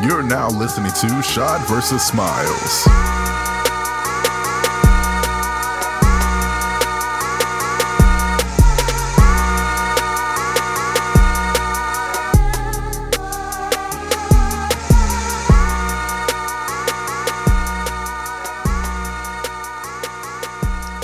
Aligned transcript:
You're 0.00 0.22
now 0.22 0.48
listening 0.48 0.90
to 0.92 1.22
Shad 1.22 1.68
versus 1.68 2.02
Smiles. 2.02 2.86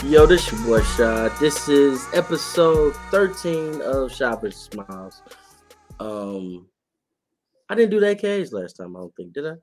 Yo, 0.03 0.25
this 0.27 0.51
your 0.51 0.61
boy 0.63 0.83
Shad. 0.83 1.31
This 1.39 1.69
is 1.69 2.09
episode 2.15 2.97
13 3.11 3.83
of 3.83 4.11
Shad 4.11 4.41
vs. 4.41 4.71
Smiles. 4.73 5.23
Um, 6.01 6.67
I 7.69 7.75
didn't 7.75 7.91
do 7.91 8.01
that 8.01 8.19
AKAs 8.19 8.53
last 8.53 8.75
time, 8.75 8.97
I 8.97 9.01
don't 9.01 9.15
think, 9.15 9.33
did 9.33 9.47
I? 9.47 9.55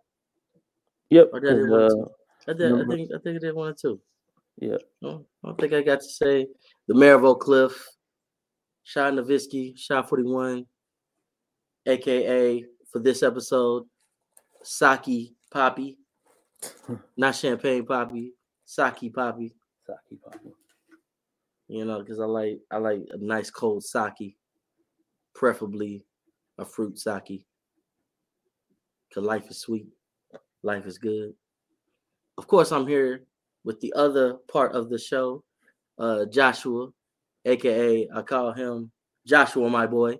Yep. 1.09 1.30
Or 1.34 1.40
did 1.40 1.52
I, 1.52 1.55
one 1.55 1.72
or 1.72 1.86
uh? 1.86 2.05
I 2.48 2.54
did. 2.54 2.73
I 2.73 2.86
think 2.86 3.09
I 3.14 3.20
think 3.20 3.36
I 3.38 3.40
did 3.40 3.55
one 3.55 3.70
or 3.70 3.73
two. 3.73 4.00
Yeah. 4.58 4.78
No, 5.02 5.26
I 5.44 5.48
don't 5.48 5.59
think 5.59 5.73
I 5.73 5.81
got 5.81 6.00
to 6.02 6.08
say 6.08 6.48
the 6.88 6.94
Mayor 6.94 7.16
of 7.16 7.26
Oak 7.26 7.41
Cliff, 7.41 7.88
Shad 8.84 9.14
Novisky, 9.14 9.78
Shad 9.78 10.08
41, 10.08 10.66
aka 11.88 12.66
for 12.91 13.00
this 13.00 13.23
episode, 13.23 13.84
Saki 14.64 15.36
Poppy. 15.52 15.98
Not 17.17 17.36
champagne 17.36 17.86
poppy, 17.86 18.34
Saki 18.64 19.09
Poppy. 19.09 19.53
Saki 19.86 20.20
Poppy. 20.23 20.52
you 21.67 21.86
know, 21.86 22.00
because 22.00 22.20
I 22.20 22.26
like 22.26 22.59
I 22.72 22.78
like 22.78 23.02
a 23.12 23.17
nice 23.17 23.50
cold 23.50 23.84
sake, 23.84 24.38
preferably 25.34 26.06
a 26.58 26.66
fruit 26.66 26.98
sake. 26.98 27.45
Life 29.22 29.50
is 29.50 29.58
sweet, 29.58 29.88
life 30.64 30.86
is 30.86 30.98
good. 30.98 31.34
Of 32.38 32.48
course, 32.48 32.72
I'm 32.72 32.88
here 32.88 33.23
with 33.64 33.80
the 33.80 33.94
other 33.94 34.36
part 34.52 34.73
of 34.73 34.89
the 34.89 34.98
show, 34.98 35.44
uh, 35.98 36.26
Joshua, 36.26 36.89
aka 37.45 38.09
I 38.14 38.22
call 38.22 38.52
him 38.54 38.92
Joshua, 39.26 39.70
my 39.70 39.88
boy, 39.88 40.20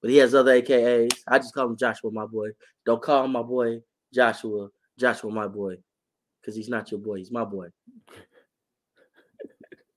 but 0.00 0.10
he 0.10 0.16
has 0.18 0.34
other 0.34 0.60
AKAs. 0.60 1.18
I 1.28 1.38
just 1.38 1.54
call 1.54 1.68
him 1.68 1.76
Joshua, 1.76 2.10
my 2.10 2.26
boy. 2.26 2.50
Don't 2.84 3.02
call 3.02 3.24
him 3.24 3.32
my 3.32 3.42
boy 3.42 3.80
Joshua, 4.12 4.68
Joshua, 4.98 5.30
my 5.30 5.46
boy, 5.46 5.76
because 6.40 6.56
he's 6.56 6.68
not 6.68 6.90
your 6.90 7.00
boy. 7.00 7.16
He's 7.16 7.30
my 7.30 7.44
boy. 7.44 7.68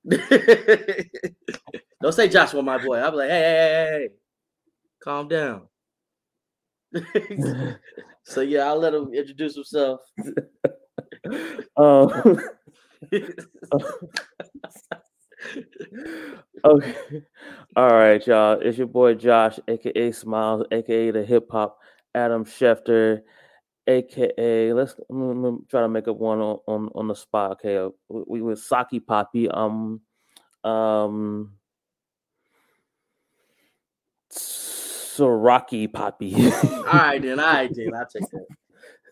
Don't 2.02 2.14
say 2.14 2.28
Joshua, 2.28 2.62
my 2.62 2.78
boy. 2.78 2.98
I'll 2.98 3.12
be 3.12 3.18
like, 3.18 3.30
hey, 3.30 3.40
hey, 3.40 3.88
hey, 3.90 4.00
hey. 4.02 4.10
calm 5.04 5.28
down. 5.28 5.68
so 8.24 8.42
yeah, 8.42 8.66
I'll 8.68 8.80
let 8.80 8.94
him 8.94 9.14
introduce 9.14 9.56
himself. 9.56 10.02
Um, 11.78 12.40
okay. 16.64 16.96
All 17.76 17.90
right, 17.90 18.26
y'all. 18.26 18.60
It's 18.62 18.78
your 18.78 18.88
boy 18.88 19.16
Josh, 19.16 19.60
aka 19.68 20.12
Smiles, 20.12 20.66
aka 20.72 21.12
the 21.12 21.24
hip 21.24 21.48
hop 21.52 21.80
Adam 22.14 22.46
Schefter, 22.46 23.22
aka 23.88 24.74
let's 24.74 24.96
try 25.70 25.82
to 25.82 25.90
make 25.90 26.08
up 26.08 26.18
one 26.18 26.40
on, 26.40 26.60
on, 26.68 26.90
on 26.96 27.08
the 27.08 27.16
spot. 27.16 27.52
Okay, 27.54 27.92
we, 28.08 28.24
we 28.28 28.42
with 28.42 28.60
Saki 28.60 29.00
Poppy. 29.00 29.50
Um, 29.50 30.02
um, 30.64 31.54
Soraki 35.18 35.92
Poppy. 35.92 36.34
all 36.64 36.84
right, 36.84 37.22
then, 37.22 37.40
all 37.40 37.46
right, 37.46 37.72
then. 37.74 37.92
I'll 37.96 38.06
take 38.08 38.30
that. 38.32 38.46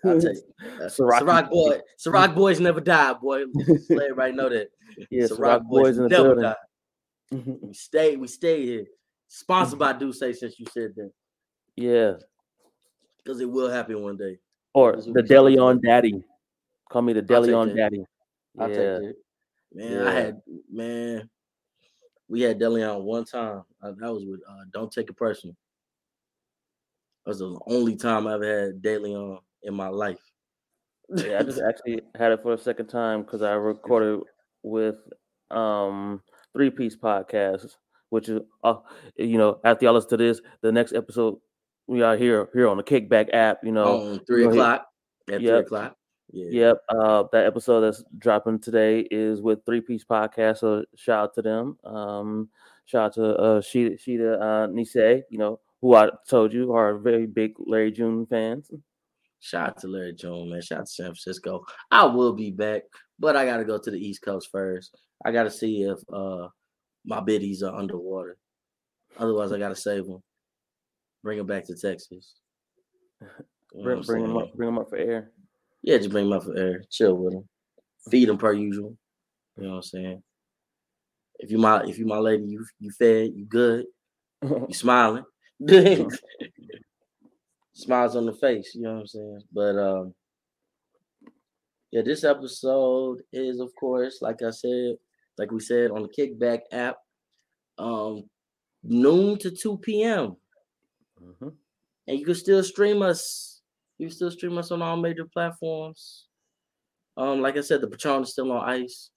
I'll 0.05 0.19
take 0.21 0.37
that. 0.79 0.91
Ciroc- 0.91 1.21
Ciroc 1.21 1.49
boy. 1.49 1.79
Ciroc 1.97 2.35
boys 2.35 2.59
never 2.59 2.81
die, 2.81 3.13
boy. 3.13 3.43
Just 3.65 3.89
Let 3.89 4.03
everybody 4.03 4.33
know 4.33 4.49
that. 4.49 4.67
Yeah, 5.09 5.23
Ciroc 5.23 5.37
Ciroc 5.37 5.63
boys 5.69 5.97
in 5.97 6.03
the 6.03 6.09
never 6.09 6.35
building. 6.35 6.43
die. 6.43 7.57
We 7.61 7.73
stay, 7.73 8.15
we 8.15 8.27
stay 8.27 8.63
here. 8.65 8.85
Sponsored 9.27 9.79
by 9.79 9.93
Do 9.93 10.13
Say 10.13 10.33
since 10.33 10.59
you 10.59 10.67
said 10.71 10.93
that. 10.95 11.11
yeah. 11.75 12.13
Because 13.17 13.39
it 13.41 13.49
will 13.49 13.71
happen 13.71 14.03
one 14.03 14.17
day. 14.17 14.37
Or 14.75 14.97
the 14.97 15.11
we 15.11 15.21
DeLeón 15.23 15.81
Daddy. 15.81 16.23
Call 16.91 17.01
me 17.01 17.13
the 17.13 17.21
I'll 17.21 17.41
DeLeón. 17.41 17.75
Daddy. 17.75 18.05
I'll 18.59 18.69
yeah. 18.69 18.75
take 18.99 19.09
it. 19.09 19.15
Man, 19.73 20.07
I 20.07 20.11
had 20.11 20.41
man, 20.71 21.29
we 22.27 22.41
had 22.41 22.59
DeLeón 22.59 23.01
one 23.01 23.25
time. 23.25 23.63
Uh, 23.81 23.93
that 23.97 24.13
was 24.13 24.25
with 24.25 24.41
uh, 24.47 24.65
Don't 24.71 24.91
Take 24.91 25.09
It 25.09 25.17
Personal. 25.17 25.55
That 27.25 27.29
was 27.29 27.39
the 27.39 27.57
only 27.67 27.95
time 27.95 28.27
I 28.27 28.33
ever 28.33 28.65
had 28.65 28.81
DeLeón 28.81 29.39
in 29.63 29.73
my 29.73 29.87
life. 29.87 30.19
yeah, 31.15 31.39
I 31.39 31.43
just 31.43 31.61
actually 31.61 32.01
had 32.15 32.31
it 32.31 32.41
for 32.41 32.55
the 32.55 32.61
second 32.61 32.87
time 32.87 33.21
because 33.21 33.41
I 33.41 33.53
recorded 33.53 34.21
with 34.61 34.97
um 35.51 36.21
Three 36.53 36.69
Piece 36.69 36.95
Podcast, 36.95 37.75
which 38.09 38.29
is 38.29 38.41
uh 38.63 38.75
you 39.15 39.37
know 39.37 39.59
after 39.63 39.85
y'all 39.85 39.93
listen 39.93 40.11
to 40.11 40.17
this, 40.17 40.41
the 40.61 40.71
next 40.71 40.93
episode 40.93 41.37
we 41.87 42.01
are 42.01 42.17
here 42.17 42.49
here 42.53 42.67
on 42.67 42.77
the 42.77 42.83
Kickback 42.83 43.33
app. 43.33 43.59
You 43.63 43.71
know, 43.71 44.19
three 44.27 44.45
o'clock. 44.45 44.87
At 45.31 45.39
three 45.39 45.49
o'clock. 45.49 45.95
Yeah. 46.31 46.67
Yep. 46.67 46.77
Uh, 46.89 47.23
that 47.31 47.45
episode 47.45 47.81
that's 47.81 48.03
dropping 48.17 48.59
today 48.59 49.01
is 49.11 49.41
with 49.41 49.59
Three 49.65 49.81
Piece 49.81 50.03
Podcast. 50.03 50.57
So 50.57 50.83
shout 50.95 51.23
out 51.25 51.33
to 51.35 51.41
them. 51.43 51.77
Um, 51.83 52.49
shout 52.85 53.05
out 53.05 53.13
to 53.13 53.35
uh, 53.35 53.61
Sheeta, 53.61 53.97
Sheeta 53.97 54.33
uh, 54.39 54.67
Nisei, 54.67 55.21
you 55.29 55.37
know, 55.37 55.59
who 55.83 55.95
I 55.95 56.09
told 56.29 56.53
you 56.53 56.71
are 56.71 56.97
very 56.97 57.27
big 57.27 57.55
Larry 57.59 57.91
June 57.91 58.25
fans. 58.25 58.71
Shout 59.41 59.71
out 59.71 59.81
to 59.81 59.89
Larry 59.89 60.13
June, 60.13 60.49
man. 60.49 60.61
Shout 60.61 60.79
out 60.79 60.85
to 60.85 60.91
San 60.91 61.05
Francisco. 61.07 61.65
I 61.91 62.05
will 62.05 62.31
be 62.31 62.51
back, 62.51 62.83
but 63.19 63.35
I 63.35 63.43
gotta 63.45 63.65
go 63.65 63.77
to 63.77 63.91
the 63.91 63.97
East 63.97 64.21
Coast 64.21 64.47
first. 64.49 64.95
I 65.25 65.33
gotta 65.33 65.51
see 65.51 65.83
if 65.83 65.99
uh 66.11 66.47
my 67.03 67.19
biddies 67.19 67.63
are 67.63 67.75
underwater. 67.75 68.37
Otherwise, 69.17 69.51
I 69.51 69.59
gotta 69.59 69.75
save 69.75 70.05
them. 70.05 70.23
Bring 71.21 71.37
them 71.37 71.47
back 71.47 71.65
to 71.65 71.75
Texas. 71.75 72.35
You 73.19 73.27
know 73.83 74.01
Bring, 74.05 74.23
them 74.23 74.37
I'm 74.37 74.47
bring 74.55 74.69
them 74.69 74.77
up, 74.77 74.85
up 74.85 74.89
for 74.89 74.97
air. 74.97 75.31
Yeah, 75.81 75.97
just 75.97 76.11
bring 76.11 76.29
them 76.29 76.37
up 76.37 76.45
for 76.45 76.57
air. 76.57 76.81
Chill 76.89 77.17
with 77.17 77.33
them. 77.33 77.49
Feed 78.09 78.29
them 78.29 78.37
per 78.37 78.53
usual. 78.53 78.95
You 79.57 79.63
know 79.63 79.69
what 79.71 79.75
I'm 79.75 79.83
saying? 79.83 80.23
If 81.39 81.51
you 81.51 81.57
my 81.57 81.83
if 81.83 81.97
you 81.97 82.05
my 82.05 82.19
lady, 82.19 82.45
you 82.45 82.65
you 82.79 82.89
fed, 82.91 83.31
you 83.35 83.43
good, 83.43 83.87
you 84.43 84.73
smiling. 84.73 85.25
Smiles 87.73 88.15
on 88.15 88.25
the 88.25 88.33
face, 88.33 88.75
you 88.75 88.81
know 88.81 88.93
what 88.93 88.99
I'm 89.01 89.07
saying? 89.07 89.41
But 89.51 89.77
um 89.77 90.13
yeah, 91.91 92.01
this 92.01 92.23
episode 92.23 93.21
is 93.31 93.59
of 93.59 93.73
course, 93.75 94.21
like 94.21 94.41
I 94.41 94.49
said, 94.49 94.95
like 95.37 95.51
we 95.51 95.59
said 95.59 95.91
on 95.91 96.03
the 96.03 96.09
kickback 96.09 96.61
app, 96.71 96.97
um 97.77 98.23
noon 98.83 99.37
to 99.39 99.51
2 99.51 99.77
p.m. 99.77 100.35
Mhm. 101.21 101.53
And 102.07 102.19
you 102.19 102.25
can 102.25 102.35
still 102.35 102.63
stream 102.63 103.01
us. 103.01 103.61
You 103.97 104.07
can 104.07 104.15
still 104.15 104.31
stream 104.31 104.57
us 104.57 104.71
on 104.71 104.81
all 104.81 104.97
major 104.97 105.25
platforms. 105.25 106.27
Um, 107.15 107.41
like 107.41 107.57
I 107.57 107.61
said, 107.61 107.79
the 107.81 107.87
Patreon 107.87 108.23
is 108.23 108.31
still 108.31 108.51
on 108.51 108.67
ice 108.67 109.11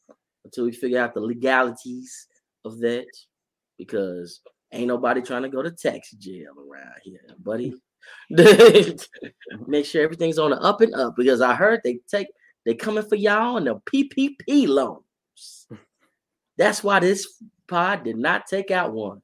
until 0.45 0.65
we 0.67 0.73
figure 0.73 1.01
out 1.01 1.15
the 1.15 1.21
legalities 1.21 2.29
of 2.65 2.79
that. 2.81 3.07
Because 3.79 4.41
ain't 4.73 4.89
nobody 4.89 5.23
trying 5.23 5.43
to 5.43 5.49
go 5.49 5.63
to 5.63 5.71
tax 5.71 6.13
jail 6.13 6.53
around 6.59 6.95
here, 7.03 7.21
buddy. 7.39 7.75
Make 9.67 9.87
sure 9.87 10.03
everything's 10.03 10.39
on 10.39 10.51
the 10.51 10.61
up 10.61 10.81
and 10.81 10.95
up 10.95 11.15
because 11.17 11.41
I 11.41 11.55
heard 11.55 11.81
they 11.83 12.01
take 12.09 12.29
they 12.65 12.75
coming 12.75 13.05
for 13.05 13.15
y'all 13.15 13.57
on 13.57 13.65
the 13.65 13.77
PPP 13.77 14.67
loans. 14.69 15.69
That's 16.57 16.83
why 16.83 17.01
this 17.01 17.43
pod 17.69 18.05
did 18.05 18.17
not 18.17 18.47
take 18.47 18.71
out 18.71 18.93
one. 18.93 19.23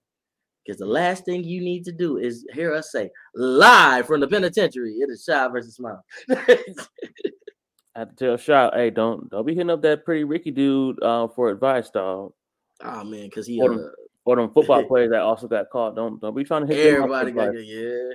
Because 0.65 0.79
the 0.79 0.87
last 0.87 1.25
thing 1.25 1.43
you 1.43 1.61
need 1.61 1.85
to 1.87 1.93
do 1.93 2.19
is 2.19 2.47
hear 2.53 2.73
us 2.73 2.93
say 2.93 3.11
live 3.35 4.07
from 4.07 4.21
the 4.21 4.29
penitentiary. 4.29 4.93
It 4.93 5.11
is 5.11 5.25
Shy 5.25 5.49
versus 5.49 5.75
Smile. 5.75 6.05
I 6.31 7.99
had 7.99 8.17
to 8.17 8.25
tell 8.25 8.37
Shot, 8.37 8.75
hey, 8.75 8.91
don't 8.91 9.29
don't 9.29 9.47
be 9.47 9.55
hitting 9.55 9.71
up 9.71 9.83
that 9.83 10.05
pretty 10.05 10.23
Ricky 10.23 10.53
dude 10.53 11.03
uh, 11.03 11.27
for 11.29 11.51
advice, 11.51 11.91
dog. 11.91 12.33
oh 12.85 13.05
man, 13.05 13.25
because 13.25 13.47
he 13.47 13.61
uh, 13.61 13.77
Or 14.25 14.37
them 14.37 14.51
football 14.53 14.85
players 14.89 15.11
that 15.11 15.21
also 15.21 15.49
got 15.49 15.71
caught. 15.71 15.97
Don't 15.97 16.21
don't 16.21 16.35
be 16.35 16.45
trying 16.45 16.67
to 16.67 16.75
hit 16.75 16.83
them 16.83 17.03
up 17.03 17.09
for 17.09 17.17
everybody 17.17 17.53
got 17.57 17.65
yeah. 17.65 18.15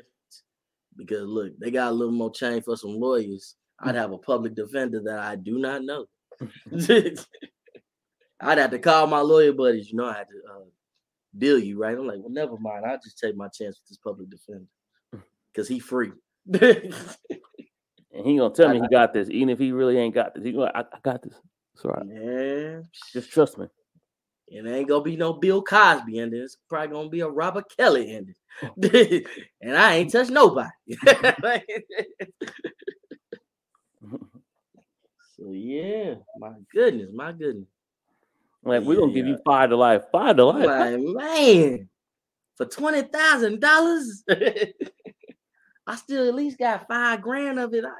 Because 0.96 1.24
look, 1.28 1.58
they 1.60 1.70
got 1.70 1.90
a 1.90 1.96
little 1.96 2.14
more 2.14 2.32
change 2.32 2.64
for 2.64 2.76
some 2.78 3.00
lawyers. 3.00 3.56
I'd 3.80 3.96
have 3.96 4.12
a 4.12 4.18
public 4.18 4.56
defender 4.56 5.02
that 5.04 5.20
I 5.20 5.36
do 5.36 5.60
not 5.60 5.84
know. 5.84 6.06
I'd 8.40 8.58
have 8.58 8.72
to 8.72 8.80
call 8.80 9.08
my 9.08 9.20
lawyer 9.20 9.54
buddies. 9.54 9.92
You 9.92 9.98
know, 9.98 10.06
I 10.06 10.14
had 10.14 10.28
to 10.30 10.52
uh, 10.52 10.66
bill 11.38 11.60
you, 11.60 11.80
right? 11.80 11.98
I'm 11.98 12.08
like, 12.08 12.20
well, 12.20 12.30
never 12.30 12.58
mind. 12.58 12.86
I'll 12.86 13.00
just 13.04 13.20
take 13.20 13.36
my 13.36 13.48
chance 13.48 13.80
with 13.80 13.90
this 13.90 13.98
public 13.98 14.30
defender 14.30 14.66
because 15.52 15.68
he 15.68 15.80
free. 15.80 16.12
And 18.14 18.26
he 18.26 18.38
gonna 18.38 18.54
tell 18.54 18.70
me 18.70 18.80
I- 18.80 18.84
he 18.84 18.88
got 18.90 19.14
this, 19.14 19.30
even 19.30 19.50
if 19.50 19.60
he 19.60 19.72
really 19.72 19.98
ain't 19.98 20.16
got 20.16 20.34
this. 20.34 20.44
He 20.44 20.52
gonna, 20.52 20.72
I, 20.74 20.82
I 20.82 21.00
got 21.04 21.22
this. 21.22 21.34
It's 21.76 21.86
all 21.86 21.92
right. 21.92 22.08
yeah, 22.08 22.80
Just 23.14 23.32
trust 23.32 23.58
me. 23.60 23.68
It 24.48 24.66
ain't 24.66 24.88
gonna 24.88 25.04
be 25.04 25.18
no 25.18 25.34
Bill 25.34 25.62
Cosby 25.62 26.20
in 26.20 26.30
this. 26.30 26.56
Probably 26.70 26.88
gonna 26.88 27.10
be 27.10 27.20
a 27.20 27.28
Robert 27.28 27.66
Kelly 27.76 28.14
in 28.14 28.30
it. 28.30 29.28
and 29.62 29.78
I 29.78 29.96
ain't 29.96 30.12
touched 30.12 30.32
nobody. 30.32 30.70
so 35.36 35.52
yeah, 35.52 36.16
my 36.38 36.54
goodness, 36.74 37.10
my 37.14 37.34
goodness. 37.34 37.68
Like 38.64 38.84
we're 38.84 39.00
gonna 39.00 39.14
give 39.14 39.28
you 39.28 39.38
five 39.46 39.70
to 39.70 39.76
life, 39.76 40.04
five 40.12 40.38
to 40.38 40.46
life. 40.46 40.66
like, 40.66 41.00
man, 41.00 41.90
for 42.56 42.66
twenty 42.66 43.02
thousand 43.02 43.60
dollars, 43.60 44.24
I 45.88 45.96
still 45.96 46.28
at 46.28 46.36
least 46.36 46.58
got 46.58 46.88
five 46.88 47.22
grand 47.22 47.60
of 47.60 47.74
it 47.74 47.86
I, 47.86 47.92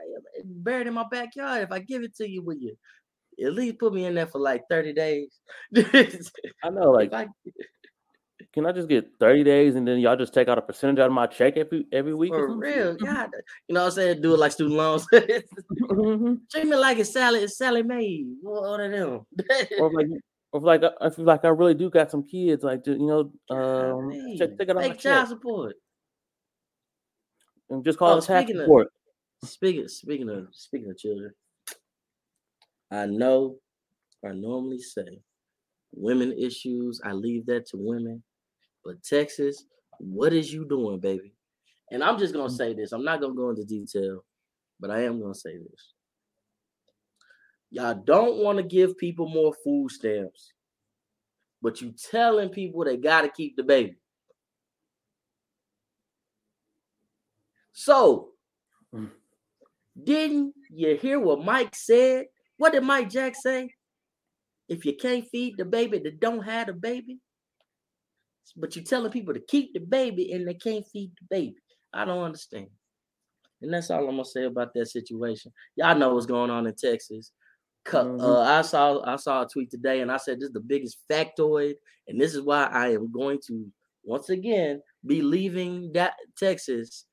buried 0.44 0.88
in 0.88 0.94
my 0.94 1.06
backyard. 1.10 1.64
If 1.64 1.72
I 1.72 1.80
give 1.80 2.04
it 2.04 2.16
to 2.18 2.30
you, 2.30 2.42
will 2.42 2.58
you 2.58 2.78
at 3.44 3.54
least 3.54 3.78
put 3.80 3.94
me 3.94 4.06
in 4.06 4.16
there 4.16 4.28
for 4.28 4.40
like 4.40 4.64
thirty 4.70 4.94
days? 4.94 5.40
I 5.76 6.70
know, 6.72 6.92
like, 7.00 7.14
I- 7.14 7.28
can 8.54 8.66
I 8.66 8.72
just 8.72 8.88
get 8.88 9.08
thirty 9.20 9.44
days 9.44 9.76
and 9.76 9.88
then 9.88 10.00
y'all 10.00 10.16
just 10.16 10.34
take 10.34 10.48
out 10.48 10.58
a 10.58 10.62
percentage 10.62 11.00
out 11.00 11.08
of 11.08 11.12
my 11.12 11.28
check 11.28 11.58
every 11.58 11.86
every 11.92 12.14
week? 12.16 12.32
for 12.34 12.56
real? 12.56 12.96
God, 12.96 13.30
you 13.68 13.74
know 13.76 13.82
what 13.82 13.86
I'm 13.88 13.92
saying? 13.92 14.22
Do 14.22 14.34
it 14.34 14.40
like 14.40 14.52
student 14.52 14.76
loans. 14.78 15.06
Mhm. 15.14 16.40
Treat 16.52 16.66
me 16.68 16.76
like 16.76 16.98
it's 17.00 17.12
Sally, 17.14 17.40
it's 17.42 17.58
Sallie 17.58 17.84
Mae. 17.84 18.26
One 18.42 18.82
of 18.82 18.92
them. 18.92 19.26
or 19.80 19.92
like, 19.94 20.08
or 20.52 20.62
like, 20.62 20.82
if 21.02 21.18
like 21.18 21.46
I 21.46 21.50
really 21.50 21.74
do 21.74 21.90
got 21.90 22.12
some 22.12 22.24
kids, 22.24 22.64
like, 22.64 22.86
you 22.88 22.98
know, 23.00 23.32
um, 23.56 24.12
check, 24.38 24.58
take 24.58 24.70
it 24.70 24.72
out 24.72 24.76
my 24.76 24.90
child 24.90 24.98
check 25.00 25.28
support. 25.28 25.76
and 27.70 27.84
just 27.84 27.98
call 28.00 28.14
Oh, 28.14 28.18
it 28.18 28.24
tax 28.24 28.44
speaking 28.46 28.62
of- 28.62 28.66
support. 28.66 28.88
Speaking 29.44 29.88
speaking 29.88 30.30
of 30.30 30.48
speaking 30.52 30.90
of 30.90 30.98
children, 30.98 31.32
I 32.92 33.06
know 33.06 33.58
I 34.26 34.34
normally 34.34 34.80
say 34.80 35.20
women 35.94 36.34
issues, 36.38 37.02
I 37.04 37.12
leave 37.14 37.46
that 37.48 37.68
to 37.68 37.78
women. 37.78 38.24
But 38.84 39.04
Texas, 39.04 39.66
what 40.00 40.34
is 40.34 40.52
you 40.54 40.66
doing, 40.66 41.00
baby? 41.00 41.34
And 41.92 42.04
I'm 42.04 42.18
just 42.18 42.34
gonna 42.34 42.50
say 42.50 42.74
this. 42.74 42.92
I'm 42.92 43.04
not 43.04 43.22
gonna 43.22 43.34
go 43.36 43.50
into 43.50 43.64
detail, 43.64 44.24
but 44.80 44.92
I 44.92 45.04
am 45.04 45.22
gonna 45.22 45.36
say 45.36 45.58
this. 45.58 45.94
Y'all 47.72 47.96
don't 48.06 48.38
want 48.38 48.58
to 48.58 48.64
give 48.64 48.98
people 48.98 49.28
more 49.28 49.54
food 49.64 49.92
stamps, 49.92 50.54
but 51.62 51.82
you 51.82 51.94
telling 52.12 52.50
people 52.50 52.84
they 52.86 52.98
gotta 52.98 53.30
keep 53.30 53.56
the 53.58 53.64
baby. 53.64 53.98
So 57.74 58.34
Mm. 58.94 59.12
didn't 60.02 60.56
you 60.70 60.96
hear 60.96 61.20
what 61.20 61.44
Mike 61.44 61.76
said? 61.76 62.28
What 62.58 62.74
did 62.74 62.84
Mike 62.84 63.10
Jack 63.10 63.36
say? 63.36 63.70
If 64.68 64.86
you 64.86 64.96
can't 64.96 65.28
feed 65.30 65.56
the 65.58 65.66
baby 65.66 66.00
that 66.00 66.20
don't 66.20 66.44
have 66.44 66.68
the 66.68 66.74
baby, 66.74 67.20
but 68.56 68.76
you're 68.76 68.86
telling 68.86 69.12
people 69.12 69.34
to 69.34 69.40
keep 69.40 69.74
the 69.74 69.80
baby 69.80 70.34
and 70.34 70.48
they 70.48 70.54
can't 70.54 70.86
feed 70.92 71.12
the 71.20 71.28
baby. 71.30 71.56
I 71.94 72.06
don't 72.06 72.24
understand. 72.24 72.68
And 73.62 73.74
that's 73.74 73.90
all 73.90 74.00
I'm 74.00 74.12
gonna 74.12 74.26
say 74.26 74.44
about 74.46 74.74
that 74.76 74.88
situation. 74.88 75.52
Y'all 75.76 75.98
know 75.98 76.14
what's 76.14 76.26
going 76.26 76.52
on 76.52 76.68
in 76.68 76.76
Texas. 76.76 77.32
Mhm. 77.88 78.22
Uh, 78.22 78.42
I 78.42 78.62
saw 78.62 79.04
I 79.06 79.16
saw 79.16 79.44
a 79.44 79.48
tweet 79.48 79.72
today, 79.72 80.02
and 80.02 80.12
I 80.12 80.18
said 80.18 80.40
this 80.40 80.48
is 80.48 80.54
the 80.54 80.60
biggest 80.60 80.98
factoid, 81.10 81.76
and 82.08 82.20
this 82.20 82.36
is 82.36 82.42
why 82.42 82.66
I 82.66 82.90
am 82.90 83.12
going 83.12 83.40
to 83.48 83.72
once 84.04 84.30
again 84.30 84.82
be 85.06 85.22
leaving 85.22 85.92
that 85.94 86.16
Texas 86.38 87.06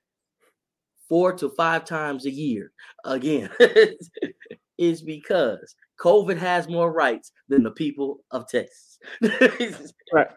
four 1.08 1.32
to 1.35 1.49
five 1.50 1.85
times 1.85 2.26
a 2.26 2.31
year 2.31 2.73
again. 3.05 3.50
is 4.79 5.03
because 5.03 5.75
COVID 6.00 6.37
has 6.37 6.69
more 6.69 6.93
rights 6.93 7.32
than 7.49 7.62
the 7.62 7.71
people 7.71 8.21
of 8.31 8.49
Texas. 8.49 8.99
Right. 10.12 10.29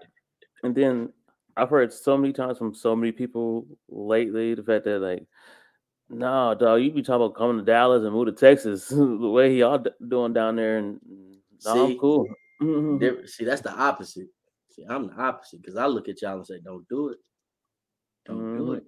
And 0.63 0.73
then 0.75 1.13
I've 1.55 1.69
heard 1.69 1.93
so 1.93 2.17
many 2.17 2.33
times 2.33 2.57
from 2.57 2.73
so 2.73 2.95
many 2.95 3.11
people 3.11 3.67
lately 3.89 4.55
the 4.55 4.63
fact 4.63 4.85
that 4.85 4.99
like, 4.99 5.23
no, 6.09 6.55
dog, 6.55 6.81
you 6.81 6.91
be 6.91 7.01
talking 7.01 7.25
about 7.25 7.35
coming 7.35 7.57
to 7.57 7.63
Dallas 7.63 8.03
and 8.03 8.13
move 8.13 8.27
to 8.27 8.31
Texas 8.31 8.87
the 8.89 9.29
way 9.29 9.55
y'all 9.55 9.83
doing 10.07 10.33
down 10.33 10.55
there, 10.55 10.77
and 10.77 10.99
no, 11.65 11.73
See? 11.73 11.93
I'm 11.93 11.99
cool. 11.99 12.27
Mhm. 12.61 13.27
See, 13.29 13.45
that's 13.45 13.61
the 13.61 13.71
opposite. 13.73 14.27
See, 14.69 14.85
I'm 14.89 15.07
the 15.07 15.13
opposite 15.15 15.61
because 15.61 15.75
I 15.75 15.85
look 15.87 16.07
at 16.07 16.21
y'all 16.21 16.37
and 16.37 16.47
say, 16.47 16.59
"Don't 16.63 16.87
do 16.87 17.09
it, 17.09 17.17
don't 18.25 18.55
do 18.55 18.63
Mhm. 18.71 18.77
it." 18.77 18.83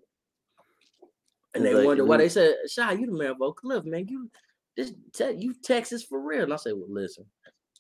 And 1.54 1.64
It's 1.66 1.74
they 1.74 1.74
like, 1.76 1.86
wonder 1.86 2.06
why 2.06 2.18
they 2.18 2.30
said, 2.30 2.56
"Shy, 2.70 2.94
you 2.94 3.06
the 3.08 3.12
man 3.12 3.32
of 3.32 3.42
Oak 3.42 3.58
Cliff, 3.58 3.84
man. 3.86 4.08
You 4.08 4.30
this 4.80 4.94
te- 5.14 5.38
you 5.40 5.54
Texas 5.64 6.04
for 6.04 6.22
real." 6.22 6.44
And 6.44 6.54
I 6.54 6.58
say, 6.58 6.74
"Well, 6.74 6.88
listen, 6.90 7.26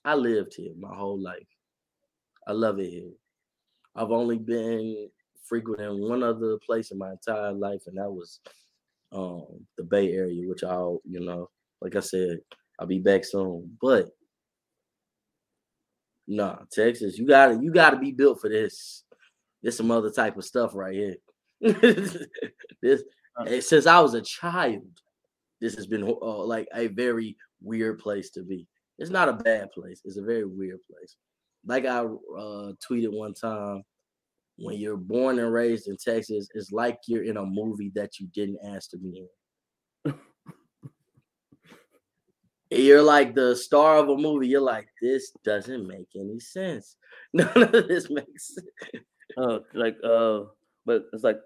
I 0.05 0.15
lived 0.15 0.55
here 0.55 0.73
my 0.79 0.95
whole 0.95 1.19
life. 1.21 1.47
I 2.47 2.53
love 2.53 2.79
it 2.79 2.89
here. 2.89 3.11
I've 3.95 4.11
only 4.11 4.37
been 4.39 5.09
frequenting 5.45 6.07
one 6.09 6.23
other 6.23 6.57
place 6.65 6.91
in 6.91 6.97
my 6.97 7.11
entire 7.11 7.53
life, 7.53 7.83
and 7.87 7.97
that 7.97 8.11
was 8.11 8.39
um 9.11 9.65
the 9.77 9.83
Bay 9.83 10.13
Area, 10.13 10.47
which 10.49 10.63
I'll, 10.63 11.01
you 11.05 11.19
know, 11.21 11.49
like 11.81 11.95
I 11.95 12.01
said, 12.01 12.39
I'll 12.79 12.87
be 12.87 12.99
back 12.99 13.25
soon. 13.25 13.77
But 13.81 14.09
nah, 16.27 16.57
Texas, 16.71 17.17
you 17.17 17.27
gotta 17.27 17.59
you 17.61 17.71
gotta 17.73 17.97
be 17.97 18.11
built 18.11 18.41
for 18.41 18.49
this. 18.49 19.03
There's 19.63 19.77
some 19.77 19.91
other 19.91 20.11
type 20.11 20.37
of 20.37 20.45
stuff 20.45 20.75
right 20.75 20.95
here. 20.95 21.15
this 22.81 23.03
Uh. 23.37 23.43
eh, 23.47 23.61
since 23.61 23.87
I 23.87 23.99
was 23.99 24.13
a 24.15 24.21
child, 24.21 24.83
this 25.61 25.75
has 25.75 25.87
been 25.87 26.03
uh, 26.03 26.43
like 26.43 26.67
a 26.73 26.87
very 26.87 27.37
weird 27.61 27.99
place 27.99 28.29
to 28.31 28.43
be. 28.43 28.67
It's 28.97 29.11
not 29.11 29.29
a 29.29 29.33
bad 29.33 29.71
place. 29.71 30.01
It's 30.05 30.17
a 30.17 30.21
very 30.21 30.45
weird 30.45 30.79
place. 30.89 31.15
Like 31.65 31.85
I 31.85 31.99
uh, 31.99 32.73
tweeted 32.89 33.11
one 33.11 33.33
time, 33.33 33.83
when 34.57 34.77
you're 34.77 34.97
born 34.97 35.39
and 35.39 35.51
raised 35.51 35.87
in 35.87 35.97
Texas, 35.97 36.47
it's 36.53 36.71
like 36.71 36.99
you're 37.07 37.23
in 37.23 37.37
a 37.37 37.45
movie 37.45 37.91
that 37.95 38.19
you 38.19 38.27
didn't 38.33 38.59
ask 38.65 38.89
to 38.91 38.97
be 38.97 39.25
in. 40.05 40.13
you're 42.69 43.01
like 43.01 43.35
the 43.35 43.55
star 43.55 43.97
of 43.97 44.09
a 44.09 44.17
movie. 44.17 44.47
You're 44.47 44.61
like, 44.61 44.87
this 45.01 45.31
doesn't 45.43 45.87
make 45.87 46.07
any 46.15 46.39
sense. 46.39 46.95
None 47.33 47.49
of 47.55 47.71
this 47.71 48.09
makes 48.09 48.55
sense. 48.55 49.03
Uh, 49.37 49.59
like, 49.73 49.95
uh, 50.03 50.41
but 50.85 51.05
it's 51.13 51.23
like 51.23 51.39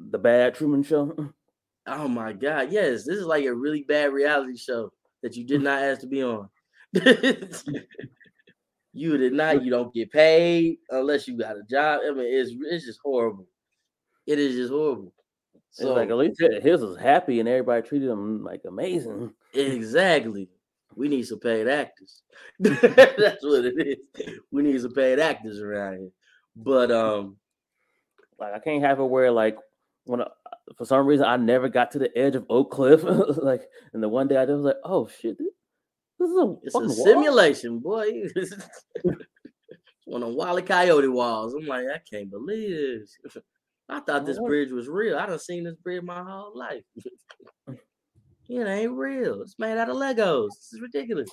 the 0.00 0.18
bad 0.18 0.54
Truman 0.54 0.82
Show. 0.82 1.32
Oh 1.88 2.08
my 2.08 2.32
god, 2.32 2.72
yes, 2.72 3.04
this 3.04 3.18
is 3.18 3.26
like 3.26 3.44
a 3.44 3.54
really 3.54 3.82
bad 3.82 4.12
reality 4.12 4.56
show 4.56 4.92
that 5.22 5.36
you 5.36 5.44
did 5.44 5.62
not 5.62 5.82
ask 5.82 6.00
to 6.02 6.06
be 6.06 6.22
on. 6.22 6.48
you 8.92 9.16
did 9.18 9.32
not, 9.32 9.62
you 9.62 9.70
don't 9.70 9.94
get 9.94 10.10
paid 10.10 10.78
unless 10.90 11.28
you 11.28 11.38
got 11.38 11.56
a 11.56 11.62
job. 11.68 12.00
I 12.06 12.10
mean, 12.12 12.26
it's 12.26 12.52
it's 12.70 12.86
just 12.86 13.00
horrible. 13.04 13.46
It 14.26 14.38
is 14.40 14.56
just 14.56 14.72
horrible. 14.72 15.14
It's 15.78 15.90
like 15.90 16.10
at 16.10 16.16
least 16.16 16.40
his 16.40 16.82
was 16.82 16.98
happy 16.98 17.40
and 17.40 17.48
everybody 17.48 17.86
treated 17.86 18.10
him 18.10 18.44
like 18.44 18.62
amazing. 18.66 19.34
Exactly. 19.54 20.48
We 20.96 21.08
need 21.08 21.24
some 21.24 21.40
paid 21.40 21.68
actors. 21.68 22.22
That's 22.60 23.44
what 23.44 23.64
it 23.66 23.74
is. 23.78 24.38
We 24.50 24.62
need 24.62 24.80
some 24.80 24.92
paid 24.92 25.20
actors 25.20 25.60
around 25.60 25.98
here. 25.98 26.10
But 26.56 26.90
um, 26.90 27.38
Like 28.38 28.54
I 28.54 28.58
can't 28.60 28.82
have 28.84 29.00
it 29.00 29.04
where 29.04 29.30
like 29.32 29.56
when 30.04 30.22
I, 30.22 30.28
for 30.76 30.84
some 30.84 31.06
reason 31.06 31.26
I 31.26 31.36
never 31.36 31.68
got 31.68 31.90
to 31.92 31.98
the 31.98 32.16
edge 32.16 32.34
of 32.34 32.46
Oak 32.50 32.70
Cliff. 32.70 33.02
like 33.42 33.62
and 33.92 34.02
the 34.02 34.08
one 34.08 34.28
day 34.28 34.36
I 34.36 34.44
did, 34.44 34.54
was 34.54 34.64
like, 34.64 34.76
oh 34.84 35.08
shit, 35.08 35.38
this, 35.38 35.48
this 36.18 36.30
is 36.30 36.36
a 36.36 36.54
it's 36.62 36.74
a 36.74 36.78
fucking 36.78 36.96
wall? 36.96 37.04
simulation, 37.06 37.78
boy. 37.78 38.06
it's 38.12 38.54
one 40.04 40.22
of 40.22 40.34
Wally 40.34 40.62
Coyote 40.62 41.08
walls. 41.08 41.54
I'm 41.54 41.66
like, 41.66 41.86
I 41.92 42.00
can't 42.10 42.30
believe 42.30 42.70
this. 42.70 43.36
I 43.88 44.00
thought 44.00 44.26
this 44.26 44.38
bridge 44.38 44.70
was 44.70 44.86
real. 44.86 45.16
I 45.16 45.24
done 45.24 45.38
seen 45.38 45.64
this 45.64 45.76
bridge 45.76 46.02
my 46.02 46.22
whole 46.22 46.52
life. 46.54 46.82
it 47.66 48.68
ain't 48.68 48.92
real. 48.92 49.40
It's 49.40 49.58
made 49.58 49.78
out 49.78 49.88
of 49.88 49.96
Legos. 49.96 50.48
This 50.48 50.74
is 50.74 50.80
ridiculous. 50.82 51.30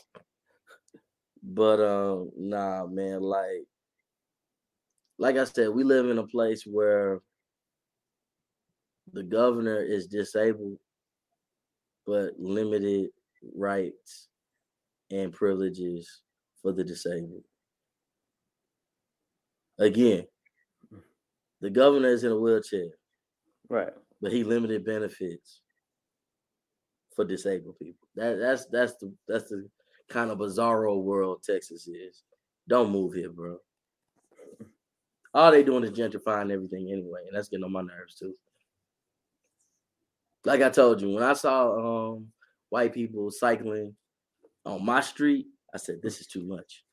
But 1.43 1.81
um, 1.81 2.31
nah, 2.37 2.85
man, 2.87 3.21
like 3.21 3.67
like 5.17 5.37
I 5.37 5.43
said, 5.43 5.69
we 5.69 5.83
live 5.83 6.09
in 6.09 6.17
a 6.17 6.27
place 6.27 6.63
where 6.65 7.21
the 9.15 9.23
governor 9.23 9.81
is 9.81 10.07
disabled, 10.07 10.77
but 12.05 12.37
limited 12.37 13.09
rights 13.55 14.27
and 15.09 15.31
privileges 15.31 16.21
for 16.61 16.73
the 16.73 16.83
disabled. 16.83 17.43
Again, 19.79 20.25
the 21.61 21.69
governor 21.69 22.09
is 22.09 22.23
in 22.23 22.31
a 22.31 22.39
wheelchair, 22.39 22.89
Right. 23.69 23.93
but 24.21 24.31
he 24.31 24.43
limited 24.43 24.85
benefits 24.85 25.61
for 27.15 27.23
disabled 27.25 27.79
people. 27.79 28.07
That 28.15 28.37
that's 28.37 28.65
that's 28.65 28.95
the 28.97 29.13
that's 29.27 29.49
the 29.49 29.69
kind 30.09 30.29
of 30.29 30.39
bizarro 30.39 31.01
world 31.01 31.41
Texas 31.43 31.87
is. 31.87 32.23
Don't 32.67 32.91
move 32.91 33.13
here, 33.13 33.29
bro. 33.29 33.57
All 35.33 35.51
they 35.51 35.63
doing 35.63 35.83
is 35.83 35.91
gentrifying 35.91 36.51
everything 36.51 36.91
anyway, 36.91 37.21
and 37.27 37.35
that's 37.35 37.49
getting 37.49 37.63
on 37.63 37.71
my 37.71 37.81
nerves 37.81 38.15
too. 38.15 38.35
Like 40.45 40.61
I 40.61 40.69
told 40.69 41.01
you, 41.01 41.11
when 41.11 41.23
I 41.23 41.33
saw 41.33 42.13
um 42.13 42.27
white 42.69 42.93
people 42.93 43.31
cycling 43.31 43.95
on 44.65 44.85
my 44.85 45.01
street, 45.01 45.47
I 45.73 45.77
said, 45.77 46.01
"This 46.01 46.21
is 46.21 46.27
too 46.27 46.43
much." 46.43 46.83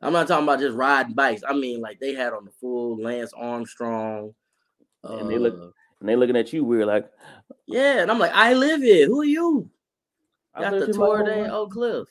I'm 0.00 0.12
not 0.12 0.28
talking 0.28 0.44
about 0.44 0.60
just 0.60 0.76
riding 0.76 1.14
bikes. 1.14 1.42
I 1.46 1.52
mean, 1.54 1.80
like 1.80 1.98
they 1.98 2.14
had 2.14 2.32
on 2.32 2.44
the 2.44 2.52
full 2.52 2.96
Lance 3.02 3.32
Armstrong. 3.36 4.32
And 5.02 5.28
they 5.28 5.38
look- 5.38 5.58
uh, 5.58 5.70
And 6.00 6.08
they 6.08 6.14
looking 6.14 6.36
at 6.36 6.52
you 6.52 6.64
weird, 6.64 6.86
like 6.86 7.10
yeah, 7.66 8.00
and 8.02 8.10
I'm 8.10 8.18
like, 8.20 8.32
I 8.32 8.54
live 8.54 8.80
here. 8.80 9.06
Who 9.06 9.20
are 9.20 9.24
you? 9.24 9.68
I 10.54 10.62
Got 10.62 10.70
the 10.78 10.86
to 10.86 10.92
Tour 10.92 11.24
de. 11.24 11.52
Oak 11.52 11.72
Cliff. 11.72 12.08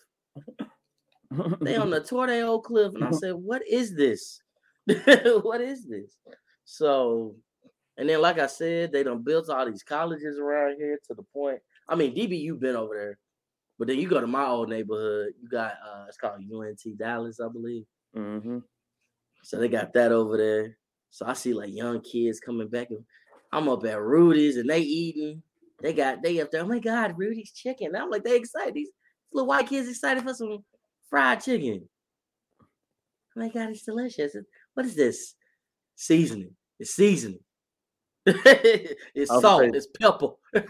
They 1.61 1.75
on 1.77 1.89
the 1.89 2.01
Tour 2.01 2.27
de 2.27 2.41
Oak 2.41 2.65
Cliff, 2.65 2.93
and 2.93 3.03
I 3.03 3.11
said, 3.11 3.33
"What 3.35 3.65
is 3.67 3.95
this? 3.95 4.41
what 5.41 5.61
is 5.61 5.85
this?" 5.85 6.17
So, 6.65 7.35
and 7.97 8.07
then, 8.07 8.21
like 8.21 8.37
I 8.37 8.47
said, 8.47 8.91
they 8.91 9.03
done 9.03 9.23
built 9.23 9.49
all 9.49 9.65
these 9.65 9.83
colleges 9.83 10.37
around 10.37 10.75
here 10.77 10.99
to 11.07 11.13
the 11.15 11.23
point. 11.33 11.59
I 11.89 11.95
mean, 11.95 12.15
DBU 12.15 12.59
been 12.59 12.75
over 12.75 12.95
there, 12.95 13.19
but 13.79 13.87
then 13.87 13.97
you 13.99 14.07
go 14.07 14.21
to 14.21 14.27
my 14.27 14.45
old 14.45 14.69
neighborhood. 14.69 15.33
You 15.41 15.49
got 15.49 15.73
uh, 15.73 16.05
it's 16.07 16.17
called 16.17 16.41
UNT 16.41 16.97
Dallas, 16.97 17.39
I 17.39 17.47
believe. 17.47 17.85
hmm 18.13 18.59
So 19.43 19.57
they 19.57 19.67
got 19.67 19.93
that 19.93 20.11
over 20.11 20.37
there. 20.37 20.77
So 21.09 21.25
I 21.25 21.33
see 21.33 21.53
like 21.53 21.73
young 21.73 22.01
kids 22.01 22.39
coming 22.39 22.67
back. 22.67 22.89
And 22.91 23.03
I'm 23.51 23.69
up 23.69 23.85
at 23.85 23.99
Rudy's 23.99 24.57
and 24.57 24.69
they 24.69 24.81
eating. 24.81 25.41
They 25.81 25.93
got 25.93 26.21
they 26.21 26.39
up 26.39 26.51
there. 26.51 26.61
Oh 26.61 26.67
my 26.67 26.79
God, 26.79 27.15
Rudy's 27.17 27.51
chicken. 27.51 27.87
And 27.87 27.97
I'm 27.97 28.09
like, 28.09 28.23
they 28.23 28.35
excited. 28.35 28.73
These 28.75 28.91
little 29.33 29.47
white 29.47 29.67
kids 29.67 29.89
excited 29.89 30.23
for 30.23 30.33
some 30.33 30.63
fried 31.09 31.43
chicken. 31.43 31.87
Oh 33.35 33.39
my 33.39 33.49
God, 33.49 33.69
it's 33.69 33.83
delicious. 33.83 34.35
What 34.73 34.85
is 34.85 34.95
this? 34.95 35.35
Seasoning. 35.95 36.55
It's 36.79 36.91
seasoning. 36.91 37.39
it's 39.15 39.29
salt. 39.29 39.63
afraid- 39.63 39.75
It's 39.75 39.87
pepper. 39.99 40.29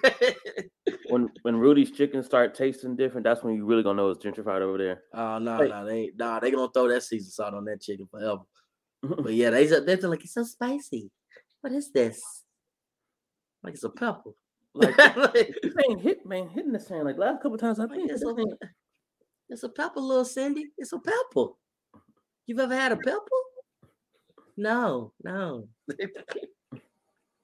When 1.10 1.30
when 1.44 1.56
Rudy's 1.56 1.92
chicken 1.92 2.22
start 2.22 2.54
tasting 2.54 2.96
different, 2.98 3.24
that's 3.24 3.42
when 3.42 3.56
you 3.56 3.66
really 3.66 3.82
gonna 3.84 3.96
know 3.96 4.10
it's 4.10 4.24
gentrified 4.24 4.62
over 4.62 4.78
there. 4.78 5.04
Oh 5.14 5.38
no, 5.40 5.58
Wait. 5.60 5.70
no, 5.70 5.86
they 5.86 5.98
ain't 6.00 6.18
nah, 6.18 6.40
they 6.40 6.52
gonna 6.52 6.70
throw 6.74 6.88
that 6.90 7.04
season 7.04 7.32
salt 7.32 7.54
on 7.54 7.64
that 7.66 7.82
chicken 7.82 8.08
forever. 8.12 8.42
But 9.24 9.34
yeah, 9.34 9.50
they 9.52 9.66
they're 9.68 9.98
like 9.98 10.24
it's 10.24 10.34
so 10.34 10.44
spicy. 10.44 11.10
What 11.62 11.72
is 11.74 11.92
this? 11.92 12.22
Like 13.64 13.76
it's 13.76 13.84
a 13.86 13.90
pepper. 13.90 14.32
Like 14.74 14.98
Like, 14.98 15.34
this 15.64 15.74
ain't 15.90 16.02
hit 16.02 16.26
man 16.26 16.50
hitting 16.50 16.74
the 16.74 16.80
sand 16.80 17.06
like 17.06 17.18
last 17.18 17.42
couple 17.42 17.58
times 17.58 17.80
I 17.80 17.84
like, 17.84 17.92
think 17.94 18.12
it's, 18.12 18.22
this 18.24 18.30
a, 18.30 18.46
it's 19.50 19.64
a 19.64 19.70
pepper, 19.70 20.00
little 20.02 20.26
Cindy. 20.26 20.72
It's 20.78 20.92
a 20.94 21.00
pepper. 21.00 21.48
You've 22.48 22.60
ever 22.60 22.76
had 22.76 22.92
a 22.92 22.98
pepper? 22.98 23.40
No, 24.58 25.14
no. 25.24 25.68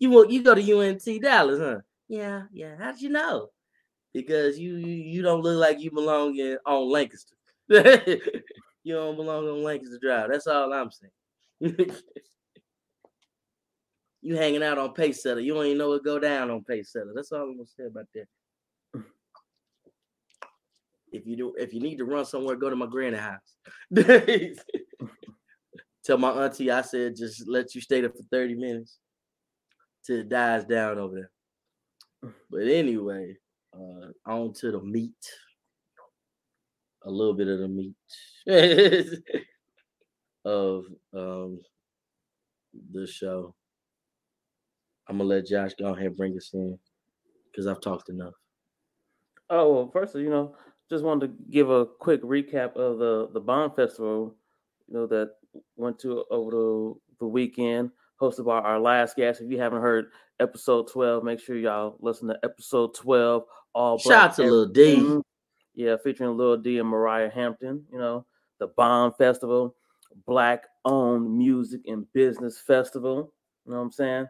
You 0.03 0.09
will 0.09 0.29
you 0.29 0.43
go 0.43 0.53
to 0.53 0.79
UNT 0.79 1.07
Dallas, 1.21 1.59
huh? 1.59 1.77
Yeah, 2.09 2.43
yeah. 2.51 2.75
How'd 2.77 2.99
you 2.99 3.07
know? 3.07 3.47
Because 4.13 4.59
you 4.59 4.75
you, 4.75 4.95
you 4.95 5.21
don't 5.21 5.39
look 5.41 5.57
like 5.57 5.79
you 5.79 5.91
belong 5.91 6.35
in 6.37 6.57
on 6.65 6.91
Lancaster. 6.91 7.37
you 7.69 8.93
don't 8.93 9.15
belong 9.15 9.47
on 9.47 9.63
Lancaster 9.63 9.97
Drive. 10.01 10.29
That's 10.29 10.45
all 10.45 10.73
I'm 10.73 10.89
saying. 10.91 11.13
you 14.21 14.35
hanging 14.35 14.61
out 14.61 14.77
on 14.77 14.93
Pace 14.93 15.23
Setter. 15.23 15.39
You 15.39 15.53
don't 15.53 15.67
even 15.67 15.77
know 15.77 15.87
what 15.87 16.03
go 16.03 16.19
down 16.19 16.51
on 16.51 16.65
Pace 16.65 16.91
Setter. 16.91 17.13
That's 17.15 17.31
all 17.31 17.43
I'm 17.43 17.55
gonna 17.55 17.65
say 17.65 17.85
about 17.85 18.07
that. 18.13 18.27
If 21.13 21.27
you 21.27 21.37
do, 21.37 21.53
if 21.59 21.75
you 21.75 21.79
need 21.79 21.97
to 21.97 22.05
run 22.05 22.25
somewhere, 22.25 22.55
go 22.55 22.71
to 22.71 22.75
my 22.75 22.87
granny 22.87 23.17
house. 23.17 23.55
Tell 26.03 26.17
my 26.17 26.31
auntie 26.31 26.71
I 26.71 26.81
said 26.81 27.15
just 27.15 27.47
let 27.47 27.75
you 27.75 27.81
stay 27.81 28.01
there 28.01 28.09
for 28.09 28.23
30 28.31 28.55
minutes 28.55 28.97
till 30.05 30.19
it 30.19 30.29
dies 30.29 30.65
down 30.65 30.97
over 30.97 31.15
there. 31.15 31.31
But 32.49 32.67
anyway, 32.67 33.37
uh 33.73 34.11
on 34.25 34.53
to 34.53 34.71
the 34.71 34.81
meat. 34.81 35.25
A 37.05 37.11
little 37.11 37.33
bit 37.33 37.47
of 37.49 37.59
the 37.59 37.67
meat 37.67 37.95
of 40.45 40.85
um 41.13 41.61
the 42.91 43.07
show. 43.07 43.55
I'm 45.07 45.17
gonna 45.17 45.29
let 45.29 45.47
Josh 45.47 45.73
go 45.75 45.93
ahead 45.93 46.07
and 46.07 46.17
bring 46.17 46.37
us 46.37 46.51
in 46.53 46.79
because 47.51 47.67
I've 47.67 47.81
talked 47.81 48.09
enough. 48.09 48.33
Oh 49.49 49.73
well, 49.73 49.91
first 49.91 50.15
you 50.15 50.29
know, 50.29 50.55
just 50.89 51.03
wanted 51.03 51.27
to 51.27 51.43
give 51.51 51.69
a 51.69 51.85
quick 51.85 52.21
recap 52.23 52.75
of 52.75 52.99
the 52.99 53.29
the 53.33 53.41
Bomb 53.41 53.75
Festival, 53.75 54.35
you 54.87 54.93
know, 54.93 55.07
that 55.07 55.35
went 55.75 55.99
to 55.99 56.23
over 56.29 56.51
the 56.51 56.93
the 57.19 57.27
weekend, 57.27 57.91
hosted 58.23 58.45
by 58.45 58.59
our 58.59 58.79
last 58.79 59.15
guest. 59.17 59.41
If 59.41 59.51
you 59.51 59.59
haven't 59.59 59.81
heard 59.81 60.11
episode 60.39 60.89
twelve, 60.89 61.23
make 61.23 61.39
sure 61.39 61.57
y'all 61.57 61.97
listen 61.99 62.29
to 62.29 62.39
episode 62.43 62.95
twelve. 62.95 63.43
All 63.75 63.97
Shout 63.97 64.31
out 64.31 64.35
to 64.35 64.43
Lil 64.43 64.65
D. 64.67 65.19
Yeah, 65.75 65.97
featuring 66.03 66.37
Lil 66.37 66.57
D 66.57 66.79
and 66.79 66.87
Mariah 66.87 67.29
Hampton. 67.29 67.83
You 67.91 67.99
know, 67.99 68.25
the 68.59 68.67
Bomb 68.67 69.13
Festival, 69.13 69.75
Black 70.25 70.63
owned 70.85 71.37
music 71.37 71.81
and 71.87 72.05
business 72.13 72.59
festival. 72.59 73.33
You 73.65 73.71
know 73.71 73.79
what 73.79 73.83
I'm 73.83 73.91
saying? 73.91 74.27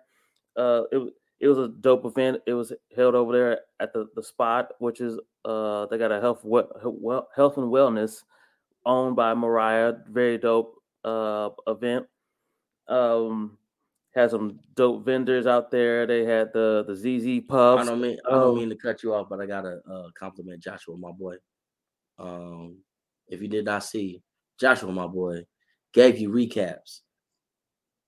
Uh, 0.56 0.84
it 0.92 1.14
it 1.40 1.48
was 1.48 1.58
a 1.58 1.68
dope 1.68 2.06
event. 2.06 2.42
It 2.48 2.54
was 2.54 2.72
held 2.96 3.16
over 3.16 3.34
there 3.34 3.60
at 3.80 3.94
the, 3.94 4.08
the 4.16 4.24
spot, 4.24 4.72
which 4.80 5.02
is 5.02 5.20
uh 5.46 5.86
they 5.88 5.98
got 5.98 6.12
a 6.12 6.22
health 6.22 6.44
we- 6.44 6.62
well, 6.84 7.28
health 7.36 7.58
and 7.58 7.68
wellness 7.68 8.24
owned 8.86 9.16
by 9.16 9.34
Mariah. 9.34 9.94
Very 10.10 10.38
dope 10.38 10.76
uh 11.04 11.50
event. 11.68 12.06
Um, 12.88 13.58
had 14.15 14.29
some 14.32 14.60
dope 14.75 15.05
vendors 15.05 15.48
out 15.48 15.72
there. 15.72 16.05
They 16.05 16.24
had 16.25 16.53
the 16.53 16.84
the 16.88 16.96
ZZ 16.96 17.43
I 17.50 17.84
don't 17.86 18.01
mean 18.01 18.17
I 18.25 18.29
Oh. 18.29 18.39
don't 18.41 18.58
mean 18.60 18.70
to 18.70 18.75
cut 18.75 19.03
you 19.03 19.13
off, 19.13 19.27
but 19.29 19.39
I 19.41 19.46
gotta 19.46 19.82
uh, 19.89 20.10
compliment 20.17 20.62
Joshua, 20.62 20.96
my 20.98 21.12
boy. 21.12 21.36
Um, 22.20 22.77
if 23.27 23.41
you 23.41 23.48
did 23.48 23.65
not 23.65 23.84
see, 23.84 24.22
Joshua, 24.60 24.91
my 24.91 25.08
boy, 25.08 25.46
gave 25.93 26.20
you 26.20 26.29
recaps. 26.29 27.01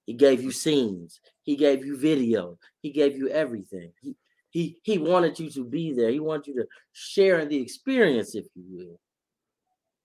He 0.05 0.13
gave 0.13 0.43
you 0.43 0.51
scenes. 0.51 1.19
He 1.41 1.55
gave 1.55 1.83
you 1.83 1.97
video. 1.97 2.59
He 2.81 2.91
gave 2.91 3.17
you 3.17 3.29
everything. 3.29 3.91
He 4.01 4.15
he 4.51 4.77
he 4.83 4.99
wanted 4.99 5.39
you 5.39 5.49
to 5.51 5.65
be 5.65 5.93
there. 5.93 6.11
He 6.11 6.19
wanted 6.19 6.47
you 6.47 6.53
to 6.61 6.67
share 6.93 7.39
in 7.39 7.49
the 7.49 7.57
experience, 7.59 8.35
if 8.35 8.45
you 8.53 8.63
will, 8.69 8.99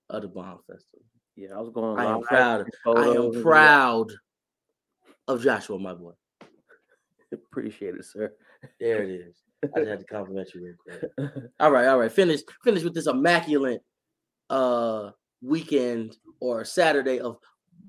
of 0.08 0.22
the 0.22 0.28
Bomb 0.28 0.60
Festival. 0.66 1.04
Yeah, 1.36 1.54
I 1.54 1.60
was 1.60 1.68
going. 1.68 1.98
I 1.98 2.10
am 2.10 2.22
proud. 2.22 2.66
I 2.86 3.06
am 3.08 3.42
proud 3.42 4.10
of 5.28 5.42
Joshua, 5.42 5.78
my 5.78 5.94
boy. 5.94 6.12
Appreciate 7.32 7.94
it, 7.94 8.04
sir. 8.04 8.32
There 8.78 9.02
it 9.02 9.10
is. 9.10 9.36
I 9.62 9.80
just 9.80 9.90
had 9.90 9.98
to 10.00 10.04
compliment 10.06 10.48
you 10.54 10.64
real 10.64 10.74
quick. 11.16 11.30
All 11.60 11.70
right, 11.70 11.86
all 11.86 11.98
right. 11.98 12.10
Finish 12.10 12.40
finish 12.64 12.82
with 12.82 12.94
this 12.94 13.06
immaculate 13.06 13.82
uh 14.48 15.10
weekend 15.42 16.16
or 16.40 16.64
Saturday 16.64 17.20
of 17.20 17.36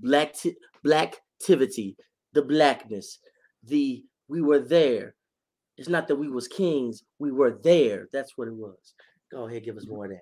black 0.02 0.34
ti- 0.34 0.58
blacktivity, 0.86 1.96
the 2.34 2.42
blackness, 2.42 3.20
the 3.64 4.04
we 4.28 4.42
were 4.42 4.60
there. 4.60 5.16
It's 5.78 5.90
not 5.90 6.08
that 6.08 6.18
we 6.18 6.30
was 6.30 6.48
kings, 6.48 7.04
we 7.20 7.32
were 7.32 7.60
there. 7.64 8.08
That's 8.12 8.38
what 8.38 8.48
it 8.48 8.54
was. 8.54 8.94
Go 9.32 9.48
ahead, 9.48 9.64
give 9.64 9.78
us 9.78 9.88
more 9.88 10.06
of 10.06 10.12
that. 10.12 10.22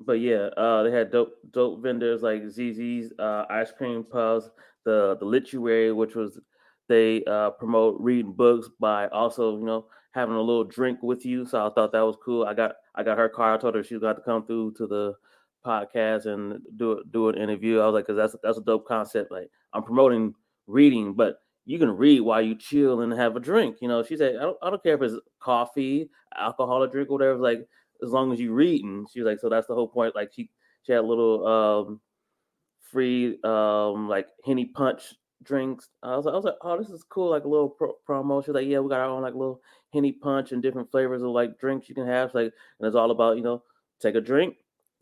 But 0.00 0.20
yeah, 0.20 0.48
uh, 0.56 0.82
they 0.82 0.90
had 0.90 1.10
dope 1.10 1.34
dope 1.50 1.82
vendors 1.82 2.22
like 2.22 2.42
ZZ's 2.48 3.12
uh, 3.18 3.44
ice 3.50 3.72
cream 3.72 4.04
pubs, 4.04 4.50
the 4.88 5.16
the 5.20 5.26
literary, 5.26 5.92
which 5.92 6.14
was 6.14 6.40
they 6.88 7.22
uh, 7.24 7.50
promote 7.50 8.00
reading 8.00 8.32
books 8.32 8.68
by 8.80 9.08
also 9.08 9.58
you 9.58 9.66
know 9.66 9.86
having 10.12 10.34
a 10.34 10.40
little 10.40 10.64
drink 10.64 10.98
with 11.02 11.24
you. 11.26 11.44
So 11.44 11.66
I 11.66 11.70
thought 11.70 11.92
that 11.92 12.00
was 12.00 12.16
cool. 12.24 12.44
I 12.44 12.54
got 12.54 12.72
I 12.94 13.02
got 13.02 13.18
her 13.18 13.28
car. 13.28 13.54
I 13.54 13.58
told 13.58 13.74
her 13.74 13.84
she 13.84 13.94
was 13.94 14.00
going 14.00 14.16
to 14.16 14.22
come 14.22 14.46
through 14.46 14.72
to 14.78 14.86
the 14.86 15.14
podcast 15.66 16.26
and 16.26 16.60
do 16.76 17.02
do 17.10 17.28
an 17.28 17.36
interview. 17.36 17.80
I 17.80 17.86
was 17.86 17.94
like, 17.94 18.06
because 18.06 18.16
that's 18.16 18.36
that's 18.42 18.58
a 18.58 18.62
dope 18.62 18.86
concept. 18.86 19.30
Like 19.30 19.50
I'm 19.74 19.82
promoting 19.82 20.34
reading, 20.66 21.12
but 21.12 21.36
you 21.66 21.78
can 21.78 21.90
read 21.90 22.20
while 22.22 22.40
you 22.40 22.56
chill 22.56 23.02
and 23.02 23.12
have 23.12 23.36
a 23.36 23.40
drink. 23.40 23.76
You 23.82 23.88
know, 23.88 24.02
she 24.02 24.16
said 24.16 24.36
I 24.36 24.42
don't 24.42 24.56
I 24.62 24.70
don't 24.70 24.82
care 24.82 24.94
if 24.94 25.02
it's 25.02 25.16
coffee, 25.40 26.08
alcoholic 26.36 26.92
drink, 26.92 27.10
whatever. 27.10 27.38
Like 27.38 27.66
as 28.02 28.10
long 28.10 28.32
as 28.32 28.40
you 28.40 28.52
reading. 28.52 29.06
She 29.12 29.20
was 29.20 29.26
like, 29.26 29.40
so 29.40 29.48
that's 29.48 29.66
the 29.66 29.74
whole 29.74 29.88
point. 29.88 30.14
Like 30.14 30.30
she 30.34 30.50
she 30.84 30.92
had 30.92 31.04
little 31.04 31.46
um 31.46 32.00
free 32.90 33.38
um 33.44 34.08
like 34.08 34.28
henny 34.44 34.64
punch 34.66 35.14
drinks. 35.42 35.88
I 36.02 36.16
was 36.16 36.24
like, 36.26 36.32
I 36.32 36.36
was 36.36 36.44
like, 36.44 36.56
oh, 36.62 36.76
this 36.78 36.90
is 36.90 37.04
cool, 37.04 37.30
like 37.30 37.44
a 37.44 37.48
little 37.48 37.68
pro- 37.68 37.96
promo. 38.08 38.44
She's 38.44 38.54
like, 38.54 38.66
yeah, 38.66 38.80
we 38.80 38.88
got 38.88 39.00
our 39.00 39.06
own 39.08 39.22
like 39.22 39.34
little 39.34 39.60
henny 39.92 40.12
punch 40.12 40.52
and 40.52 40.62
different 40.62 40.90
flavors 40.90 41.22
of 41.22 41.28
like 41.30 41.58
drinks 41.58 41.88
you 41.88 41.94
can 41.94 42.06
have. 42.06 42.30
She's 42.30 42.34
like, 42.34 42.52
and 42.80 42.86
it's 42.86 42.96
all 42.96 43.10
about 43.10 43.36
you 43.36 43.42
know 43.42 43.62
take 44.00 44.14
a 44.16 44.20
drink, 44.20 44.56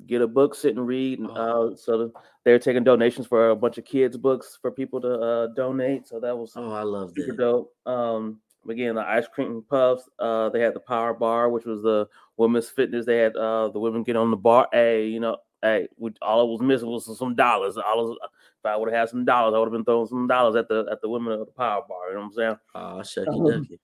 get 0.07 0.23
a 0.23 0.27
book, 0.27 0.55
sit 0.55 0.77
and 0.77 0.87
read. 0.87 1.19
And 1.21 1.31
Oh. 1.31 1.73
uh, 1.73 1.77
so 1.77 2.13
they're 2.45 2.59
taking 2.59 2.85
donations 2.85 3.27
for 3.27 3.51
a 3.51 3.57
bunch 3.57 3.79
of 3.79 3.85
kids' 3.85 4.17
books 4.17 4.59
for 4.61 4.71
people 4.71 5.01
to 5.01 5.13
uh, 5.15 5.47
donate. 5.55 6.07
So 6.07 6.21
that 6.21 6.37
was 6.37 6.53
Oh, 6.57 6.71
I 6.71 6.83
love 6.83 7.13
super 7.17 7.33
that. 7.33 7.39
dope. 7.39 7.75
Um, 7.87 8.41
again, 8.69 8.95
the 8.97 9.03
ice 9.09 9.27
cream 9.29 9.65
puffs. 9.69 10.09
Uh, 10.19 10.49
they 10.51 10.61
had 10.61 10.75
the 10.75 10.81
power 10.81 11.15
bar, 11.15 11.49
which 11.51 11.65
was 11.65 11.83
the 11.83 12.09
women's 12.37 12.69
fitness. 12.69 13.07
They 13.07 13.19
had 13.19 13.37
uh 13.37 13.69
the 13.71 13.81
women 13.81 14.03
get 14.03 14.17
on 14.17 14.31
the 14.31 14.37
bar. 14.37 14.69
Hey, 14.73 15.07
you 15.09 15.21
know, 15.21 15.39
hey, 15.63 15.89
we, 15.97 16.13
all 16.23 16.41
I 16.41 16.45
was 16.45 16.61
missing 16.61 16.89
was 16.89 17.19
some 17.19 17.35
dollars. 17.35 17.77
All 17.77 18.11
of, 18.11 18.17
if 18.23 18.65
I 18.65 18.77
would 18.77 18.91
have 18.93 19.01
had 19.01 19.09
some 19.09 19.25
dollars, 19.25 19.55
I 19.55 19.59
would 19.59 19.67
have 19.67 19.73
been 19.73 19.85
throwing 19.85 20.07
some 20.07 20.27
dollars 20.27 20.57
at 20.57 20.69
the 20.69 20.87
at 20.91 21.01
the 21.01 21.09
women 21.09 21.33
of 21.33 21.41
the 21.41 21.47
power 21.47 21.83
bar. 21.89 22.09
You 22.09 22.15
know 22.15 22.21
what 22.21 22.27
I'm 22.27 22.33
saying? 22.33 22.59
Oh, 22.75 23.01
shucky 23.03 23.37
Um, 23.39 23.63
ducky. 23.63 23.81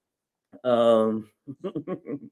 Um, 0.64 1.30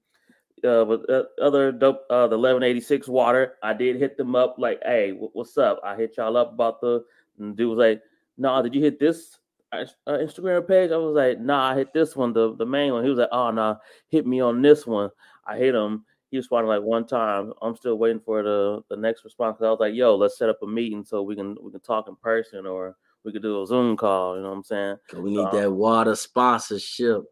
uh, 0.64 0.84
but 0.84 1.10
uh, 1.10 1.24
other 1.40 1.72
dope, 1.72 2.02
uh, 2.10 2.28
the 2.28 2.38
1186 2.38 3.08
water, 3.08 3.54
I 3.62 3.72
did 3.72 3.96
hit 3.96 4.16
them 4.16 4.36
up 4.36 4.56
like, 4.58 4.80
hey, 4.84 5.12
wh- 5.12 5.34
what's 5.34 5.56
up? 5.56 5.80
I 5.84 5.96
hit 5.96 6.16
y'all 6.16 6.36
up 6.36 6.52
about 6.52 6.80
the 6.80 7.04
dude 7.38 7.70
was 7.70 7.78
like, 7.78 8.02
"Nah, 8.36 8.62
did 8.62 8.74
you 8.74 8.82
hit 8.82 9.00
this 9.00 9.38
uh, 9.72 9.84
Instagram 10.08 10.66
page?" 10.66 10.90
I 10.90 10.96
was 10.96 11.14
like, 11.14 11.40
"Nah, 11.40 11.70
I 11.70 11.76
hit 11.76 11.92
this 11.92 12.14
one, 12.14 12.32
the 12.32 12.54
the 12.56 12.66
main 12.66 12.92
one." 12.92 13.04
He 13.04 13.10
was 13.10 13.18
like, 13.18 13.30
"Oh, 13.32 13.50
nah, 13.50 13.76
hit 14.08 14.26
me 14.26 14.40
on 14.40 14.62
this 14.62 14.86
one." 14.86 15.10
I 15.46 15.56
hit 15.56 15.74
him. 15.74 16.04
He 16.30 16.36
responded 16.36 16.68
like 16.68 16.82
one 16.82 17.06
time. 17.06 17.52
I'm 17.60 17.74
still 17.74 17.98
waiting 17.98 18.20
for 18.20 18.42
the 18.42 18.82
the 18.88 18.96
next 18.96 19.24
response. 19.24 19.58
I 19.60 19.70
was 19.70 19.80
like, 19.80 19.94
"Yo, 19.94 20.14
let's 20.14 20.38
set 20.38 20.48
up 20.48 20.62
a 20.62 20.66
meeting 20.66 21.04
so 21.04 21.22
we 21.22 21.34
can 21.34 21.56
we 21.60 21.70
can 21.70 21.80
talk 21.80 22.08
in 22.08 22.14
person 22.16 22.66
or 22.66 22.96
we 23.24 23.32
could 23.32 23.42
do 23.42 23.62
a 23.62 23.66
Zoom 23.66 23.96
call." 23.96 24.36
You 24.36 24.42
know 24.42 24.50
what 24.50 24.56
I'm 24.56 24.64
saying? 24.64 24.96
We 25.16 25.30
need 25.30 25.44
um, 25.44 25.56
that 25.56 25.70
water 25.72 26.14
sponsorship. 26.14 27.24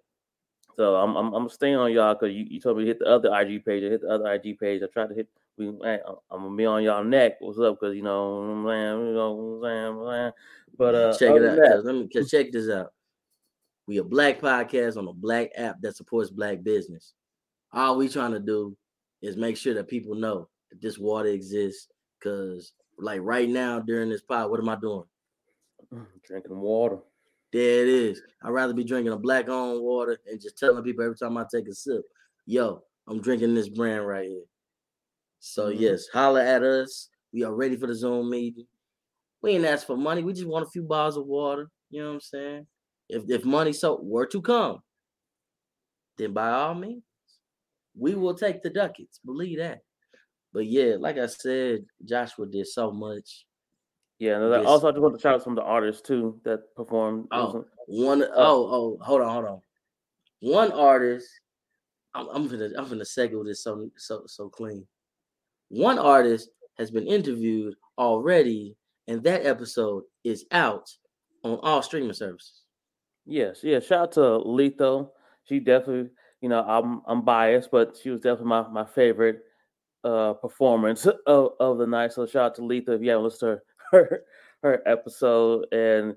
So 0.76 0.96
I'm 0.96 1.16
I'm, 1.16 1.32
I'm 1.32 1.48
staying 1.48 1.76
on 1.76 1.92
y'all 1.92 2.14
because 2.14 2.34
you, 2.34 2.44
you 2.48 2.60
told 2.60 2.78
me 2.78 2.84
to 2.84 2.88
hit 2.88 2.98
the 2.98 3.06
other 3.06 3.32
IG 3.34 3.64
page. 3.64 3.84
I 3.84 3.90
hit 3.90 4.00
the 4.00 4.08
other 4.08 4.32
IG 4.32 4.58
page. 4.58 4.82
I 4.82 4.86
tried 4.86 5.10
to 5.10 5.14
hit. 5.14 5.28
We, 5.56 5.68
I'm 5.68 6.00
gonna 6.30 6.56
be 6.56 6.66
on 6.66 6.82
y'all 6.82 7.04
neck. 7.04 7.36
What's 7.40 7.58
up? 7.60 7.80
Because 7.80 7.94
you 7.94 8.02
know 8.02 8.40
what 8.40 8.46
I'm 8.46 8.66
saying. 8.66 9.08
You 9.08 9.14
know 9.14 9.32
what 9.32 9.68
I'm 9.68 10.12
saying. 10.12 10.32
But 10.76 10.94
uh, 10.94 11.16
check 11.16 11.36
it 11.36 11.44
out. 11.44 11.56
That, 11.56 11.82
let 11.84 11.94
me 11.94 12.24
check 12.24 12.50
this 12.50 12.68
out. 12.68 12.92
We 13.86 13.98
a 13.98 14.04
black 14.04 14.40
podcast 14.40 14.96
on 14.96 15.08
a 15.08 15.12
black 15.12 15.50
app 15.56 15.80
that 15.80 15.96
supports 15.96 16.30
black 16.30 16.62
business. 16.62 17.14
All 17.72 17.96
we 17.96 18.08
trying 18.08 18.32
to 18.32 18.40
do 18.40 18.76
is 19.22 19.36
make 19.36 19.56
sure 19.56 19.74
that 19.74 19.88
people 19.88 20.14
know 20.14 20.48
that 20.70 20.80
this 20.80 20.98
water 20.98 21.28
exists. 21.28 21.88
Cause 22.22 22.72
like 22.98 23.20
right 23.22 23.48
now 23.48 23.80
during 23.80 24.08
this 24.08 24.22
pod, 24.22 24.50
what 24.50 24.60
am 24.60 24.68
I 24.68 24.76
doing? 24.76 25.04
Drinking 26.26 26.58
water. 26.58 26.98
There 27.52 27.82
it 27.82 27.88
is. 27.88 28.22
I'd 28.42 28.50
rather 28.50 28.74
be 28.74 28.84
drinking 28.84 29.12
a 29.12 29.18
black 29.18 29.48
owned 29.48 29.82
water 29.82 30.18
and 30.30 30.40
just 30.40 30.58
telling 30.58 30.82
people 30.84 31.04
every 31.04 31.16
time 31.16 31.38
I 31.38 31.44
take 31.50 31.68
a 31.68 31.74
sip, 31.74 32.02
yo, 32.46 32.82
I'm 33.06 33.20
drinking 33.20 33.54
this 33.54 33.68
brand 33.68 34.06
right 34.06 34.28
here. 34.28 34.44
So 35.40 35.68
mm-hmm. 35.68 35.82
yes, 35.82 36.08
holler 36.12 36.40
at 36.40 36.62
us. 36.62 37.08
We 37.32 37.44
are 37.44 37.54
ready 37.54 37.76
for 37.76 37.86
the 37.86 37.94
Zoom 37.94 38.30
meeting. 38.30 38.66
We 39.42 39.52
ain't 39.52 39.64
ask 39.64 39.86
for 39.86 39.96
money. 39.96 40.22
We 40.22 40.32
just 40.32 40.48
want 40.48 40.66
a 40.66 40.70
few 40.70 40.82
bottles 40.82 41.16
of 41.16 41.26
water. 41.26 41.70
You 41.90 42.02
know 42.02 42.08
what 42.08 42.14
I'm 42.14 42.20
saying? 42.20 42.66
If 43.08 43.22
if 43.28 43.44
money 43.44 43.72
so 43.72 43.98
were 44.02 44.26
to 44.26 44.42
come, 44.42 44.80
then 46.18 46.32
by 46.32 46.50
all 46.50 46.74
means, 46.74 47.02
we 47.98 48.14
will 48.14 48.34
take 48.34 48.62
the 48.62 48.70
ducats. 48.70 49.20
Believe 49.24 49.58
that. 49.58 49.80
But 50.52 50.66
yeah, 50.66 50.96
like 50.98 51.18
I 51.18 51.26
said, 51.26 51.84
Joshua 52.04 52.46
did 52.46 52.66
so 52.66 52.90
much. 52.90 53.44
Yeah, 54.18 54.36
and 54.36 54.66
also 54.66 54.88
I 54.88 54.90
just 54.90 55.00
want 55.00 55.14
to 55.14 55.20
shout 55.20 55.36
out 55.36 55.44
some 55.44 55.52
of 55.52 55.64
the 55.64 55.70
artists 55.70 56.02
too 56.02 56.40
that 56.44 56.74
performed. 56.74 57.28
Oh, 57.30 57.64
one 57.86 58.22
oh. 58.22 58.28
oh 58.34 58.68
oh 58.70 58.98
hold 59.04 59.20
on, 59.20 59.32
hold 59.32 59.44
on. 59.44 59.60
One 60.40 60.72
artist, 60.72 61.28
I'm, 62.14 62.28
I'm 62.28 62.48
gonna 62.48 62.70
I'm 62.76 62.88
gonna 62.88 63.04
segue 63.04 63.44
this 63.44 63.62
so 63.62 63.88
so 63.96 64.22
so 64.26 64.48
clean. 64.48 64.86
One 65.68 65.98
artist 65.98 66.50
has 66.78 66.90
been 66.90 67.06
interviewed 67.06 67.74
already, 67.96 68.76
and 69.06 69.22
that 69.22 69.46
episode 69.46 70.02
is 70.24 70.46
out 70.50 70.90
on 71.44 71.60
all 71.62 71.82
streaming 71.82 72.12
services. 72.12 72.62
Yes, 73.24 73.60
yeah. 73.62 73.78
Shout 73.78 74.00
out 74.00 74.12
to 74.12 74.20
Letho. 74.20 75.10
She 75.44 75.60
definitely, 75.60 76.10
you 76.40 76.48
know, 76.48 76.62
I'm 76.62 77.02
I'm 77.06 77.22
biased, 77.22 77.70
but 77.70 77.96
she 78.00 78.10
was 78.10 78.20
definitely 78.20 78.48
my, 78.48 78.68
my 78.68 78.84
favorite 78.84 79.40
uh 80.04 80.32
performance 80.34 81.06
of, 81.26 81.52
of 81.58 81.78
the 81.78 81.86
night. 81.86 82.12
So 82.12 82.26
shout 82.26 82.52
out 82.52 82.54
to 82.56 82.62
Letho 82.62 82.90
if 82.90 83.02
you 83.02 83.10
haven't 83.10 83.24
listened 83.24 83.40
to 83.40 83.62
her 83.90 84.02
her 84.04 84.22
her 84.62 84.82
episode 84.86 85.66
and 85.72 86.16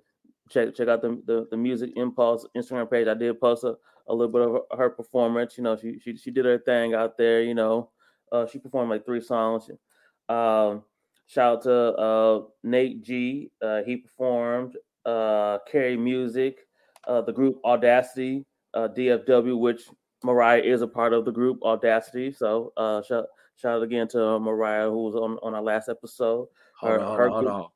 check 0.49 0.75
check 0.75 0.87
out 0.87 1.01
the, 1.01 1.21
the, 1.25 1.47
the 1.51 1.57
music 1.57 1.91
impulse 1.95 2.45
Instagram 2.55 2.89
page. 2.89 3.07
I 3.07 3.13
did 3.13 3.39
post 3.39 3.63
a, 3.63 3.75
a 4.07 4.13
little 4.13 4.31
bit 4.31 4.41
of 4.41 4.77
her 4.77 4.89
performance. 4.89 5.57
You 5.57 5.63
know, 5.63 5.77
she 5.77 5.99
she 5.99 6.15
she 6.17 6.31
did 6.31 6.45
her 6.45 6.59
thing 6.59 6.93
out 6.93 7.17
there. 7.17 7.41
You 7.41 7.55
know, 7.55 7.89
uh, 8.31 8.45
she 8.45 8.59
performed 8.59 8.91
like 8.91 9.05
three 9.05 9.21
songs. 9.21 9.69
Um, 10.29 10.83
shout 11.27 11.57
out 11.57 11.61
to 11.63 11.73
uh, 11.73 12.41
Nate 12.63 13.01
G. 13.03 13.51
Uh, 13.61 13.81
he 13.85 13.97
performed. 13.97 14.75
Uh, 15.03 15.57
Carry 15.67 15.97
Music, 15.97 16.59
uh, 17.07 17.21
the 17.21 17.33
group 17.33 17.59
Audacity, 17.65 18.45
uh, 18.75 18.87
DFW, 18.87 19.57
which 19.57 19.81
Mariah 20.23 20.61
is 20.61 20.81
a 20.81 20.87
part 20.87 21.13
of 21.13 21.25
the 21.25 21.31
group 21.31 21.61
Audacity. 21.63 22.31
So 22.31 22.73
uh, 22.77 23.01
shout 23.03 23.25
shout 23.55 23.77
out 23.77 23.83
again 23.83 24.07
to 24.09 24.39
Mariah, 24.39 24.89
who 24.89 25.03
was 25.03 25.15
on 25.15 25.37
on 25.43 25.55
our 25.55 25.61
last 25.61 25.89
episode. 25.89 26.48
Hold 26.79 27.00
on, 27.00 27.07
hold 27.07 27.19
on, 27.19 27.31
hold 27.31 27.48
on. 27.48 27.67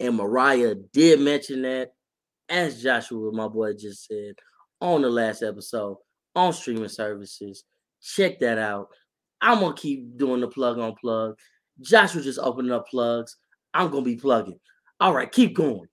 And 0.00 0.16
Mariah 0.16 0.74
did 0.92 1.20
mention 1.20 1.62
that, 1.62 1.92
as 2.48 2.82
Joshua, 2.82 3.32
my 3.32 3.48
boy, 3.48 3.74
just 3.74 4.06
said 4.06 4.34
on 4.80 5.02
the 5.02 5.08
last 5.08 5.42
episode 5.42 5.96
on 6.34 6.52
streaming 6.52 6.88
services. 6.88 7.64
Check 8.02 8.38
that 8.40 8.58
out. 8.58 8.88
I'm 9.40 9.60
gonna 9.60 9.74
keep 9.74 10.16
doing 10.16 10.40
the 10.40 10.48
plug 10.48 10.78
on 10.78 10.94
plug. 10.94 11.38
Joshua 11.80 12.22
just 12.22 12.38
opening 12.38 12.72
up 12.72 12.86
plugs. 12.88 13.36
I'm 13.72 13.90
gonna 13.90 14.02
be 14.02 14.16
plugging. 14.16 14.58
All 15.00 15.14
right, 15.14 15.30
keep 15.30 15.54
going. 15.56 15.86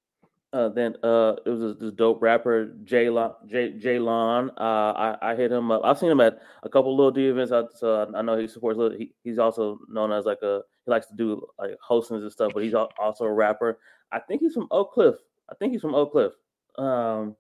Uh, 0.54 0.68
then 0.68 0.96
uh, 1.02 1.36
it 1.46 1.50
was 1.50 1.78
this 1.80 1.94
dope 1.94 2.22
rapper 2.22 2.74
Jaylon. 2.84 3.34
Jaylon. 3.50 4.50
Uh, 4.58 4.92
I, 4.92 5.18
I 5.22 5.36
hit 5.36 5.52
him 5.52 5.72
up. 5.72 5.82
I've 5.86 5.98
seen 5.98 6.12
him 6.12 6.20
at 6.20 6.40
a 6.64 6.70
couple 6.70 6.96
little 6.96 7.12
D 7.12 7.28
events. 7.28 7.54
I, 7.54 7.64
So 7.74 8.12
I 8.14 8.22
know 8.22 8.38
he 8.38 8.48
supports. 8.48 8.80
He, 8.98 9.14
he's 9.24 9.40
also 9.40 9.80
known 9.88 10.12
as 10.12 10.26
like 10.26 10.42
a. 10.42 10.62
He 10.86 10.92
likes 10.92 11.08
to 11.08 11.16
do 11.16 11.42
like 11.58 11.78
hostings 11.88 12.22
and 12.22 12.32
stuff, 12.32 12.52
but 12.54 12.64
he's 12.64 12.74
also 12.74 13.24
a 13.24 13.32
rapper. 13.32 13.80
I 14.12 14.20
think 14.20 14.42
he's 14.42 14.54
from 14.54 14.68
Oak 14.72 14.92
Cliff. 14.92 15.16
I 15.50 15.56
think 15.56 15.72
he's 15.72 15.82
from 15.82 15.96
Oak 15.96 16.12
Cliff. 16.12 16.34
Um, 16.78 17.36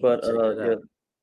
but 0.00 0.24
uh, 0.24 0.56
yeah, 0.56 0.74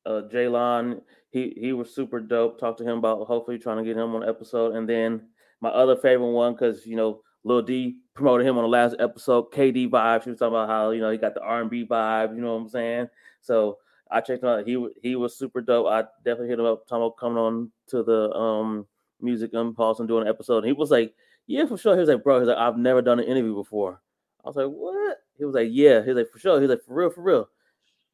uh, 0.05 0.21
Jaylon, 0.31 1.01
he 1.31 1.55
he 1.59 1.73
was 1.73 1.93
super 1.93 2.19
dope. 2.19 2.59
Talked 2.59 2.79
to 2.79 2.83
him 2.83 2.99
about 2.99 3.25
hopefully 3.25 3.57
trying 3.57 3.77
to 3.77 3.83
get 3.83 3.97
him 3.97 4.13
on 4.13 4.23
an 4.23 4.29
episode, 4.29 4.75
and 4.75 4.87
then 4.87 5.27
my 5.61 5.69
other 5.69 5.95
favorite 5.95 6.31
one 6.31 6.53
because 6.53 6.85
you 6.85 6.95
know 6.95 7.21
Lil 7.45 7.61
D 7.61 7.97
promoted 8.15 8.45
him 8.45 8.57
on 8.57 8.63
the 8.63 8.69
last 8.69 8.95
episode. 8.99 9.51
KD 9.53 9.89
vibe. 9.89 10.23
She 10.23 10.31
was 10.31 10.39
talking 10.39 10.55
about 10.55 10.67
how 10.67 10.89
you 10.89 10.99
know 10.99 11.11
he 11.11 11.17
got 11.17 11.35
the 11.35 11.41
R 11.41 11.61
and 11.61 11.69
B 11.69 11.85
vibe. 11.85 12.35
You 12.35 12.41
know 12.41 12.55
what 12.55 12.63
I'm 12.63 12.69
saying? 12.69 13.07
So 13.39 13.77
I 14.11 14.19
checked 14.19 14.43
him 14.43 14.49
out. 14.49 14.67
He 14.67 14.85
he 15.01 15.15
was 15.15 15.37
super 15.37 15.61
dope. 15.61 15.87
I 15.87 16.03
definitely 16.25 16.49
hit 16.49 16.59
him 16.59 16.65
up. 16.65 16.83
About 16.89 17.17
coming 17.17 17.37
on 17.37 17.71
to 17.87 18.03
the 18.03 18.31
um 18.33 18.87
music 19.21 19.53
impulse 19.53 19.99
and 19.99 20.07
doing 20.07 20.23
an 20.23 20.27
episode. 20.27 20.57
And 20.57 20.67
he 20.67 20.73
was 20.73 20.91
like, 20.91 21.13
"Yeah, 21.47 21.65
for 21.67 21.77
sure." 21.77 21.93
He 21.93 21.99
was 21.99 22.09
like, 22.09 22.23
"Bro," 22.23 22.39
he's 22.39 22.47
like, 22.49 22.57
"I've 22.57 22.77
never 22.77 23.01
done 23.01 23.19
an 23.19 23.25
interview 23.25 23.53
before." 23.53 24.01
I 24.43 24.49
was 24.49 24.55
like, 24.55 24.67
"What?" 24.67 25.17
He 25.37 25.45
was 25.45 25.55
like, 25.55 25.69
"Yeah." 25.71 26.03
He's 26.03 26.15
like, 26.15 26.29
"For 26.31 26.39
sure." 26.39 26.59
He's 26.59 26.69
like, 26.69 26.81
"For 26.83 26.95
real, 26.95 27.09
for 27.11 27.21
real." 27.21 27.49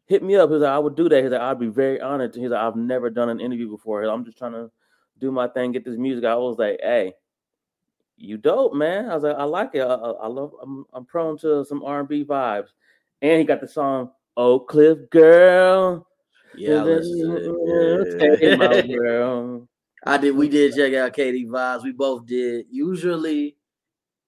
Hit 0.07 0.23
me 0.23 0.35
up. 0.35 0.49
He's 0.51 0.59
like, 0.59 0.71
"I 0.71 0.79
would 0.79 0.95
do 0.95 1.07
that." 1.09 1.23
He's 1.23 1.31
like, 1.31 1.41
"I'd 1.41 1.59
be 1.59 1.67
very 1.67 2.01
honored." 2.01 2.35
He's 2.35 2.49
like, 2.49 2.59
"I've 2.61 2.75
never 2.75 3.09
done 3.09 3.29
an 3.29 3.39
interview 3.39 3.69
before. 3.69 4.03
I'm 4.03 4.25
just 4.25 4.37
trying 4.37 4.53
to 4.53 4.71
do 5.19 5.31
my 5.31 5.47
thing, 5.47 5.71
get 5.71 5.85
this 5.85 5.97
music." 5.97 6.25
I 6.25 6.35
was 6.35 6.57
like, 6.57 6.79
"Hey." 6.81 7.13
You 8.21 8.38
dope, 8.38 8.73
man. 8.73 9.10
I 9.10 9.15
was 9.15 9.23
like, 9.23 9.36
I 9.36 9.43
like 9.43 9.71
it. 9.73 9.81
I, 9.81 9.93
I 9.93 10.27
love. 10.27 10.53
I'm, 10.62 10.86
I'm 10.93 11.05
prone 11.05 11.38
to 11.39 11.65
some 11.65 11.84
R 11.84 11.99
and 11.99 12.10
B 12.10 12.23
vibes, 12.23 12.69
and 13.21 13.39
he 13.39 13.45
got 13.45 13.62
the 13.62 13.67
song 13.67 14.12
"Oak 14.38 14.69
Cliff 14.69 15.10
Girl." 15.10 16.07
Yeah, 16.55 16.86
yeah. 16.86 16.99
I 20.05 20.17
did. 20.17 20.36
We 20.36 20.49
did 20.49 20.75
check 20.75 20.93
out 20.93 21.13
KD 21.13 21.47
vibes. 21.47 21.84
We 21.84 21.91
both 21.91 22.25
did. 22.25 22.65
Usually, 22.69 23.55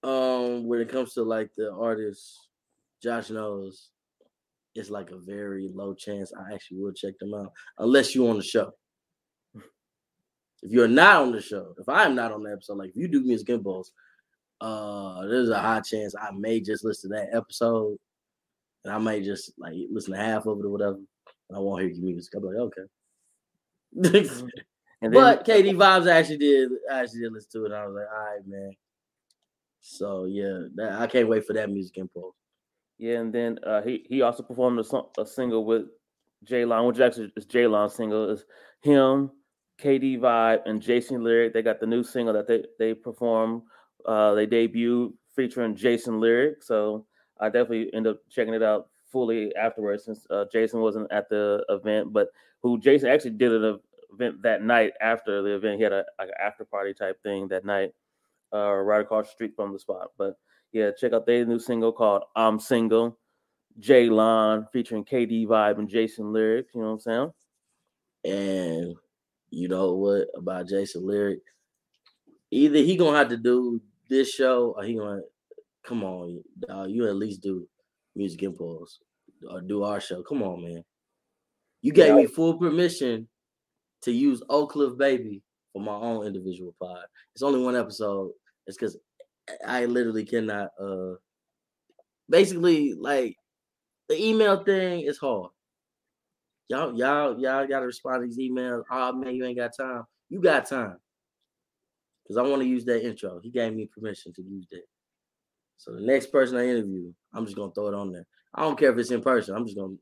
um, 0.02 0.66
when 0.66 0.80
it 0.80 0.88
comes 0.88 1.14
to 1.14 1.22
like 1.22 1.50
the 1.56 1.72
artists, 1.72 2.48
Josh 3.02 3.30
knows 3.30 3.90
it's 4.74 4.90
like 4.90 5.10
a 5.10 5.18
very 5.18 5.70
low 5.72 5.94
chance 5.94 6.32
I 6.32 6.54
actually 6.54 6.78
will 6.78 6.92
check 6.92 7.18
them 7.18 7.34
out 7.34 7.52
unless 7.78 8.14
you 8.14 8.28
on 8.28 8.36
the 8.36 8.42
show. 8.42 8.72
If 10.64 10.72
you're 10.72 10.88
not 10.88 11.22
on 11.22 11.32
the 11.32 11.42
show, 11.42 11.74
if 11.78 11.88
I'm 11.88 12.14
not 12.14 12.32
on 12.32 12.42
the 12.42 12.50
episode, 12.50 12.78
like 12.78 12.90
if 12.90 12.96
you 12.96 13.06
do 13.06 13.22
Music 13.22 13.50
Impulse, 13.50 13.92
uh, 14.62 15.26
there's 15.26 15.50
a 15.50 15.58
high 15.58 15.80
chance 15.80 16.14
I 16.18 16.30
may 16.32 16.58
just 16.60 16.84
listen 16.84 17.10
to 17.10 17.16
that 17.16 17.36
episode, 17.36 17.98
and 18.84 18.92
I 18.94 18.98
may 18.98 19.20
just 19.20 19.52
like 19.58 19.74
listen 19.92 20.14
to 20.14 20.18
half 20.18 20.46
of 20.46 20.58
it 20.58 20.64
or 20.64 20.70
whatever. 20.70 20.98
I 21.54 21.58
won't 21.58 21.82
hear 21.82 21.90
your 21.90 22.02
music. 22.02 22.32
I'll 22.34 22.40
be 22.40 22.48
like, 22.48 22.56
okay. 22.56 22.82
Mm-hmm. 23.94 24.46
then, 25.02 25.12
but 25.12 25.46
KD 25.46 25.74
Vibes 25.74 26.10
actually 26.10 26.38
did 26.38 26.70
actually 26.90 27.20
did 27.20 27.32
listen 27.32 27.50
to 27.52 27.66
it. 27.66 27.72
I 27.72 27.86
was 27.86 27.94
like, 27.94 28.06
all 28.10 28.24
right, 28.24 28.46
man. 28.46 28.72
So 29.82 30.24
yeah, 30.24 30.60
that, 30.76 31.02
I 31.02 31.06
can't 31.06 31.28
wait 31.28 31.46
for 31.46 31.52
that 31.52 31.70
music 31.70 31.98
impulse. 31.98 32.34
Yeah, 32.96 33.18
and 33.18 33.34
then 33.34 33.58
uh, 33.66 33.82
he 33.82 34.06
he 34.08 34.22
also 34.22 34.42
performed 34.42 34.80
a, 34.80 35.20
a 35.20 35.26
single 35.26 35.66
with 35.66 35.82
Jaylon, 36.46 36.86
which 36.88 37.00
actually 37.00 37.32
is 37.36 37.46
Jaylon's 37.46 37.94
single. 37.94 38.30
Is 38.30 38.46
him, 38.82 39.30
KD 39.80 40.20
Vibe 40.20 40.60
and 40.66 40.80
Jason 40.80 41.22
Lyric. 41.22 41.52
They 41.52 41.62
got 41.62 41.80
the 41.80 41.86
new 41.86 42.02
single 42.02 42.34
that 42.34 42.46
they 42.46 42.64
they 42.78 42.94
perform. 42.94 43.62
Uh, 44.06 44.34
they 44.34 44.46
debut 44.46 45.14
featuring 45.34 45.74
Jason 45.74 46.20
Lyric. 46.20 46.62
So 46.62 47.06
I 47.40 47.46
definitely 47.46 47.92
end 47.94 48.06
up 48.06 48.18
checking 48.30 48.54
it 48.54 48.62
out 48.62 48.88
fully 49.10 49.54
afterwards 49.56 50.04
since 50.04 50.26
uh, 50.30 50.44
Jason 50.52 50.80
wasn't 50.80 51.10
at 51.12 51.28
the 51.28 51.64
event, 51.68 52.12
but 52.12 52.28
who 52.62 52.78
Jason 52.80 53.08
actually 53.08 53.32
did 53.32 53.52
an 53.52 53.78
event 54.12 54.42
that 54.42 54.62
night 54.62 54.92
after 55.00 55.42
the 55.42 55.54
event. 55.54 55.76
He 55.76 55.82
had 55.82 55.92
a 55.92 56.04
like 56.18 56.28
an 56.28 56.34
after 56.42 56.64
party 56.64 56.94
type 56.94 57.22
thing 57.22 57.48
that 57.48 57.64
night, 57.64 57.92
uh, 58.52 58.72
right 58.72 59.00
across 59.00 59.26
the 59.26 59.32
street 59.32 59.52
from 59.56 59.72
the 59.72 59.78
spot. 59.78 60.08
But 60.18 60.36
yeah, 60.72 60.90
check 60.98 61.12
out 61.12 61.26
their 61.26 61.44
new 61.44 61.58
single 61.58 61.92
called 61.92 62.24
"I'm 62.36 62.58
Single." 62.58 63.18
Jaylon 63.80 64.70
featuring 64.72 65.04
KD 65.04 65.46
Vibe 65.48 65.78
and 65.78 65.88
Jason 65.88 66.32
Lyric. 66.32 66.66
You 66.74 66.82
know 66.82 66.92
what 66.92 66.92
I'm 66.92 67.00
saying? 67.00 67.32
And 68.24 68.94
you 69.54 69.68
know 69.68 69.94
what 69.94 70.28
about 70.36 70.68
Jason 70.68 71.06
Lyric? 71.06 71.40
Either 72.50 72.78
he 72.78 72.96
gonna 72.96 73.18
have 73.18 73.28
to 73.28 73.36
do 73.36 73.80
this 74.08 74.30
show 74.30 74.72
or 74.76 74.84
he 74.84 74.94
gonna 74.94 75.22
come 75.84 76.04
on, 76.04 76.42
dog, 76.60 76.90
you 76.90 77.08
at 77.08 77.16
least 77.16 77.42
do 77.42 77.68
Music 78.14 78.42
Impulse 78.42 79.00
or 79.48 79.60
do 79.60 79.82
our 79.84 80.00
show. 80.00 80.22
Come 80.22 80.42
on, 80.42 80.62
man. 80.62 80.84
You 81.82 81.92
gave 81.92 82.14
Yeah. 82.14 82.16
me 82.16 82.26
full 82.26 82.58
permission 82.58 83.28
to 84.02 84.12
use 84.12 84.42
Oak 84.50 84.72
Cliff 84.72 84.96
Baby 84.98 85.42
for 85.72 85.82
my 85.82 85.94
own 85.94 86.26
individual 86.26 86.74
pod. 86.80 87.06
It's 87.34 87.42
only 87.42 87.62
one 87.62 87.76
episode. 87.76 88.32
It's 88.66 88.76
because 88.76 88.98
I 89.66 89.86
literally 89.86 90.24
cannot. 90.24 90.70
uh 90.80 91.16
Basically, 92.28 92.94
like 92.94 93.36
the 94.08 94.22
email 94.22 94.64
thing 94.64 95.02
is 95.02 95.18
hard. 95.18 95.52
Y'all, 96.68 96.96
y'all, 96.96 97.38
y'all 97.38 97.66
gotta 97.66 97.86
respond 97.86 98.22
to 98.22 98.26
these 98.26 98.50
emails. 98.50 98.84
Oh 98.90 99.12
man, 99.12 99.34
you 99.34 99.44
ain't 99.44 99.58
got 99.58 99.76
time. 99.76 100.04
You 100.28 100.40
got 100.40 100.66
time. 100.66 100.96
Cause 102.26 102.38
I 102.38 102.42
want 102.42 102.62
to 102.62 102.68
use 102.68 102.86
that 102.86 103.06
intro. 103.06 103.38
He 103.42 103.50
gave 103.50 103.74
me 103.74 103.86
permission 103.86 104.32
to 104.32 104.42
use 104.42 104.66
that. 104.70 104.84
So 105.76 105.92
the 105.92 106.00
next 106.00 106.32
person 106.32 106.56
I 106.56 106.66
interview, 106.66 107.12
I'm 107.34 107.44
just 107.44 107.56
gonna 107.56 107.72
throw 107.72 107.88
it 107.88 107.94
on 107.94 108.12
there. 108.12 108.26
I 108.54 108.62
don't 108.62 108.78
care 108.78 108.90
if 108.90 108.98
it's 108.98 109.10
in 109.10 109.20
person. 109.20 109.54
I'm 109.54 109.66
just 109.66 109.76
gonna 109.76 109.96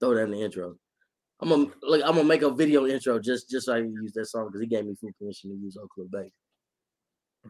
throw 0.00 0.14
that 0.14 0.24
in 0.24 0.32
the 0.32 0.42
intro. 0.42 0.74
I'm 1.40 1.48
gonna 1.48 1.66
like 1.82 2.02
I'm 2.02 2.16
gonna 2.16 2.24
make 2.24 2.42
a 2.42 2.50
video 2.50 2.86
intro 2.86 3.20
just 3.20 3.48
just 3.48 3.66
so 3.66 3.74
I 3.74 3.80
can 3.80 3.92
use 3.92 4.12
that 4.14 4.26
song 4.26 4.46
because 4.46 4.60
he 4.60 4.66
gave 4.66 4.84
me 4.84 4.96
full 5.00 5.10
permission 5.18 5.50
to 5.50 5.56
use 5.56 5.76
Oak 5.76 5.90
Cliff 5.90 6.10
Baby. 6.10 6.32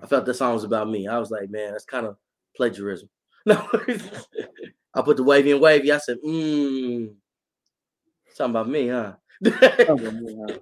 I 0.03 0.07
felt 0.07 0.27
that 0.27 0.35
song 0.35 0.55
was 0.55 0.65
about 0.65 0.89
me. 0.89 1.09
I 1.09 1.19
was 1.19 1.31
like, 1.31 1.51
man, 1.51 1.73
that's 1.73 1.85
kind 1.85 2.07
of 2.07 2.17
plagiarism. 2.57 3.09
No, 3.47 3.67
I 4.95 5.01
put 5.01 5.17
the 5.17 5.23
wavy 5.23 5.53
and 5.53 5.63
wavy. 5.63 5.91
I 5.91 5.97
said, 5.97 6.19
mmm, 6.23 7.15
something 8.41 8.61
about 8.61 8.69
me, 8.71 8.89
huh? 8.89 9.13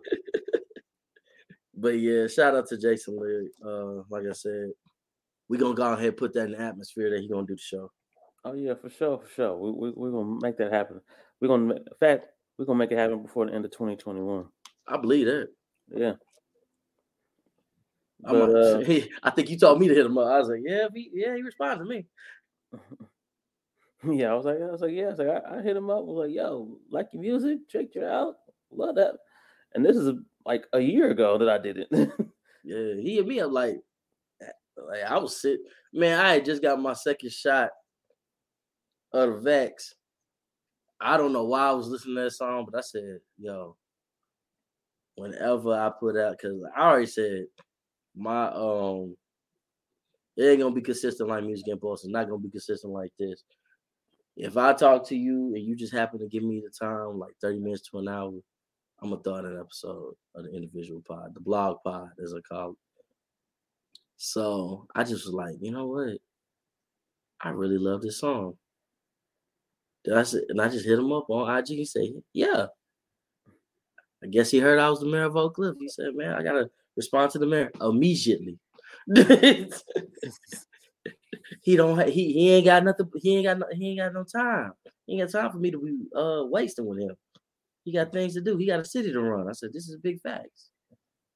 But 1.81 2.01
yeah, 2.01 2.27
shout 2.27 2.57
out 2.57 2.67
to 2.69 2.77
Jason 2.77 3.17
Lyric. 3.17 3.53
Uh, 3.65 4.03
like 4.11 4.25
I 4.29 4.33
said, 4.33 4.71
we're 5.49 5.61
gonna 5.61 5.77
go 5.77 5.93
ahead 5.93 6.09
and 6.09 6.17
put 6.17 6.35
that 6.35 6.47
in 6.47 6.53
the 6.53 6.61
atmosphere 6.61 7.09
that 7.11 7.21
he 7.21 7.29
gonna 7.29 7.47
do 7.47 7.55
the 7.55 7.61
show. 7.61 7.93
Oh 8.45 8.55
yeah, 8.55 8.75
for 8.75 8.91
sure, 8.91 9.19
for 9.19 9.29
sure. 9.29 9.57
We 9.57 9.71
we 9.71 9.91
we're 9.93 10.11
gonna 10.11 10.41
make 10.43 10.57
that 10.59 10.73
happen. 10.73 11.01
We're 11.41 11.47
gonna, 11.47 11.75
in 11.77 11.85
fact, 12.01 12.27
we're 12.59 12.65
gonna 12.65 12.81
make 12.81 12.91
it 12.91 12.99
happen 12.99 13.23
before 13.23 13.47
the 13.47 13.55
end 13.55 13.65
of 13.65 13.71
2021. 13.71 14.47
I 14.89 14.97
believe 14.97 15.27
that. 15.27 15.49
Yeah. 15.95 16.15
I, 18.27 18.33
But, 18.33 18.49
might- 18.49 18.57
uh, 18.57 19.05
I 19.23 19.31
think 19.31 19.49
you 19.49 19.57
told 19.57 19.79
me 19.79 19.87
to 19.87 19.95
hit 19.95 20.05
him 20.07 20.19
up. 20.19 20.27
I 20.27 20.39
was 20.41 20.49
like, 20.49 20.63
yeah, 20.65 20.89
he, 20.93 21.11
yeah, 21.15 21.37
he 21.37 21.43
responded 21.43 21.85
to 21.85 21.89
me. 21.89 22.07
Yeah, 24.05 24.33
I 24.33 24.35
was 24.35 24.45
like, 24.45 24.59
I 24.61 24.71
was 24.71 24.81
like, 24.81 24.93
yeah, 24.93 25.07
I 25.07 25.11
was 25.11 25.19
like, 25.19 25.29
I, 25.29 25.59
I 25.59 25.63
hit 25.63 25.77
him 25.77 25.91
up. 25.91 25.99
I 25.99 26.01
was 26.03 26.27
like, 26.29 26.35
yo, 26.35 26.79
like 26.91 27.09
your 27.13 27.23
music, 27.23 27.69
check 27.69 27.87
you 27.95 28.05
out, 28.05 28.37
love 28.71 28.95
that. 28.97 29.15
And 29.75 29.85
this 29.85 29.97
is 29.97 30.13
like 30.47 30.65
a 30.73 30.81
year 30.81 31.11
ago 31.11 31.39
that 31.39 31.49
I 31.49 31.59
did 31.59 31.87
it. 31.91 32.11
Yeah, 32.65 32.97
he 33.01 33.15
hit 33.15 33.27
me 33.27 33.41
up 33.41 33.51
like, 33.51 33.77
like 34.77 35.03
I 35.09 35.17
was 35.17 35.41
sick. 35.41 35.59
Man, 35.95 36.21
I 36.21 36.35
had 36.35 36.45
just 36.45 36.61
got 36.61 36.81
my 36.81 36.93
second 36.93 37.33
shot 37.33 37.71
of 39.13 39.31
the 39.31 39.41
Vex. 39.41 39.95
I 41.01 41.17
don't 41.17 41.33
know 41.33 41.45
why 41.45 41.69
I 41.69 41.73
was 41.73 41.89
listening 41.89 42.17
to 42.17 42.23
that 42.25 42.33
song, 42.33 42.67
but 42.71 42.77
I 42.77 42.83
said, 42.83 43.21
yo, 43.39 43.77
whenever 45.15 45.73
I 45.73 45.91
put 45.99 46.17
out, 46.17 46.37
because 46.39 46.61
I 46.77 46.83
already 46.89 47.07
said 47.07 47.47
my 48.17 48.49
um 48.49 49.17
it 50.37 50.45
ain't 50.45 50.61
gonna 50.61 50.75
be 50.75 50.81
consistent 50.83 51.29
like 51.29 51.45
music 51.45 51.69
impulse, 51.69 52.05
it's 52.05 52.13
not 52.13 52.29
gonna 52.29 52.41
be 52.41 52.51
consistent 52.51 52.93
like 52.93 53.13
this. 53.19 53.43
If 54.39 54.57
I 54.57 54.73
talk 54.73 55.05
to 55.09 55.17
you 55.17 55.53
and 55.57 55.65
you 55.65 55.75
just 55.75 55.93
happen 55.93 56.21
to 56.21 56.29
give 56.29 56.45
me 56.45 56.63
the 56.65 56.71
time, 56.71 57.19
like 57.19 57.33
30 57.41 57.59
minutes 57.59 57.83
to 57.91 57.99
an 57.99 58.09
hour, 58.09 58.33
I'm 59.03 59.11
gonna 59.11 59.21
throw 59.23 59.35
an 59.35 59.59
episode 59.59 60.15
of 60.37 60.45
the 60.45 60.55
individual 60.55 61.03
pod, 61.07 61.35
the 61.35 61.41
blog 61.41 61.79
pod, 61.85 62.11
as 62.23 62.33
I 62.33 62.41
call 62.41 62.71
it. 62.71 62.77
So 64.17 64.87
I 64.95 65.03
just 65.03 65.27
was 65.27 65.35
like, 65.35 65.57
you 65.61 65.73
know 65.73 65.89
what? 65.89 66.19
I 67.41 67.49
really 67.51 67.79
love 67.79 68.01
this 68.01 68.21
song. 68.21 68.55
That's 70.05 70.35
it. 70.35 70.45
And 70.51 70.61
I 70.61 70.69
just 70.69 70.87
hit 70.87 71.01
him 71.01 71.13
up 71.13 71.29
on 71.29 71.57
IG. 71.59 71.67
He 71.69 71.85
said, 71.85 72.05
Yeah. 72.33 72.67
I 74.23 74.29
guess 74.29 74.53
he 74.53 74.61
heard 74.61 74.79
I 74.79 74.89
was 74.89 75.01
the 75.01 75.07
mayor 75.07 75.25
of 75.25 75.37
Oak 75.37 75.57
Cliff. 75.57 75.75
He 75.81 75.89
said, 75.89 76.15
Man, 76.15 76.33
I 76.33 76.45
gotta 76.45 76.71
respond 76.97 77.33
to 77.33 77.41
the 77.41 77.47
mayor 77.47 77.73
immediately. 77.81 78.57
he 81.63 81.77
don't 81.77 81.99
ha- 81.99 82.11
he 82.11 82.33
he 82.33 82.51
ain't 82.53 82.65
got 82.65 82.85
nothing, 82.85 83.11
he 83.17 83.37
ain't 83.37 83.47
got 83.47 83.59
no, 83.59 83.67
he 83.73 83.91
ain't 83.91 84.01
got 84.01 84.13
no 84.15 84.25
time. 84.25 84.73
He 85.07 85.21
ain't 85.21 85.33
got 85.33 85.41
time 85.41 85.53
for 85.53 85.59
me 85.59 85.71
to 85.71 85.79
be 85.79 85.97
uh 86.19 86.45
wasting 86.47 86.87
with 86.87 87.01
him. 87.01 87.17
He 87.85 87.93
got 87.93 88.13
things 88.13 88.35
to 88.35 88.41
do. 88.41 88.57
He 88.57 88.67
got 88.67 88.81
a 88.81 88.85
city 88.85 89.13
to 89.13 89.21
run. 89.21 89.49
I 89.49 89.53
said, 89.53 89.71
This 89.73 89.89
is 89.89 89.97
big 89.97 90.21
facts. 90.21 90.71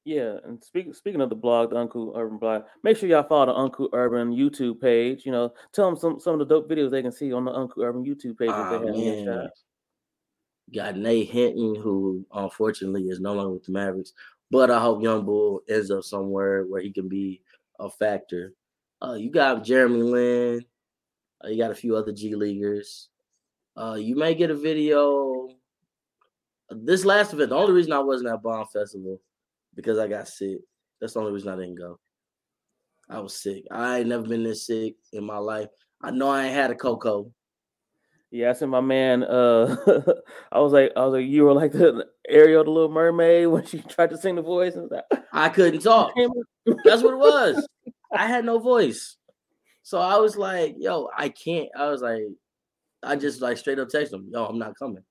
yeah, 0.05 0.35
and 0.43 0.63
speaking 0.63 0.93
speaking 0.93 1.21
of 1.21 1.29
the 1.29 1.35
blog, 1.35 1.71
the 1.71 1.77
Uncle 1.77 2.13
Urban 2.15 2.37
blog, 2.37 2.63
make 2.83 2.97
sure 2.97 3.09
y'all 3.09 3.23
follow 3.23 3.47
the 3.47 3.53
Uncle 3.53 3.89
Urban 3.93 4.31
YouTube 4.31 4.79
page. 4.81 5.25
You 5.25 5.31
know, 5.31 5.53
tell 5.73 5.85
them 5.87 5.97
some 5.97 6.19
some 6.19 6.33
of 6.33 6.39
the 6.39 6.45
dope 6.45 6.69
videos 6.69 6.91
they 6.91 7.01
can 7.01 7.11
see 7.11 7.33
on 7.33 7.45
the 7.45 7.51
Uncle 7.51 7.83
Urban 7.83 8.03
YouTube 8.03 8.37
page. 8.37 8.49
Ah, 8.51 8.79
they 8.79 9.25
man. 9.25 9.49
Got 10.73 10.97
Nate 10.97 11.29
Hinton, 11.29 11.75
who 11.75 12.25
unfortunately 12.33 13.03
is 13.03 13.19
no 13.19 13.33
longer 13.33 13.53
with 13.53 13.65
the 13.65 13.71
Mavericks. 13.71 14.13
But 14.49 14.71
I 14.71 14.79
hope 14.79 15.03
Young 15.03 15.25
Bull 15.25 15.61
ends 15.69 15.91
up 15.91 16.03
somewhere 16.03 16.63
where 16.63 16.81
he 16.81 16.91
can 16.91 17.09
be 17.09 17.41
a 17.79 17.89
factor. 17.89 18.53
Uh, 19.03 19.15
you 19.15 19.29
got 19.29 19.63
Jeremy 19.63 20.01
Lin. 20.01 20.65
Uh, 21.43 21.49
you 21.49 21.57
got 21.57 21.71
a 21.71 21.75
few 21.75 21.95
other 21.95 22.13
G 22.13 22.35
Leaguers. 22.35 23.09
Uh, 23.75 23.97
you 23.99 24.15
may 24.15 24.33
get 24.33 24.49
a 24.49 24.55
video. 24.55 25.49
This 26.69 27.03
last 27.03 27.33
event, 27.33 27.49
the 27.49 27.55
only 27.55 27.73
reason 27.73 27.91
I 27.91 27.99
wasn't 27.99 28.29
at 28.29 28.41
Bomb 28.41 28.65
Festival 28.67 29.19
because 29.75 29.99
I 29.99 30.07
got 30.07 30.27
sick. 30.27 30.59
That's 31.01 31.13
the 31.13 31.19
only 31.19 31.33
reason 31.33 31.49
I 31.49 31.57
didn't 31.57 31.75
go. 31.75 31.99
I 33.09 33.19
was 33.19 33.35
sick. 33.35 33.65
I 33.69 33.99
ain't 33.99 34.07
never 34.07 34.23
been 34.23 34.43
this 34.43 34.65
sick 34.65 34.95
in 35.11 35.25
my 35.25 35.37
life. 35.37 35.67
I 36.01 36.11
know 36.11 36.29
I 36.29 36.45
ain't 36.45 36.55
had 36.55 36.71
a 36.71 36.75
cocoa. 36.75 37.31
Yeah, 38.31 38.49
I 38.49 38.53
sent 38.53 38.71
my 38.71 38.81
man. 38.81 39.23
Uh, 39.23 39.75
I 40.51 40.59
was 40.59 40.71
like, 40.71 40.91
I 40.95 41.05
was 41.05 41.13
like, 41.13 41.27
you 41.27 41.43
were 41.43 41.53
like 41.53 41.73
the 41.73 42.07
Ariel, 42.29 42.63
the 42.63 42.71
Little 42.71 42.89
Mermaid, 42.89 43.47
when 43.47 43.65
she 43.65 43.79
tried 43.81 44.11
to 44.11 44.17
sing 44.17 44.35
the 44.35 44.41
voice. 44.41 44.75
And 44.75 44.89
like, 44.89 45.03
I 45.33 45.49
couldn't 45.49 45.81
talk. 45.81 46.13
That's 46.85 47.03
what 47.03 47.13
it 47.13 47.17
was. 47.17 47.67
I 48.13 48.27
had 48.27 48.45
no 48.45 48.59
voice. 48.59 49.17
So 49.83 49.99
I 49.99 50.17
was 50.17 50.37
like, 50.37 50.75
yo, 50.77 51.09
I 51.15 51.29
can't. 51.29 51.69
I 51.77 51.89
was 51.89 52.01
like, 52.01 52.23
I 53.03 53.15
just 53.15 53.41
like 53.41 53.57
straight 53.57 53.79
up 53.79 53.89
text 53.89 54.13
him, 54.13 54.29
yo, 54.31 54.45
I'm 54.45 54.57
not 54.57 54.77
coming. 54.79 55.03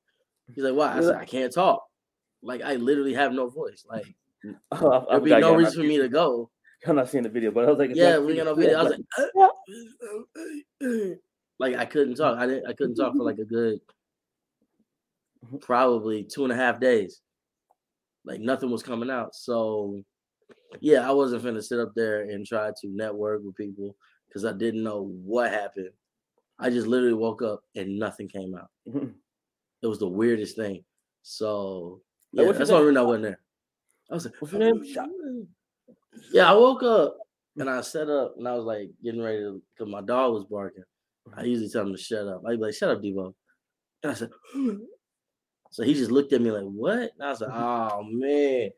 He's 0.55 0.65
like, 0.65 0.75
why? 0.75 0.97
I 0.97 1.01
said, 1.01 1.17
I 1.17 1.25
can't 1.25 1.53
talk. 1.53 1.83
Like 2.43 2.63
I 2.63 2.75
literally 2.75 3.15
have 3.15 3.33
no 3.33 3.49
voice. 3.49 3.85
Like 3.89 4.15
Oh, 4.73 5.07
there'd 5.09 5.25
be 5.25 5.31
no 5.31 5.55
reason 5.55 5.75
for 5.75 5.87
me 5.87 5.99
to 5.99 6.09
go. 6.09 6.51
I'm 6.87 6.97
not 6.97 7.09
seeing 7.09 7.23
the 7.23 7.31
video, 7.31 7.53
but 7.53 7.65
I 7.65 7.71
was 7.71 7.79
like, 7.79 7.91
Yeah, 7.95 8.19
we 8.19 8.35
got 8.35 8.47
no 8.47 8.55
video. 8.55 8.79
I 8.79 8.83
was 8.83 8.99
like, 10.81 11.19
like 11.59 11.77
I 11.77 11.85
couldn't 11.85 12.17
talk. 12.17 12.39
I 12.39 12.47
didn't 12.47 12.67
I 12.67 12.73
couldn't 12.73 12.97
talk 12.97 13.15
for 13.15 13.23
like 13.23 13.39
a 13.39 13.45
good 13.45 13.81
mm-hmm. 15.45 15.59
probably 15.59 16.25
two 16.25 16.45
and 16.45 16.53
a 16.53 16.57
half 16.57 16.81
days. 16.81 17.21
Like 18.25 18.41
nothing 18.41 18.71
was 18.71 18.83
coming 18.83 19.11
out. 19.11 19.35
So 19.35 20.03
yeah, 20.81 21.09
I 21.09 21.13
wasn't 21.13 21.43
finna 21.43 21.63
sit 21.63 21.81
up 21.81 21.93
there 21.95 22.23
and 22.23 22.47
try 22.47 22.71
to 22.71 22.89
network 22.89 23.43
with 23.45 23.57
people 23.57 23.97
because 24.29 24.45
I 24.45 24.53
didn't 24.53 24.83
know 24.83 25.13
what 25.25 25.51
happened. 25.51 25.91
I 26.59 26.71
just 26.71 26.87
literally 26.87 27.15
woke 27.15 27.43
up 27.43 27.63
and 27.75 27.99
nothing 27.99 28.29
came 28.29 28.55
out. 28.55 28.69
Mm-hmm. 28.89 29.11
It 29.83 29.87
was 29.87 29.99
the 29.99 30.09
weirdest 30.09 30.57
thing. 30.57 30.85
So 31.23 32.01
yeah, 32.33 32.45
that's 32.53 32.71
reason 32.71 32.97
I 32.97 33.03
wasn't 33.03 33.25
there. 33.25 33.41
I 34.11 34.15
was 34.15 34.25
like, 34.25 34.35
What's 34.39 34.53
your 34.53 34.61
name? 34.61 34.83
Oh, 34.99 35.47
yeah, 36.33 36.51
I 36.51 36.55
woke 36.55 36.83
up 36.83 37.17
and 37.57 37.69
I 37.69 37.81
set 37.81 38.09
up 38.09 38.35
and 38.39 38.47
I 38.47 38.55
was 38.55 38.65
like 38.65 38.91
getting 39.03 39.23
ready 39.23 39.41
to 39.41 39.63
because 39.77 39.91
my 39.91 40.01
dog 40.01 40.35
was 40.35 40.45
barking. 40.45 40.85
I 41.27 41.41
mm-hmm. 41.41 41.49
usually 41.49 41.69
tell 41.69 41.83
him 41.83 41.93
to 41.93 41.99
shut 41.99 42.27
up. 42.27 42.43
I'd 42.47 42.59
be 42.59 42.67
like, 42.67 42.75
shut 42.75 42.91
up, 42.91 43.03
Debo. 43.03 43.35
And 44.03 44.13
I 44.13 44.15
said, 44.15 44.31
so 45.71 45.83
he 45.83 45.95
just 45.95 46.11
looked 46.11 46.33
at 46.33 46.41
me 46.41 46.51
like, 46.51 46.65
what? 46.65 46.99
And 46.99 47.23
I 47.23 47.31
was 47.31 47.41
like, 47.41 47.51
mm-hmm. 47.51 47.99
oh 47.99 48.03
man, 48.05 48.71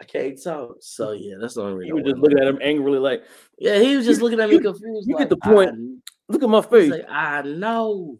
I 0.00 0.04
can't 0.04 0.42
talk. 0.42 0.76
So 0.80 1.12
yeah, 1.12 1.34
that's 1.40 1.54
the 1.54 1.62
only 1.62 1.74
reason. 1.74 1.92
I 1.92 1.94
were 1.94 2.08
just 2.08 2.16
looking 2.16 2.38
at 2.38 2.48
him 2.48 2.58
angrily, 2.60 2.98
like, 2.98 3.24
yeah, 3.58 3.78
he 3.78 3.96
was 3.96 4.04
just 4.04 4.20
looking 4.20 4.40
at 4.40 4.48
me 4.48 4.58
confused. 4.58 5.08
You 5.08 5.14
like, 5.14 5.28
get 5.28 5.30
the 5.30 5.36
point. 5.36 6.02
Look 6.28 6.42
at 6.42 6.48
my 6.48 6.62
face. 6.62 6.90
like, 6.90 7.06
I 7.08 7.42
know. 7.42 8.18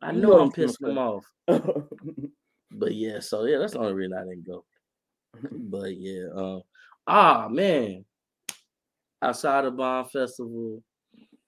I 0.00 0.12
know 0.12 0.40
I'm 0.40 0.52
pissing 0.52 0.88
him 0.88 0.98
off. 0.98 1.24
But 2.76 2.94
yeah, 2.94 3.20
so 3.20 3.44
yeah, 3.44 3.58
that's 3.58 3.72
the 3.72 3.78
only 3.78 3.94
reason 3.94 4.16
I 4.16 4.24
didn't 4.24 4.46
go. 4.46 4.64
But 5.50 5.96
yeah, 5.96 6.26
um, 6.34 6.62
ah 7.06 7.48
man, 7.50 8.04
outside 9.22 9.64
of 9.64 9.76
Bomb 9.76 10.06
Festival 10.06 10.82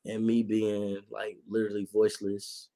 and 0.06 0.26
me 0.26 0.42
being 0.42 0.98
like 1.10 1.36
literally 1.48 1.86
voiceless, 1.92 2.68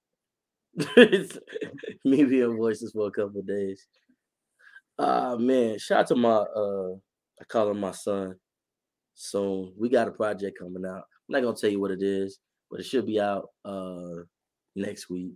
me 0.96 2.24
being 2.24 2.56
voiceless 2.56 2.92
for 2.92 3.08
a 3.08 3.10
couple 3.10 3.42
days. 3.42 3.86
Ah 5.04 5.36
man, 5.36 5.80
shout 5.80 5.98
out 5.98 6.06
to 6.06 6.14
my 6.14 6.30
uh, 6.30 6.92
I 7.40 7.44
call 7.48 7.70
him 7.70 7.80
my 7.80 7.90
son. 7.90 8.36
Soon 9.14 9.72
we 9.76 9.88
got 9.88 10.06
a 10.06 10.12
project 10.12 10.60
coming 10.60 10.86
out. 10.86 11.02
I'm 11.28 11.32
not 11.32 11.42
gonna 11.42 11.56
tell 11.56 11.70
you 11.70 11.80
what 11.80 11.90
it 11.90 12.02
is, 12.02 12.38
but 12.70 12.78
it 12.78 12.84
should 12.86 13.06
be 13.06 13.20
out 13.20 13.48
uh 13.64 14.22
next 14.76 15.10
week 15.10 15.32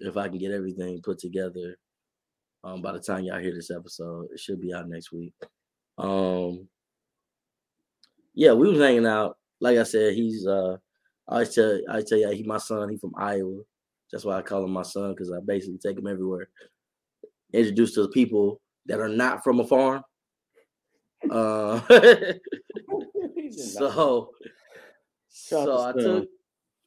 if 0.00 0.18
I 0.18 0.28
can 0.28 0.36
get 0.36 0.52
everything 0.52 1.00
put 1.02 1.18
together 1.18 1.78
um, 2.64 2.82
by 2.82 2.92
the 2.92 3.00
time 3.00 3.24
y'all 3.24 3.40
hear 3.40 3.54
this 3.54 3.70
episode, 3.70 4.28
it 4.30 4.40
should 4.40 4.60
be 4.60 4.74
out 4.74 4.90
next 4.90 5.10
week. 5.10 5.32
Um, 5.96 6.68
yeah, 8.34 8.52
we 8.52 8.68
was 8.68 8.78
hanging 8.78 9.06
out. 9.06 9.38
Like 9.58 9.78
I 9.78 9.84
said, 9.84 10.12
he's 10.12 10.46
uh 10.46 10.76
I 11.30 11.32
always 11.32 11.54
tell 11.54 11.80
I 11.88 12.02
tell 12.02 12.18
you 12.18 12.30
he 12.32 12.42
my 12.42 12.58
son. 12.58 12.90
He 12.90 12.98
from 12.98 13.14
Iowa. 13.16 13.62
That's 14.12 14.26
why 14.26 14.36
I 14.36 14.42
call 14.42 14.64
him 14.64 14.72
my 14.72 14.82
son 14.82 15.12
because 15.12 15.32
I 15.32 15.38
basically 15.46 15.78
take 15.78 15.96
him 15.96 16.06
everywhere. 16.06 16.50
Introduced 17.54 17.94
to 17.94 18.02
the 18.02 18.08
people 18.08 18.60
that 18.86 19.00
are 19.00 19.08
not 19.08 19.44
from 19.44 19.60
a 19.60 19.66
farm. 19.66 20.02
Uh, 21.30 21.80
so 23.50 24.30
so 25.28 25.86
I 25.86 25.92
took 25.92 26.28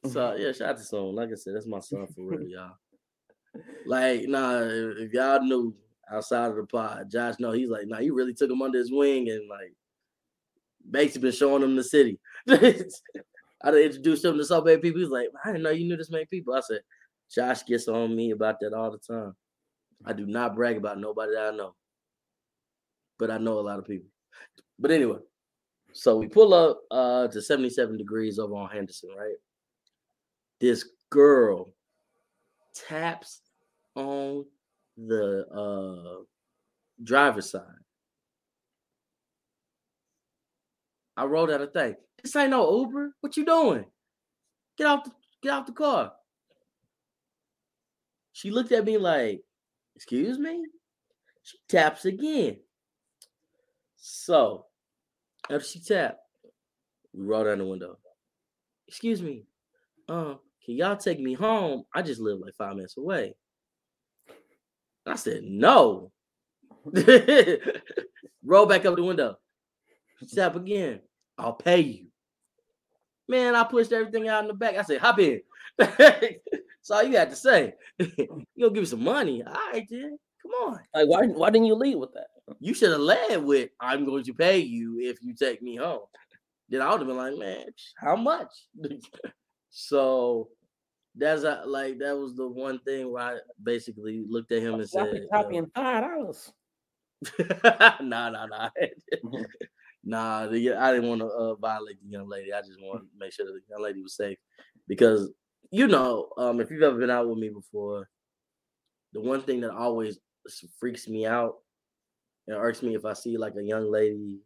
so 0.06 0.34
yeah, 0.34 0.52
shout 0.52 0.70
out 0.70 0.78
to 0.78 0.84
Son. 0.84 1.14
Like 1.14 1.30
I 1.30 1.34
said, 1.34 1.54
that's 1.54 1.66
my 1.66 1.80
son 1.80 2.06
for 2.06 2.24
real, 2.24 2.48
y'all. 2.48 2.76
Like, 3.84 4.28
nah, 4.28 4.60
if 4.62 5.12
y'all 5.12 5.42
knew 5.42 5.74
outside 6.10 6.50
of 6.50 6.56
the 6.56 6.64
pod, 6.64 7.10
Josh, 7.10 7.34
no, 7.38 7.52
he's 7.52 7.68
like, 7.68 7.86
nah, 7.86 7.98
he 7.98 8.10
really 8.10 8.32
took 8.32 8.50
him 8.50 8.62
under 8.62 8.78
his 8.78 8.92
wing 8.92 9.28
and 9.28 9.48
like 9.48 9.74
basically 10.88 11.28
been 11.28 11.36
showing 11.36 11.62
him 11.62 11.76
the 11.76 11.84
city. 11.84 12.18
I 12.48 13.68
introduced 13.68 14.24
him 14.24 14.38
to 14.38 14.44
so 14.44 14.62
many 14.62 14.80
people. 14.80 15.00
He's 15.00 15.10
like, 15.10 15.28
I 15.44 15.48
didn't 15.48 15.64
know 15.64 15.70
you 15.70 15.86
knew 15.86 15.96
this 15.96 16.10
many 16.10 16.24
people. 16.24 16.54
I 16.54 16.60
said, 16.60 16.80
Josh 17.30 17.64
gets 17.64 17.88
on 17.88 18.16
me 18.16 18.30
about 18.30 18.58
that 18.60 18.72
all 18.72 18.90
the 18.90 18.98
time. 18.98 19.34
I 20.06 20.14
do 20.14 20.24
not 20.24 20.54
brag 20.54 20.78
about 20.78 20.98
nobody 20.98 21.34
that 21.34 21.52
I 21.52 21.56
know, 21.56 21.74
but 23.20 23.30
I 23.30 23.38
know 23.38 23.58
a 23.58 23.60
lot 23.60 23.78
of 23.78 23.86
people. 23.86 24.08
But 24.78 24.90
anyway, 24.90 25.18
so 25.92 26.16
we 26.16 26.26
pull 26.26 26.54
up 26.54 26.80
uh, 26.90 27.28
to 27.28 27.42
77 27.42 27.98
degrees 27.98 28.38
over 28.38 28.54
on 28.56 28.70
Henderson, 28.70 29.10
right? 29.16 29.36
This 30.58 30.88
girl 31.10 31.72
taps 32.74 33.42
on 33.94 34.46
the 34.96 35.46
uh, 35.46 36.24
driver's 37.04 37.50
side. 37.50 37.62
I 41.16 41.24
wrote 41.26 41.50
out 41.50 41.60
a 41.60 41.66
thing. 41.66 41.96
This 42.22 42.34
ain't 42.36 42.50
no 42.50 42.78
Uber. 42.80 43.14
What 43.20 43.36
you 43.36 43.44
doing? 43.44 43.84
Get 44.78 44.86
off 44.86 45.04
the 45.04 45.12
get 45.42 45.52
off 45.52 45.66
the 45.66 45.72
car. 45.72 46.12
She 48.32 48.50
looked 48.50 48.72
at 48.72 48.84
me 48.84 48.96
like, 48.96 49.42
excuse 49.96 50.38
me? 50.38 50.64
She 51.42 51.58
taps 51.68 52.06
again. 52.06 52.58
So 54.00 54.66
after 55.50 55.64
she 55.64 55.80
tapped, 55.80 56.18
we 57.12 57.24
roll 57.24 57.44
down 57.44 57.58
the 57.58 57.64
window. 57.64 57.98
Excuse 58.88 59.22
me. 59.22 59.44
Um, 60.08 60.38
can 60.64 60.76
y'all 60.76 60.96
take 60.96 61.20
me 61.20 61.34
home? 61.34 61.84
I 61.94 62.02
just 62.02 62.20
live 62.20 62.38
like 62.40 62.54
five 62.54 62.74
minutes 62.76 62.96
away. 62.96 63.34
I 65.06 65.16
said, 65.16 65.42
no. 65.44 66.12
Roll 68.44 68.66
back 68.66 68.84
up 68.86 68.96
the 68.96 69.02
window. 69.02 69.36
Tap 70.34 70.56
again. 70.56 71.00
I'll 71.38 71.54
pay 71.54 71.80
you. 71.80 72.06
Man, 73.28 73.54
I 73.54 73.64
pushed 73.64 73.92
everything 73.92 74.28
out 74.28 74.42
in 74.42 74.48
the 74.48 74.54
back. 74.54 74.76
I 74.76 74.82
said, 74.82 75.00
hop 75.00 75.18
in. 75.18 75.40
That's 75.78 76.90
all 76.90 77.02
you 77.02 77.16
had 77.16 77.30
to 77.30 77.36
say. 77.36 77.74
you 77.98 78.26
gonna 78.58 78.72
give 78.72 78.82
me 78.82 78.84
some 78.84 79.04
money. 79.04 79.42
All 79.42 79.52
right, 79.52 79.86
then. 79.88 80.18
Come 80.42 80.52
on. 80.52 80.80
Like, 80.94 81.08
why 81.08 81.26
why 81.26 81.50
didn't 81.50 81.66
you 81.66 81.74
lead 81.74 81.96
with 81.96 82.12
that? 82.14 82.28
You 82.58 82.74
should 82.74 82.90
have 82.90 83.00
led 83.00 83.42
with 83.44 83.70
I'm 83.80 84.04
going 84.04 84.24
to 84.24 84.34
pay 84.34 84.58
you 84.58 84.98
if 85.00 85.18
you 85.22 85.34
take 85.34 85.62
me 85.62 85.76
home. 85.76 86.06
Then 86.68 86.82
I 86.82 86.90
would 86.90 87.00
have 87.00 87.08
been 87.08 87.16
like, 87.16 87.36
man, 87.36 87.66
how 87.96 88.16
much? 88.16 88.52
so 89.70 90.48
that's 91.16 91.42
a, 91.42 91.62
like 91.66 91.98
that 91.98 92.16
was 92.16 92.36
the 92.36 92.48
one 92.48 92.78
thing 92.80 93.10
where 93.10 93.22
I 93.22 93.38
basically 93.62 94.24
looked 94.28 94.52
at 94.52 94.62
him 94.62 94.74
and 94.74 94.88
said, 94.88 95.26
"Copying 95.32 95.70
five 95.74 96.04
dollars." 96.04 96.52
nah, 98.00 98.30
nah, 98.30 98.46
nah. 98.46 98.70
nah, 100.04 100.46
the, 100.46 100.74
I 100.74 100.92
didn't 100.92 101.08
want 101.08 101.20
to 101.20 101.26
uh, 101.26 101.54
violate 101.56 102.00
the 102.02 102.08
young 102.08 102.28
lady. 102.28 102.52
I 102.52 102.60
just 102.60 102.80
wanted 102.80 103.02
to 103.02 103.18
make 103.18 103.32
sure 103.32 103.46
the 103.46 103.60
young 103.68 103.82
lady 103.82 104.02
was 104.02 104.16
safe 104.16 104.38
because 104.86 105.30
you 105.70 105.86
know, 105.86 106.30
um, 106.36 106.60
if 106.60 106.70
you've 106.70 106.82
ever 106.82 106.98
been 106.98 107.10
out 107.10 107.28
with 107.28 107.38
me 107.38 107.48
before, 107.48 108.08
the 109.12 109.20
one 109.20 109.42
thing 109.42 109.60
that 109.60 109.70
always 109.70 110.18
freaks 110.78 111.08
me 111.08 111.26
out 111.26 111.56
and 112.46 112.56
irks 112.56 112.82
me 112.82 112.94
if 112.94 113.04
I 113.04 113.12
see 113.12 113.36
like 113.36 113.54
a 113.56 113.62
young 113.62 113.90
lady, 113.90 114.40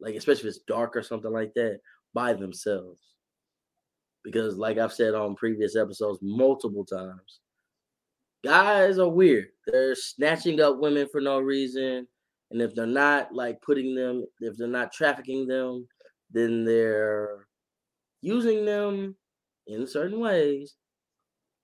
like 0.00 0.14
especially 0.14 0.48
if 0.48 0.56
it's 0.56 0.64
dark 0.66 0.96
or 0.96 1.02
something 1.02 1.32
like 1.32 1.52
that, 1.54 1.80
by 2.14 2.32
themselves. 2.32 3.00
Because, 4.24 4.56
like 4.56 4.78
I've 4.78 4.92
said 4.92 5.14
on 5.14 5.36
previous 5.36 5.76
episodes 5.76 6.18
multiple 6.20 6.84
times, 6.84 7.40
guys 8.44 8.98
are 8.98 9.08
weird. 9.08 9.48
They're 9.66 9.94
snatching 9.94 10.60
up 10.60 10.78
women 10.78 11.08
for 11.10 11.20
no 11.20 11.38
reason. 11.38 12.08
And 12.50 12.62
if 12.62 12.74
they're 12.74 12.86
not 12.86 13.32
like 13.32 13.60
putting 13.62 13.94
them, 13.94 14.24
if 14.40 14.56
they're 14.56 14.68
not 14.68 14.92
trafficking 14.92 15.46
them, 15.46 15.86
then 16.30 16.64
they're 16.64 17.46
using 18.20 18.64
them 18.64 19.16
in 19.66 19.86
certain 19.86 20.20
ways 20.20 20.74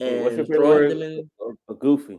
and 0.01 0.47
throwing 0.47 0.89
them 0.89 1.03
in 1.03 1.31
a 1.69 1.75
goofy. 1.75 2.19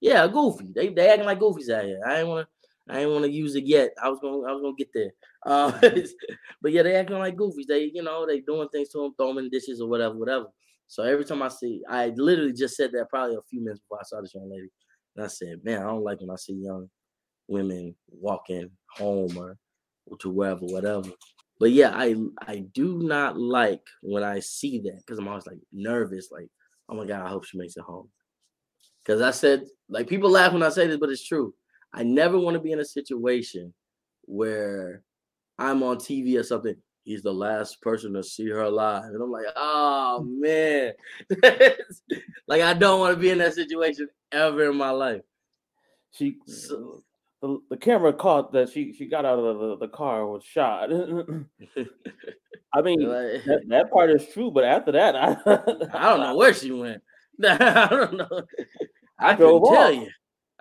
Yeah, 0.00 0.24
a 0.24 0.28
goofy. 0.28 0.68
They 0.74 0.88
they 0.88 1.08
acting 1.10 1.26
like 1.26 1.40
goofies 1.40 1.70
out 1.70 1.84
here. 1.84 2.00
I 2.06 2.20
ain't 2.20 2.28
wanna 2.28 2.48
I 2.90 3.00
ain't 3.00 3.10
want 3.10 3.24
to 3.24 3.30
use 3.30 3.54
it 3.54 3.64
yet. 3.64 3.92
I 4.02 4.08
was 4.08 4.18
gonna 4.20 4.42
I 4.42 4.52
was 4.52 4.62
gonna 4.62 4.74
get 4.76 4.88
there. 4.92 5.10
Uh, 5.46 5.70
but 6.62 6.72
yeah, 6.72 6.82
they 6.82 6.96
acting 6.96 7.18
like 7.18 7.36
goofies. 7.36 7.66
They 7.68 7.90
you 7.94 8.02
know 8.02 8.26
they 8.26 8.40
doing 8.40 8.68
things 8.68 8.90
to 8.90 8.98
them, 8.98 9.14
throwing 9.16 9.48
dishes 9.50 9.80
or 9.80 9.88
whatever, 9.88 10.16
whatever. 10.16 10.46
So 10.88 11.04
every 11.04 11.24
time 11.24 11.42
I 11.42 11.48
see, 11.48 11.82
I 11.88 12.08
literally 12.16 12.52
just 12.52 12.76
said 12.76 12.90
that 12.92 13.08
probably 13.10 13.36
a 13.36 13.42
few 13.48 13.60
minutes 13.60 13.80
before 13.80 14.00
I 14.00 14.04
saw 14.04 14.20
this 14.20 14.34
young 14.34 14.50
lady, 14.50 14.68
and 15.14 15.24
I 15.24 15.28
said, 15.28 15.60
man, 15.62 15.82
I 15.82 15.86
don't 15.86 16.02
like 16.02 16.20
when 16.20 16.30
I 16.30 16.36
see 16.36 16.54
young 16.54 16.88
women 17.46 17.94
walking 18.08 18.70
home 18.96 19.36
or, 19.38 19.56
or 20.06 20.16
to 20.18 20.30
wherever, 20.30 20.62
whatever. 20.62 21.08
But 21.60 21.70
yeah, 21.72 21.92
I 21.94 22.16
I 22.40 22.64
do 22.74 22.98
not 23.02 23.38
like 23.38 23.82
when 24.02 24.24
I 24.24 24.40
see 24.40 24.80
that 24.80 24.96
because 24.96 25.18
I'm 25.18 25.28
always 25.28 25.46
like 25.46 25.58
nervous, 25.72 26.30
like, 26.32 26.48
oh 26.88 26.96
my 26.96 27.06
god, 27.06 27.22
I 27.22 27.28
hope 27.28 27.44
she 27.44 27.58
makes 27.58 27.76
it 27.76 27.84
home. 27.84 28.08
Because 29.04 29.20
I 29.20 29.30
said, 29.30 29.66
like 29.88 30.08
people 30.08 30.30
laugh 30.30 30.52
when 30.52 30.62
I 30.62 30.70
say 30.70 30.86
this, 30.86 30.96
but 30.96 31.10
it's 31.10 31.26
true. 31.26 31.54
I 31.92 32.02
never 32.02 32.38
want 32.38 32.54
to 32.54 32.60
be 32.60 32.72
in 32.72 32.80
a 32.80 32.84
situation 32.84 33.74
where 34.24 35.02
I'm 35.58 35.82
on 35.82 35.96
TV 35.96 36.38
or 36.38 36.42
something. 36.42 36.76
He's 37.04 37.22
the 37.22 37.32
last 37.32 37.80
person 37.80 38.12
to 38.12 38.22
see 38.22 38.48
her 38.48 38.62
alive. 38.62 39.04
And 39.04 39.22
I'm 39.22 39.30
like, 39.30 39.46
oh 39.56 40.24
mm. 40.24 40.40
man. 40.40 40.92
like 42.46 42.62
I 42.62 42.74
don't 42.74 43.00
want 43.00 43.14
to 43.14 43.20
be 43.20 43.30
in 43.30 43.38
that 43.38 43.54
situation 43.54 44.08
ever 44.32 44.70
in 44.70 44.76
my 44.76 44.90
life. 44.90 45.22
She 46.12 46.36
so, 46.46 47.02
the, 47.40 47.58
the 47.70 47.76
camera 47.76 48.12
caught 48.12 48.52
that 48.52 48.68
she 48.70 48.92
she 48.92 49.06
got 49.06 49.24
out 49.24 49.38
of 49.38 49.58
the, 49.58 49.86
the 49.86 49.88
car 49.88 50.26
was 50.26 50.44
shot. 50.44 50.90
I 52.72 52.82
mean 52.82 53.00
that, 53.00 53.62
that, 53.68 53.90
part 53.90 54.10
is 54.10 54.28
true, 54.28 54.50
but 54.50 54.64
after 54.64 54.92
that, 54.92 55.16
I 55.16 55.36
I 55.94 56.10
don't 56.10 56.20
know 56.20 56.36
where 56.36 56.54
she 56.54 56.70
went. 56.70 57.02
I 57.42 57.88
don't 57.90 58.16
know. 58.16 58.42
I 59.18 59.34
couldn't 59.34 59.64
tell 59.64 59.92
you. 59.92 60.08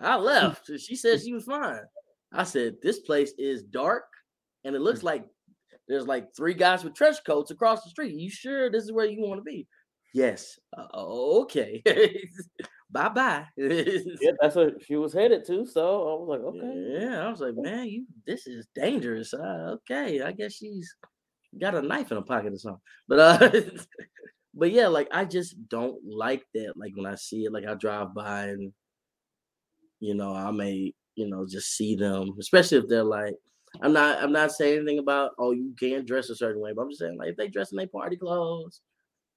I 0.02 0.16
left. 0.16 0.70
She 0.80 0.96
said 0.96 1.22
she 1.22 1.34
was 1.34 1.46
fine. 1.46 1.82
I 2.32 2.44
said, 2.44 2.76
This 2.82 3.00
place 3.00 3.34
is 3.38 3.64
dark 3.64 4.06
and 4.64 4.76
it 4.76 4.82
looks 4.82 5.04
like 5.04 5.26
there's 5.88 6.08
like 6.08 6.28
three 6.36 6.54
guys 6.54 6.84
with 6.84 6.94
trench 6.94 7.18
coats 7.26 7.52
across 7.52 7.84
the 7.84 7.90
street. 7.90 8.14
You 8.14 8.30
sure 8.30 8.70
this 8.70 8.84
is 8.84 8.92
where 8.92 9.06
you 9.06 9.22
want 9.22 9.40
to 9.40 9.44
be? 9.44 9.68
Yes. 10.14 10.60
Uh, 10.78 10.88
okay. 10.94 11.82
bye 12.92 13.10
bye. 13.10 13.46
yeah, 13.58 14.32
that's 14.42 14.56
what 14.56 14.84
she 14.84 14.96
was 14.96 15.14
headed 15.14 15.46
to. 15.48 15.66
So 15.66 15.82
I 15.82 16.14
was 16.16 16.28
like, 16.30 16.42
okay. 16.42 17.02
Yeah, 17.02 17.26
I 17.26 17.30
was 17.30 17.42
like, 17.42 17.56
man, 17.56 17.88
you 17.88 18.06
this 18.26 18.48
is 18.48 18.68
dangerous. 18.76 19.34
Uh, 19.34 19.76
okay, 19.78 20.22
I 20.22 20.32
guess 20.32 20.54
she's 20.54 20.94
got 21.60 21.76
a 21.76 21.82
knife 21.82 22.12
in 22.12 22.18
her 22.18 22.24
pocket 22.24 22.54
or 22.54 22.58
something. 22.58 22.82
But 23.08 23.20
uh, 23.20 23.62
but 24.54 24.72
yeah, 24.72 24.88
like 24.88 25.08
I 25.12 25.26
just 25.26 25.56
don't 25.70 25.98
like 26.06 26.44
that. 26.54 26.74
Like 26.76 26.96
when 26.96 27.06
I 27.06 27.16
see 27.16 27.46
it, 27.46 27.54
like 27.54 27.66
I 27.66 27.76
drive 27.76 28.14
by 28.14 28.46
and 28.48 28.74
you 30.00 30.16
know, 30.16 30.34
I 30.34 30.52
may, 30.52 30.94
you 31.16 31.30
know, 31.30 31.46
just 31.48 31.76
see 31.76 31.96
them, 31.96 32.36
especially 32.40 32.78
if 32.80 32.88
they're 32.88 33.04
like, 33.04 33.36
I'm 33.82 33.94
not, 33.94 34.22
I'm 34.24 34.32
not 34.32 34.52
saying 34.52 34.80
anything 34.80 35.00
about, 35.00 35.32
oh, 35.38 35.52
you 35.52 35.76
can't 35.80 36.08
dress 36.08 36.30
a 36.30 36.36
certain 36.36 36.62
way, 36.62 36.74
but 36.74 36.84
I'm 36.84 36.90
just 36.90 37.02
saying, 37.02 37.18
like, 37.18 37.30
if 37.30 37.38
they 37.38 37.48
dress 37.48 37.72
in 37.72 37.78
their 37.78 37.88
party 37.88 38.16
clothes, 38.16 38.82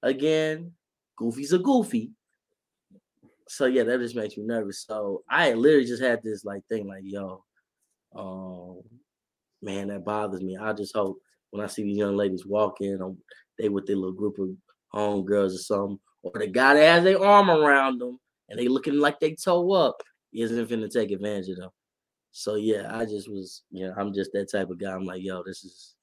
again, 0.01 0.71
Goofy's 1.17 1.53
a 1.53 1.59
goofy. 1.59 2.11
So 3.47 3.65
yeah, 3.65 3.83
that 3.83 3.99
just 3.99 4.15
makes 4.15 4.37
me 4.37 4.45
nervous. 4.45 4.85
So 4.87 5.23
I 5.29 5.53
literally 5.53 5.85
just 5.85 6.01
had 6.01 6.23
this 6.23 6.43
like 6.45 6.65
thing, 6.67 6.87
like, 6.87 7.03
yo, 7.03 7.43
um, 8.15 8.81
man, 9.61 9.89
that 9.89 10.05
bothers 10.05 10.41
me. 10.41 10.57
I 10.57 10.73
just 10.73 10.95
hope 10.95 11.19
when 11.51 11.63
I 11.63 11.67
see 11.67 11.83
these 11.83 11.97
young 11.97 12.15
ladies 12.15 12.45
walking, 12.45 12.99
um, 13.01 13.17
they 13.59 13.69
with 13.69 13.85
their 13.85 13.95
little 13.95 14.13
group 14.13 14.39
of 14.39 14.49
homegirls 14.93 15.53
or 15.53 15.57
something, 15.57 15.99
or 16.23 16.31
the 16.39 16.47
guy 16.47 16.73
that 16.73 16.81
has 16.81 17.03
their 17.03 17.23
arm 17.23 17.49
around 17.49 17.99
them 17.99 18.19
and 18.49 18.57
they 18.59 18.67
looking 18.67 18.99
like 18.99 19.19
they 19.19 19.35
toe 19.35 19.71
up 19.71 20.01
isn't 20.33 20.67
finna 20.67 20.91
take 20.91 21.11
advantage 21.11 21.49
of 21.49 21.57
them. 21.57 21.69
So 22.31 22.55
yeah, 22.55 22.89
I 22.91 23.05
just 23.05 23.29
was, 23.29 23.63
you 23.69 23.87
know, 23.87 23.93
I'm 23.97 24.13
just 24.13 24.31
that 24.33 24.51
type 24.51 24.69
of 24.69 24.79
guy. 24.79 24.91
I'm 24.91 25.05
like, 25.05 25.23
yo, 25.23 25.43
this 25.45 25.63
is, 25.63 25.95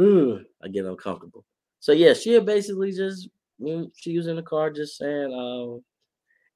ugh, 0.00 0.40
I 0.64 0.68
get 0.68 0.86
uncomfortable. 0.86 1.44
So 1.80 1.92
yeah, 1.92 2.14
she 2.14 2.38
basically 2.40 2.92
just 2.92 3.28
she 3.96 4.16
was 4.16 4.26
in 4.26 4.36
the 4.36 4.42
car 4.42 4.70
just 4.70 4.96
saying, 4.96 5.32
um, 5.32 5.82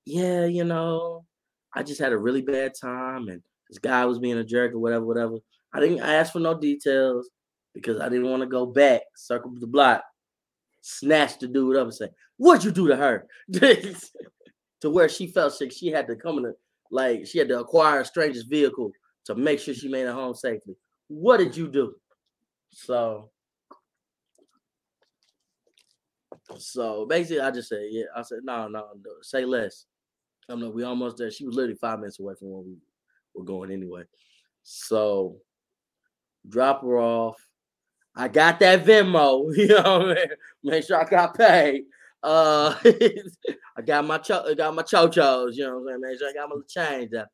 yeah, 0.04 0.46
you 0.46 0.64
know, 0.64 1.24
I 1.74 1.82
just 1.82 2.00
had 2.00 2.12
a 2.12 2.18
really 2.18 2.42
bad 2.42 2.72
time 2.80 3.28
and 3.28 3.42
this 3.68 3.78
guy 3.78 4.04
was 4.04 4.18
being 4.18 4.38
a 4.38 4.44
jerk 4.44 4.72
or 4.72 4.78
whatever, 4.78 5.04
whatever. 5.04 5.36
I 5.72 5.80
didn't 5.80 6.00
ask 6.00 6.32
for 6.32 6.40
no 6.40 6.58
details 6.58 7.28
because 7.74 8.00
I 8.00 8.08
didn't 8.08 8.30
want 8.30 8.42
to 8.42 8.48
go 8.48 8.64
back, 8.64 9.02
circle 9.14 9.52
the 9.58 9.66
block, 9.66 10.02
snatch 10.80 11.38
the 11.38 11.48
dude 11.48 11.76
up 11.76 11.84
and 11.84 11.94
say, 11.94 12.08
What'd 12.38 12.64
you 12.64 12.70
do 12.70 12.88
to 12.88 12.96
her? 12.96 13.26
to 14.80 14.90
where 14.90 15.08
she 15.08 15.26
felt 15.26 15.54
sick. 15.54 15.72
She 15.72 15.88
had 15.88 16.06
to 16.06 16.16
come 16.16 16.38
in, 16.38 16.46
a, 16.46 16.52
like, 16.90 17.26
she 17.26 17.38
had 17.38 17.48
to 17.48 17.60
acquire 17.60 18.00
a 18.00 18.04
stranger's 18.04 18.44
vehicle 18.44 18.92
to 19.26 19.34
make 19.34 19.58
sure 19.58 19.74
she 19.74 19.88
made 19.88 20.06
it 20.06 20.12
home 20.12 20.34
safely. 20.34 20.76
What 21.08 21.38
did 21.38 21.56
you 21.56 21.68
do? 21.68 21.94
So, 22.70 23.30
so 26.58 27.06
basically, 27.06 27.40
I 27.40 27.50
just 27.50 27.68
said, 27.68 27.86
yeah. 27.90 28.04
I 28.14 28.22
said, 28.22 28.40
no, 28.42 28.68
no, 28.68 28.86
no 29.04 29.10
say 29.22 29.44
less. 29.44 29.86
I'm 30.48 30.60
like, 30.60 30.74
we 30.74 30.84
almost 30.84 31.16
there. 31.16 31.30
She 31.30 31.44
was 31.44 31.56
literally 31.56 31.76
five 31.80 31.98
minutes 31.98 32.20
away 32.20 32.34
from 32.38 32.50
where 32.50 32.62
we 32.62 32.76
were 33.34 33.44
going 33.44 33.70
anyway. 33.72 34.02
So, 34.62 35.36
drop 36.48 36.82
her 36.82 36.98
off. 36.98 37.36
I 38.14 38.28
got 38.28 38.60
that 38.60 38.84
Venmo, 38.84 39.44
you 39.56 39.68
know, 39.68 39.98
what 39.98 40.10
I 40.10 40.14
mean? 40.14 40.26
make 40.62 40.84
sure 40.84 41.00
I 41.00 41.08
got 41.08 41.36
paid. 41.36 41.84
Uh, 42.26 42.74
I 43.76 43.82
got 43.82 44.04
my 44.04 44.18
cho- 44.18 44.44
I 44.44 44.54
got 44.54 44.74
my 44.74 44.82
chochos, 44.82 45.54
you 45.54 45.62
know 45.64 45.78
what 45.78 45.94
I'm 45.94 46.00
saying? 46.00 46.00
Make 46.00 46.18
sure 46.18 46.28
I 46.28 46.32
got 46.32 46.48
my 46.48 46.56
change. 46.66 47.10
There. 47.12 47.28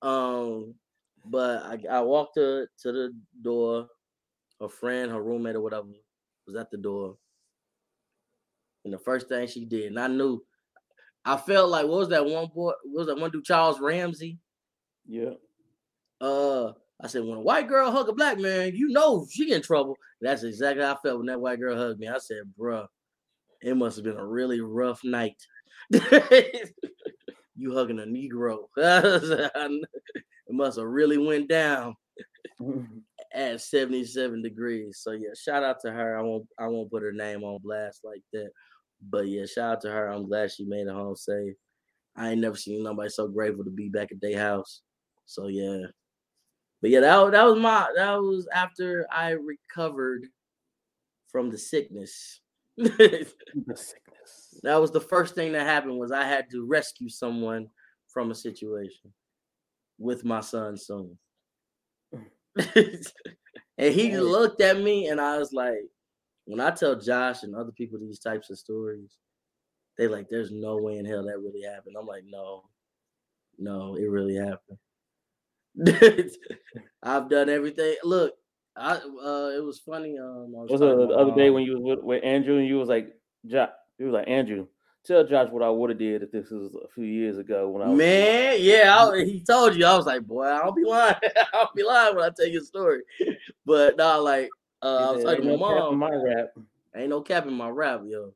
Um, 0.00 0.74
but 1.24 1.64
I, 1.64 1.96
I 1.96 2.00
walked 2.02 2.34
to 2.34 2.66
to 2.82 2.92
the 2.92 3.12
door. 3.42 3.88
Her 4.60 4.68
friend, 4.68 5.10
her 5.10 5.20
roommate, 5.20 5.56
or 5.56 5.60
whatever 5.60 5.88
was 6.46 6.54
at 6.54 6.70
the 6.70 6.76
door. 6.76 7.16
And 8.84 8.94
the 8.94 8.98
first 8.98 9.28
thing 9.28 9.48
she 9.48 9.64
did, 9.64 9.86
and 9.86 9.98
I 9.98 10.06
knew, 10.06 10.40
I 11.24 11.36
felt 11.36 11.70
like 11.70 11.86
what 11.86 11.98
was 11.98 12.08
that 12.10 12.24
one 12.24 12.46
boy? 12.54 12.72
What 12.84 12.98
was 13.00 13.06
that 13.08 13.18
one 13.18 13.32
dude? 13.32 13.44
Charles 13.44 13.80
Ramsey. 13.80 14.38
Yeah. 15.04 15.34
Uh, 16.20 16.74
I 17.02 17.08
said, 17.08 17.24
when 17.24 17.38
a 17.38 17.40
white 17.40 17.66
girl 17.66 17.90
hug 17.90 18.08
a 18.08 18.12
black 18.12 18.38
man, 18.38 18.76
you 18.76 18.88
know 18.88 19.26
she 19.30 19.46
get 19.46 19.56
in 19.56 19.62
trouble. 19.62 19.96
That's 20.20 20.44
exactly 20.44 20.84
how 20.84 20.94
I 20.94 20.96
felt 21.02 21.18
when 21.18 21.26
that 21.26 21.40
white 21.40 21.58
girl 21.58 21.76
hugged 21.76 21.98
me. 21.98 22.06
I 22.08 22.18
said, 22.18 22.42
bruh, 22.56 22.86
it 23.62 23.76
must 23.76 23.96
have 23.96 24.04
been 24.04 24.16
a 24.16 24.26
really 24.26 24.60
rough 24.60 25.02
night. 25.04 25.40
you 25.90 27.74
hugging 27.74 27.98
a 27.98 28.02
Negro. 28.02 28.68
it 28.76 29.82
must 30.50 30.78
have 30.78 30.86
really 30.86 31.18
went 31.18 31.48
down 31.48 31.94
at 33.34 33.60
77 33.60 34.42
degrees. 34.42 35.00
So 35.02 35.12
yeah, 35.12 35.30
shout 35.36 35.64
out 35.64 35.80
to 35.80 35.90
her. 35.90 36.18
I 36.18 36.22
won't 36.22 36.46
I 36.58 36.66
won't 36.68 36.90
put 36.90 37.02
her 37.02 37.12
name 37.12 37.44
on 37.44 37.60
blast 37.62 38.00
like 38.04 38.22
that. 38.32 38.50
But 39.10 39.28
yeah, 39.28 39.46
shout 39.46 39.72
out 39.72 39.80
to 39.82 39.90
her. 39.90 40.08
I'm 40.08 40.26
glad 40.26 40.50
she 40.50 40.64
made 40.64 40.86
it 40.86 40.92
home 40.92 41.16
safe. 41.16 41.54
I 42.16 42.30
ain't 42.30 42.40
never 42.40 42.56
seen 42.56 42.82
nobody 42.82 43.10
so 43.10 43.28
grateful 43.28 43.64
to 43.64 43.70
be 43.70 43.88
back 43.88 44.10
at 44.10 44.20
their 44.20 44.38
house. 44.38 44.80
So 45.26 45.46
yeah, 45.48 45.86
but 46.80 46.90
yeah, 46.90 47.00
that, 47.00 47.32
that 47.32 47.44
was 47.44 47.58
my 47.58 47.88
that 47.94 48.16
was 48.16 48.48
after 48.52 49.06
I 49.10 49.30
recovered 49.30 50.26
from 51.30 51.50
the 51.50 51.58
sickness. 51.58 52.40
That 54.62 54.80
was 54.80 54.90
the 54.90 55.00
first 55.00 55.34
thing 55.36 55.52
that 55.52 55.66
happened 55.66 55.98
was 55.98 56.10
I 56.10 56.24
had 56.24 56.50
to 56.50 56.66
rescue 56.66 57.08
someone 57.08 57.68
from 58.08 58.30
a 58.30 58.34
situation 58.34 59.12
with 59.98 60.24
my 60.24 60.40
son. 60.40 60.76
and 62.74 63.94
he 63.94 64.16
looked 64.18 64.60
at 64.60 64.80
me 64.80 65.08
and 65.08 65.20
I 65.20 65.38
was 65.38 65.52
like, 65.52 65.78
when 66.46 66.60
I 66.60 66.70
tell 66.70 66.98
Josh 66.98 67.42
and 67.44 67.54
other 67.54 67.72
people 67.72 67.98
these 68.00 68.18
types 68.18 68.50
of 68.50 68.58
stories, 68.58 69.18
they 69.96 70.08
like, 70.08 70.28
there's 70.28 70.50
no 70.50 70.76
way 70.78 70.98
in 70.98 71.04
hell 71.04 71.24
that 71.24 71.38
really 71.38 71.62
happened. 71.62 71.94
I'm 71.98 72.06
like, 72.06 72.24
no, 72.26 72.64
no, 73.58 73.96
it 73.96 74.06
really 74.06 74.36
happened. 74.36 74.78
I've 77.02 77.28
done 77.28 77.48
everything. 77.48 77.96
Look, 78.02 78.34
I 78.78 78.92
uh 78.94 79.50
it 79.56 79.64
was 79.64 79.78
funny. 79.78 80.18
Um 80.18 80.52
was, 80.52 80.70
was 80.70 80.80
the 80.80 81.14
other 81.14 81.34
day 81.34 81.50
when 81.50 81.64
you 81.64 81.78
was 81.78 81.82
with, 81.82 82.04
with 82.04 82.24
Andrew 82.24 82.58
and 82.58 82.66
you 82.66 82.76
was 82.76 82.88
like 82.88 83.14
Josh 83.46 83.70
you 83.98 84.06
was 84.06 84.14
like 84.14 84.28
Andrew, 84.28 84.66
tell 85.04 85.24
Josh 85.24 85.50
what 85.50 85.62
I 85.62 85.70
would 85.70 85.90
have 85.90 85.98
did 85.98 86.22
if 86.22 86.30
this 86.30 86.50
was 86.50 86.74
a 86.74 86.88
few 86.94 87.04
years 87.04 87.38
ago 87.38 87.68
when 87.68 87.82
I 87.82 87.88
was 87.88 87.98
Man, 87.98 88.56
yeah, 88.60 88.96
I, 88.96 89.24
he 89.24 89.40
told 89.40 89.74
you. 89.74 89.84
I 89.84 89.96
was 89.96 90.06
like, 90.06 90.22
boy, 90.22 90.44
I'll 90.44 90.72
be 90.72 90.84
lying. 90.84 91.16
I'll 91.52 91.70
be 91.74 91.82
lying 91.82 92.14
when 92.14 92.24
I 92.24 92.30
tell 92.30 92.46
you 92.46 92.60
a 92.60 92.64
story. 92.64 93.02
But 93.66 93.96
nah, 93.96 94.16
like 94.16 94.50
uh, 94.82 95.08
I 95.08 95.10
was 95.12 95.24
talking 95.24 95.44
to 95.44 95.56
my 95.56 95.56
mom. 95.56 95.98
My 95.98 96.14
rap. 96.14 96.48
Ain't 96.94 97.10
no 97.10 97.20
cap 97.20 97.46
in 97.46 97.54
my 97.54 97.68
rap, 97.68 98.02
yo. 98.06 98.32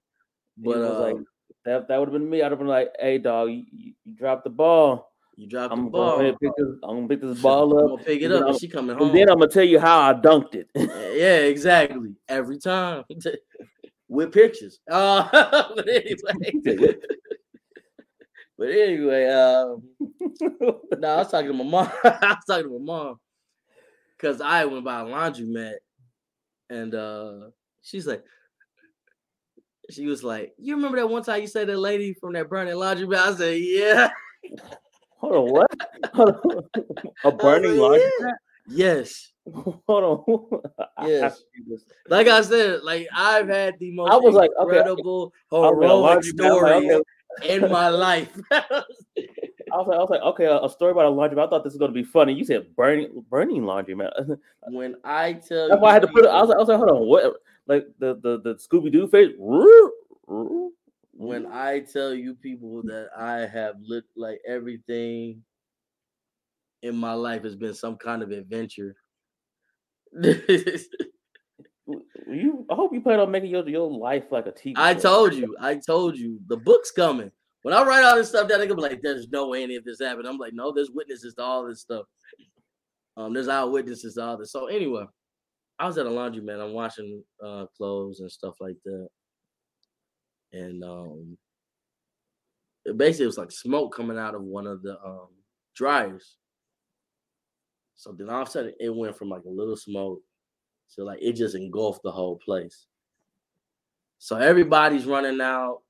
But 0.56 0.82
uh, 0.82 1.00
like 1.00 1.16
that 1.64 1.88
that 1.88 1.98
would 1.98 2.08
have 2.08 2.12
been 2.12 2.28
me. 2.28 2.42
I'd 2.42 2.50
have 2.52 2.58
been 2.58 2.68
like, 2.68 2.92
hey 2.98 3.18
dog, 3.18 3.50
you, 3.50 3.64
you 3.72 3.92
dropped 4.14 4.44
the 4.44 4.50
ball. 4.50 5.11
You 5.36 5.46
dropped 5.46 5.72
I'm 5.72 5.86
the 5.86 5.90
ball. 5.90 6.18
Gonna 6.18 6.36
pick 6.36 6.50
this, 6.56 6.68
I'm 6.82 6.96
gonna 6.96 7.08
pick 7.08 7.20
this 7.20 7.38
ball 7.42 7.76
up. 7.76 7.82
I'm 7.84 7.88
gonna 7.96 8.04
pick 8.04 8.22
it 8.22 8.32
up, 8.32 8.46
and 8.46 8.60
she 8.60 8.68
coming 8.68 8.96
home. 8.96 9.08
And 9.08 9.16
then 9.16 9.28
I'm 9.28 9.38
gonna 9.38 9.50
tell 9.50 9.64
you 9.64 9.78
how 9.78 10.10
I 10.10 10.14
dunked 10.14 10.54
it. 10.54 10.68
yeah, 10.74 11.36
exactly. 11.48 12.14
Every 12.28 12.58
time 12.58 13.04
with 14.08 14.32
pictures. 14.32 14.78
Uh, 14.90 15.28
but 15.74 15.88
anyway, 15.88 16.96
but 18.58 18.68
anyway, 18.68 19.26
um, 19.28 19.82
no, 20.98 21.08
I 21.08 21.16
was 21.16 21.30
talking 21.30 21.48
to 21.48 21.54
my 21.54 21.64
mom. 21.64 21.90
I 22.04 22.36
was 22.36 22.44
talking 22.46 22.64
to 22.64 22.78
my 22.78 22.84
mom 22.84 23.20
because 24.16 24.40
I 24.40 24.66
went 24.66 24.84
by 24.84 25.00
a 25.00 25.04
laundromat, 25.04 25.76
and 26.68 26.94
uh, 26.94 27.50
she's 27.80 28.06
like, 28.06 28.22
she 29.90 30.06
was 30.06 30.22
like, 30.22 30.52
"You 30.58 30.76
remember 30.76 30.98
that 30.98 31.08
one 31.08 31.22
time 31.22 31.40
you 31.40 31.46
said 31.46 31.68
that 31.68 31.78
lady 31.78 32.12
from 32.12 32.34
that 32.34 32.50
burning 32.50 32.74
laundromat?" 32.74 33.16
I 33.16 33.34
said, 33.34 33.58
"Yeah." 33.58 34.10
Hold 35.22 35.34
on, 35.34 35.52
what? 35.52 35.70
Hold 36.14 36.40
on. 36.44 36.64
A 37.24 37.32
burning 37.32 37.76
laundry 37.76 38.10
mat? 38.20 38.34
Yes. 38.66 39.32
Hold 39.54 39.80
on. 39.88 40.60
Yes. 41.08 41.42
like 42.08 42.28
I 42.28 42.42
said, 42.42 42.82
like 42.82 43.08
I've 43.12 43.48
had 43.48 43.76
the 43.80 43.90
most 43.92 44.12
I 44.12 44.16
was 44.16 44.34
like, 44.34 44.50
incredible 44.60 45.32
okay. 45.50 45.68
heroic 45.68 46.22
stories 46.22 46.92
like, 46.92 47.02
okay. 47.40 47.56
in 47.56 47.70
my 47.70 47.88
life. 47.88 48.30
I 48.52 48.62
was 48.68 48.94
like, 49.16 49.28
I 49.72 49.76
was 49.78 50.10
like, 50.10 50.22
okay, 50.22 50.44
a, 50.44 50.60
a 50.60 50.70
story 50.70 50.92
about 50.92 51.06
a 51.06 51.08
laundry. 51.08 51.40
I 51.40 51.48
thought 51.48 51.64
this 51.64 51.72
was 51.72 51.80
gonna 51.80 51.92
be 51.92 52.04
funny. 52.04 52.34
You 52.34 52.44
said 52.44 52.74
burning, 52.76 53.24
burning 53.30 53.64
laundry 53.64 53.94
man. 53.94 54.10
when 54.68 54.94
I 55.02 55.32
tell 55.34 55.68
that's 55.68 55.80
why 55.80 55.90
I 55.90 55.94
had 55.94 56.02
to 56.02 56.08
put 56.08 56.24
it. 56.24 56.28
I 56.28 56.40
was 56.40 56.50
like, 56.50 56.56
I 56.56 56.60
was 56.60 56.68
like, 56.68 56.78
hold 56.78 56.90
on, 56.90 57.08
what? 57.08 57.34
Like 57.66 57.86
the 57.98 58.14
the 58.14 58.40
the 58.42 58.54
Scooby 58.54 58.92
Doo 58.92 59.08
face 59.08 59.30
when 61.22 61.46
I 61.46 61.80
tell 61.80 62.14
you 62.14 62.34
people 62.34 62.82
that 62.84 63.08
I 63.16 63.46
have 63.46 63.76
lived 63.80 64.08
like 64.16 64.40
everything 64.46 65.42
in 66.82 66.96
my 66.96 67.12
life 67.12 67.44
has 67.44 67.54
been 67.54 67.74
some 67.74 67.96
kind 67.96 68.22
of 68.22 68.30
adventure. 68.30 68.96
you 70.22 70.78
I 72.70 72.74
hope 72.74 72.92
you 72.92 73.00
plan 73.00 73.20
on 73.20 73.30
making 73.30 73.50
your, 73.50 73.66
your 73.68 73.90
life 73.90 74.24
like 74.30 74.46
a 74.46 74.52
TV. 74.52 74.74
I 74.76 74.94
told 74.94 75.34
you, 75.34 75.56
I 75.60 75.76
told 75.76 76.18
you, 76.18 76.40
the 76.48 76.56
book's 76.56 76.90
coming. 76.90 77.30
When 77.62 77.72
I 77.72 77.84
write 77.84 78.04
all 78.04 78.16
this 78.16 78.28
stuff 78.28 78.48
down, 78.48 78.58
they 78.58 78.66
gonna 78.66 78.82
be 78.82 78.88
like, 78.88 79.00
"There's 79.00 79.28
no 79.28 79.48
way 79.48 79.62
any 79.62 79.76
of 79.76 79.84
this 79.84 80.00
happened." 80.00 80.26
I'm 80.26 80.38
like, 80.38 80.52
"No, 80.52 80.72
there's 80.72 80.90
witnesses 80.90 81.34
to 81.34 81.42
all 81.42 81.66
this 81.66 81.80
stuff. 81.80 82.06
Um, 83.16 83.32
there's 83.32 83.48
eyewitnesses 83.48 84.14
to 84.14 84.22
all 84.22 84.36
this." 84.36 84.50
So 84.50 84.66
anyway, 84.66 85.06
I 85.78 85.86
was 85.86 85.98
at 85.98 86.06
a 86.06 86.10
laundry 86.10 86.42
man. 86.42 86.60
I'm 86.60 86.72
washing 86.72 87.22
uh, 87.42 87.66
clothes 87.76 88.20
and 88.20 88.30
stuff 88.30 88.56
like 88.60 88.76
that, 88.84 89.08
and 90.52 90.82
um, 90.84 91.36
it 92.84 92.96
basically 92.96 93.26
was 93.26 93.38
like 93.38 93.50
smoke 93.50 93.94
coming 93.94 94.18
out 94.18 94.34
of 94.34 94.42
one 94.42 94.66
of 94.66 94.82
the 94.82 94.98
um, 95.04 95.28
dryers. 95.74 96.36
So 97.94 98.12
then 98.12 98.28
all 98.28 98.42
of 98.42 98.48
a 98.48 98.50
sudden 98.50 98.72
it 98.80 98.94
went 98.94 99.16
from 99.16 99.28
like 99.28 99.44
a 99.44 99.50
little 99.50 99.76
smoke 99.76 100.20
to 100.94 101.04
like 101.04 101.20
it 101.22 101.34
just 101.34 101.54
engulfed 101.54 102.02
the 102.02 102.10
whole 102.10 102.36
place. 102.44 102.86
So 104.18 104.36
everybody's 104.36 105.06
running 105.06 105.40
out, 105.40 105.82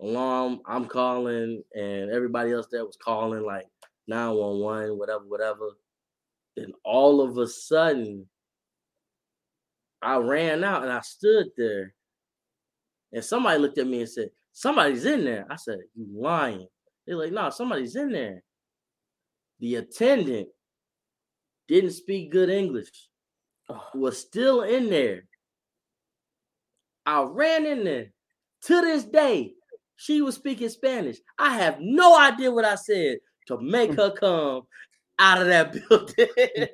alarm, 0.00 0.60
I'm 0.66 0.86
calling, 0.86 1.62
and 1.74 2.10
everybody 2.10 2.52
else 2.52 2.66
there 2.70 2.84
was 2.84 2.96
calling 2.96 3.44
like 3.44 3.66
911, 4.08 4.98
whatever, 4.98 5.24
whatever. 5.26 5.70
Then 6.56 6.72
all 6.84 7.20
of 7.20 7.36
a 7.38 7.46
sudden, 7.46 8.26
I 10.02 10.16
ran 10.16 10.64
out 10.64 10.82
and 10.82 10.92
I 10.92 11.00
stood 11.00 11.48
there 11.56 11.95
and 13.16 13.24
somebody 13.24 13.58
looked 13.58 13.78
at 13.78 13.86
me 13.86 14.00
and 14.00 14.08
said, 14.08 14.28
Somebody's 14.52 15.06
in 15.06 15.24
there. 15.24 15.46
I 15.50 15.56
said, 15.56 15.78
You 15.94 16.06
lying. 16.14 16.66
They're 17.06 17.16
like, 17.16 17.32
No, 17.32 17.48
somebody's 17.48 17.96
in 17.96 18.12
there. 18.12 18.42
The 19.58 19.76
attendant 19.76 20.48
didn't 21.66 21.92
speak 21.92 22.30
good 22.30 22.50
English, 22.50 22.90
was 23.94 24.18
still 24.18 24.62
in 24.62 24.90
there. 24.90 25.24
I 27.06 27.22
ran 27.22 27.64
in 27.64 27.84
there. 27.84 28.12
To 28.64 28.80
this 28.82 29.04
day, 29.04 29.54
she 29.96 30.20
was 30.20 30.34
speaking 30.34 30.68
Spanish. 30.68 31.16
I 31.38 31.56
have 31.56 31.78
no 31.80 32.18
idea 32.20 32.52
what 32.52 32.66
I 32.66 32.74
said 32.74 33.16
to 33.46 33.58
make 33.58 33.94
her 33.96 34.10
come 34.10 34.64
out 35.18 35.40
of 35.40 35.46
that 35.46 35.72
building. 35.88 36.68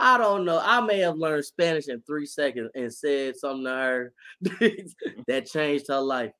I 0.00 0.18
don't 0.18 0.44
know. 0.44 0.60
I 0.62 0.80
may 0.80 0.98
have 1.00 1.16
learned 1.16 1.44
Spanish 1.44 1.88
in 1.88 2.02
three 2.02 2.26
seconds 2.26 2.70
and 2.74 2.92
said 2.92 3.36
something 3.36 3.64
to 3.64 3.70
her 3.70 4.12
that 5.28 5.46
changed 5.46 5.86
her 5.88 6.00
life. 6.00 6.32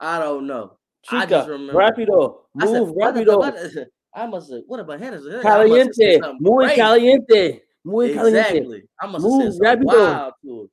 I 0.00 0.18
don't 0.18 0.46
know. 0.46 0.78
Chica, 1.04 1.22
I 1.22 1.26
just 1.26 1.48
remember. 1.48 1.74
Rapido. 1.74 2.36
Move 2.54 2.88
said, 2.88 2.96
rapido. 2.96 3.86
I 4.14 4.26
must 4.26 4.52
have, 4.52 4.62
what 4.66 4.80
about 4.80 5.00
Hannah? 5.00 5.20
Caliente. 5.42 6.20
Muy 6.40 6.66
crazy. 6.66 6.80
caliente. 6.80 7.60
Muy 7.84 8.10
exactly. 8.10 8.60
caliente. 8.60 8.82
I 9.00 9.06
must 9.06 9.24
have 9.24 9.32
Move, 9.32 9.54
said 9.54 9.62
rapido. 9.62 9.84
wild 9.86 10.34
to 10.44 10.60
her. 10.60 10.68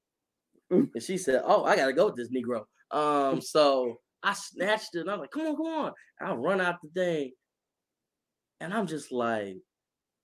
And 0.93 1.03
she 1.03 1.17
said, 1.17 1.41
Oh, 1.45 1.63
I 1.63 1.75
gotta 1.75 1.93
go 1.93 2.07
with 2.07 2.15
this 2.15 2.29
Negro. 2.29 2.63
Um, 2.91 3.41
so 3.41 3.97
I 4.23 4.33
snatched 4.33 4.95
it 4.95 5.01
and 5.01 5.11
I'm 5.11 5.19
like, 5.19 5.31
come 5.31 5.47
on, 5.47 5.55
come 5.55 5.65
on. 5.65 5.93
I 6.21 6.33
run 6.33 6.61
out 6.61 6.75
the 6.81 6.89
thing. 6.89 7.31
And 8.59 8.73
I'm 8.73 8.87
just 8.87 9.11
like, 9.11 9.55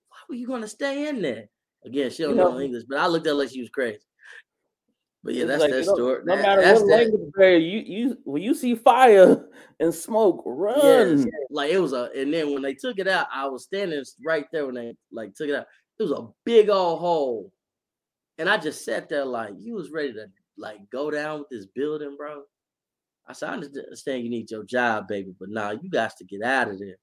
why 0.08 0.18
were 0.28 0.34
you 0.34 0.46
gonna 0.46 0.68
stay 0.68 1.08
in 1.08 1.22
there? 1.22 1.46
Again, 1.86 2.10
she 2.10 2.22
don't 2.24 2.32
You 2.32 2.36
know- 2.36 2.52
know 2.52 2.60
English, 2.60 2.84
but 2.88 2.98
I 2.98 3.06
looked 3.06 3.26
at 3.26 3.30
her 3.30 3.34
like 3.34 3.50
she 3.50 3.60
was 3.60 3.70
crazy. 3.70 4.00
But 5.22 5.34
yeah, 5.34 5.44
that's 5.46 5.60
like, 5.60 5.70
that 5.72 5.80
you 5.80 5.86
know, 5.86 5.94
story. 5.94 6.22
No 6.24 6.36
That- 6.36 6.42
matter 6.42 6.62
what 6.62 6.78
that- 6.80 6.86
language 6.86 7.32
barrier, 7.34 7.58
you 7.58 7.78
you 7.80 8.18
when 8.24 8.42
you 8.42 8.54
see 8.54 8.74
fire 8.74 9.48
and 9.80 9.94
smoke, 9.94 10.42
run. 10.46 10.78
Yes, 11.18 11.26
like 11.50 11.72
it 11.72 11.78
was 11.78 11.92
a, 11.92 12.10
and 12.14 12.32
then 12.32 12.52
when 12.52 12.62
they 12.62 12.74
took 12.74 12.98
it 12.98 13.08
out, 13.08 13.26
I 13.32 13.46
was 13.48 13.64
standing 13.64 14.02
right 14.24 14.46
there 14.52 14.66
when 14.66 14.74
they 14.76 14.96
like 15.10 15.34
took 15.34 15.48
it 15.48 15.54
out. 15.54 15.66
It 15.98 16.02
was 16.02 16.12
a 16.12 16.28
big 16.44 16.68
old 16.70 17.00
hole, 17.00 17.52
and 18.38 18.48
I 18.48 18.56
just 18.58 18.84
sat 18.84 19.08
there 19.08 19.24
like 19.24 19.54
you 19.58 19.74
was 19.74 19.90
ready 19.90 20.12
to 20.12 20.26
like 20.58 20.78
go 20.90 21.10
down 21.10 21.40
with 21.40 21.48
this 21.50 21.66
building, 21.66 22.16
bro. 22.16 22.42
I 23.28 23.32
said, 23.32 23.50
I 23.50 23.54
understand 23.54 24.22
you 24.22 24.30
need 24.30 24.50
your 24.52 24.62
job, 24.64 25.08
baby, 25.08 25.34
but 25.40 25.48
now 25.48 25.72
you 25.72 25.90
got 25.90 26.16
to 26.18 26.24
get 26.24 26.42
out 26.42 26.68
of 26.70 26.78
there. 26.78 26.96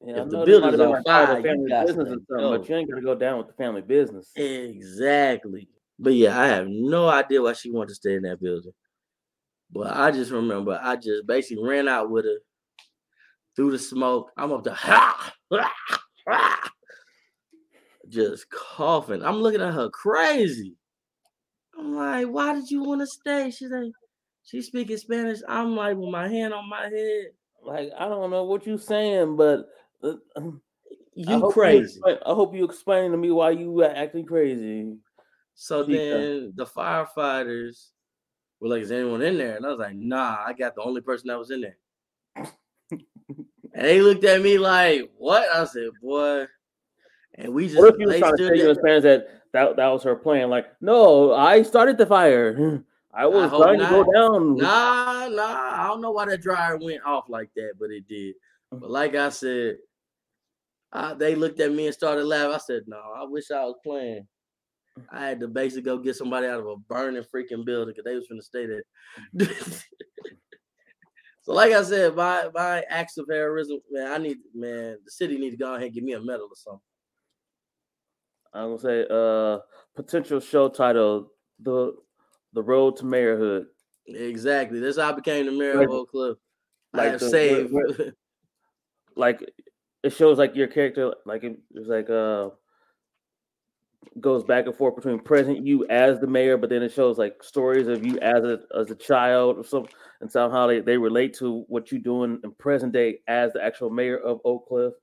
Yeah, 0.00 0.22
If 0.22 0.30
the 0.30 0.44
building's 0.44 0.46
this 0.46 0.60
might 0.60 0.70
have 0.70 0.78
been 0.78 0.80
on 0.80 0.92
like 0.92 1.04
part 1.04 1.22
of 1.22 1.28
fire, 1.28 1.42
the 1.42 1.48
ah, 1.48 1.52
you 1.52 1.56
family 1.56 1.68
got 1.68 1.86
business 1.86 2.08
or 2.08 2.10
something, 2.10 2.26
but 2.28 2.68
you 2.68 2.76
ain't 2.76 2.90
gotta 2.90 3.02
go 3.02 3.14
down 3.14 3.38
with 3.38 3.46
the 3.48 3.52
family 3.52 3.82
business. 3.82 4.30
Exactly. 4.36 5.68
But 5.98 6.14
yeah, 6.14 6.40
I 6.40 6.46
have 6.46 6.66
no 6.68 7.08
idea 7.08 7.42
why 7.42 7.52
she 7.52 7.70
wanted 7.70 7.88
to 7.88 7.94
stay 7.94 8.14
in 8.14 8.22
that 8.22 8.40
building. 8.40 8.72
But 9.70 9.96
I 9.96 10.10
just 10.10 10.30
remember 10.30 10.78
I 10.82 10.96
just 10.96 11.26
basically 11.26 11.64
ran 11.64 11.88
out 11.88 12.10
with 12.10 12.24
her 12.24 12.38
through 13.54 13.72
the 13.72 13.78
smoke. 13.78 14.30
I'm 14.36 14.52
up 14.52 14.64
to 14.64 14.72
ha, 14.72 15.32
ha, 15.52 15.74
ha, 16.26 16.70
just 18.08 18.48
coughing. 18.50 19.22
I'm 19.22 19.36
looking 19.36 19.60
at 19.60 19.74
her 19.74 19.90
crazy. 19.90 20.74
I'm 21.78 21.94
like, 21.94 22.26
why 22.26 22.54
did 22.54 22.70
you 22.70 22.82
want 22.82 23.00
to 23.02 23.06
stay? 23.06 23.50
She's 23.50 23.70
like, 23.70 23.92
she's 24.44 24.66
speaking 24.66 24.96
Spanish. 24.96 25.40
I'm 25.46 25.76
like 25.76 25.96
with 25.96 26.10
my 26.10 26.28
hand 26.28 26.54
on 26.54 26.68
my 26.68 26.84
head. 26.84 27.26
Like 27.64 27.90
I 27.98 28.08
don't 28.08 28.30
know 28.30 28.44
what 28.44 28.66
you're 28.66 28.78
saying, 28.78 29.36
but 29.36 29.68
uh, 30.02 30.14
You 31.14 31.38
hope 31.40 31.54
crazy. 31.54 31.84
explain- 31.84 32.18
I 32.24 32.34
hope 32.34 32.54
you 32.54 32.64
explain 32.64 33.10
to 33.10 33.16
me 33.16 33.30
why 33.30 33.50
you 33.50 33.70
were 33.72 33.90
acting 33.90 34.24
crazy. 34.24 34.96
So 35.54 35.84
Chica. 35.84 35.98
then 35.98 36.52
the 36.54 36.64
firefighters 36.64 37.88
were 38.60 38.68
like, 38.68 38.82
"Is 38.82 38.92
anyone 38.92 39.22
in 39.22 39.36
there?" 39.38 39.56
And 39.56 39.66
I 39.66 39.70
was 39.70 39.78
like, 39.78 39.96
"Nah, 39.96 40.38
I 40.46 40.52
got 40.52 40.74
the 40.76 40.82
only 40.82 41.00
person 41.00 41.28
that 41.28 41.38
was 41.38 41.50
in 41.50 41.60
there." 41.62 41.76
and 43.28 43.46
they 43.74 44.00
looked 44.00 44.24
at 44.24 44.40
me 44.40 44.56
like, 44.58 45.10
"What?" 45.18 45.48
I 45.50 45.64
said, 45.64 45.88
"Boy." 46.00 46.46
And 47.34 47.52
we 47.54 47.66
just 47.66 47.78
What 47.78 47.94
if 47.94 48.00
you 48.00 48.06
was 48.06 48.14
they 48.14 48.20
trying 48.20 48.36
to 48.36 48.46
tell 48.46 48.56
you 48.56 48.70
in 48.70 48.74
Spanish 48.76 49.02
that, 49.02 49.28
that 49.52 49.76
that 49.76 49.88
was 49.88 50.02
her 50.04 50.16
plan? 50.16 50.50
Like, 50.50 50.66
no, 50.80 51.32
I 51.34 51.62
started 51.62 51.98
the 51.98 52.06
fire. 52.06 52.82
I 53.12 53.26
was 53.26 53.50
hope 53.50 53.62
trying 53.62 53.78
to 53.78 53.86
go 53.86 54.04
down. 54.04 54.56
Nah, 54.56 55.28
nah. 55.28 55.82
I 55.82 55.86
don't 55.88 56.00
know 56.00 56.10
why 56.10 56.26
that 56.26 56.42
dryer 56.42 56.76
went 56.76 57.02
off 57.04 57.24
like 57.28 57.50
that, 57.56 57.72
but 57.78 57.90
it 57.90 58.06
did. 58.08 58.34
But 58.70 58.90
like 58.90 59.14
I 59.14 59.30
said, 59.30 59.78
uh, 60.92 61.14
they 61.14 61.34
looked 61.34 61.58
at 61.60 61.72
me 61.72 61.86
and 61.86 61.94
started 61.94 62.24
laughing. 62.24 62.54
I 62.54 62.58
said, 62.58 62.82
"No, 62.86 62.98
I 62.98 63.24
wish 63.24 63.50
I 63.50 63.64
was 63.64 63.76
playing." 63.82 64.26
I 65.10 65.26
had 65.26 65.40
to 65.40 65.48
basically 65.48 65.82
go 65.82 65.96
get 65.96 66.16
somebody 66.16 66.46
out 66.46 66.60
of 66.60 66.66
a 66.66 66.76
burning 66.76 67.22
freaking 67.34 67.64
building 67.64 67.94
because 67.94 68.04
they 68.04 68.14
was 68.14 68.26
from 68.26 68.36
the 68.36 68.42
state 68.42 68.68
there. 68.68 69.48
so, 71.42 71.52
like 71.54 71.72
I 71.72 71.82
said, 71.82 72.14
my 72.14 72.50
my 72.52 72.84
acts 72.90 73.16
of 73.16 73.26
heroism, 73.30 73.78
man, 73.90 74.12
I 74.12 74.18
need, 74.18 74.36
man, 74.54 74.98
the 75.02 75.10
city 75.10 75.38
need 75.38 75.52
to 75.52 75.56
go 75.56 75.72
ahead 75.72 75.86
and 75.86 75.94
give 75.94 76.04
me 76.04 76.12
a 76.12 76.20
medal 76.20 76.48
or 76.50 76.56
something. 76.56 76.80
I'm 78.52 78.76
gonna 78.76 78.78
say 78.78 79.06
uh 79.10 79.58
potential 79.94 80.40
show 80.40 80.68
title 80.68 81.32
the 81.60 81.94
the 82.58 82.62
road 82.64 82.96
to 82.96 83.04
mayorhood. 83.04 83.66
Exactly. 84.08 84.80
That's 84.80 84.98
how 84.98 85.10
I 85.12 85.12
became 85.12 85.46
the 85.46 85.52
mayor 85.52 85.80
of 85.80 85.90
Oak 85.90 86.10
Cliff. 86.10 86.36
I 86.92 86.96
like 86.98 87.10
have 87.12 87.20
the- 87.20 87.30
saved. 87.30 87.74
Like 89.16 89.48
it 90.04 90.10
shows 90.12 90.38
like 90.38 90.54
your 90.56 90.66
character 90.68 91.12
like 91.26 91.42
it- 91.44 91.60
it's 91.74 91.88
like 91.88 92.08
uh 92.10 92.50
goes 94.20 94.42
back 94.44 94.66
and 94.66 94.74
forth 94.74 94.96
between 94.96 95.18
present 95.20 95.64
you 95.66 95.86
as 95.88 96.18
the 96.20 96.26
mayor, 96.26 96.56
but 96.56 96.70
then 96.70 96.82
it 96.82 96.92
shows 96.92 97.18
like 97.18 97.42
stories 97.42 97.86
of 97.88 98.04
you 98.04 98.18
as 98.20 98.42
a 98.44 98.60
as 98.76 98.90
a 98.90 98.94
child 98.96 99.58
or 99.58 99.64
something, 99.64 99.92
and 100.20 100.30
somehow 100.30 100.66
they, 100.66 100.80
they 100.80 100.96
relate 100.96 101.34
to 101.38 101.64
what 101.68 101.90
you're 101.92 102.00
doing 102.00 102.40
in 102.44 102.52
present 102.52 102.92
day 102.92 103.18
as 103.28 103.52
the 103.52 103.62
actual 103.62 103.90
mayor 103.90 104.18
of 104.18 104.40
Oak 104.44 104.66
Cliff. 104.68 104.94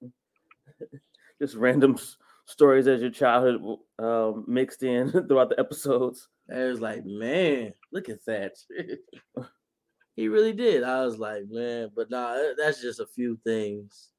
Just 1.42 1.56
random 1.56 1.96
s- 1.98 2.16
stories 2.46 2.88
as 2.88 3.02
your 3.02 3.12
childhood 3.12 3.62
um, 4.00 4.46
mixed 4.48 4.84
in 4.84 5.12
throughout 5.28 5.50
the 5.50 5.60
episodes. 5.60 6.28
I 6.54 6.64
was 6.66 6.80
like, 6.80 7.06
man, 7.06 7.74
look 7.92 8.10
at 8.10 8.24
that. 8.28 8.54
he 10.16 10.28
really 10.28 10.54
did. 10.54 10.84
I 10.84 11.04
was 11.06 11.18
like, 11.18 11.44
man, 11.50 11.90
but 11.96 12.10
nah, 12.10 12.38
that's 12.58 12.82
just 12.82 13.00
a 13.00 13.08
few 13.08 13.40
things. 13.44 14.10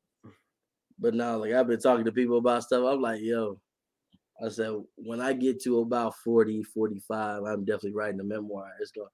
But 0.99 1.15
now, 1.15 1.37
like 1.37 1.53
I've 1.53 1.69
been 1.69 1.81
talking 1.81 2.05
to 2.07 2.13
people 2.13 2.39
about 2.39 2.65
stuff. 2.65 2.85
I'm 2.85 3.01
like, 3.01 3.21
yo, 3.21 3.61
I 4.45 4.49
said, 4.49 4.73
when 4.97 5.21
I 5.21 5.33
get 5.33 5.63
to 5.63 5.81
about 5.81 6.15
40, 6.25 6.63
45, 6.63 7.43
I'm 7.45 7.65
definitely 7.65 7.95
writing 7.95 8.21
a 8.21 8.25
memoir. 8.25 8.71
It's 8.81 8.91
gonna 8.91 9.09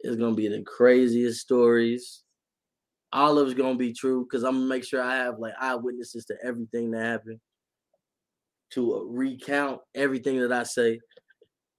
it's 0.00 0.16
gonna 0.16 0.34
be 0.34 0.48
the 0.48 0.62
craziest 0.62 1.40
stories. 1.40 2.22
All 3.12 3.38
of 3.38 3.48
it's 3.48 3.58
gonna 3.58 3.76
be 3.76 3.92
true 3.92 4.24
because 4.24 4.44
I'm 4.44 4.54
gonna 4.54 4.66
make 4.66 4.84
sure 4.84 5.02
I 5.02 5.16
have 5.16 5.38
like 5.38 5.54
eyewitnesses 5.60 6.24
to 6.26 6.36
everything 6.44 6.90
that 6.90 7.04
happened 7.04 7.40
to 8.70 8.96
uh, 8.96 9.00
recount 9.04 9.80
everything 9.94 10.40
that 10.40 10.52
I 10.52 10.62
say. 10.62 11.00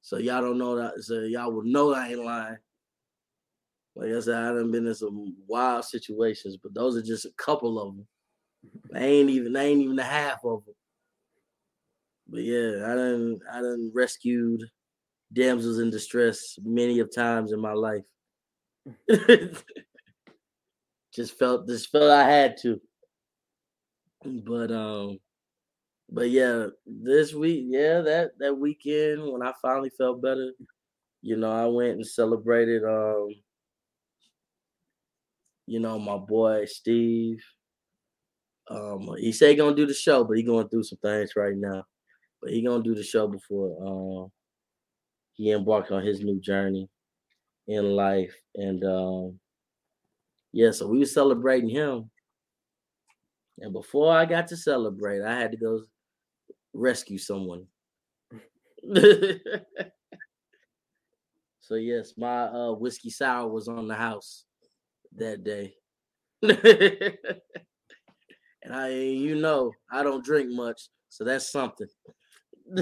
So 0.02 0.18
y'all 0.18 0.42
don't 0.42 0.58
know 0.58 0.76
that. 0.78 1.04
So 1.04 1.22
y'all 1.22 1.52
will 1.52 1.64
know 1.64 1.94
I 1.94 2.10
ain't 2.10 2.24
lying. 2.24 2.58
Like 3.96 4.12
I 4.12 4.20
said, 4.22 4.36
I 4.36 4.54
done 4.54 4.72
been 4.72 4.88
in 4.88 4.96
some 4.96 5.36
wild 5.48 5.84
situations, 5.86 6.58
but 6.62 6.74
those 6.74 6.96
are 6.96 7.02
just 7.02 7.26
a 7.26 7.32
couple 7.38 7.80
of 7.80 7.96
them. 7.96 8.08
I 8.96 9.04
ain't 9.04 9.30
even, 9.30 9.56
I 9.56 9.66
ain't 9.66 9.82
even 9.82 9.96
the 9.96 10.04
half 10.04 10.44
of 10.46 10.64
them. 10.66 10.76
But 12.28 12.44
yeah, 12.44 12.86
I 12.86 12.96
done, 12.96 13.40
I 13.52 13.62
done 13.62 13.92
rescued 13.94 14.64
damsels 15.34 15.80
in 15.80 15.90
distress 15.90 16.58
many 16.64 17.00
of 17.00 17.14
times 17.14 17.52
in 17.52 17.60
my 17.60 17.74
life. 17.74 18.04
just 21.14 21.38
felt, 21.38 21.68
just 21.68 21.90
felt 21.90 22.12
I 22.12 22.30
had 22.30 22.56
to. 22.62 22.80
But 24.24 24.72
um, 24.72 25.20
but 26.12 26.30
yeah, 26.30 26.68
this 26.86 27.34
week, 27.34 27.66
yeah, 27.68 28.02
that 28.02 28.32
that 28.40 28.58
weekend 28.58 29.24
when 29.32 29.44
I 29.44 29.54
finally 29.62 29.92
felt 29.92 30.22
better, 30.22 30.52
you 31.22 31.38
know, 31.38 31.52
I 31.52 31.66
went 31.68 31.98
and 31.98 32.08
celebrated 32.08 32.84
um, 32.84 33.30
you 35.68 35.80
know, 35.80 36.00
my 36.00 36.18
boy 36.18 36.66
Steve. 36.66 37.44
Um, 38.70 39.10
he 39.18 39.32
said 39.32 39.50
he 39.52 39.56
gonna 39.56 39.76
do 39.76 39.86
the 39.86 39.94
show, 39.94 40.24
but 40.24 40.38
he 40.38 40.44
going 40.44 40.68
through 40.70 40.84
some 40.84 41.00
things 41.00 41.36
right 41.36 41.56
now. 41.56 41.86
But 42.42 42.52
he 42.52 42.64
gonna 42.64 42.84
do 42.84 42.96
the 42.96 43.04
show 43.04 43.28
before 43.28 43.78
um 44.26 44.32
he 45.34 45.52
embarked 45.52 45.92
on 45.92 46.04
his 46.06 46.22
new 46.22 46.40
journey 46.40 46.90
in 47.68 47.96
life. 47.96 48.36
And 48.56 48.84
um 48.84 49.40
yeah, 50.52 50.72
so 50.72 50.88
we 50.88 51.00
were 51.00 51.06
celebrating 51.06 51.70
him. 51.70 52.10
And 53.60 53.74
before 53.74 54.16
I 54.16 54.26
got 54.26 54.48
to 54.48 54.58
celebrate, 54.58 55.22
I 55.22 55.38
had 55.38 55.52
to 55.52 55.58
go 55.58 55.82
rescue 56.74 57.18
someone. 57.18 57.66
so 61.60 61.76
yes, 61.76 62.14
my 62.18 62.44
uh 62.44 62.72
whiskey 62.72 63.10
sour 63.10 63.48
was 63.48 63.68
on 63.68 63.88
the 63.88 63.96
house 63.96 64.46
that 65.16 65.44
day. 65.44 65.74
and 66.42 66.56
I 68.72 68.90
you 68.90 69.36
know, 69.36 69.74
I 69.92 70.04
don't 70.04 70.24
drink 70.24 70.50
much, 70.52 70.90
so 71.10 71.24
that's 71.24 71.52
something. 71.52 71.88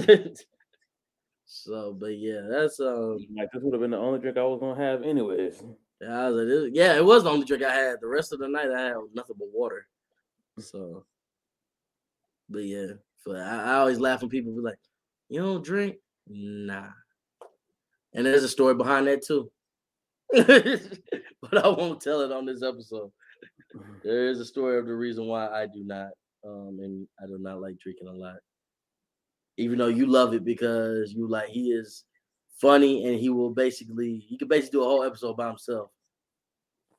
so 1.46 1.96
but 1.98 2.16
yeah, 2.18 2.42
that's 2.48 2.78
um 2.80 3.18
Like 3.36 3.50
this 3.52 3.62
would 3.62 3.74
have 3.74 3.80
been 3.80 3.90
the 3.92 3.98
only 3.98 4.20
drink 4.20 4.36
I 4.36 4.44
was 4.44 4.60
gonna 4.60 4.80
have 4.80 5.02
anyways. 5.02 5.62
I 6.08 6.30
was 6.30 6.46
like, 6.46 6.70
yeah, 6.74 6.96
it 6.96 7.04
was 7.04 7.24
the 7.24 7.30
only 7.30 7.44
drink 7.44 7.64
I 7.64 7.74
had. 7.74 7.96
The 8.00 8.06
rest 8.06 8.32
of 8.32 8.38
the 8.38 8.46
night 8.46 8.70
I 8.70 8.80
had 8.82 8.94
nothing 9.14 9.34
but 9.36 9.48
water. 9.52 9.88
So, 10.60 11.04
but 12.48 12.64
yeah, 12.64 12.86
so 12.86 13.07
I, 13.26 13.72
I 13.72 13.74
always 13.74 13.98
laugh 14.00 14.20
when 14.20 14.30
people 14.30 14.52
be 14.52 14.60
like, 14.60 14.78
"You 15.28 15.42
don't 15.42 15.64
drink?" 15.64 15.96
Nah. 16.28 16.90
And 18.14 18.26
there's 18.26 18.44
a 18.44 18.48
story 18.48 18.74
behind 18.74 19.06
that 19.06 19.24
too, 19.24 19.50
but 20.32 21.64
I 21.64 21.68
won't 21.68 22.00
tell 22.00 22.20
it 22.22 22.32
on 22.32 22.46
this 22.46 22.62
episode. 22.62 23.10
There 24.02 24.28
is 24.28 24.40
a 24.40 24.44
story 24.44 24.78
of 24.78 24.86
the 24.86 24.94
reason 24.94 25.26
why 25.26 25.46
I 25.46 25.66
do 25.66 25.84
not, 25.84 26.10
um, 26.46 26.78
and 26.80 27.06
I 27.22 27.26
do 27.26 27.38
not 27.38 27.60
like 27.60 27.78
drinking 27.78 28.08
a 28.08 28.12
lot. 28.12 28.36
Even 29.58 29.78
though 29.78 29.88
you 29.88 30.06
love 30.06 30.34
it 30.34 30.44
because 30.44 31.12
you 31.12 31.28
like 31.28 31.48
he 31.48 31.72
is 31.72 32.04
funny 32.60 33.06
and 33.06 33.18
he 33.18 33.28
will 33.28 33.50
basically 33.50 34.24
he 34.26 34.36
could 34.36 34.48
basically 34.48 34.78
do 34.78 34.82
a 34.82 34.88
whole 34.88 35.04
episode 35.04 35.36
by 35.36 35.48
himself 35.48 35.90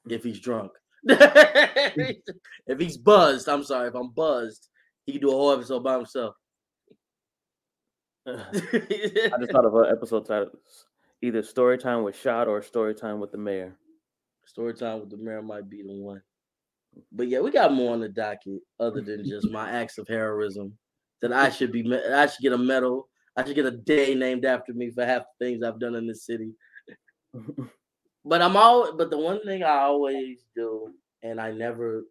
if 0.10 0.24
he's 0.24 0.40
drunk. 0.40 0.72
if 1.04 2.80
he's 2.80 2.98
buzzed, 2.98 3.48
I'm 3.48 3.64
sorry, 3.64 3.88
if 3.88 3.96
I'm 3.96 4.12
buzzed, 4.12 4.70
he 5.10 5.14
can 5.14 5.22
do 5.22 5.30
a 5.30 5.34
whole 5.34 5.52
episode 5.52 5.84
by 5.84 5.96
himself. 5.96 6.36
Uh-huh. 8.28 8.46
I 8.54 9.40
just 9.40 9.52
thought 9.52 9.66
of 9.66 9.74
an 9.74 9.92
episode 9.92 10.28
title 10.28 10.52
either 11.24 11.42
story 11.42 11.80
time 11.80 12.04
with 12.04 12.16
Shot 12.16 12.48
or 12.48 12.62
story 12.62 12.94
time 12.94 13.20
with 13.20 13.32
the 13.32 13.40
mayor. 13.40 13.76
Story 14.46 14.76
time 14.76 15.00
with 15.00 15.10
the 15.10 15.18
mayor 15.18 15.42
might 15.42 15.68
be 15.68 15.82
the 15.82 15.94
one. 15.94 16.22
But 17.12 17.28
yeah, 17.28 17.40
we 17.40 17.50
got 17.50 17.74
more 17.74 17.94
on 17.94 18.00
the 18.00 18.10
docket 18.10 18.62
other 18.80 19.02
than 19.02 19.28
just 19.28 19.50
my 19.50 19.70
acts 19.82 19.98
of 19.98 20.08
heroism. 20.08 20.78
That 21.22 21.34
I 21.34 21.50
should 21.50 21.72
be, 21.72 21.92
I 21.94 22.28
should 22.28 22.42
get 22.42 22.54
a 22.54 22.58
medal. 22.58 23.10
I 23.36 23.44
should 23.44 23.56
get 23.56 23.66
a 23.66 23.72
day 23.72 24.14
named 24.14 24.46
after 24.46 24.74
me 24.74 24.92
for 24.92 25.06
half 25.06 25.24
the 25.40 25.46
things 25.46 25.64
I've 25.64 25.80
done 25.80 25.96
in 25.96 26.08
this 26.08 26.26
city. 26.26 26.54
but 28.24 28.42
I'm 28.42 28.56
all. 28.56 28.96
But 28.96 29.10
the 29.10 29.18
one 29.18 29.44
thing 29.44 29.64
I 29.64 29.80
always 29.80 30.46
do, 30.56 30.94
and 31.24 31.42
I 31.42 31.52
never, 31.52 32.04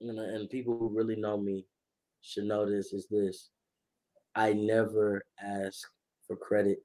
you 0.00 0.12
know, 0.12 0.22
and 0.22 0.48
people 0.48 0.78
who 0.78 0.88
really 0.88 1.16
know 1.16 1.36
me 1.36 1.66
should 2.22 2.44
know 2.44 2.68
this 2.68 2.92
is 2.94 3.08
this: 3.10 3.50
I 4.34 4.54
never 4.54 5.24
ask 5.40 5.88
for 6.26 6.36
credit, 6.36 6.80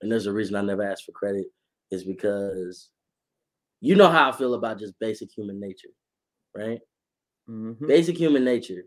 and 0.00 0.10
there's 0.10 0.26
a 0.26 0.32
reason 0.32 0.56
I 0.56 0.62
never 0.62 0.82
ask 0.82 1.04
for 1.04 1.12
credit 1.12 1.46
is 1.90 2.04
because 2.04 2.90
you 3.80 3.96
know 3.96 4.10
how 4.10 4.30
I 4.30 4.32
feel 4.32 4.54
about 4.54 4.80
just 4.80 4.98
basic 5.00 5.30
human 5.36 5.60
nature, 5.60 5.90
right? 6.56 6.80
Mhm. 7.48 7.86
Basic 7.88 8.16
human 8.18 8.44
nature. 8.44 8.84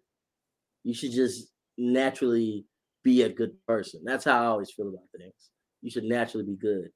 You 0.84 0.96
should 0.96 1.14
just 1.14 1.54
naturally 1.78 2.68
be 3.04 3.24
a 3.24 3.30
good 3.30 3.58
person. 3.68 4.04
That's 4.06 4.26
how 4.26 4.44
I 4.44 4.48
always 4.48 4.72
feel 4.72 4.90
about 4.90 5.10
things. 5.18 5.52
You 5.84 5.92
should 5.92 6.06
naturally 6.06 6.46
be 6.48 6.58
good. 6.58 6.92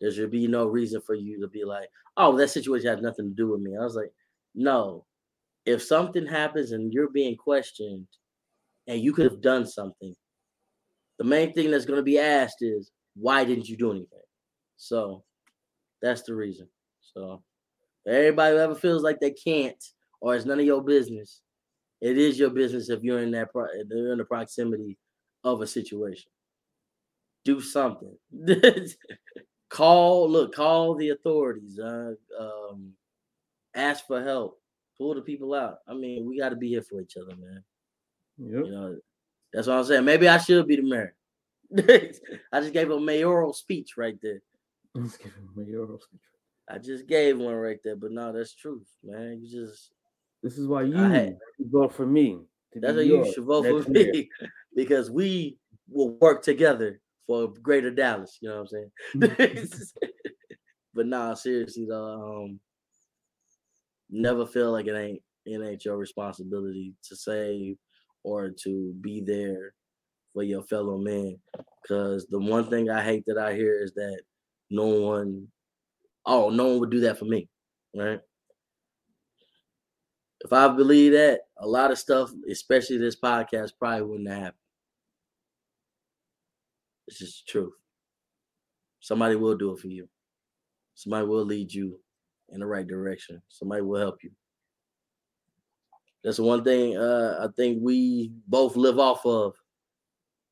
There 0.00 0.12
should 0.12 0.32
be 0.32 0.48
no 0.48 0.66
reason 0.68 1.02
for 1.02 1.14
you 1.16 1.40
to 1.42 1.48
be 1.48 1.64
like, 1.64 1.90
oh, 2.18 2.36
that 2.38 2.50
situation 2.50 2.88
has 2.88 3.02
nothing 3.02 3.30
to 3.30 3.36
do 3.36 3.50
with 3.52 3.62
me. 3.62 3.76
I 3.76 3.84
was 3.84 3.96
like, 3.96 4.12
no. 4.56 5.06
If 5.68 5.82
something 5.82 6.26
happens 6.26 6.72
and 6.72 6.94
you're 6.94 7.10
being 7.10 7.36
questioned 7.36 8.06
and 8.86 9.02
you 9.02 9.12
could 9.12 9.26
have 9.26 9.42
done 9.42 9.66
something, 9.66 10.14
the 11.18 11.24
main 11.24 11.52
thing 11.52 11.70
that's 11.70 11.84
going 11.84 11.98
to 11.98 12.02
be 12.02 12.18
asked 12.18 12.62
is, 12.62 12.90
why 13.14 13.44
didn't 13.44 13.68
you 13.68 13.76
do 13.76 13.90
anything? 13.90 14.18
So 14.78 15.24
that's 16.00 16.22
the 16.22 16.34
reason. 16.34 16.68
So 17.02 17.42
everybody 18.06 18.54
who 18.56 18.62
ever 18.62 18.74
feels 18.74 19.02
like 19.02 19.20
they 19.20 19.32
can't 19.32 19.84
or 20.22 20.34
it's 20.34 20.46
none 20.46 20.58
of 20.58 20.64
your 20.64 20.82
business, 20.82 21.42
it 22.00 22.16
is 22.16 22.38
your 22.38 22.48
business 22.48 22.88
if 22.88 23.02
you're 23.02 23.20
in 23.20 23.32
that 23.32 23.52
pro- 23.52 23.66
you're 23.90 24.12
in 24.12 24.18
the 24.18 24.24
proximity 24.24 24.96
of 25.44 25.60
a 25.60 25.66
situation. 25.66 26.30
Do 27.44 27.60
something. 27.60 28.16
call 29.68 30.30
look, 30.30 30.54
call 30.54 30.94
the 30.94 31.10
authorities. 31.10 31.78
Uh, 31.78 32.12
um, 32.40 32.94
ask 33.74 34.06
for 34.06 34.22
help. 34.24 34.58
Pull 34.98 35.14
the 35.14 35.22
people 35.22 35.54
out. 35.54 35.78
I 35.86 35.94
mean, 35.94 36.26
we 36.26 36.38
got 36.38 36.48
to 36.50 36.56
be 36.56 36.68
here 36.68 36.82
for 36.82 37.00
each 37.00 37.16
other, 37.16 37.36
man. 37.36 37.62
Yep. 38.38 38.64
You 38.66 38.70
know, 38.70 38.96
that's 39.52 39.66
what 39.66 39.76
I'm 39.78 39.84
saying. 39.84 40.04
Maybe 40.04 40.28
I 40.28 40.38
should 40.38 40.66
be 40.66 40.76
the 40.76 40.82
mayor. 40.82 41.14
I 42.52 42.60
just 42.60 42.72
gave 42.72 42.90
a 42.90 42.98
mayoral 43.00 43.52
speech 43.52 43.96
right 43.96 44.16
there. 44.22 44.42
Let's 44.94 45.16
give 45.16 45.32
him 45.34 45.50
a 45.56 45.60
mayoral 45.60 46.00
speech. 46.00 46.20
I 46.68 46.78
just 46.78 47.06
gave 47.06 47.38
one 47.38 47.54
right 47.54 47.78
there, 47.82 47.96
but 47.96 48.12
no, 48.12 48.32
that's 48.32 48.54
truth, 48.54 48.88
man. 49.02 49.40
You 49.42 49.64
just 49.64 49.90
This 50.42 50.58
is 50.58 50.66
why 50.66 50.82
you 50.82 50.96
had- 50.96 51.38
vote 51.58 51.94
for 51.94 52.06
me. 52.06 52.40
that's 52.74 52.96
why 52.96 53.02
you 53.02 53.32
should 53.32 53.44
vote 53.44 53.84
for 53.84 53.90
me 53.90 54.28
because 54.76 55.10
we 55.10 55.56
will 55.88 56.10
work 56.18 56.42
together 56.42 57.00
for 57.26 57.48
greater 57.62 57.90
Dallas. 57.90 58.38
You 58.40 58.50
know 58.50 58.62
what 58.62 58.72
I'm 59.14 59.30
saying? 59.34 59.72
but 60.94 61.06
nah, 61.06 61.34
seriously 61.34 61.86
though, 61.88 62.44
um, 62.44 62.60
never 64.10 64.46
feel 64.46 64.72
like 64.72 64.86
it 64.86 64.96
ain't 64.96 65.22
it 65.44 65.62
ain't 65.62 65.84
your 65.84 65.96
responsibility 65.96 66.94
to 67.04 67.16
save 67.16 67.76
or 68.22 68.50
to 68.50 68.92
be 69.00 69.20
there 69.20 69.72
for 70.34 70.42
your 70.42 70.62
fellow 70.62 70.98
man. 70.98 71.38
Cause 71.86 72.26
the 72.28 72.38
one 72.38 72.68
thing 72.68 72.90
I 72.90 73.02
hate 73.02 73.24
that 73.26 73.38
I 73.38 73.54
hear 73.54 73.82
is 73.82 73.92
that 73.94 74.20
no 74.70 74.86
one, 74.86 75.48
oh, 76.26 76.50
no 76.50 76.66
one 76.66 76.80
would 76.80 76.90
do 76.90 77.00
that 77.00 77.18
for 77.18 77.24
me, 77.24 77.48
right? 77.96 78.20
If 80.40 80.52
I 80.52 80.68
believe 80.68 81.12
that, 81.12 81.40
a 81.58 81.66
lot 81.66 81.90
of 81.90 81.98
stuff, 81.98 82.30
especially 82.48 82.98
this 82.98 83.18
podcast, 83.18 83.72
probably 83.78 84.02
wouldn't 84.02 84.28
have 84.28 84.38
happened. 84.38 84.54
It's 87.08 87.18
just 87.18 87.46
the 87.46 87.52
truth. 87.52 87.72
Somebody 89.00 89.36
will 89.36 89.56
do 89.56 89.72
it 89.72 89.80
for 89.80 89.88
you. 89.88 90.08
Somebody 90.94 91.26
will 91.26 91.44
lead 91.44 91.72
you 91.72 91.98
in 92.50 92.60
the 92.60 92.66
right 92.66 92.86
direction. 92.86 93.42
Somebody 93.48 93.82
will 93.82 94.00
help 94.00 94.22
you. 94.22 94.30
That's 96.24 96.38
one 96.38 96.64
thing 96.64 96.96
uh, 96.96 97.38
I 97.40 97.48
think 97.56 97.78
we 97.80 98.32
both 98.46 98.76
live 98.76 98.98
off 98.98 99.24
of 99.24 99.54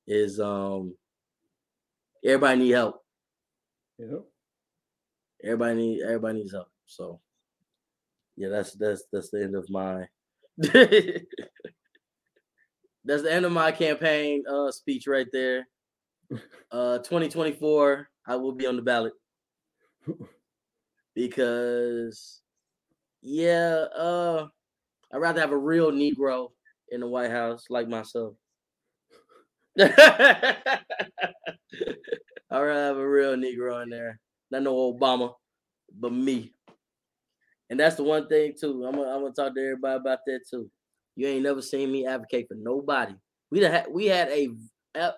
is 0.07 0.39
um 0.39 0.95
everybody 2.25 2.61
need 2.61 2.71
help. 2.71 3.03
Yep. 3.99 4.23
Everybody 5.43 5.75
need 5.75 6.03
everybody 6.03 6.39
needs 6.39 6.53
help. 6.53 6.69
So 6.87 7.21
yeah, 8.37 8.49
that's 8.49 8.73
that's 8.73 9.05
that's 9.13 9.31
the 9.31 9.43
end 9.43 9.57
of 9.57 9.69
my 9.69 10.07
that's 10.57 11.25
the 13.05 13.33
end 13.33 13.45
of 13.45 13.53
my 13.53 13.73
campaign 13.73 14.45
uh 14.49 14.71
speech 14.71 15.07
right 15.07 15.29
there. 15.33 15.67
Uh 16.73 16.99
2024, 16.99 18.09
I 18.27 18.35
will 18.35 18.53
be 18.53 18.67
on 18.67 18.75
the 18.75 18.83
ballot 18.83 19.13
because 21.17 22.43
yeah, 23.23 23.87
uh 23.97 24.47
I'd 25.13 25.17
rather 25.17 25.41
have 25.41 25.51
a 25.51 25.59
real 25.59 25.91
Negro 25.91 26.51
in 26.91 27.01
the 27.01 27.09
White 27.09 27.31
House 27.33 27.65
like 27.71 27.89
myself. 27.89 28.35
I'd 29.81 30.83
rather 32.51 32.73
have 32.73 32.97
a 32.99 33.09
real 33.09 33.35
Negro 33.35 33.83
in 33.83 33.91
there. 33.91 34.21
Not 34.51 34.63
no 34.63 34.93
Obama, 34.93 35.33
but 35.99 36.13
me. 36.13 36.53
And 37.71 37.81
that's 37.81 37.97
the 37.97 38.05
one 38.05 38.29
thing 38.29 38.55
too. 38.59 38.85
I'm 38.85 38.95
gonna, 38.95 39.11
I'm 39.11 39.23
gonna 39.23 39.33
talk 39.35 39.55
to 39.55 39.61
everybody 39.61 39.97
about 39.97 40.21
that 40.27 40.41
too. 40.49 40.71
You 41.17 41.27
ain't 41.29 41.43
never 41.43 41.63
seen 41.63 41.91
me 41.91 42.07
advocate 42.07 42.47
for 42.49 42.55
nobody. 42.55 43.15
We 43.51 43.61
had, 43.61 43.87
we 43.91 44.07
had 44.07 44.29
a 44.29 44.51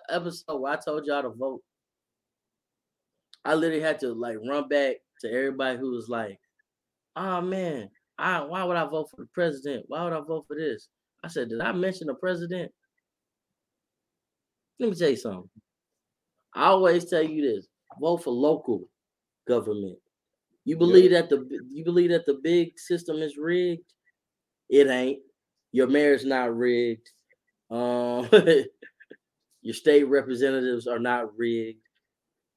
episode 0.09 0.59
where 0.59 0.73
I 0.73 0.77
told 0.77 1.05
y'all 1.05 1.23
to 1.23 1.29
vote. 1.29 1.61
I 3.43 3.53
literally 3.55 3.81
had 3.81 3.99
to 3.99 4.13
like 4.13 4.37
run 4.47 4.67
back 4.67 4.97
to 5.21 5.31
everybody 5.31 5.77
who 5.77 5.91
was 5.91 6.09
like, 6.09 6.39
"Oh 7.15 7.41
man, 7.41 7.89
I 8.17 8.41
why 8.41 8.63
would 8.63 8.77
I 8.77 8.85
vote 8.85 9.09
for 9.09 9.17
the 9.17 9.29
president? 9.33 9.85
Why 9.87 10.03
would 10.03 10.13
I 10.13 10.21
vote 10.21 10.45
for 10.47 10.55
this?" 10.55 10.87
I 11.23 11.27
said, 11.27 11.49
"Did 11.49 11.61
I 11.61 11.71
mention 11.71 12.07
the 12.07 12.15
president?" 12.15 12.71
Let 14.79 14.89
me 14.89 14.95
tell 14.95 15.09
you 15.09 15.17
something. 15.17 15.49
I 16.53 16.65
always 16.65 17.05
tell 17.05 17.23
you 17.23 17.41
this: 17.41 17.67
vote 17.99 18.23
for 18.23 18.31
local 18.31 18.89
government. 19.47 19.97
You 20.65 20.77
believe 20.77 21.11
that 21.11 21.29
the 21.29 21.47
you 21.69 21.83
believe 21.83 22.11
that 22.11 22.25
the 22.25 22.39
big 22.43 22.77
system 22.77 23.17
is 23.17 23.37
rigged? 23.37 23.91
It 24.69 24.87
ain't. 24.87 25.19
Your 25.71 25.87
mayor's 25.87 26.25
not 26.25 26.55
rigged. 26.55 27.09
Um, 27.71 28.29
your 29.61 29.73
state 29.73 30.03
representatives 30.03 30.87
are 30.87 30.99
not 30.99 31.35
rigged. 31.37 31.81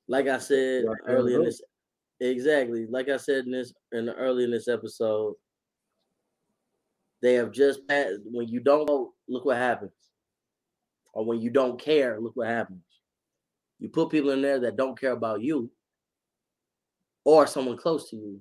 Like 0.08 0.28
I 0.28 0.38
said 0.38 0.84
earlier 1.06 1.38
in 1.38 1.44
this, 1.44 1.62
exactly. 2.28 2.86
Like 2.86 3.08
I 3.08 3.16
said 3.16 3.46
in 3.46 3.52
this 3.52 3.72
in 3.92 4.06
the, 4.06 4.14
early 4.14 4.44
in 4.44 4.50
this 4.50 4.68
episode, 4.68 5.34
they 7.20 7.34
have 7.34 7.52
just 7.52 7.86
passed. 7.88 8.20
When 8.24 8.48
you 8.48 8.60
don't 8.60 8.86
vote, 8.86 9.12
look 9.28 9.44
what 9.44 9.56
happens. 9.56 9.92
Or 11.14 11.24
when 11.24 11.40
you 11.40 11.50
don't 11.50 11.80
care, 11.80 12.18
look 12.20 12.32
what 12.34 12.48
happens. 12.48 12.82
You 13.78 13.88
put 13.88 14.10
people 14.10 14.30
in 14.30 14.42
there 14.42 14.60
that 14.60 14.76
don't 14.76 14.98
care 14.98 15.12
about 15.12 15.42
you 15.42 15.70
or 17.24 17.46
someone 17.46 17.76
close 17.76 18.08
to 18.10 18.16
you. 18.16 18.40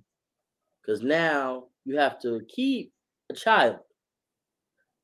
Because 0.82 1.02
now 1.02 1.66
you 1.86 1.98
have 1.98 2.20
to 2.22 2.42
keep 2.48 2.92
a 3.30 3.34
child. 3.34 3.78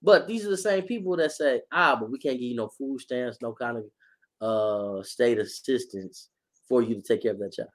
But 0.02 0.28
these 0.28 0.46
are 0.46 0.50
the 0.50 0.58
same 0.58 0.84
people 0.84 1.18
that 1.18 1.32
say, 1.32 1.62
ah, 1.72 1.96
but 2.00 2.12
we 2.12 2.20
can't 2.20 2.40
give 2.40 2.50
you 2.50 2.56
no 2.56 2.70
food 2.70 3.02
stamps, 3.02 3.40
no 3.42 3.54
kind 3.54 3.78
of 3.78 3.84
uh 4.40 5.02
state 5.02 5.40
assistance 5.40 6.30
for 6.70 6.84
you 6.84 6.94
to 6.94 7.02
take 7.02 7.24
care 7.24 7.32
of 7.32 7.40
that 7.40 7.54
child. 7.54 7.70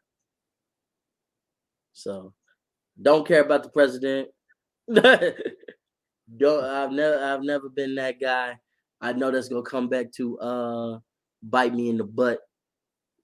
So 1.93 2.33
don't 3.01 3.27
care 3.27 3.43
about 3.43 3.63
the 3.63 3.69
president. 3.71 4.29
don't 6.37 6.65
I've 6.65 6.93
never 6.93 7.25
I've 7.25 7.43
never 7.43 7.69
been 7.69 7.95
that 7.97 8.21
guy. 8.21 8.59
I 9.01 9.13
know 9.13 9.31
that's 9.31 9.49
gonna 9.49 9.63
come 9.63 9.89
back 9.89 10.13
to 10.13 10.39
uh 10.39 10.99
bite 11.43 11.75
me 11.75 11.89
in 11.89 11.97
the 11.97 12.05
butt 12.05 12.41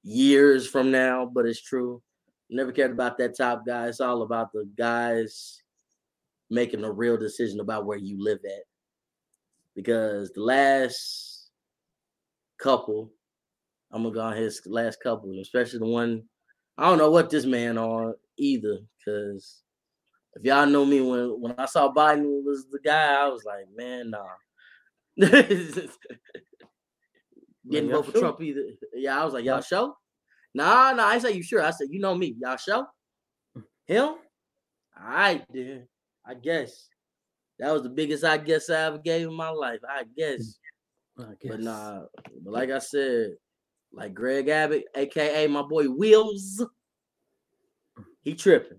years 0.03 0.67
from 0.67 0.91
now, 0.91 1.31
but 1.33 1.47
it's 1.47 1.63
true. 1.63 2.03
Never 2.51 2.73
cared 2.73 2.93
about 2.93 3.19
that 3.19 3.37
top 3.37 3.67
guy. 3.67 3.89
It's 3.89 4.01
all 4.01 4.23
about 4.23 4.53
the 4.53 4.69
guys 4.77 5.63
making 6.51 6.85
a 6.85 6.91
real 6.91 7.17
decision 7.17 7.61
about 7.61 7.85
where 7.85 7.99
you 7.99 8.23
live 8.23 8.41
at. 8.45 8.65
Because 9.75 10.33
the 10.33 10.41
last 10.41 11.51
couple, 12.59 13.13
I'm 13.93 14.03
gonna 14.03 14.15
go 14.15 14.21
on 14.23 14.37
his 14.37 14.63
last 14.67 15.01
couple, 15.03 15.39
especially 15.41 15.79
the 15.81 15.87
one 15.87 16.25
I 16.79 16.89
don't 16.89 16.99
know 16.99 17.11
what 17.11 17.29
this 17.29 17.45
man 17.45 17.77
on 17.77 18.15
either. 18.39 18.79
Cause 19.05 19.63
if 20.35 20.45
y'all 20.45 20.67
know 20.67 20.85
me 20.85 21.01
when 21.01 21.41
when 21.41 21.55
I 21.59 21.67
saw 21.67 21.93
Biden 21.93 22.45
was 22.45 22.67
the 22.71 22.79
guy, 22.85 23.15
I 23.15 23.29
was 23.29 23.45
like, 23.45 23.67
man, 23.75 24.11
nah. 24.11 24.25
Didn't 27.69 27.91
vote 27.91 28.07
for 28.07 28.13
sure? 28.13 28.21
Trump 28.21 28.41
either. 28.41 28.63
Yeah, 28.95 29.21
I 29.21 29.25
was 29.25 29.35
like, 29.35 29.45
y'all 29.45 29.61
sure? 29.61 29.95
Nah, 30.55 30.93
nah, 30.93 31.07
I 31.07 31.19
say 31.19 31.33
you 31.33 31.43
sure. 31.43 31.63
I 31.63 31.71
said, 31.71 31.89
you 31.91 32.01
know 32.01 32.15
me, 32.15 32.35
y'all 32.41 32.57
sure? 32.57 32.87
Him? 33.87 34.05
All 34.05 34.19
right, 34.99 35.45
then. 35.53 35.87
I 36.25 36.35
guess. 36.35 36.89
That 37.59 37.73
was 37.73 37.83
the 37.83 37.89
biggest 37.89 38.23
I 38.23 38.37
guess 38.37 38.71
I 38.71 38.83
ever 38.83 38.99
gave 38.99 39.27
in 39.27 39.35
my 39.35 39.49
life. 39.49 39.81
I 39.89 40.05
guess. 40.17 40.59
Mm, 41.19 41.25
I 41.25 41.35
guess. 41.41 41.51
But 41.51 41.61
nah, 41.61 42.03
but 42.45 42.53
like 42.53 42.71
I 42.71 42.79
said, 42.79 43.33
like 43.93 44.15
Greg 44.15 44.49
Abbott, 44.49 44.85
aka 44.95 45.47
my 45.49 45.63
boy 45.63 45.87
Wheels, 45.87 46.65
he 48.29 48.35
tripping. 48.35 48.79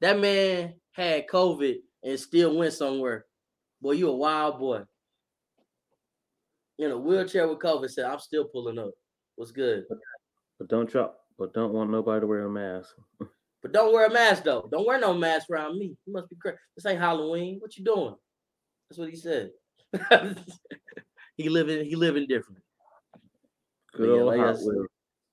That 0.00 0.20
man 0.20 0.74
had 0.92 1.26
COVID 1.26 1.78
and 2.04 2.20
still 2.20 2.56
went 2.56 2.72
somewhere. 2.72 3.26
Boy, 3.82 3.92
you 3.92 4.08
a 4.08 4.14
wild 4.14 4.60
boy. 4.60 4.82
In 6.78 6.92
a 6.92 6.96
wheelchair 6.96 7.48
with 7.48 7.58
COVID, 7.58 7.90
said, 7.90 8.04
I'm 8.04 8.20
still 8.20 8.44
pulling 8.44 8.78
up. 8.78 8.92
What's 9.34 9.50
good? 9.50 9.84
But 10.58 10.68
don't 10.68 10.88
try. 10.88 11.08
But 11.36 11.52
don't 11.52 11.72
want 11.72 11.90
nobody 11.90 12.20
to 12.20 12.26
wear 12.26 12.44
a 12.44 12.50
mask. 12.50 12.94
But 13.62 13.72
don't 13.72 13.92
wear 13.92 14.06
a 14.06 14.10
mask 14.10 14.44
though. 14.44 14.66
Don't 14.72 14.86
wear 14.86 14.98
no 14.98 15.12
mask 15.12 15.50
around 15.50 15.78
me. 15.78 15.94
You 16.06 16.12
must 16.14 16.30
be 16.30 16.36
crazy. 16.36 16.56
This 16.74 16.86
ain't 16.86 16.98
Halloween. 16.98 17.58
What 17.60 17.76
you 17.76 17.84
doing? 17.84 18.14
That's 18.88 18.98
what 18.98 19.10
he 19.10 19.16
said. 19.16 19.50
he 21.36 21.50
living. 21.50 21.84
He 21.84 21.94
living 21.94 22.26
different. 22.26 22.62
Good 23.92 24.08
yeah, 24.08 24.22
old 24.22 24.34
like 24.34 24.56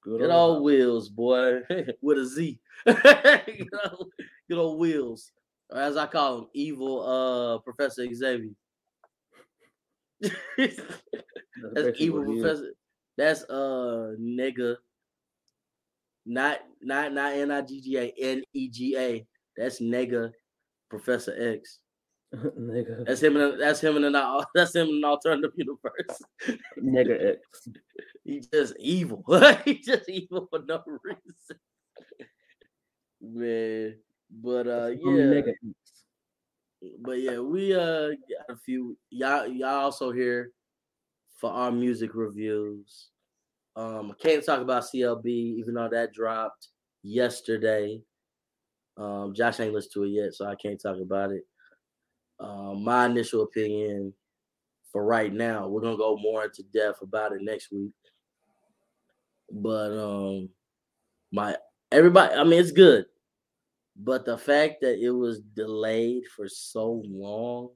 I 0.08 0.20
Hot 0.20 0.20
said, 0.20 0.20
Wheels. 0.20 0.20
Good, 0.20 0.20
Good 0.20 0.32
old 0.32 0.32
old 0.32 0.64
wheels, 0.64 1.10
boy, 1.10 1.62
with 2.02 2.18
a 2.20 2.26
Z. 2.26 2.60
good, 2.86 3.80
old, 3.92 4.14
good 4.50 4.58
old 4.58 4.80
wheels, 4.80 5.32
or 5.70 5.80
as 5.80 5.98
I 5.98 6.08
call 6.08 6.40
him, 6.40 6.48
evil 6.54 7.02
uh 7.02 7.60
Professor 7.60 8.08
Xavier. 8.14 8.54
That's 11.74 12.00
evil. 12.00 12.24
Professor. 12.24 12.74
That's 13.18 13.44
uh 13.44 14.16
nigga. 14.20 14.78
Not 16.26 16.60
not 16.82 17.14
not 17.14 17.34
N 17.34 17.52
I 17.52 17.62
G 17.62 17.82
G 17.82 17.98
A 17.98 18.14
N 18.18 18.44
E 18.54 18.70
G 18.70 18.98
A. 18.98 19.28
That's 19.56 19.82
nigga 19.82 20.32
Professor 20.90 21.36
X. 21.38 21.80
Nigga. 22.60 23.06
That's 23.06 23.22
him. 23.22 23.38
In 23.38 23.58
that's 23.58 23.80
him 23.80 23.98
in 23.98 24.04
an 24.04 24.44
that's 24.56 24.76
him 24.76 24.88
in 24.88 24.96
an 24.98 25.04
alternative 25.04 25.52
universe. 25.56 26.22
Nigga 26.78 27.32
X. 27.56 27.70
He's 28.24 28.48
just 28.48 28.76
evil. 28.80 29.24
He's 29.66 29.86
just 29.86 30.10
evil 30.10 30.48
for 30.50 30.60
no 30.68 30.84
reason. 31.04 31.60
Man. 33.22 33.96
But 34.30 34.68
uh 34.68 34.88
yeah. 34.88 35.42
But 37.00 37.22
yeah, 37.22 37.40
we 37.40 37.74
uh 37.74 38.10
got 38.10 38.50
a 38.50 38.56
few 38.56 38.98
y'all 39.10 39.48
y'all 39.48 39.86
also 39.86 40.12
here 40.12 40.52
for 41.40 41.52
our 41.52 41.72
music 41.72 42.12
reviews. 42.14 43.10
Um 43.76 44.12
I 44.12 44.22
can't 44.22 44.46
talk 44.46 44.62
about 44.62 44.84
CLB 44.84 45.26
even 45.26 45.76
though 45.76 45.90
that 45.90 46.14
dropped 46.14 46.68
yesterday. 47.04 48.02
Um 48.98 49.34
Josh 49.34 49.60
ain't 49.60 49.74
listened 49.74 49.94
to 49.94 50.04
it 50.04 50.10
yet, 50.10 50.34
so 50.34 50.46
I 50.46 50.56
can't 50.56 50.82
talk 50.82 50.98
about 51.00 51.32
it. 51.32 51.44
Um 52.40 52.84
my 52.84 53.06
initial 53.08 53.44
opinion 53.44 54.14
for 54.92 55.04
right 55.06 55.34
now, 55.34 55.68
we're 55.68 55.82
gonna 55.82 55.98
go 55.98 56.18
more 56.18 56.46
into 56.46 56.64
depth 56.74 57.02
about 57.02 57.34
it 57.34 57.42
next 57.42 57.72
week. 57.72 57.92
But 59.52 59.92
um 59.98 60.50
my 61.32 61.58
everybody 61.92 62.36
I 62.36 62.44
mean 62.44 62.60
it's 62.60 62.72
good. 62.72 63.06
But 63.96 64.26
the 64.26 64.38
fact 64.38 64.82
that 64.82 65.00
it 65.04 65.12
was 65.12 65.40
delayed 65.40 66.24
for 66.36 66.48
so 66.48 67.02
long, 67.08 67.70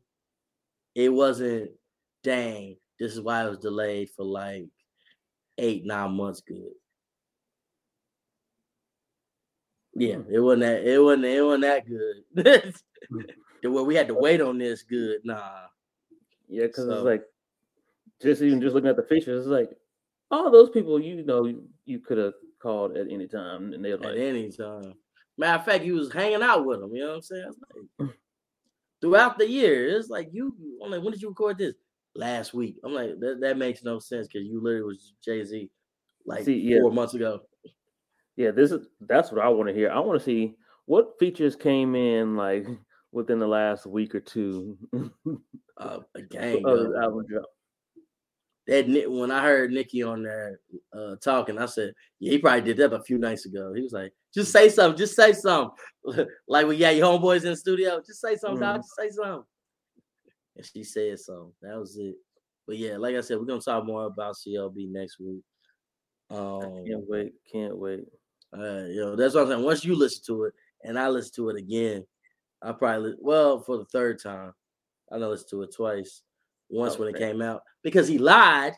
it 0.96 1.10
wasn't 1.10 1.72
dang, 2.24 2.78
this 3.00 3.14
is 3.14 3.22
why 3.22 3.46
it 3.46 3.50
was 3.50 3.58
delayed 3.58 4.10
for 4.16 4.24
like 4.26 4.68
eight, 5.58 5.86
nine 5.86 6.12
months 6.12 6.42
good. 6.42 6.74
Yeah, 9.94 10.16
Hmm. 10.18 10.34
it 10.34 10.40
wasn't 10.40 10.62
that 10.62 10.84
it 10.86 11.00
wasn't 11.00 11.26
it 11.26 11.42
wasn't 11.42 11.64
that 11.64 11.84
good. 11.88 12.76
The 13.64 13.72
way 13.72 13.84
we 13.84 13.96
had 13.96 14.08
to 14.08 14.14
wait 14.14 14.42
on 14.42 14.58
this 14.58 14.84
good. 14.84 15.22
Nah. 15.24 15.66
Yeah, 16.48 16.68
because 16.68 16.86
So- 16.86 16.94
it's 16.94 17.04
like 17.04 17.24
just 18.22 18.42
even 18.42 18.62
just 18.62 18.74
looking 18.76 18.90
at 18.90 18.96
the 18.96 19.04
features, 19.04 19.46
it's 19.46 19.52
like 19.52 19.70
all 20.30 20.50
those 20.52 20.70
people 20.70 21.00
you 21.00 21.24
know 21.24 21.46
you, 21.46 21.68
you 21.86 22.00
could 22.00 22.18
have 22.18 22.34
called 22.60 22.96
at 22.98 23.08
any 23.10 23.28
time, 23.28 23.74
and 23.74 23.84
they're 23.84 23.94
At 23.96 24.02
like, 24.02 24.18
any 24.18 24.50
time. 24.52 24.94
Matter 25.38 25.60
of 25.60 25.66
fact, 25.66 25.84
you 25.84 25.96
was 25.96 26.12
hanging 26.12 26.44
out 26.44 26.66
with 26.66 26.80
them. 26.80 26.94
You 26.94 27.02
know 27.02 27.10
what 27.10 27.16
I'm 27.16 27.22
saying? 27.22 27.52
Like, 28.00 28.10
throughout 29.02 29.38
the 29.38 29.50
year, 29.50 29.98
it's 29.98 30.10
like 30.10 30.30
you. 30.32 30.56
I'm 30.84 30.92
like, 30.92 31.02
when 31.02 31.12
did 31.12 31.22
you 31.22 31.30
record 31.30 31.58
this? 31.58 31.74
Last 32.14 32.54
week. 32.54 32.76
I'm 32.84 32.94
like, 32.94 33.20
that, 33.22 33.40
that 33.40 33.58
makes 33.58 33.84
no 33.86 33.98
sense 33.98 34.28
because 34.28 34.46
you 34.46 34.62
literally 34.62 34.84
was 34.84 35.14
Jay 35.24 35.46
Z 35.46 35.70
like 36.26 36.44
See, 36.44 36.56
yeah. 36.60 36.80
four 36.82 36.92
months 36.92 37.14
ago. 37.14 37.42
yeah, 38.36 38.52
this 38.52 38.72
is 38.72 38.88
that's 39.08 39.32
what 39.32 39.44
I 39.44 39.48
want 39.48 39.70
to 39.70 39.74
hear. 39.74 39.90
I 39.90 40.00
want 40.00 40.20
to 40.20 40.26
see 40.26 40.56
what 40.86 41.18
features 41.20 41.56
came 41.56 41.96
in 41.96 42.36
like 42.36 42.68
within 43.12 43.40
the 43.40 43.48
last 43.48 43.86
week 43.86 44.16
or 44.16 44.20
two 44.22 44.78
Uh, 45.78 46.00
a 46.16 46.22
gang. 46.30 46.64
of 46.66 46.94
album 46.96 47.26
drop. 47.28 47.46
That 48.68 48.88
when 49.10 49.32
I 49.32 49.42
heard 49.42 49.72
Nicki 49.72 50.04
on 50.04 50.22
there 50.22 50.60
uh, 50.94 51.16
talking, 51.16 51.58
I 51.58 51.66
said, 51.66 51.94
yeah, 52.20 52.32
he 52.34 52.38
probably 52.38 52.62
did 52.62 52.78
that 52.78 52.94
a 52.94 53.02
few 53.02 53.18
nights 53.18 53.46
ago. 53.48 53.74
He 53.74 53.82
was 53.82 53.92
like, 53.92 54.14
just 54.34 54.52
say 54.52 54.70
something, 54.70 54.98
just 54.98 55.16
say 55.16 55.34
something. 55.34 55.72
like 56.48 56.68
when 56.68 56.78
yeah, 56.78 56.92
your 56.92 57.08
homeboys 57.08 57.44
in 57.44 57.50
the 57.50 57.56
studio, 57.56 58.00
just 58.06 58.22
say 58.22 58.36
something, 58.36 58.60
dog, 58.60 58.76
Mhm. 58.76 58.84
just 58.84 58.96
say 58.96 59.10
something. 59.10 59.44
And 60.56 60.66
she 60.66 60.84
said 60.84 61.20
so. 61.20 61.54
That 61.64 61.80
was 61.80 61.98
it. 61.98 62.16
But 62.68 62.78
yeah, 62.78 62.98
like 62.98 63.16
I 63.16 63.22
said, 63.22 63.40
we're 63.40 63.46
gonna 63.46 63.60
talk 63.62 63.84
more 63.86 64.06
about 64.06 64.36
CLB 64.36 64.88
next 64.92 65.20
week. 65.20 65.42
Um, 66.30 66.86
Can't 66.86 67.10
wait, 67.10 67.34
can't 67.52 67.78
wait. 67.78 68.06
uh, 68.54 68.84
know, 68.88 69.16
that's 69.16 69.34
what 69.34 69.44
I'm 69.44 69.50
saying. 69.50 69.64
Once 69.64 69.84
you 69.84 69.96
listen 69.96 70.24
to 70.28 70.44
it 70.44 70.54
and 70.84 71.00
I 71.00 71.08
listen 71.10 71.34
to 71.38 71.50
it 71.50 71.58
again, 71.58 72.06
I 72.62 72.72
probably 72.74 73.16
well 73.20 73.60
for 73.60 73.78
the 73.78 73.86
third 73.86 74.22
time. 74.22 74.54
I 75.12 75.18
know 75.18 75.30
listen 75.30 75.50
to 75.50 75.64
it 75.64 75.74
twice. 75.76 76.22
Once 76.70 76.98
when 76.98 77.10
it 77.10 77.18
came 77.18 77.42
out 77.42 77.64
because 77.84 78.08
he 78.08 78.18
lied, 78.18 78.74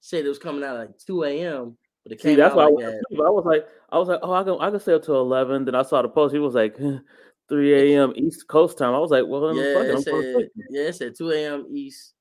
said 0.00 0.24
it 0.24 0.28
was 0.28 0.38
coming 0.38 0.64
out 0.64 0.76
at 0.76 0.80
like 0.88 0.98
2 0.98 1.24
a.m. 1.24 1.76
But 2.02 2.12
it 2.12 2.20
See, 2.20 2.28
came 2.30 2.38
that's 2.38 2.52
out 2.52 2.56
why 2.56 2.62
I, 2.64 2.66
like 2.66 2.74
was, 2.74 2.94
I 3.12 3.30
was 3.30 3.44
like, 3.44 3.68
I 3.90 3.98
was 3.98 4.08
like, 4.08 4.20
oh, 4.22 4.32
I 4.32 4.44
can 4.44 4.56
I 4.60 4.70
can 4.70 4.80
stay 4.80 4.94
up 4.94 5.02
till 5.02 5.20
eleven. 5.20 5.64
Then 5.64 5.74
I 5.74 5.82
saw 5.82 6.02
the 6.02 6.08
post. 6.08 6.34
He 6.34 6.38
was 6.38 6.54
like, 6.54 6.76
three 7.48 7.94
a.m. 7.94 8.12
East 8.16 8.48
Coast 8.48 8.78
time. 8.78 8.94
I 8.94 8.98
was 8.98 9.10
like, 9.10 9.24
well, 9.26 9.40
then 9.42 9.56
yeah, 9.56 9.74
fuck 9.74 9.86
it, 9.86 9.94
I'm 9.94 10.02
said, 10.02 10.48
yeah, 10.70 10.82
it 10.82 10.94
said 10.94 11.14
2 11.16 11.30
a.m. 11.32 11.66
East. 11.70 12.14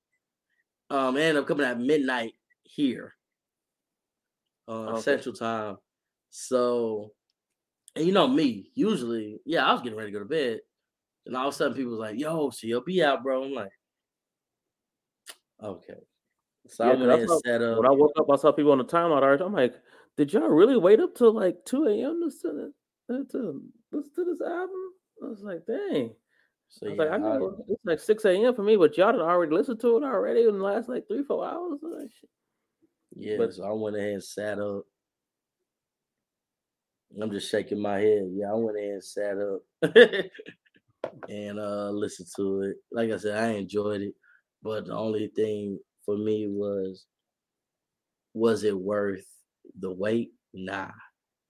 Um, 0.89 1.17
ended 1.17 1.37
up 1.37 1.47
coming 1.47 1.65
at 1.65 1.79
midnight 1.79 2.33
here, 2.63 3.15
uh, 4.67 4.89
Okay. 4.89 5.01
Central 5.01 5.33
Time. 5.33 5.77
So, 6.29 7.13
and 7.95 8.05
you 8.05 8.11
know 8.13 8.27
me, 8.27 8.71
usually, 8.73 9.39
yeah, 9.45 9.65
I 9.65 9.73
was 9.73 9.81
getting 9.81 9.97
ready 9.97 10.11
to 10.11 10.13
go 10.17 10.23
to 10.23 10.29
bed, 10.29 10.59
and 11.25 11.35
all 11.35 11.47
of 11.49 11.53
a 11.53 11.57
sudden, 11.57 11.75
people 11.75 11.91
was 11.91 11.99
like, 11.99 12.19
"Yo, 12.19 12.49
CLB 12.49 13.03
out, 13.03 13.23
bro." 13.23 13.43
I'm 13.43 13.53
like, 13.53 13.71
okay. 15.61 15.95
So 16.67 16.85
Yeah, 16.85 16.91
I 16.91 16.95
went 16.95 17.03
I 17.03 17.13
ahead 17.13 17.19
and 17.21 17.29
saw- 17.29 17.39
set 17.45 17.61
up. 17.61 17.77
When 17.77 17.87
I 17.87 17.91
woke 17.91 18.11
up, 18.17 18.29
I 18.31 18.35
saw 18.37 18.51
people 18.51 18.71
on 18.71 18.77
the 18.77 18.85
timeout 18.85 19.21
already. 19.23 19.43
I'm 19.43 19.53
like, 19.53 19.75
did 20.17 20.31
y'all 20.33 20.47
really 20.47 20.77
wait 20.77 20.99
up 20.99 21.15
till 21.15 21.33
like 21.33 21.63
2 21.65 21.85
a.m. 21.87 22.19
to 22.19 22.25
listen 22.25 22.73
to, 23.09 23.13
uh, 23.15 23.23
to 23.31 23.61
listen 23.91 24.13
to 24.15 24.25
this 24.25 24.41
album? 24.41 24.69
I 25.23 25.27
was 25.27 25.41
like, 25.43 25.65
dang. 25.65 26.13
So 26.69 26.87
I 26.87 26.89
was 26.89 26.97
yeah, 26.97 27.03
like, 27.03 27.11
I 27.11 27.15
I- 27.15 27.17
know 27.17 27.65
it's 27.67 27.85
like 27.85 27.99
6 27.99 28.25
a.m. 28.25 28.55
for 28.55 28.63
me, 28.63 28.75
but 28.77 28.97
y'all 28.97 29.07
had 29.11 29.19
already 29.19 29.53
listened 29.53 29.79
to 29.81 29.97
it 29.97 30.03
already 30.03 30.41
in 30.47 30.57
the 30.57 30.63
last 30.63 30.87
like 30.89 31.07
three, 31.07 31.23
four 31.23 31.45
hours. 31.45 31.79
Like, 31.81 32.09
shit. 32.19 32.29
Yeah, 33.15 33.37
But- 33.37 33.53
so 33.53 33.63
I 33.65 33.71
went 33.73 33.95
ahead 33.97 34.13
and 34.13 34.23
sat 34.23 34.59
up. 34.59 34.85
I'm 37.21 37.31
just 37.31 37.49
shaking 37.49 37.79
my 37.81 37.99
head. 37.99 38.29
Yeah, 38.31 38.51
I 38.51 38.55
went 38.55 38.77
in 38.77 38.93
and 38.93 39.03
sat 39.03 39.37
up 39.37 39.61
and 41.29 41.59
uh 41.59 41.89
listened 41.91 42.29
to 42.35 42.61
it. 42.61 42.77
Like 42.91 43.11
I 43.11 43.17
said, 43.17 43.37
I 43.37 43.49
enjoyed 43.53 44.01
it, 44.01 44.13
but 44.61 44.85
the 44.85 44.95
only 44.95 45.27
thing 45.35 45.79
for 46.05 46.17
me 46.17 46.47
was 46.49 47.05
was 48.33 48.63
it 48.63 48.77
worth 48.77 49.25
the 49.79 49.91
wait? 49.91 50.31
Nah, 50.53 50.91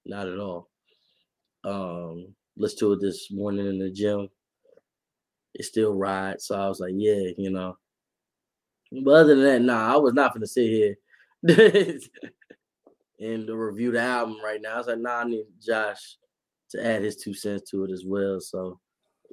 not 0.05 0.27
at 0.27 0.39
all. 0.39 0.69
Um, 1.65 2.35
listened 2.57 2.79
to 2.79 2.93
it 2.93 3.01
this 3.01 3.29
morning 3.31 3.67
in 3.67 3.79
the 3.79 3.91
gym. 3.91 4.29
It 5.55 5.63
still 5.65 5.95
rides, 5.95 6.45
so 6.45 6.55
I 6.61 6.67
was 6.67 6.79
like, 6.79 6.93
yeah, 6.95 7.31
you 7.37 7.49
know. 7.49 7.77
But 9.03 9.11
other 9.11 9.35
than 9.35 9.43
that, 9.43 9.61
nah, 9.61 9.93
I 9.93 9.97
was 9.97 10.13
not 10.13 10.33
gonna 10.33 10.47
sit 10.47 10.67
here 10.67 10.95
and 13.19 13.47
to 13.47 13.55
review 13.55 13.91
the 13.91 14.01
album 14.01 14.37
right 14.43 14.61
now. 14.61 14.75
I 14.75 14.77
was 14.77 14.87
like, 14.87 14.99
nah, 14.99 15.19
I 15.19 15.23
need 15.25 15.45
Josh 15.61 16.17
to 16.71 16.85
add 16.85 17.03
his 17.03 17.17
two 17.17 17.33
cents 17.33 17.69
to 17.71 17.83
it 17.85 17.91
as 17.91 18.03
well. 18.05 18.39
So, 18.39 18.79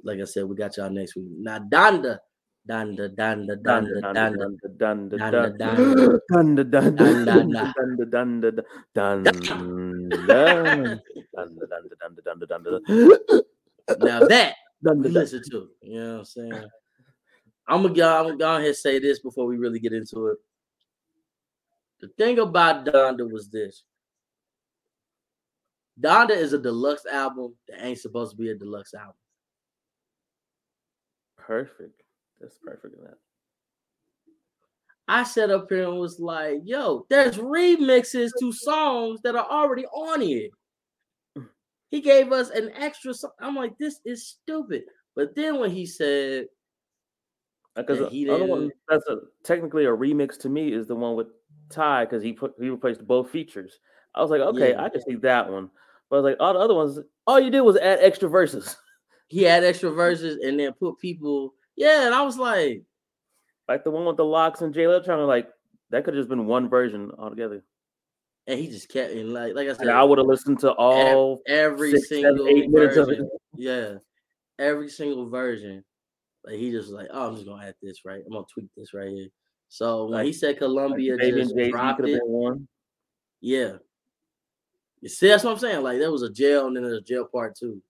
like 0.03 0.19
I 0.19 0.25
said, 0.25 0.45
we 0.45 0.55
got 0.55 0.77
y'all 0.77 0.89
next 0.89 1.15
week. 1.15 1.27
Now, 1.37 1.59
Donda, 1.59 2.19
dunda, 2.67 3.09
dunda, 3.15 3.55
Dunda, 3.57 4.01
dunda, 4.01 4.55
dunda, 4.77 5.17
dunda, 5.17 5.17
dunda, 5.17 6.19
dunda, 6.29 6.63
dunda, 6.63 6.63
dunda, 6.63 8.05
dunda, 12.13 12.45
dunda, 12.47 12.81
Now 13.99 14.19
that 14.27 14.55
we 14.83 14.89
dunda, 14.89 15.07
dunda. 15.07 15.13
listen 15.13 15.41
to, 15.51 15.69
you 15.81 15.99
know 15.99 16.11
what 16.11 16.19
I'm 16.19 16.25
saying? 16.25 16.65
I'm 17.67 17.81
gonna 17.83 17.93
go, 17.93 18.17
I'm 18.17 18.25
gonna 18.25 18.37
go 18.37 18.55
ahead 18.55 18.67
and 18.67 18.75
say 18.75 18.99
this 18.99 19.19
before 19.19 19.45
we 19.45 19.57
really 19.57 19.79
get 19.79 19.93
into 19.93 20.27
it. 20.27 20.37
The 22.01 22.07
thing 22.17 22.39
about 22.39 22.85
Donda 22.85 23.29
was 23.29 23.49
this. 23.49 23.83
Donda 25.99 26.31
is 26.31 26.53
a 26.53 26.57
deluxe 26.57 27.05
album 27.05 27.55
that 27.67 27.85
ain't 27.85 27.99
supposed 27.99 28.31
to 28.31 28.37
be 28.37 28.49
a 28.49 28.55
deluxe 28.55 28.93
album. 28.93 29.13
Perfect. 31.37 32.01
That's 32.39 32.57
perfect 32.57 32.95
that. 33.03 33.17
I 35.07 35.23
sat 35.23 35.51
up 35.51 35.67
here 35.69 35.89
and 35.89 35.99
was 35.99 36.19
like, 36.19 36.61
yo, 36.63 37.05
there's 37.09 37.37
remixes 37.37 38.31
to 38.39 38.51
songs 38.51 39.19
that 39.23 39.35
are 39.35 39.47
already 39.49 39.85
on 39.85 40.21
here. 40.21 40.49
He 41.89 41.99
gave 41.99 42.31
us 42.31 42.49
an 42.49 42.71
extra 42.75 43.13
song. 43.13 43.31
I'm 43.39 43.55
like, 43.55 43.77
this 43.77 43.99
is 44.05 44.25
stupid. 44.25 44.83
But 45.15 45.35
then 45.35 45.59
when 45.59 45.71
he 45.71 45.85
said 45.85 46.45
uh, 47.75 47.81
Because 47.81 48.09
the 48.09 48.29
other 48.29 48.45
one 48.45 48.71
that's 48.87 49.05
a, 49.07 49.17
technically 49.43 49.85
a 49.85 49.89
remix 49.89 50.37
to 50.39 50.49
me 50.49 50.71
is 50.71 50.87
the 50.87 50.95
one 50.95 51.15
with 51.15 51.27
Ty 51.71 52.05
because 52.05 52.21
he 52.23 52.33
put 52.33 52.53
he 52.59 52.69
replaced 52.69 53.05
both 53.07 53.29
features. 53.29 53.79
I 54.13 54.21
was 54.21 54.29
like, 54.29 54.41
okay, 54.41 54.71
Yeah. 54.71 54.83
I 54.83 54.89
can 54.89 55.01
see 55.01 55.15
that 55.15 55.49
one. 55.51 55.69
But 56.09 56.17
I 56.17 56.19
was 56.19 56.29
like, 56.31 56.37
all 56.39 56.53
the 56.53 56.59
other 56.59 56.75
ones, 56.75 56.99
all 57.25 57.39
you 57.39 57.49
did 57.49 57.61
was 57.61 57.77
add 57.77 57.99
extra 58.01 58.27
verses. 58.29 58.75
he 59.27 59.43
had 59.43 59.63
extra 59.63 59.89
verses 59.91 60.37
and 60.43 60.59
then 60.59 60.73
put 60.73 60.99
people, 60.99 61.53
yeah, 61.77 62.05
and 62.05 62.13
I 62.13 62.21
was 62.23 62.37
like, 62.37 62.83
Like 63.69 63.83
the 63.85 63.91
one 63.91 64.05
with 64.05 64.17
the 64.17 64.25
LOX 64.25 64.61
and 64.61 64.73
Jay 64.73 64.83
Electronica, 64.83 65.27
like 65.27 65.49
that 65.89 66.03
could 66.03 66.13
have 66.13 66.21
just 66.21 66.29
been 66.29 66.45
one 66.45 66.69
version 66.69 67.11
altogether. 67.17 67.63
and 68.47 68.59
he 68.59 68.67
just 68.67 68.89
kept 68.89 69.13
and 69.13 69.33
like 69.33 69.55
like 69.55 69.67
I 69.69 69.73
said, 69.73 69.81
And 69.87 69.91
I 69.91 70.03
would 70.03 70.17
have 70.17 70.27
listened 70.27 70.59
to 70.59 70.71
all 70.73 71.41
every 71.47 71.91
six, 71.91 72.09
seven, 72.09 72.37
single 72.37 72.47
eight 72.47 72.69
minutes 72.69 72.97
of 72.97 73.09
it. 73.09 73.21
Yeah, 73.55 73.95
every 74.59 74.89
single 74.89 75.29
version. 75.29 75.83
Like 76.43 76.55
he 76.55 76.71
just 76.71 76.87
was 76.89 76.93
like, 76.95 77.07
oh, 77.11 77.29
I'm 77.29 77.35
just 77.35 77.47
gonna 77.47 77.65
add 77.65 77.75
this 77.81 78.03
right. 78.03 78.21
I'm 78.25 78.33
gonna 78.33 78.45
tweak 78.53 78.67
this 78.75 78.93
right 78.93 79.09
here. 79.09 79.27
So 79.73 80.03
when 80.03 80.11
Like- 80.15 80.25
he 80.25 80.33
said 80.33 80.57
Columbia 80.57 81.15
Baby 81.15 81.37
just 81.39 81.51
and 81.51 81.59
Jay 81.59 81.65
Z 81.67 81.71
dropped 81.71 82.01
it, 82.01 82.27
one. 82.27 82.67
yeah. 83.39 83.77
You 84.99 85.07
see, 85.07 85.29
that's 85.29 85.45
what 85.45 85.51
I'm 85.53 85.59
saying. 85.59 85.81
Like 85.81 85.97
there 85.97 86.11
was 86.11 86.23
a 86.23 86.29
jail 86.29 86.67
and 86.67 86.75
then 86.75 86.83
there's 86.83 87.03
jail 87.03 87.25
part 87.25 87.55
two. 87.55 87.81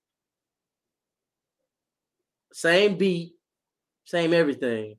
Same 2.52 2.96
beat, 2.96 3.34
same 4.04 4.32
everything, 4.32 4.96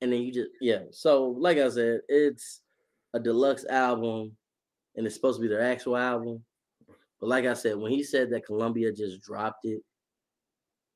and 0.00 0.12
then 0.12 0.22
you 0.22 0.32
just 0.32 0.50
yeah. 0.60 0.84
So 0.92 1.24
like 1.30 1.58
I 1.58 1.68
said, 1.70 2.02
it's 2.08 2.60
a 3.14 3.18
deluxe 3.20 3.64
album, 3.64 4.36
and 4.94 5.04
it's 5.04 5.16
supposed 5.16 5.38
to 5.38 5.42
be 5.42 5.48
their 5.48 5.60
actual 5.62 5.96
album. 5.96 6.44
But 7.20 7.28
like 7.28 7.46
I 7.46 7.54
said, 7.54 7.76
when 7.78 7.90
he 7.90 8.04
said 8.04 8.30
that 8.30 8.46
Columbia 8.46 8.92
just 8.92 9.20
dropped 9.22 9.64
it 9.64 9.82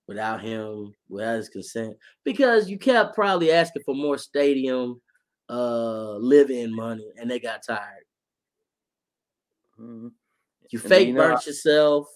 without 0.07 0.41
him, 0.41 0.95
without 1.09 1.35
his 1.37 1.49
consent, 1.49 1.97
because 2.25 2.71
you 2.71 2.79
kept 2.79 3.15
probably 3.17 3.51
asking 3.51 3.83
for 3.85 3.95
more 3.95 4.19
stadium 4.19 5.01
uh 5.49 6.17
live-in 6.17 6.75
money, 6.75 7.13
and 7.17 7.31
they 7.31 7.39
got 7.39 7.63
tired. 7.63 8.05
Mhm. 9.79 10.13
You 10.71 10.79
And 10.81 10.89
fake 10.89 11.09
you 11.09 11.15
know, 11.15 11.21
burnt 11.21 11.47
yourself. 11.47 12.09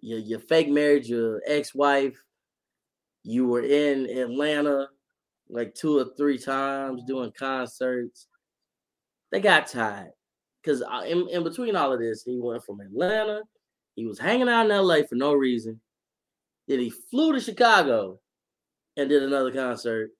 You 0.00 0.16
you 0.16 0.38
fake 0.38 0.68
married 0.68 1.06
your 1.06 1.42
ex-wife. 1.46 2.22
You 3.22 3.46
were 3.46 3.62
in 3.62 4.06
Atlanta 4.08 4.88
like 5.48 5.74
two 5.74 5.98
or 5.98 6.06
three 6.16 6.38
times 6.38 7.02
doing 7.04 7.32
concerts. 7.32 8.28
They 9.30 9.40
got 9.40 9.66
tired 9.66 10.12
because 10.62 10.82
in, 11.06 11.28
in 11.28 11.44
between 11.44 11.76
all 11.76 11.92
of 11.92 12.00
this, 12.00 12.22
he 12.22 12.38
went 12.40 12.64
from 12.64 12.80
Atlanta. 12.80 13.42
He 13.96 14.06
was 14.06 14.18
hanging 14.18 14.48
out 14.48 14.70
in 14.70 14.76
LA 14.76 15.02
for 15.08 15.16
no 15.16 15.34
reason. 15.34 15.80
Then 16.68 16.78
he 16.78 16.90
flew 16.90 17.32
to 17.32 17.40
Chicago 17.40 18.20
and 18.96 19.08
did 19.08 19.22
another 19.22 19.52
concert. 19.52 20.10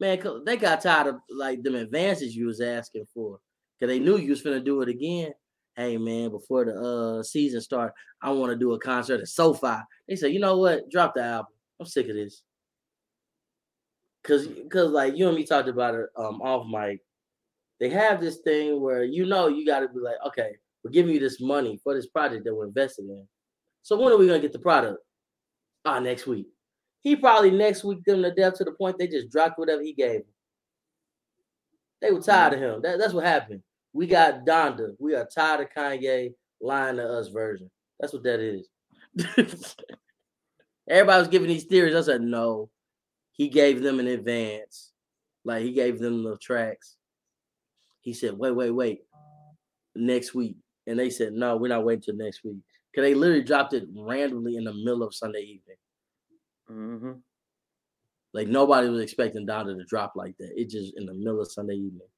Man, 0.00 0.20
they 0.46 0.56
got 0.56 0.80
tired 0.80 1.08
of 1.08 1.16
like 1.30 1.62
them 1.62 1.74
advances 1.74 2.36
you 2.36 2.46
was 2.46 2.60
asking 2.60 3.06
for 3.12 3.40
because 3.78 3.92
they 3.92 3.98
knew 3.98 4.16
you 4.16 4.30
was 4.30 4.42
finna 4.42 4.64
do 4.64 4.80
it 4.82 4.88
again 4.88 5.32
hey 5.78 5.96
man, 5.96 6.30
before 6.30 6.64
the 6.64 6.74
uh 6.74 7.22
season 7.22 7.60
start, 7.60 7.94
I 8.20 8.30
want 8.32 8.50
to 8.50 8.58
do 8.58 8.72
a 8.72 8.80
concert 8.80 9.20
at 9.20 9.28
SoFi. 9.28 9.78
They 10.08 10.16
said, 10.16 10.32
you 10.32 10.40
know 10.40 10.58
what? 10.58 10.90
Drop 10.90 11.14
the 11.14 11.22
album. 11.22 11.52
I'm 11.80 11.86
sick 11.86 12.08
of 12.08 12.16
this. 12.16 12.42
Cause, 14.24 14.48
cause 14.68 14.90
like 14.90 15.16
you 15.16 15.28
and 15.28 15.36
me 15.36 15.44
talked 15.44 15.68
about 15.68 15.94
it 15.94 16.06
um 16.16 16.42
off 16.42 16.66
mic. 16.66 17.00
They 17.78 17.88
have 17.90 18.20
this 18.20 18.38
thing 18.38 18.80
where 18.80 19.04
you 19.04 19.24
know 19.24 19.46
you 19.46 19.64
got 19.64 19.80
to 19.80 19.88
be 19.88 20.00
like, 20.00 20.16
okay, 20.26 20.56
we're 20.82 20.90
giving 20.90 21.14
you 21.14 21.20
this 21.20 21.40
money 21.40 21.78
for 21.84 21.94
this 21.94 22.08
project 22.08 22.44
that 22.44 22.54
we're 22.54 22.66
investing 22.66 23.08
in. 23.08 23.26
So 23.82 23.96
when 23.98 24.12
are 24.12 24.18
we 24.18 24.26
gonna 24.26 24.40
get 24.40 24.52
the 24.52 24.58
product? 24.58 24.98
Ah, 25.84 26.00
next 26.00 26.26
week. 26.26 26.48
He 27.02 27.16
probably 27.16 27.50
next 27.50 27.84
week 27.84 28.04
them 28.04 28.22
to 28.22 28.34
death 28.34 28.54
to 28.54 28.64
the 28.64 28.72
point 28.72 28.98
they 28.98 29.06
just 29.06 29.30
dropped 29.30 29.58
whatever 29.58 29.82
he 29.82 29.92
gave. 29.92 30.22
They 32.00 32.12
were 32.12 32.20
tired 32.20 32.54
of 32.54 32.60
him. 32.60 32.82
That, 32.82 32.98
that's 32.98 33.12
what 33.12 33.24
happened. 33.24 33.62
We 33.92 34.06
got 34.06 34.44
Donda. 34.46 34.94
We 34.98 35.14
are 35.14 35.26
tired 35.26 35.60
of 35.60 35.68
Kanye 35.76 36.34
lying 36.60 36.96
to 36.96 37.08
us 37.08 37.28
version. 37.28 37.70
That's 37.98 38.12
what 38.12 38.22
that 38.24 38.40
is. 38.40 38.68
Everybody 40.88 41.18
was 41.18 41.28
giving 41.28 41.48
these 41.48 41.64
theories. 41.64 41.94
I 41.94 42.00
said, 42.02 42.22
no. 42.22 42.70
He 43.32 43.48
gave 43.48 43.82
them 43.82 44.00
in 44.00 44.06
advance. 44.08 44.92
Like 45.44 45.62
he 45.62 45.72
gave 45.72 45.98
them 45.98 46.22
the 46.22 46.36
tracks. 46.38 46.96
He 48.00 48.12
said, 48.12 48.38
wait, 48.38 48.52
wait, 48.52 48.70
wait. 48.70 49.00
Next 49.94 50.34
week. 50.34 50.56
And 50.86 50.98
they 50.98 51.10
said, 51.10 51.32
no, 51.32 51.56
we're 51.56 51.68
not 51.68 51.84
waiting 51.84 52.02
till 52.02 52.16
next 52.16 52.44
week. 52.44 52.58
Because 52.90 53.06
they 53.06 53.14
literally 53.14 53.42
dropped 53.42 53.74
it 53.74 53.86
randomly 53.94 54.56
in 54.56 54.64
the 54.64 54.72
middle 54.72 55.02
of 55.02 55.14
Sunday 55.14 55.40
evening. 55.40 55.76
Hmm 56.68 57.12
Like 58.32 58.48
nobody 58.48 58.88
was 58.88 59.00
expecting 59.00 59.46
Donda 59.46 59.76
to 59.76 59.84
drop 59.84 60.12
like 60.14 60.36
that. 60.38 60.52
It 60.54 60.68
just 60.70 60.96
in 60.96 61.06
the 61.06 61.14
middle 61.14 61.40
of 61.40 61.50
Sunday 61.50 61.74
evening. 61.74 62.08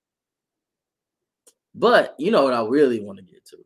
But 1.74 2.14
you 2.18 2.30
know 2.30 2.42
what 2.42 2.52
I 2.52 2.64
really 2.64 3.00
want 3.00 3.18
to 3.18 3.24
get 3.24 3.44
to? 3.46 3.58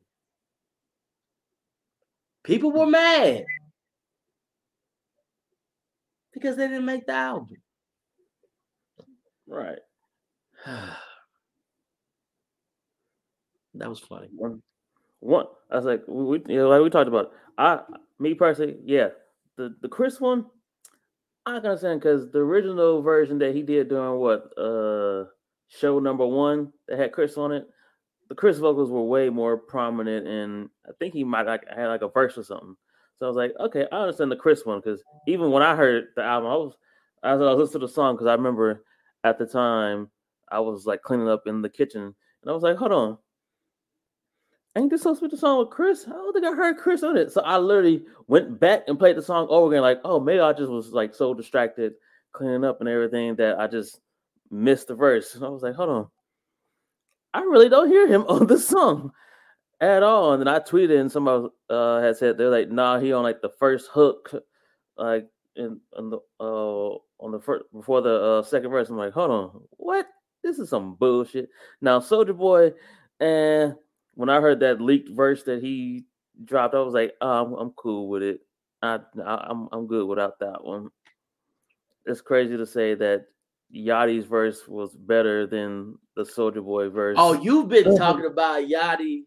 People 2.44 2.70
were 2.70 2.86
mad 2.86 3.44
because 6.34 6.56
they 6.56 6.68
didn't 6.68 6.84
make 6.84 7.06
the 7.06 7.12
album. 7.14 7.56
Right. 9.46 9.78
that 10.66 10.98
was 13.88 14.00
funny. 14.00 14.28
One, 14.36 14.62
one. 15.20 15.46
I 15.70 15.76
was 15.76 15.84
like, 15.86 16.02
we, 16.06 16.24
we 16.24 16.42
you 16.48 16.58
know, 16.58 16.68
like 16.68 16.82
we 16.82 16.90
talked 16.90 17.08
about. 17.08 17.32
I, 17.56 17.80
me 18.18 18.34
personally, 18.34 18.76
yeah, 18.84 19.08
the 19.56 19.74
the 19.80 19.88
Chris 19.88 20.20
one, 20.20 20.46
I 21.46 21.56
can 21.58 21.66
understand 21.66 22.00
because 22.00 22.30
the 22.30 22.38
original 22.38 23.02
version 23.02 23.38
that 23.38 23.54
he 23.54 23.62
did 23.62 23.88
during 23.88 24.18
what 24.18 24.56
uh 24.58 25.26
show 25.68 25.98
number 25.98 26.26
one 26.26 26.72
that 26.88 26.98
had 26.98 27.12
Chris 27.12 27.36
on 27.36 27.52
it, 27.52 27.66
the 28.28 28.34
Chris 28.34 28.58
vocals 28.58 28.90
were 28.90 29.02
way 29.02 29.28
more 29.28 29.56
prominent, 29.56 30.26
and 30.26 30.70
I 30.86 30.92
think 30.98 31.12
he 31.14 31.24
might 31.24 31.46
like 31.46 31.64
had 31.68 31.88
like 31.88 32.02
a 32.02 32.08
verse 32.08 32.38
or 32.38 32.44
something. 32.44 32.76
So 33.18 33.26
I 33.26 33.28
was 33.28 33.36
like, 33.36 33.52
okay, 33.60 33.86
I 33.92 33.96
understand 33.96 34.32
the 34.32 34.36
Chris 34.36 34.64
one 34.64 34.80
because 34.80 35.02
even 35.26 35.50
when 35.50 35.62
I 35.62 35.76
heard 35.76 36.06
the 36.16 36.22
album, 36.22 36.50
I 36.50 36.56
was 36.56 36.74
as 37.22 37.40
I 37.40 37.44
was 37.44 37.58
listening 37.58 37.80
to 37.82 37.86
the 37.86 37.92
song 37.92 38.14
because 38.14 38.26
I 38.26 38.34
remember 38.34 38.84
at 39.22 39.38
the 39.38 39.46
time 39.46 40.10
I 40.50 40.60
was 40.60 40.86
like 40.86 41.02
cleaning 41.02 41.28
up 41.28 41.42
in 41.46 41.62
the 41.62 41.70
kitchen 41.70 42.02
and 42.02 42.50
I 42.50 42.52
was 42.52 42.62
like, 42.62 42.76
hold 42.76 42.92
on, 42.92 43.18
ain't 44.76 44.90
this 44.90 45.02
supposed 45.02 45.20
to 45.20 45.28
be 45.28 45.30
the 45.30 45.38
song 45.38 45.58
with 45.58 45.70
Chris? 45.70 46.04
I 46.06 46.10
don't 46.10 46.32
think 46.32 46.44
I 46.44 46.52
heard 46.52 46.78
Chris 46.78 47.02
on 47.02 47.16
it. 47.16 47.32
So 47.32 47.40
I 47.42 47.58
literally 47.58 48.04
went 48.26 48.58
back 48.58 48.84
and 48.86 48.98
played 48.98 49.16
the 49.16 49.22
song 49.22 49.46
over 49.48 49.72
again, 49.72 49.82
like, 49.82 50.00
oh, 50.04 50.20
maybe 50.20 50.40
I 50.40 50.52
just 50.52 50.70
was 50.70 50.92
like 50.92 51.14
so 51.14 51.34
distracted 51.34 51.94
cleaning 52.32 52.64
up 52.64 52.80
and 52.80 52.88
everything 52.88 53.36
that 53.36 53.58
I 53.58 53.66
just 53.66 54.00
missed 54.50 54.88
the 54.88 54.94
verse. 54.94 55.34
And 55.34 55.44
I 55.44 55.48
was 55.48 55.62
like, 55.62 55.74
hold 55.74 55.90
on. 55.90 56.08
I 57.32 57.40
really 57.40 57.68
don't 57.68 57.88
hear 57.88 58.06
him 58.06 58.22
on 58.28 58.46
the 58.46 58.58
song 58.58 59.12
at 59.80 60.02
all. 60.02 60.32
And 60.32 60.40
then 60.40 60.48
I 60.48 60.58
tweeted 60.58 61.00
and 61.00 61.10
somebody 61.10 61.48
uh, 61.70 62.00
had 62.00 62.16
said 62.16 62.36
they're 62.36 62.50
like, 62.50 62.70
nah, 62.70 62.98
he 62.98 63.12
on 63.12 63.22
like 63.22 63.42
the 63.42 63.52
first 63.58 63.88
hook, 63.90 64.32
like 64.96 65.28
in 65.56 65.80
on 65.96 66.10
the 66.10 66.18
uh 66.40 66.98
on 67.20 67.30
the 67.30 67.40
first 67.40 67.64
before 67.72 68.00
the 68.00 68.22
uh, 68.22 68.42
second 68.42 68.70
verse. 68.70 68.88
I'm 68.88 68.96
like, 68.96 69.12
hold 69.12 69.30
on, 69.30 69.60
what? 69.70 70.06
This 70.42 70.58
is 70.58 70.68
some 70.68 70.94
bullshit. 70.94 71.48
Now 71.80 72.00
Soulja 72.00 72.36
Boy 72.36 72.72
and 73.20 73.74
when 74.14 74.28
I 74.28 74.40
heard 74.40 74.60
that 74.60 74.80
leaked 74.80 75.10
verse 75.10 75.42
that 75.44 75.62
he 75.62 76.04
dropped, 76.44 76.74
I 76.74 76.80
was 76.80 76.94
like, 76.94 77.14
oh, 77.20 77.44
I'm, 77.44 77.52
I'm 77.54 77.70
cool 77.70 78.08
with 78.08 78.22
it. 78.22 78.40
I, 78.82 78.98
I 79.24 79.46
I'm 79.48 79.68
I'm 79.72 79.86
good 79.86 80.06
without 80.06 80.38
that 80.40 80.62
one. 80.62 80.90
It's 82.06 82.20
crazy 82.20 82.56
to 82.56 82.66
say 82.66 82.94
that 82.94 83.26
Yachty's 83.74 84.26
verse 84.26 84.68
was 84.68 84.94
better 84.94 85.46
than 85.46 85.96
the 86.16 86.22
Soulja 86.22 86.62
Boy 86.62 86.90
verse. 86.90 87.16
Oh, 87.18 87.32
you've 87.32 87.68
been 87.68 87.86
uh-huh. 87.88 87.96
talking 87.96 88.26
about 88.26 88.64
Yachty, 88.64 89.22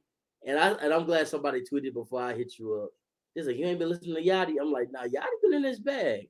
and 0.46 0.60
I 0.60 0.72
and 0.74 0.94
I'm 0.94 1.06
glad 1.06 1.28
somebody 1.28 1.62
tweeted 1.62 1.94
before 1.94 2.22
I 2.22 2.34
hit 2.34 2.54
you 2.60 2.82
up. 2.84 2.90
He's 3.34 3.48
like, 3.48 3.58
you 3.58 3.66
ain't 3.66 3.80
been 3.80 3.90
listening 3.90 4.16
to 4.16 4.22
Yachty. 4.22 4.56
I'm 4.62 4.72
like, 4.72 4.92
nah, 4.92 5.04
Yachty 5.04 5.42
been 5.44 5.54
in 5.54 5.64
his 5.64 5.80
bag. 5.80 6.30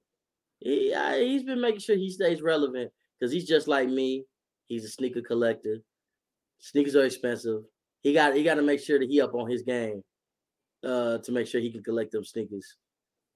He, 0.59 0.93
I, 0.93 1.19
he's 1.19 1.43
been 1.43 1.61
making 1.61 1.81
sure 1.81 1.95
he 1.95 2.09
stays 2.09 2.41
relevant 2.41 2.91
because 3.19 3.31
he's 3.31 3.47
just 3.47 3.67
like 3.67 3.87
me. 3.87 4.25
He's 4.67 4.85
a 4.85 4.89
sneaker 4.89 5.21
collector. 5.21 5.77
Sneakers 6.59 6.95
are 6.95 7.05
expensive. 7.05 7.61
He 8.01 8.13
got 8.13 8.35
he 8.35 8.43
got 8.43 8.55
to 8.55 8.61
make 8.61 8.79
sure 8.79 8.99
that 8.99 9.09
he 9.09 9.21
up 9.21 9.33
on 9.33 9.49
his 9.49 9.63
game 9.63 10.03
uh, 10.83 11.17
to 11.19 11.31
make 11.31 11.47
sure 11.47 11.61
he 11.61 11.71
can 11.71 11.83
collect 11.83 12.11
them 12.11 12.23
sneakers. 12.23 12.75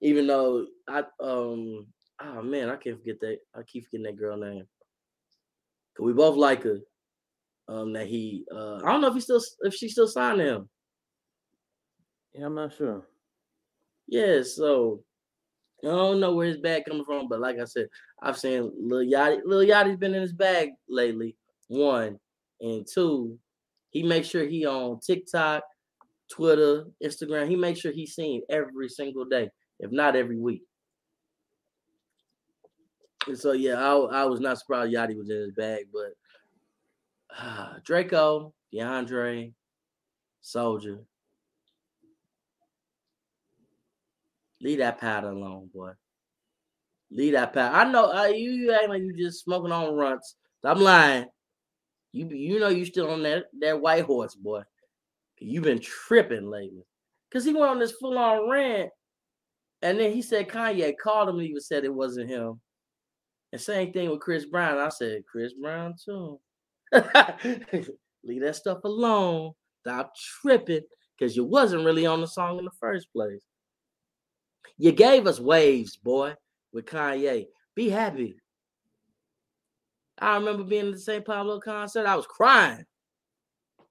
Even 0.02 0.28
though 0.28 0.66
I 0.88 1.00
um 1.20 1.88
oh 2.22 2.42
man, 2.42 2.70
I 2.70 2.76
can't 2.76 2.98
forget 2.98 3.20
that. 3.22 3.38
I 3.56 3.64
keep 3.64 3.86
forgetting 3.86 4.04
that 4.04 4.18
girl 4.18 4.38
name. 4.38 4.66
Cause 5.98 6.06
we 6.06 6.14
both 6.14 6.38
like 6.38 6.64
her. 6.64 6.80
Um, 7.68 7.94
that 7.94 8.08
he 8.08 8.46
uh 8.54 8.78
I 8.78 8.92
don't 8.92 9.02
know 9.02 9.08
if 9.08 9.14
he 9.14 9.22
still 9.22 9.42
if 9.62 9.74
she 9.74 9.88
still 9.88 10.08
signed 10.08 10.42
him. 10.42 10.70
Yeah, 12.34 12.46
I'm 12.46 12.56
not 12.56 12.76
sure. 12.76 13.08
Yeah, 14.08 14.42
so 14.44 15.04
I 15.84 15.88
don't 15.88 16.20
know 16.20 16.34
where 16.34 16.48
his 16.48 16.58
bag 16.58 16.86
coming 16.86 17.06
from, 17.06 17.28
but 17.28 17.40
like 17.40 17.60
I 17.60 17.66
said, 17.66 17.88
I've 18.22 18.38
seen 18.38 18.72
Lil 18.78 19.06
Yachty. 19.06 19.42
Lil 19.46 19.68
Yachty's 19.68 19.98
been 19.98 20.14
in 20.14 20.22
his 20.22 20.34
bag 20.34 20.70
lately. 20.88 21.36
One 21.68 22.20
and 22.60 22.86
two, 22.86 23.40
he 23.92 24.04
makes 24.04 24.28
sure 24.28 24.46
he 24.46 24.66
on 24.66 25.00
TikTok, 25.00 25.64
Twitter, 26.32 26.86
Instagram. 27.04 27.48
He 27.50 27.56
makes 27.56 27.82
sure 27.82 27.92
he's 27.92 28.16
seen 28.16 28.42
every 28.50 28.90
single 28.90 29.26
day, 29.26 29.50
if 29.80 29.92
not 29.92 30.16
every 30.16 30.40
week. 30.40 30.64
And 33.28 33.38
so 33.38 33.52
yeah, 33.52 33.76
I, 33.76 33.94
I 33.94 34.26
was 34.26 34.40
not 34.40 34.58
surprised 34.58 34.94
Yachty 34.94 35.18
was 35.18 35.30
in 35.30 35.38
his 35.38 35.52
bag, 35.52 35.86
but 35.94 36.14
uh, 37.38 37.74
Draco, 37.84 38.54
DeAndre, 38.74 39.54
Soulja, 40.44 41.00
leave 44.62 44.80
that 44.80 45.00
powder 45.00 45.30
alone, 45.30 45.70
boy. 45.74 45.92
Leave 47.12 47.34
that 47.34 47.54
powder. 47.54 47.76
I 47.76 47.92
know 47.92 48.12
uh, 48.12 48.28
you, 48.28 48.52
you 48.52 48.72
act 48.72 48.90
like 48.90 49.02
you 49.02 49.14
just 49.16 49.44
smoking 49.44 49.72
on 49.72 49.94
runts. 49.94 50.36
I'm 50.64 50.80
lying. 50.80 51.26
You 52.14 52.28
you 52.30 52.60
know 52.60 52.70
you 52.70 52.86
still 52.86 53.10
on 53.10 53.24
that 53.24 53.46
that 53.60 53.80
white 53.80 54.06
horse, 54.06 54.36
boy. 54.36 54.64
You've 55.40 55.64
been 55.64 55.80
tripping 55.80 56.50
lately. 56.50 56.86
Cause 57.32 57.46
he 57.46 57.54
went 57.54 57.72
on 57.72 57.80
this 57.80 57.94
full 57.94 58.18
on 58.18 58.50
rant, 58.50 58.90
and 59.82 60.00
then 60.00 60.12
he 60.12 60.22
said 60.22 60.50
Kanye 60.50 60.94
called 61.02 61.30
him 61.30 61.40
and 61.40 61.48
even 61.48 61.62
said 61.62 61.86
it 61.86 61.94
wasn't 61.94 62.30
him. 62.30 62.60
And 63.54 63.62
same 63.62 63.94
thing 63.94 64.10
with 64.10 64.20
Chris 64.20 64.46
Brown. 64.46 64.78
I 64.78 64.90
said 64.90 65.24
Chris 65.30 65.54
Brown 65.54 65.96
too. 66.04 66.40
Leave 68.24 68.42
that 68.42 68.56
stuff 68.56 68.84
alone. 68.84 69.54
Stop 69.80 70.14
tripping, 70.42 70.82
cause 71.20 71.36
you 71.36 71.46
wasn't 71.46 71.86
really 71.86 72.06
on 72.06 72.22
the 72.22 72.28
song 72.28 72.60
in 72.60 72.66
the 72.66 72.72
first 72.80 73.08
place. 73.14 73.44
You 74.78 74.92
gave 74.92 75.26
us 75.28 75.40
waves, 75.40 75.96
boy, 75.96 76.36
with 76.74 76.86
Kanye. 76.86 77.48
Be 77.76 77.90
happy. 77.90 78.36
I 80.22 80.36
remember 80.36 80.64
being 80.64 80.88
at 80.88 80.94
the 80.94 81.00
St. 81.00 81.26
Pablo 81.26 81.60
concert. 81.60 82.06
I 82.06 82.16
was 82.16 82.28
crying. 82.28 82.86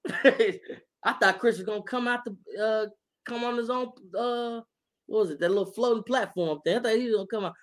I 0.23 1.13
thought 1.19 1.39
Chris 1.39 1.57
was 1.57 1.65
gonna 1.65 1.83
come 1.83 2.07
out 2.07 2.21
the 2.25 2.35
uh 2.63 2.87
come 3.25 3.43
on 3.43 3.57
his 3.57 3.69
own 3.69 3.91
uh 4.17 4.61
what 5.07 5.19
was 5.19 5.29
it, 5.31 5.39
that 5.39 5.49
little 5.49 5.71
floating 5.71 6.03
platform 6.03 6.59
thing. 6.63 6.77
I 6.77 6.79
thought 6.79 6.95
he 6.95 7.05
was 7.05 7.15
gonna 7.15 7.27
come 7.27 7.45
out. 7.45 7.53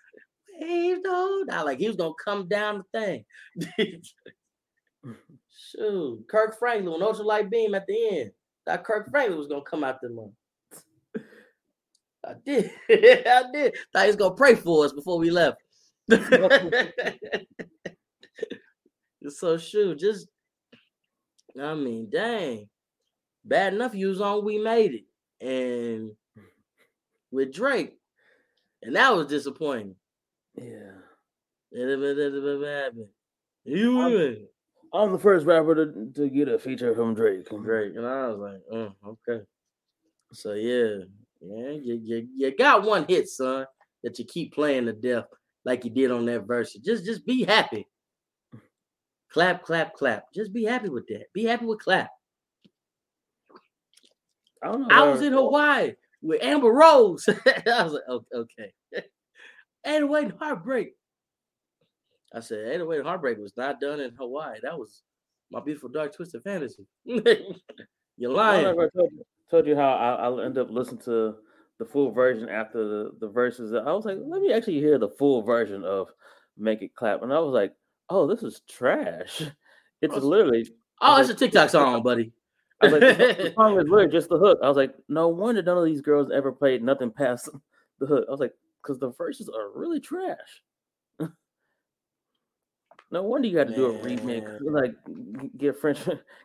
Waves 0.61 1.01
though. 1.03 1.45
I 1.51 1.63
like 1.63 1.79
he 1.79 1.89
was 1.89 1.97
gonna 1.97 2.13
come 2.23 2.47
down 2.47 2.85
the 2.93 3.25
thing. 3.79 4.03
Shoot, 5.51 6.25
Kirk 6.29 6.59
Franklin, 6.59 6.95
an 6.95 7.07
ultralight 7.07 7.51
beam 7.51 7.75
at 7.75 7.87
the 7.87 8.09
end. 8.19 8.31
Thought 8.67 8.85
Kirk 8.85 9.11
Franklin 9.11 9.39
was 9.39 9.49
gonna 9.49 9.63
come 9.63 9.83
out 9.83 10.01
the 10.01 10.11
month. 10.11 10.33
I 12.25 12.35
did. 12.45 12.71
I 12.91 13.45
did. 13.53 13.75
Thought 13.93 14.03
he 14.03 14.07
was 14.09 14.17
gonna 14.17 14.35
pray 14.35 14.55
for 14.55 14.85
us 14.85 14.93
before 14.93 15.19
we 15.19 15.31
left. 15.31 15.59
So 19.31 19.57
shoot, 19.59 19.99
just 19.99 20.29
I 21.61 21.75
mean, 21.75 22.09
dang. 22.11 22.69
Bad 23.45 23.75
enough 23.75 23.95
you 23.95 24.09
was 24.09 24.21
on 24.21 24.45
We 24.45 24.59
Made 24.59 24.95
It 24.95 25.05
and 25.47 26.13
with 27.31 27.53
Drake. 27.53 27.95
And 28.83 28.95
that 28.97 29.15
was 29.15 29.27
disappointing. 29.27 29.97
Yeah. 30.55 30.93
You 33.65 34.01
I'm- 34.01 34.49
I'm 34.95 35.13
the 35.13 35.19
first 35.19 35.45
rapper 35.45 35.75
to, 35.75 36.11
to 36.15 36.31
get 36.31 36.49
a 36.49 36.59
feature 36.59 36.95
from 36.95 37.15
Drake. 37.15 37.47
Drake. 37.49 37.95
And 37.97 38.07
I 38.07 38.29
was 38.29 38.39
like, 38.39 38.63
oh, 38.73 38.95
okay. 39.29 39.45
So 40.33 40.55
yeah, 40.55 41.05
yeah, 41.43 41.71
you, 41.73 42.01
you, 42.03 42.29
you 42.35 42.57
got 42.57 42.85
one 42.85 43.05
hit, 43.07 43.29
son, 43.29 43.67
that 44.03 44.19
you 44.19 44.25
keep 44.25 44.55
playing 44.55 44.87
to 44.87 44.95
death 44.95 45.25
like 45.65 45.85
you 45.85 45.91
did 45.91 46.11
on 46.11 46.25
that 46.27 46.47
verse. 46.47 46.73
Just 46.73 47.05
just 47.05 47.27
be 47.27 47.45
happy. 47.45 47.87
Clap, 49.31 49.63
clap, 49.63 49.95
clap. 49.95 50.33
Just 50.33 50.53
be 50.53 50.65
happy 50.65 50.89
with 50.89 51.07
that. 51.09 51.27
Be 51.33 51.45
happy 51.45 51.67
with 51.67 51.81
clap. 51.81 52.11
I 54.63 54.73
don't 54.73 54.89
know. 54.89 54.89
I 54.91 55.05
was 55.05 55.23
in 55.23 55.33
Hawaii 55.33 55.93
with 56.23 56.43
Amber 56.43 56.73
Rose. 56.73 57.29
I 57.47 57.83
was 57.85 57.93
like, 57.93 58.03
"O- 58.09 58.25
okay. 58.35 58.73
and 59.85 60.09
wait, 60.09 60.33
heartbreak. 60.39 60.95
I 62.35 62.41
said, 62.41 62.73
Ain't 62.73 62.87
Wait 62.87 63.03
Heartbreak 63.03 63.39
was 63.39 63.57
not 63.57 63.81
done 63.81 64.01
in 64.01 64.15
Hawaii. 64.15 64.59
That 64.63 64.79
was 64.79 65.03
my 65.51 65.61
beautiful 65.61 65.89
dark 65.89 66.15
twisted 66.15 66.43
fantasy. 66.43 66.87
You're 67.05 68.33
lying. 68.33 68.67
I 68.67 68.73
told 68.73 69.13
you, 69.13 69.25
told 69.51 69.67
you 69.67 69.77
how 69.77 69.93
I, 69.93 70.15
I'll 70.25 70.41
end 70.41 70.59
up 70.59 70.71
listening 70.71 71.01
to 71.03 71.37
the 71.79 71.85
full 71.85 72.11
version 72.11 72.49
after 72.49 72.87
the, 72.87 73.13
the 73.21 73.29
verses. 73.29 73.73
I 73.73 73.93
was 73.93 74.05
like, 74.05 74.19
let 74.21 74.43
me 74.43 74.53
actually 74.53 74.81
hear 74.81 74.99
the 74.99 75.09
full 75.09 75.43
version 75.43 75.85
of 75.85 76.09
Make 76.59 76.83
It 76.83 76.95
Clap. 76.95 77.23
And 77.23 77.33
I 77.33 77.39
was 77.39 77.55
like, 77.55 77.73
oh, 78.11 78.27
this 78.27 78.43
is 78.43 78.63
trash. 78.69 79.43
It's 80.01 80.15
Oh, 80.15 80.19
literally, 80.19 80.65
Oh, 81.01 81.21
it's 81.21 81.29
a 81.29 81.35
TikTok 81.35 81.71
song, 81.71 82.05
buddy. 82.05 82.33
I 82.81 82.87
was 82.87 82.93
like, 82.93 83.01
the, 83.19 83.53
song 83.57 83.79
is 83.79 83.89
literally 83.89 84.09
just 84.13 84.29
the 84.29 84.39
hook. 84.39 84.59
I 84.63 84.69
was 84.69 84.77
like, 84.77 84.95
no 85.09 85.29
wonder 85.29 85.63
none 85.63 85.79
of 85.79 85.85
these 85.85 86.01
girls 86.01 86.31
ever 86.33 86.53
played 86.53 86.83
nothing 86.83 87.11
past 87.11 87.49
the 87.99 88.07
hook. 88.07 88.25
I 88.29 88.31
was 88.31 88.41
like, 88.41 88.55
because 88.83 88.99
the 88.99 89.11
verses 89.11 89.49
are 89.49 89.71
really 89.75 90.01
trash. 90.01 90.63
no 93.11 93.23
wonder 93.23 93.49
you 93.49 93.57
got 93.57 93.69
to 93.69 93.75
do 93.75 93.87
a 93.87 93.99
remix. 93.99 94.59
Like, 94.61 94.95
get 95.57 95.81
French, 95.81 95.99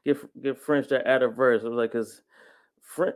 get 0.05 0.41
get 0.41 0.59
French 0.59 0.87
to 0.87 1.07
add 1.07 1.21
a 1.21 1.27
verse. 1.27 1.61
I 1.63 1.67
was 1.67 1.77
like, 1.77 1.91
because 1.91 2.21
French, 2.81 3.15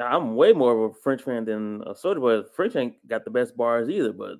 I'm 0.00 0.36
way 0.36 0.52
more 0.52 0.72
of 0.72 0.92
a 0.92 0.94
French 0.94 1.22
fan 1.22 1.44
than 1.44 1.82
a 1.86 1.94
Soulja 1.94 2.20
Boy. 2.20 2.42
French 2.54 2.76
ain't 2.76 3.08
got 3.08 3.24
the 3.24 3.30
best 3.30 3.56
bars 3.56 3.88
either, 3.88 4.12
but 4.12 4.36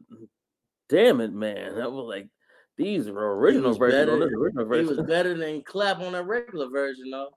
damn 0.88 1.20
it, 1.20 1.32
man, 1.32 1.74
that 1.76 1.90
was 1.90 2.06
like 2.06 2.28
these 2.76 3.08
are 3.08 3.32
original 3.32 3.70
was 3.70 3.78
versions 3.78 4.10
on 4.10 4.18
better- 4.20 4.30
this 4.30 4.38
original 4.38 4.72
He 4.72 4.84
was 4.84 5.00
better 5.06 5.34
than 5.36 5.62
clap 5.62 6.00
on 6.00 6.12
that 6.12 6.26
regular 6.26 6.68
version, 6.68 7.10
though. 7.10 7.30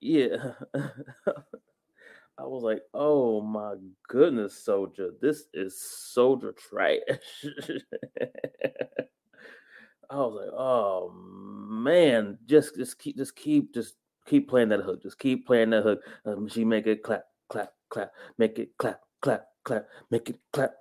Yeah. 0.00 0.52
I 2.38 2.44
was 2.44 2.62
like, 2.62 2.82
oh 2.94 3.40
my 3.40 3.74
goodness, 4.06 4.62
Soulja. 4.64 5.10
This 5.20 5.44
is 5.52 5.74
Soulja 6.16 6.56
trash. 6.56 7.00
I 10.10 10.16
was 10.16 10.34
like, 10.36 10.52
oh 10.56 11.12
man, 11.14 12.38
just 12.46 12.76
just 12.76 12.98
keep 12.98 13.16
just 13.16 13.34
keep 13.34 13.74
just 13.74 13.94
keep 14.26 14.48
playing 14.48 14.68
that 14.68 14.80
hook. 14.80 15.02
Just 15.02 15.18
keep 15.18 15.46
playing 15.46 15.70
that 15.70 15.82
hook. 15.82 16.00
Um, 16.24 16.48
she 16.48 16.64
make 16.64 16.86
it 16.86 17.02
clap, 17.02 17.24
clap, 17.48 17.72
clap, 17.90 18.12
make 18.38 18.58
it 18.60 18.70
clap, 18.78 19.00
clap, 19.20 19.48
clap, 19.64 19.88
make 20.10 20.30
it 20.30 20.38
clap, 20.52 20.74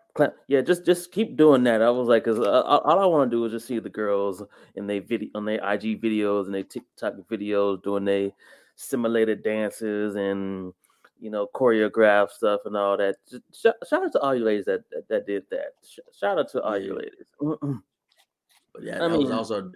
Yeah, 0.48 0.62
just 0.62 0.86
just 0.86 1.12
keep 1.12 1.38
doing 1.38 1.64
that. 1.64 1.82
I 1.82 1.90
was 1.90 2.08
like, 2.08 2.24
cause 2.26 2.40
uh, 2.40 2.62
all 2.62 3.00
I 3.00 3.06
want 3.06 3.30
to 3.30 3.36
do 3.36 3.46
is 3.46 3.52
just 3.52 3.68
see 3.68 3.80
the 3.80 3.90
girls 3.90 4.44
in 4.76 4.88
their 4.88 5.02
video 5.02 5.30
on 5.36 5.46
their 5.46 5.58
IG 5.58 6.02
videos 6.02 6.46
and 6.46 6.56
their 6.56 6.64
TikTok 6.64 7.14
videos 7.30 7.84
doing 7.84 8.06
their 8.06 8.32
simulated 8.76 9.44
dances 9.44 10.16
and 10.16 10.74
you 11.20 11.30
know 11.30 11.48
choreographed 11.54 12.32
stuff 12.32 12.62
and 12.66 12.78
all 12.78 12.98
that. 12.98 13.16
Just 13.30 13.44
shout, 13.60 13.76
shout 13.90 14.04
out 14.04 14.12
to 14.14 14.20
all 14.20 14.36
you 14.36 14.44
ladies 14.44 14.66
that 14.66 14.90
that, 14.92 15.08
that 15.10 15.28
did 15.28 15.44
that. 15.52 15.74
Sh- 15.88 16.00
shout 16.18 16.40
out 16.40 16.50
to 16.52 16.62
all 16.62 16.78
you 16.78 16.96
ladies. 16.96 17.28
But 17.40 18.84
yeah, 18.84 19.04
I 19.04 19.08
that 19.08 19.18
was 19.18 19.32
also. 19.32 19.72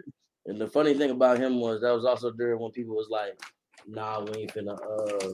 And 0.48 0.60
the 0.60 0.68
funny 0.68 0.96
thing 0.96 1.12
about 1.12 1.38
him 1.38 1.60
was 1.60 1.82
that 1.82 1.92
was 1.92 2.06
also 2.06 2.32
during 2.32 2.60
when 2.60 2.72
people 2.72 2.96
was 2.96 3.10
like, 3.10 3.40
"Nah, 3.88 4.22
we 4.22 4.42
ain't 4.42 4.54
finna 4.54 4.74
uh, 4.74 5.34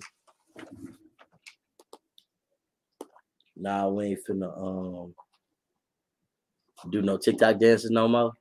nah, 3.60 3.88
we 3.88 4.06
ain't 4.06 4.20
finna 4.28 4.58
um, 4.58 5.14
do 6.92 7.02
no 7.02 7.18
TikTok 7.18 7.60
dances 7.60 7.92
no 7.92 8.08
more." 8.08 8.34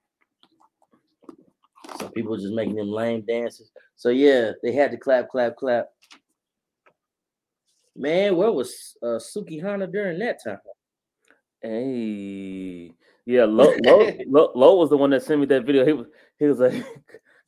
So 1.99 2.09
people 2.09 2.37
just 2.37 2.55
making 2.55 2.77
them 2.77 2.91
lame 2.91 3.23
dances. 3.23 3.71
So 3.97 4.11
yeah, 4.11 4.53
they 4.62 4.73
had 4.73 4.91
to 4.91 4.97
clap, 4.97 5.29
clap, 5.29 5.57
clap. 5.57 5.89
Man, 7.95 8.37
where 8.37 8.53
was 8.53 8.97
uh, 9.03 9.19
Sukihana 9.19 9.91
during 9.91 10.19
that 10.19 10.43
time? 10.45 10.59
Hey, 11.62 12.93
yeah, 13.25 13.45
Lo, 13.45 13.73
Lo, 13.83 14.11
Lo, 14.27 14.53
Lo 14.55 14.77
was 14.77 14.91
the 14.91 14.97
one 14.97 15.11
that 15.11 15.23
sent 15.23 15.41
me 15.41 15.47
that 15.47 15.64
video. 15.64 15.87
He 15.87 15.93
was 15.93 16.07
he 16.39 16.45
was 16.47 16.59
like, 16.59 16.85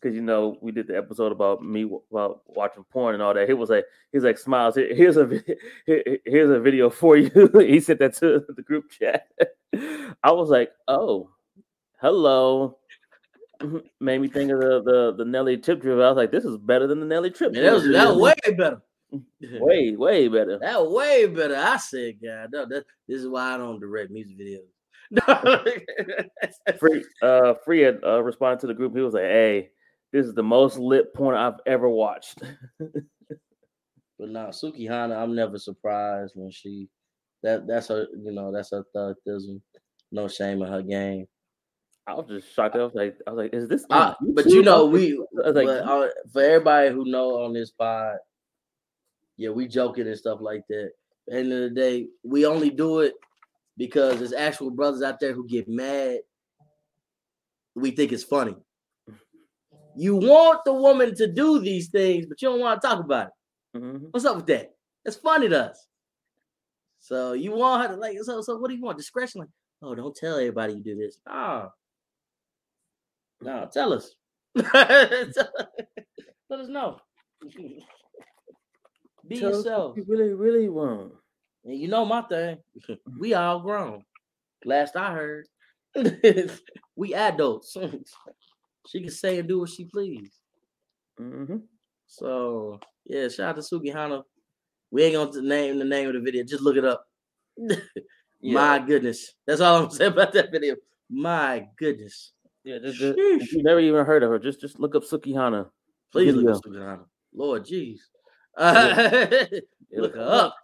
because 0.00 0.14
you 0.14 0.22
know 0.22 0.56
we 0.60 0.70
did 0.72 0.86
the 0.86 0.96
episode 0.96 1.32
about 1.32 1.62
me 1.62 1.90
about 2.10 2.42
watching 2.46 2.84
porn 2.92 3.14
and 3.14 3.22
all 3.22 3.34
that. 3.34 3.48
He 3.48 3.54
was 3.54 3.70
like, 3.70 3.84
he's 4.12 4.24
like, 4.24 4.38
smiles. 4.38 4.74
here- 4.76 4.94
Here's 4.94 5.16
a 5.16 5.26
here- 5.86 6.18
here's 6.24 6.50
a 6.50 6.60
video 6.60 6.90
for 6.90 7.16
you. 7.16 7.30
he 7.58 7.80
sent 7.80 7.98
that 8.00 8.14
to 8.14 8.44
the 8.54 8.62
group 8.62 8.90
chat. 8.90 9.28
I 10.22 10.32
was 10.32 10.48
like, 10.50 10.70
oh, 10.86 11.30
hello. 12.00 12.78
Made 14.00 14.20
me 14.20 14.28
think 14.28 14.52
of 14.52 14.60
the 14.60 14.82
the, 14.82 15.14
the 15.18 15.24
Nelly 15.24 15.56
Tip 15.56 15.80
Drill. 15.80 16.02
I 16.02 16.08
was 16.08 16.16
like, 16.16 16.30
this 16.30 16.44
is 16.44 16.56
better 16.58 16.86
than 16.86 17.00
the 17.00 17.06
Nelly 17.06 17.30
Tip. 17.32 17.52
Man, 17.52 17.64
that 17.64 17.72
was 17.72 17.88
that 17.88 18.14
way 18.16 18.34
better. 18.56 18.80
way 19.60 19.96
way 19.96 20.28
better. 20.28 20.58
That 20.60 20.90
way 20.90 21.26
better. 21.26 21.56
I 21.56 21.76
said, 21.78 22.18
God, 22.22 22.50
no, 22.52 22.66
that, 22.66 22.84
this 23.08 23.20
is 23.20 23.26
why 23.28 23.54
I 23.54 23.56
don't 23.56 23.80
direct 23.80 24.10
music 24.12 24.38
videos. 24.38 24.68
Free, 26.78 27.04
uh, 27.22 27.54
Free 27.64 27.80
had 27.80 27.98
uh, 28.04 28.22
responded 28.22 28.60
to 28.60 28.66
the 28.66 28.74
group. 28.74 28.94
He 28.94 29.00
was 29.02 29.14
like, 29.14 29.22
"Hey, 29.24 29.70
this 30.12 30.26
is 30.26 30.34
the 30.34 30.42
most 30.42 30.78
lit 30.78 31.14
porn 31.14 31.36
I've 31.36 31.60
ever 31.66 31.88
watched." 31.88 32.42
But 34.18 34.30
now 34.30 34.48
Sukihana, 34.48 35.16
I'm 35.16 35.34
never 35.34 35.58
surprised 35.58 36.32
when 36.34 36.50
she 36.50 36.88
that 37.42 37.66
that's 37.66 37.88
her, 37.88 38.08
you 38.20 38.32
know, 38.32 38.50
that's 38.50 38.72
her 38.72 38.84
thuggism. 38.94 39.60
No 40.10 40.26
shame 40.26 40.62
in 40.62 40.68
her 40.68 40.82
game. 40.82 41.26
I 42.06 42.14
was 42.14 42.26
just 42.26 42.52
shocked. 42.54 42.74
I 42.74 42.82
was 42.82 42.94
like, 42.94 43.16
I 43.26 43.30
was 43.30 43.38
like, 43.38 43.54
is 43.54 43.68
this? 43.68 43.84
Uh, 43.90 44.14
but 44.34 44.46
you 44.46 44.62
know, 44.62 44.86
we 44.86 45.12
I 45.44 45.48
was 45.48 45.54
like, 45.54 45.66
but, 45.66 45.84
uh, 45.84 46.08
for 46.32 46.42
everybody 46.42 46.90
who 46.90 47.04
know 47.04 47.44
on 47.44 47.52
this 47.52 47.70
pod, 47.70 48.16
yeah, 49.36 49.50
we 49.50 49.68
joking 49.68 50.06
and 50.06 50.18
stuff 50.18 50.40
like 50.40 50.62
that. 50.68 50.86
At 50.86 50.90
the 51.26 51.36
end 51.36 51.52
of 51.52 51.60
the 51.60 51.70
day, 51.70 52.08
we 52.24 52.46
only 52.46 52.70
do 52.70 53.00
it 53.00 53.14
because 53.76 54.18
there's 54.18 54.32
actual 54.32 54.70
brothers 54.70 55.02
out 55.02 55.20
there 55.20 55.34
who 55.34 55.46
get 55.46 55.68
mad. 55.68 56.20
We 57.74 57.92
think 57.92 58.10
it's 58.12 58.24
funny. 58.24 58.56
You 59.98 60.16
want 60.16 60.60
the 60.64 60.72
woman 60.72 61.14
to 61.16 61.26
do 61.32 61.58
these 61.60 61.88
things, 61.88 62.26
but 62.26 62.40
you 62.40 62.48
don't 62.48 62.60
want 62.60 62.80
to 62.80 62.86
talk 62.88 63.00
about 63.04 63.28
it. 63.28 63.78
mhm. 63.78 64.08
What's 64.10 64.24
up 64.24 64.36
with 64.36 64.46
that? 64.46 64.74
It's 65.04 65.16
funny 65.16 65.48
to 65.48 65.70
us. 65.70 65.86
So 67.00 67.32
you 67.32 67.52
want 67.52 67.82
her 67.82 67.94
to 67.94 68.00
like 68.00 68.16
so 68.22 68.40
so 68.42 68.58
what 68.58 68.68
do 68.68 68.74
you 68.76 68.82
want? 68.82 68.98
Discretion, 68.98 69.40
like, 69.40 69.48
oh, 69.82 69.94
don't 69.94 70.14
tell 70.14 70.36
everybody 70.36 70.74
you 70.74 70.82
do 70.82 70.96
this. 70.96 71.18
Ah. 71.26 71.70
No, 73.40 73.68
tell 73.72 73.92
us. 73.92 74.14
Let 74.54 74.80
us 76.60 76.68
know. 76.68 76.98
Be 79.28 79.38
Tell 79.38 79.50
yourself. 79.50 79.96
You 79.96 80.04
really, 80.08 80.32
really 80.32 80.68
want. 80.68 81.12
And 81.64 81.76
you 81.78 81.88
know 81.88 82.04
my 82.04 82.22
thing. 82.22 82.58
We 83.18 83.34
all 83.34 83.60
grown. 83.60 84.04
Last 84.64 84.96
I 84.96 85.12
heard. 85.12 85.46
we 86.96 87.14
adults. 87.14 87.76
She 88.88 89.00
can 89.02 89.10
say 89.10 89.38
and 89.38 89.46
do 89.46 89.60
what 89.60 89.68
she 89.68 89.84
please. 89.84 90.32
hmm 91.18 91.56
So 92.06 92.80
yeah, 93.04 93.28
shout 93.28 93.50
out 93.50 93.56
to 93.56 93.60
Sukihana. 93.62 94.22
We 94.90 95.04
ain't 95.04 95.14
gonna 95.32 95.46
name 95.46 95.78
the 95.78 95.84
name 95.84 96.08
of 96.08 96.14
the 96.14 96.20
video. 96.20 96.42
Just 96.42 96.62
look 96.62 96.76
it 96.76 96.84
up. 96.86 97.04
My 98.42 98.78
goodness, 98.78 99.34
that's 99.46 99.60
all 99.60 99.84
I'm 99.84 99.90
saying 99.98 100.12
about 100.12 100.32
that 100.32 100.50
video. 100.50 100.76
My 101.10 101.66
goodness, 101.76 102.32
Yeah, 102.64 102.78
just, 102.78 102.98
just, 102.98 103.18
if 103.18 103.52
you 103.52 103.62
never 103.62 103.80
even 103.80 104.06
heard 104.06 104.22
of 104.22 104.30
her. 104.30 104.38
Just, 104.38 104.60
just 104.60 104.78
look 104.80 104.94
up 104.94 105.02
Sukihana. 105.02 105.68
please 106.12 106.34
Video. 106.34 106.48
look 106.52 106.56
up 106.56 106.64
Sukihana. 106.64 107.04
Lord, 107.34 107.64
jeez, 107.66 107.98
Uh, 108.56 109.44
look 109.92 110.14
her 110.14 110.20
up. 110.22 110.54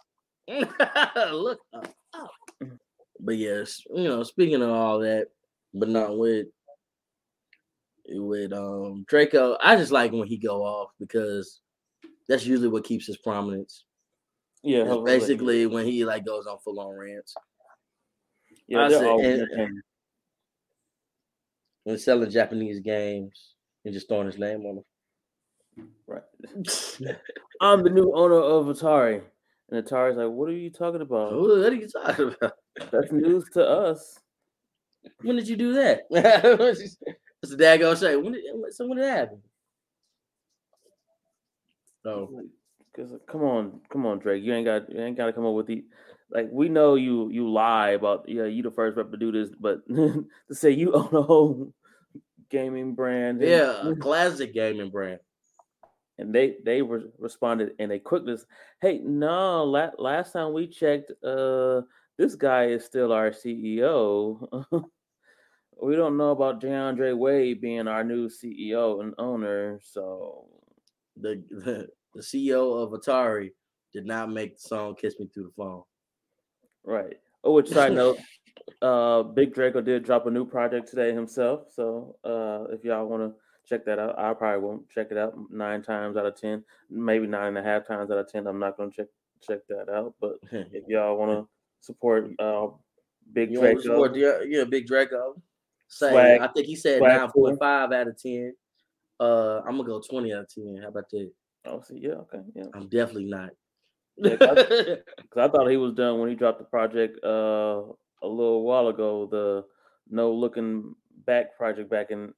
look 1.31 1.59
her 1.73 1.81
up. 2.13 2.31
But 3.19 3.37
yes, 3.37 3.81
you 3.93 4.03
know, 4.05 4.23
speaking 4.23 4.61
of 4.61 4.69
all 4.69 4.99
that, 4.99 5.27
but 5.73 5.89
not 5.89 6.17
with 6.17 6.47
with 8.09 8.53
um 8.53 9.05
Draco. 9.07 9.57
I 9.61 9.75
just 9.75 9.91
like 9.91 10.11
when 10.11 10.27
he 10.27 10.37
go 10.37 10.63
off 10.63 10.89
because 10.99 11.61
that's 12.27 12.45
usually 12.45 12.69
what 12.69 12.83
keeps 12.83 13.07
his 13.07 13.17
prominence. 13.17 13.85
Yeah, 14.63 14.79
It's 14.81 14.89
her- 14.89 14.95
her- 14.97 15.03
basically 15.03 15.65
when 15.67 15.85
he 15.85 16.05
like 16.05 16.25
goes 16.25 16.47
on 16.47 16.57
full 16.63 16.79
on 16.79 16.95
rants. 16.97 17.35
Yeah, 18.67 18.85
I 18.85 18.89
they're 18.89 18.99
said- 18.99 19.07
always 19.07 19.39
and- 19.41 19.81
when 21.83 21.97
selling 21.99 22.31
Japanese 22.31 22.79
games 22.79 23.53
and 23.85 23.93
just 23.93 24.07
throwing 24.07 24.25
his 24.25 24.39
name 24.39 24.65
on 24.65 24.75
them. 25.77 25.89
Right. 26.07 26.23
I'm 27.61 27.83
the 27.83 27.89
new 27.91 28.11
owner 28.15 28.35
of 28.39 28.65
Atari. 28.67 29.21
And 29.69 29.85
Atari's 29.85 30.17
like, 30.17 30.29
what 30.29 30.49
are 30.49 30.53
you 30.53 30.71
talking 30.71 31.01
about? 31.01 31.33
what 31.39 31.71
are 31.71 31.73
you 31.75 31.87
talking 31.87 32.33
about? 32.39 32.53
That's 32.91 33.11
news 33.11 33.45
to 33.53 33.63
us. 33.67 34.19
When 35.21 35.35
did 35.35 35.47
you 35.47 35.55
do 35.57 35.73
that? 35.73 36.01
What's 37.45 37.51
the 37.55 37.63
dad 37.63 37.77
gonna 37.77 37.95
say? 37.95 38.15
When 38.15 38.31
did 38.33 38.43
so 38.71 38.87
when 38.87 38.97
did 38.97 39.05
it 39.05 39.11
happen? 39.11 39.39
So 42.01 42.41
Cause 42.95 43.13
come 43.27 43.43
on, 43.43 43.81
come 43.91 44.07
on, 44.07 44.17
Drake. 44.17 44.43
You 44.43 44.51
ain't 44.51 44.65
got 44.65 44.89
you 44.91 44.99
ain't 44.99 45.15
gotta 45.15 45.31
come 45.31 45.45
up 45.45 45.53
with 45.53 45.67
the 45.67 45.85
like 46.31 46.49
we 46.51 46.69
know 46.69 46.95
you 46.95 47.29
you 47.29 47.47
lie 47.47 47.89
about 47.89 48.27
yeah, 48.27 48.45
you 48.45 48.63
the 48.63 48.71
first 48.71 48.97
rep 48.97 49.11
to 49.11 49.17
do 49.17 49.31
this, 49.31 49.53
but 49.59 49.87
to 49.89 50.25
say 50.49 50.71
you 50.71 50.93
own 50.93 51.13
a 51.13 51.21
whole 51.21 51.71
gaming 52.49 52.95
brand 52.95 53.43
and- 53.43 53.51
yeah, 53.51 53.89
a 53.89 53.95
classic 53.99 54.51
gaming 54.51 54.89
brand. 54.89 55.19
and 56.17 56.33
they 56.33 56.55
they 56.65 56.81
re- 56.81 57.11
responded 57.19 57.73
and 57.77 57.91
they 57.91 57.99
quickness 57.99 58.45
hey 58.81 58.97
no 59.03 59.65
la- 59.65 59.91
last 59.99 60.33
time 60.33 60.51
we 60.51 60.65
checked 60.65 61.11
uh 61.23 61.81
this 62.17 62.33
guy 62.33 62.65
is 62.67 62.83
still 62.85 63.11
our 63.11 63.29
ceo 63.29 64.63
we 65.81 65.95
don't 65.95 66.17
know 66.17 66.31
about 66.31 66.61
DeAndre 66.61 67.17
Wade 67.17 67.61
being 67.61 67.87
our 67.87 68.03
new 68.03 68.27
ceo 68.27 69.01
and 69.01 69.13
owner 69.17 69.79
so 69.83 70.47
The, 71.17 71.41
the 71.49 71.87
the 72.13 72.21
CEO 72.21 72.81
of 72.81 72.91
Atari 72.91 73.51
did 73.91 74.05
not 74.05 74.31
make 74.31 74.55
the 74.55 74.67
song 74.67 74.95
"Kiss 74.95 75.19
Me 75.19 75.27
Through 75.33 75.43
the 75.43 75.51
Phone." 75.57 75.83
right 76.83 77.17
oh 77.43 77.53
which 77.53 77.69
side 77.69 77.93
note 78.01 78.17
uh 78.81 79.21
big 79.23 79.53
draco 79.53 79.81
did 79.81 80.03
drop 80.03 80.25
a 80.27 80.31
new 80.31 80.45
project 80.45 80.87
today 80.87 81.13
himself 81.13 81.67
so 81.73 82.15
uh 82.23 82.71
if 82.73 82.83
y'all 82.83 83.05
want 83.05 83.21
to 83.21 83.33
check 83.67 83.83
that 83.85 83.99
out 83.99 84.17
i 84.17 84.33
probably 84.33 84.61
won't 84.61 84.87
check 84.89 85.07
it 85.11 85.17
out 85.17 85.33
nine 85.49 85.81
times 85.81 86.15
out 86.15 86.25
of 86.25 86.39
ten 86.39 86.63
maybe 86.89 87.27
nine 87.27 87.49
and 87.49 87.57
a 87.57 87.63
half 87.63 87.87
times 87.87 88.11
out 88.11 88.17
of 88.17 88.31
ten 88.31 88.47
i'm 88.47 88.59
not 88.59 88.77
gonna 88.77 88.91
check 88.91 89.07
check 89.41 89.59
that 89.67 89.89
out 89.89 90.13
but 90.21 90.33
if 90.51 90.83
y'all 90.87 91.17
want 91.17 91.31
to 91.31 91.47
support 91.81 92.29
uh 92.39 92.67
Big 93.33 93.51
You 93.51 93.59
Draco, 93.59 93.81
support 93.81 94.13
the, 94.13 94.45
yeah, 94.47 94.63
Big 94.63 94.87
Draco. 94.87 95.41
Say, 95.95 96.11
Swag- 96.11 96.41
I 96.41 96.47
think 96.49 96.67
he 96.67 96.75
said 96.75 96.97
swag 96.97 97.19
nine 97.21 97.31
point 97.31 97.57
five 97.59 97.91
out 97.93 98.07
of 98.09 98.21
ten. 98.21 98.53
Uh, 99.19 99.61
I'm 99.61 99.77
gonna 99.77 99.85
go 99.87 100.01
twenty 100.01 100.33
out 100.33 100.41
of 100.41 100.53
ten. 100.53 100.77
How 100.81 100.89
about 100.89 101.09
that? 101.11 101.31
oh, 101.67 101.79
see, 101.81 101.99
yeah, 102.01 102.15
okay, 102.25 102.41
yeah. 102.53 102.65
I'm 102.73 102.89
definitely 102.89 103.25
not. 103.25 103.51
Yeah, 104.17 104.35
'cause 104.35 104.55
Because 104.67 104.99
I 105.37 105.47
thought 105.47 105.67
he 105.69 105.77
was 105.77 105.93
done 105.93 106.19
when 106.19 106.29
he 106.29 106.35
dropped 106.35 106.59
the 106.59 106.65
project 106.65 107.17
uh 107.23 107.83
a 108.23 108.27
little 108.27 108.63
while 108.63 108.89
ago. 108.89 109.25
The 109.31 109.63
No 110.09 110.33
Looking 110.33 110.95
Back 111.25 111.55
project 111.57 111.89
back 111.89 112.11
in 112.11 112.33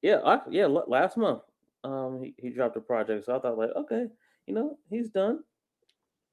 yeah, 0.00 0.18
I, 0.24 0.40
yeah, 0.50 0.66
la- 0.66 0.88
last 0.88 1.16
month. 1.16 1.42
Um, 1.84 2.20
he, 2.22 2.34
he 2.38 2.48
dropped 2.50 2.76
a 2.76 2.80
project, 2.80 3.26
so 3.26 3.36
I 3.36 3.40
thought 3.40 3.56
like, 3.58 3.70
okay, 3.76 4.06
you 4.46 4.54
know, 4.54 4.78
he's 4.90 5.10
done. 5.10 5.40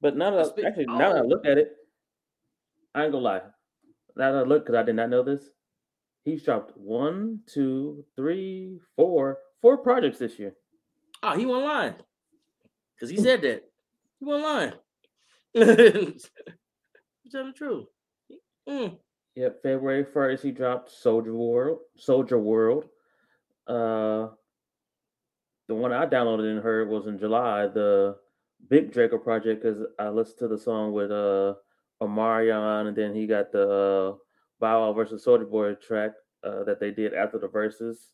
But 0.00 0.16
now 0.16 0.30
that 0.30 0.46
Speak- 0.46 0.64
actually 0.64 0.86
now 0.86 1.12
that 1.12 1.18
I 1.18 1.26
look 1.26 1.44
at 1.46 1.58
it, 1.58 1.76
I 2.94 3.04
ain't 3.04 3.12
gonna 3.12 3.22
lie. 3.24 3.42
Now 4.16 4.32
that 4.32 4.38
I 4.38 4.42
look, 4.48 4.64
because 4.64 4.78
I 4.78 4.82
did 4.82 4.96
not 4.96 5.10
know 5.10 5.22
this, 5.22 5.50
he's 6.24 6.42
dropped 6.42 6.76
one, 6.76 7.40
two, 7.46 8.04
three, 8.16 8.78
four, 8.96 9.38
four 9.60 9.78
projects 9.78 10.18
this 10.18 10.38
year. 10.38 10.54
oh, 11.22 11.36
he 11.36 11.46
went 11.46 11.64
lying 11.64 11.94
because 12.94 13.10
he 13.10 13.16
said 13.16 13.42
that 13.42 13.64
he 14.18 14.24
went 14.24 14.42
lying. 14.42 14.72
Tell 17.30 17.46
the 17.46 17.52
truth. 17.54 17.86
Mm. 18.68 18.96
Yep, 19.36 19.62
February 19.62 20.04
first 20.04 20.42
he 20.42 20.50
dropped 20.50 20.90
Soulja 20.90 21.32
World. 21.32 21.78
Soulja 21.98 22.38
World. 22.38 22.84
Uh, 23.66 24.28
the 25.68 25.74
one 25.74 25.92
I 25.92 26.06
downloaded 26.06 26.50
and 26.50 26.62
heard 26.62 26.88
was 26.88 27.06
in 27.06 27.18
July. 27.18 27.68
The 27.68 28.16
Big 28.68 28.92
Draco 28.92 29.18
project 29.18 29.62
because 29.62 29.78
I 29.98 30.08
listened 30.08 30.38
to 30.40 30.48
the 30.48 30.58
song 30.58 30.92
with 30.92 31.10
uh 31.10 31.54
Omarion, 32.02 32.88
and 32.88 32.96
then 32.96 33.14
he 33.14 33.26
got 33.26 33.52
the 33.52 33.68
uh, 33.68 34.16
Bow 34.60 34.80
Wow 34.80 34.92
versus 34.92 35.24
Soulja 35.24 35.50
Boy 35.50 35.74
track 35.74 36.12
uh, 36.44 36.64
that 36.64 36.80
they 36.80 36.90
did 36.90 37.14
after 37.14 37.38
the 37.38 37.48
verses. 37.48 38.10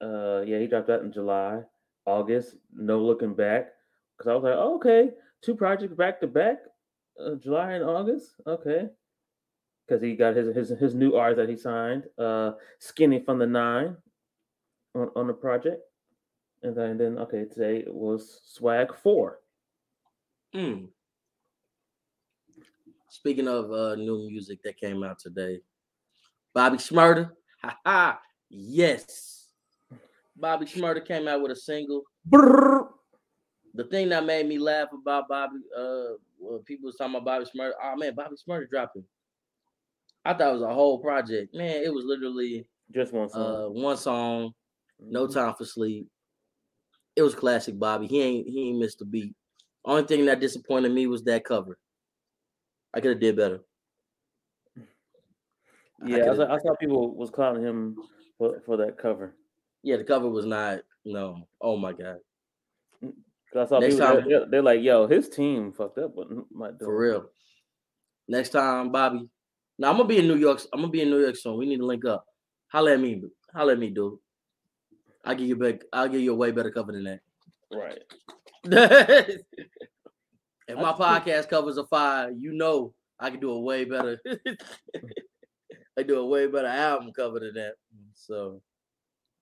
Uh, 0.00 0.42
yeah, 0.46 0.58
he 0.58 0.66
dropped 0.66 0.86
that 0.86 1.02
in 1.02 1.12
July, 1.12 1.62
August. 2.06 2.54
No 2.72 3.00
looking 3.00 3.34
back 3.34 3.68
because 4.16 4.30
I 4.30 4.34
was 4.34 4.44
like, 4.44 4.54
oh, 4.56 4.76
okay, 4.76 5.10
two 5.42 5.54
projects 5.54 5.94
back 5.94 6.20
to 6.20 6.26
back, 6.26 6.58
uh, 7.20 7.34
July 7.34 7.72
and 7.72 7.84
August. 7.84 8.34
Okay 8.46 8.88
because 9.88 10.02
he 10.02 10.14
got 10.14 10.36
his, 10.36 10.54
his 10.54 10.78
his 10.78 10.94
new 10.94 11.14
art 11.14 11.36
that 11.36 11.48
he 11.48 11.56
signed, 11.56 12.04
uh, 12.18 12.52
Skinny 12.78 13.22
from 13.24 13.38
the 13.38 13.46
Nine, 13.46 13.96
on, 14.94 15.10
on 15.16 15.26
the 15.26 15.32
project, 15.32 15.82
and 16.62 16.76
then 16.76 16.98
then 16.98 17.18
okay 17.18 17.44
today 17.44 17.78
it 17.78 17.94
was 17.94 18.40
Swag 18.44 18.94
Four. 18.94 19.40
Mm. 20.54 20.88
Speaking 23.18 23.48
of 23.48 23.72
uh, 23.72 23.96
new 23.96 24.28
music 24.30 24.62
that 24.62 24.76
came 24.76 25.02
out 25.02 25.18
today, 25.18 25.58
Bobby 26.54 26.76
Shmurda. 26.76 27.32
Ha 27.62 27.76
ha. 27.84 28.20
Yes. 28.48 29.48
Bobby 30.36 30.66
Shmurda 30.66 31.04
came 31.04 31.26
out 31.26 31.42
with 31.42 31.50
a 31.50 31.56
single. 31.56 32.04
The 32.30 33.84
thing 33.90 34.08
that 34.10 34.24
made 34.24 34.46
me 34.46 34.60
laugh 34.60 34.90
about 34.92 35.26
Bobby, 35.28 35.56
uh, 35.76 36.14
when 36.38 36.60
people 36.60 36.86
was 36.86 36.94
talking 36.94 37.16
about 37.16 37.24
Bobby 37.24 37.46
Shmurda, 37.46 37.72
oh 37.82 37.96
man, 37.96 38.14
Bobby 38.14 38.36
Shmurda 38.36 38.70
dropping. 38.70 39.02
I 40.24 40.32
thought 40.32 40.50
it 40.50 40.52
was 40.52 40.62
a 40.62 40.72
whole 40.72 41.00
project. 41.00 41.52
Man, 41.56 41.82
it 41.82 41.92
was 41.92 42.04
literally 42.04 42.68
Just 42.92 43.12
one 43.12 43.28
song. 43.28 43.40
uh, 43.42 43.68
one 43.68 43.96
song, 43.96 44.54
No 45.00 45.26
Mhm. 45.26 45.34
Time 45.34 45.54
for 45.54 45.64
Sleep. 45.64 46.06
It 47.16 47.22
was 47.22 47.34
classic 47.34 47.76
Bobby. 47.80 48.06
He 48.06 48.22
ain't 48.22 48.46
he 48.48 48.68
ain't 48.68 48.78
missed 48.78 49.02
a 49.02 49.04
beat. 49.04 49.34
Only 49.84 50.04
thing 50.04 50.24
that 50.26 50.38
disappointed 50.38 50.92
me 50.92 51.08
was 51.08 51.24
that 51.24 51.44
cover. 51.44 51.78
I 52.98 53.00
could 53.00 53.10
have 53.12 53.20
did 53.20 53.36
better. 53.36 53.60
Yeah, 56.04 56.16
I, 56.16 56.20
coulda- 56.20 56.36
saw, 56.48 56.54
I 56.54 56.58
saw 56.58 56.74
people 56.80 57.14
was 57.14 57.30
clowning 57.30 57.62
him 57.62 57.96
for, 58.38 58.60
for 58.66 58.76
that 58.78 58.98
cover. 58.98 59.36
Yeah, 59.84 59.98
the 59.98 60.04
cover 60.04 60.28
was 60.28 60.44
not 60.46 60.80
no. 61.04 61.46
Oh 61.60 61.76
my 61.76 61.92
god. 61.92 62.18
Mm, 63.04 63.12
'Cause 63.52 63.66
I 63.66 63.68
saw 63.68 63.78
Next 63.78 63.94
people, 63.94 64.06
time- 64.08 64.28
they're, 64.28 64.46
they're 64.50 64.62
like, 64.62 64.82
yo, 64.82 65.06
his 65.06 65.28
team 65.28 65.72
fucked 65.72 65.98
up, 65.98 66.16
but 66.16 66.26
For 66.80 66.98
real. 66.98 67.30
Next 68.26 68.48
time, 68.50 68.90
Bobby. 68.90 69.28
Now 69.78 69.90
I'm 69.90 69.96
gonna 69.96 70.08
be 70.08 70.18
in 70.18 70.26
New 70.26 70.36
York. 70.36 70.60
I'm 70.72 70.80
gonna 70.80 70.90
be 70.90 71.02
in 71.02 71.10
New 71.10 71.20
York 71.20 71.36
soon. 71.36 71.56
We 71.56 71.66
need 71.66 71.78
to 71.78 71.86
link 71.86 72.04
up. 72.04 72.24
Holla 72.66 72.94
at 72.94 73.00
me. 73.00 73.22
Holla 73.54 73.72
at 73.74 73.78
me, 73.78 73.90
dude. 73.90 74.18
I'll 75.24 75.36
give 75.36 75.46
you 75.46 75.54
back. 75.56 75.82
I'll 75.92 76.08
give 76.08 76.20
you 76.20 76.32
a 76.32 76.36
way 76.36 76.50
better 76.50 76.72
cover 76.72 76.90
than 76.90 77.04
that. 77.04 77.20
Right. 77.72 78.02
if 80.68 80.76
my 80.76 80.92
podcast 80.92 81.48
covers 81.48 81.78
a 81.78 81.86
five, 81.86 82.32
you 82.38 82.52
know 82.52 82.92
I 83.18 83.30
can 83.30 83.40
do 83.40 83.50
a 83.50 83.60
way 83.60 83.84
better. 83.84 84.20
I 85.98 86.02
do 86.02 86.18
a 86.18 86.26
way 86.26 86.46
better 86.46 86.68
album 86.68 87.12
cover 87.12 87.40
than 87.40 87.54
that. 87.54 87.72
So, 88.14 88.62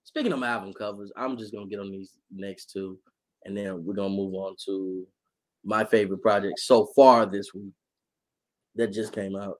speaking 0.03 0.31
of 0.31 0.41
album 0.41 0.73
covers, 0.73 1.11
I'm 1.15 1.37
just 1.37 1.53
gonna 1.53 1.67
get 1.67 1.79
on 1.79 1.91
these 1.91 2.13
next 2.31 2.71
two, 2.71 2.97
and 3.45 3.55
then 3.55 3.85
we're 3.85 3.93
gonna 3.93 4.09
move 4.09 4.33
on 4.33 4.55
to 4.65 5.05
my 5.63 5.83
favorite 5.83 6.21
project 6.21 6.59
so 6.59 6.87
far 6.95 7.25
this 7.25 7.53
week 7.53 7.73
that 8.75 8.93
just 8.93 9.13
came 9.13 9.35
out 9.35 9.57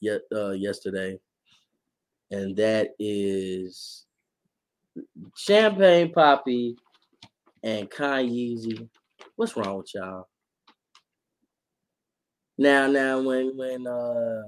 yet 0.00 0.22
uh, 0.34 0.52
yesterday, 0.52 1.18
and 2.30 2.56
that 2.56 2.88
is 2.98 4.06
Champagne 5.36 6.12
Papi 6.12 6.74
and 7.62 7.90
Kanye. 7.90 8.88
What's 9.36 9.56
wrong 9.56 9.76
with 9.78 9.94
y'all? 9.94 10.26
Now, 12.56 12.86
now, 12.86 13.20
when 13.20 13.56
when 13.56 13.86
uh 13.86 14.42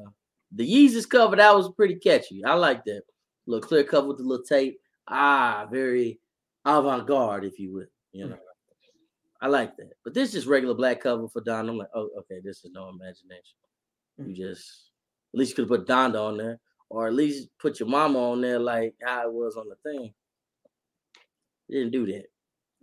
the 0.52 0.64
Yeezus 0.64 1.08
cover 1.08 1.36
that 1.36 1.54
was 1.54 1.72
pretty 1.72 1.96
catchy. 1.96 2.44
I 2.44 2.54
like 2.54 2.84
that 2.84 3.02
little 3.46 3.66
clear 3.66 3.84
cover 3.84 4.08
with 4.08 4.18
the 4.18 4.24
little 4.24 4.44
tape. 4.44 4.78
Ah, 5.08 5.66
very 5.70 6.20
avant-garde, 6.64 7.44
if 7.44 7.58
you 7.58 7.72
will. 7.72 7.86
You 8.12 8.28
know, 8.28 8.38
I 9.40 9.48
like 9.48 9.76
that. 9.76 9.92
But 10.04 10.14
this 10.14 10.30
is 10.30 10.34
just 10.34 10.46
regular 10.46 10.74
black 10.74 11.00
cover 11.00 11.28
for 11.28 11.42
Don. 11.42 11.68
I'm 11.68 11.78
like, 11.78 11.88
oh, 11.94 12.10
okay, 12.18 12.40
this 12.42 12.64
is 12.64 12.70
no 12.72 12.88
imagination. 12.88 13.56
You 14.18 14.34
just 14.34 14.90
at 15.34 15.38
least 15.38 15.50
you 15.50 15.66
could 15.66 15.68
put 15.68 15.86
Donda 15.86 16.20
on 16.20 16.38
there, 16.38 16.58
or 16.88 17.06
at 17.06 17.14
least 17.14 17.48
put 17.58 17.78
your 17.78 17.88
mama 17.88 18.18
on 18.30 18.40
there 18.40 18.58
like 18.58 18.94
how 19.02 19.28
it 19.28 19.32
was 19.32 19.56
on 19.56 19.68
the 19.68 19.76
thing. 19.88 20.14
You 21.68 21.80
didn't 21.80 21.92
do 21.92 22.06
that. 22.06 22.26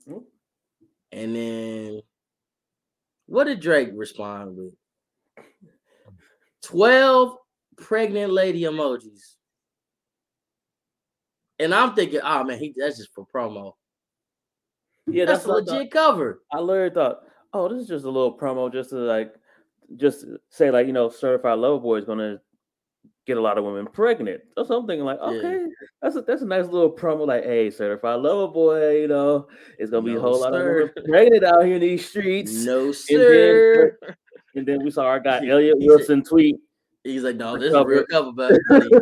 Nope. 0.05 0.30
And 1.11 1.36
then 1.36 2.01
what 3.26 3.45
did 3.45 3.61
Drake 3.61 3.89
respond 3.93 4.57
with? 4.57 4.74
12 6.64 7.38
pregnant 7.78 8.32
lady 8.32 8.61
emojis. 8.61 9.36
And 11.59 11.74
I'm 11.74 11.93
thinking, 11.93 12.20
oh 12.24 12.43
man, 12.43 12.57
he 12.59 12.74
that's 12.76 12.97
just 12.97 13.14
for 13.14 13.26
promo. 13.34 13.74
Yeah, 15.07 15.26
That's, 15.26 15.39
that's, 15.43 15.45
a 15.45 15.49
what 15.49 15.64
I 15.64 15.66
thought. 15.66 15.74
legit 15.74 15.91
cover. 15.91 16.41
I 16.51 16.59
literally 16.59 16.93
thought, 16.93 17.20
oh, 17.53 17.68
this 17.70 17.82
is 17.82 17.88
just 17.88 18.05
a 18.05 18.09
little 18.09 18.38
promo 18.38 18.72
just 18.72 18.89
to 18.91 18.95
like 18.97 19.34
just 19.97 20.26
say 20.49 20.72
like, 20.72 20.88
you 20.88 20.93
know, 20.93 21.09
certified 21.09 21.59
lover 21.59 21.80
boy 21.80 21.97
is 21.97 22.05
gonna 22.05 22.39
get 23.28 23.38
a 23.38 23.41
lot 23.41 23.57
of 23.57 23.64
women 23.64 23.86
pregnant. 23.86 24.41
Or 24.57 24.66
something 24.66 24.99
like, 25.01 25.20
Yeah. 25.22 25.28
okay, 25.28 25.66
that's 26.01 26.16
a 26.16 26.22
that's 26.22 26.41
a 26.41 26.45
nice 26.45 26.66
little 26.66 26.91
promo, 26.91 27.28
like, 27.28 27.43
hey, 27.43 27.70
certified 27.70 28.20
lover 28.22 28.51
boy, 28.51 29.01
you 29.01 29.07
know, 29.07 29.47
it's 29.78 29.91
gonna 29.91 30.03
be 30.05 30.11
a 30.11 30.16
No, 30.16 30.22
whole 30.22 30.39
lot 30.39 30.53
of 30.55 30.66
women 30.66 30.91
pregnant 31.05 31.43
out 31.43 31.66
here 31.66 31.76
in 31.76 31.82
these 31.82 32.07
streets. 32.09 32.66
No, 32.66 32.91
sir. 32.91 33.97
And 34.56 34.68
then 34.68 34.84
we 34.84 34.91
saw 34.91 35.06
our 35.06 35.20
guy 35.20 35.47
Elliot 35.47 35.78
Wilson 35.80 36.24
tweet. 36.24 36.58
He's 37.04 37.24
like, 37.24 37.36
no, 37.36 37.58
this 37.58 37.70
is 37.70 37.74
a 37.74 37.86
real 37.86 38.06
cover. 38.10 38.60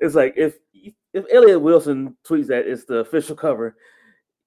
it's 0.00 0.14
like 0.14 0.34
if 0.36 0.56
if 1.12 1.24
Elliot 1.32 1.60
Wilson 1.60 2.16
tweets 2.24 2.46
that 2.48 2.66
it's 2.66 2.84
the 2.84 2.98
official 2.98 3.34
cover, 3.34 3.76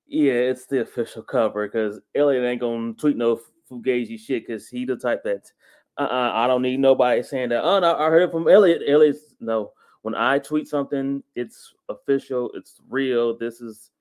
yeah, 0.08 0.34
it's 0.34 0.66
the 0.68 0.82
official 0.82 1.24
cover 1.24 1.68
because 1.68 2.00
Elliot 2.16 2.44
ain't 2.44 2.62
gonna 2.62 2.94
tweet 2.94 3.18
no 3.18 3.39
fugazi 3.70 4.20
shit 4.20 4.46
because 4.46 4.68
he 4.68 4.86
the 4.86 4.96
type 4.96 5.24
that 5.24 5.50
uh 5.98 6.04
uh 6.04 6.32
I 6.34 6.48
don't 6.48 6.62
need 6.62 6.80
nobody 6.80 7.24
saying 7.24 7.50
that. 7.50 7.64
Oh 7.64 7.80
no, 7.80 7.98
I 7.98 8.10
heard 8.10 8.24
it 8.24 8.32
from 8.32 8.48
Elliot. 8.48 8.84
Elliot's 8.88 9.36
no. 9.39 9.72
When 10.04 10.16
I 10.16 10.39
tweet 10.39 10.68
something, 10.68 11.22
it's 11.36 11.74
official, 11.88 12.50
it's 12.56 12.82
real. 12.89 13.38
This 13.38 13.62
is 13.62 13.92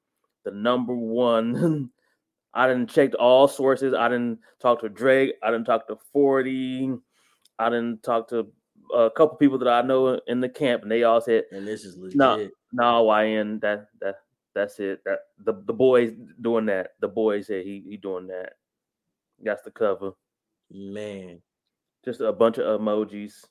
the 0.44 0.50
number 0.50 0.94
one. 0.94 1.90
I 2.54 2.66
didn't 2.66 2.90
check 2.90 3.12
all 3.18 3.46
sources. 3.48 3.94
I 3.94 4.08
didn't 4.08 4.40
talk 4.60 4.80
to 4.80 4.88
Drake. 4.88 5.34
I 5.42 5.50
didn't 5.50 5.66
talk 5.66 5.86
to 5.88 5.96
40. 6.12 6.92
I 7.58 7.70
didn't 7.70 8.02
talk 8.02 8.28
to 8.30 8.46
a 8.94 9.10
couple 9.10 9.36
people 9.36 9.58
that 9.58 9.68
I 9.68 9.82
know 9.82 10.20
in 10.26 10.40
the 10.40 10.48
camp, 10.48 10.82
and 10.82 10.90
they 10.90 11.04
all 11.04 11.20
said, 11.20 11.44
and 11.52 11.66
this 11.66 11.84
is 11.84 11.96
legit. 11.96 12.16
No. 12.16 12.48
"No, 12.72 13.22
YN, 13.22 13.60
that 13.60 13.86
that 14.00 14.16
that's 14.54 14.80
it. 14.80 15.02
That 15.04 15.20
the 15.44 15.62
the 15.66 15.72
boys 15.72 16.12
doing 16.40 16.66
that. 16.66 16.92
The 17.00 17.08
boys 17.08 17.46
said 17.46 17.64
he 17.64 17.84
he 17.88 17.96
doing 17.96 18.26
that. 18.28 18.54
That's 19.42 19.62
the 19.62 19.70
cover. 19.70 20.12
Man. 20.70 21.40
Just 22.04 22.20
a 22.20 22.32
bunch 22.32 22.58
of 22.58 22.80
emojis. 22.80 23.44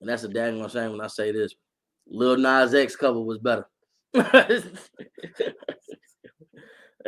And 0.00 0.08
that's 0.08 0.24
a 0.24 0.28
daggone 0.28 0.72
shame 0.72 0.92
when 0.92 1.00
I 1.00 1.08
say 1.08 1.32
this. 1.32 1.54
Lil 2.06 2.36
Nas 2.36 2.74
X 2.74 2.96
cover 2.96 3.20
was 3.20 3.38
better. 3.38 3.66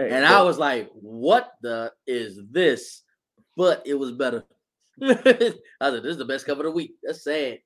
And 0.09 0.25
I 0.25 0.43
was 0.43 0.59
like, 0.59 0.91
what 0.95 1.53
the 1.63 1.93
is 2.07 2.41
this? 2.51 3.03
But 3.57 3.83
it 3.85 3.95
was 3.95 4.13
better. 4.13 4.45
I 5.03 5.15
said, 5.15 5.63
this 5.81 6.13
is 6.13 6.19
the 6.19 6.25
best 6.25 6.47
cover 6.47 6.61
of 6.61 6.67
the 6.67 6.71
week. 6.73 6.95
That's 7.03 7.25
sad. 7.25 7.59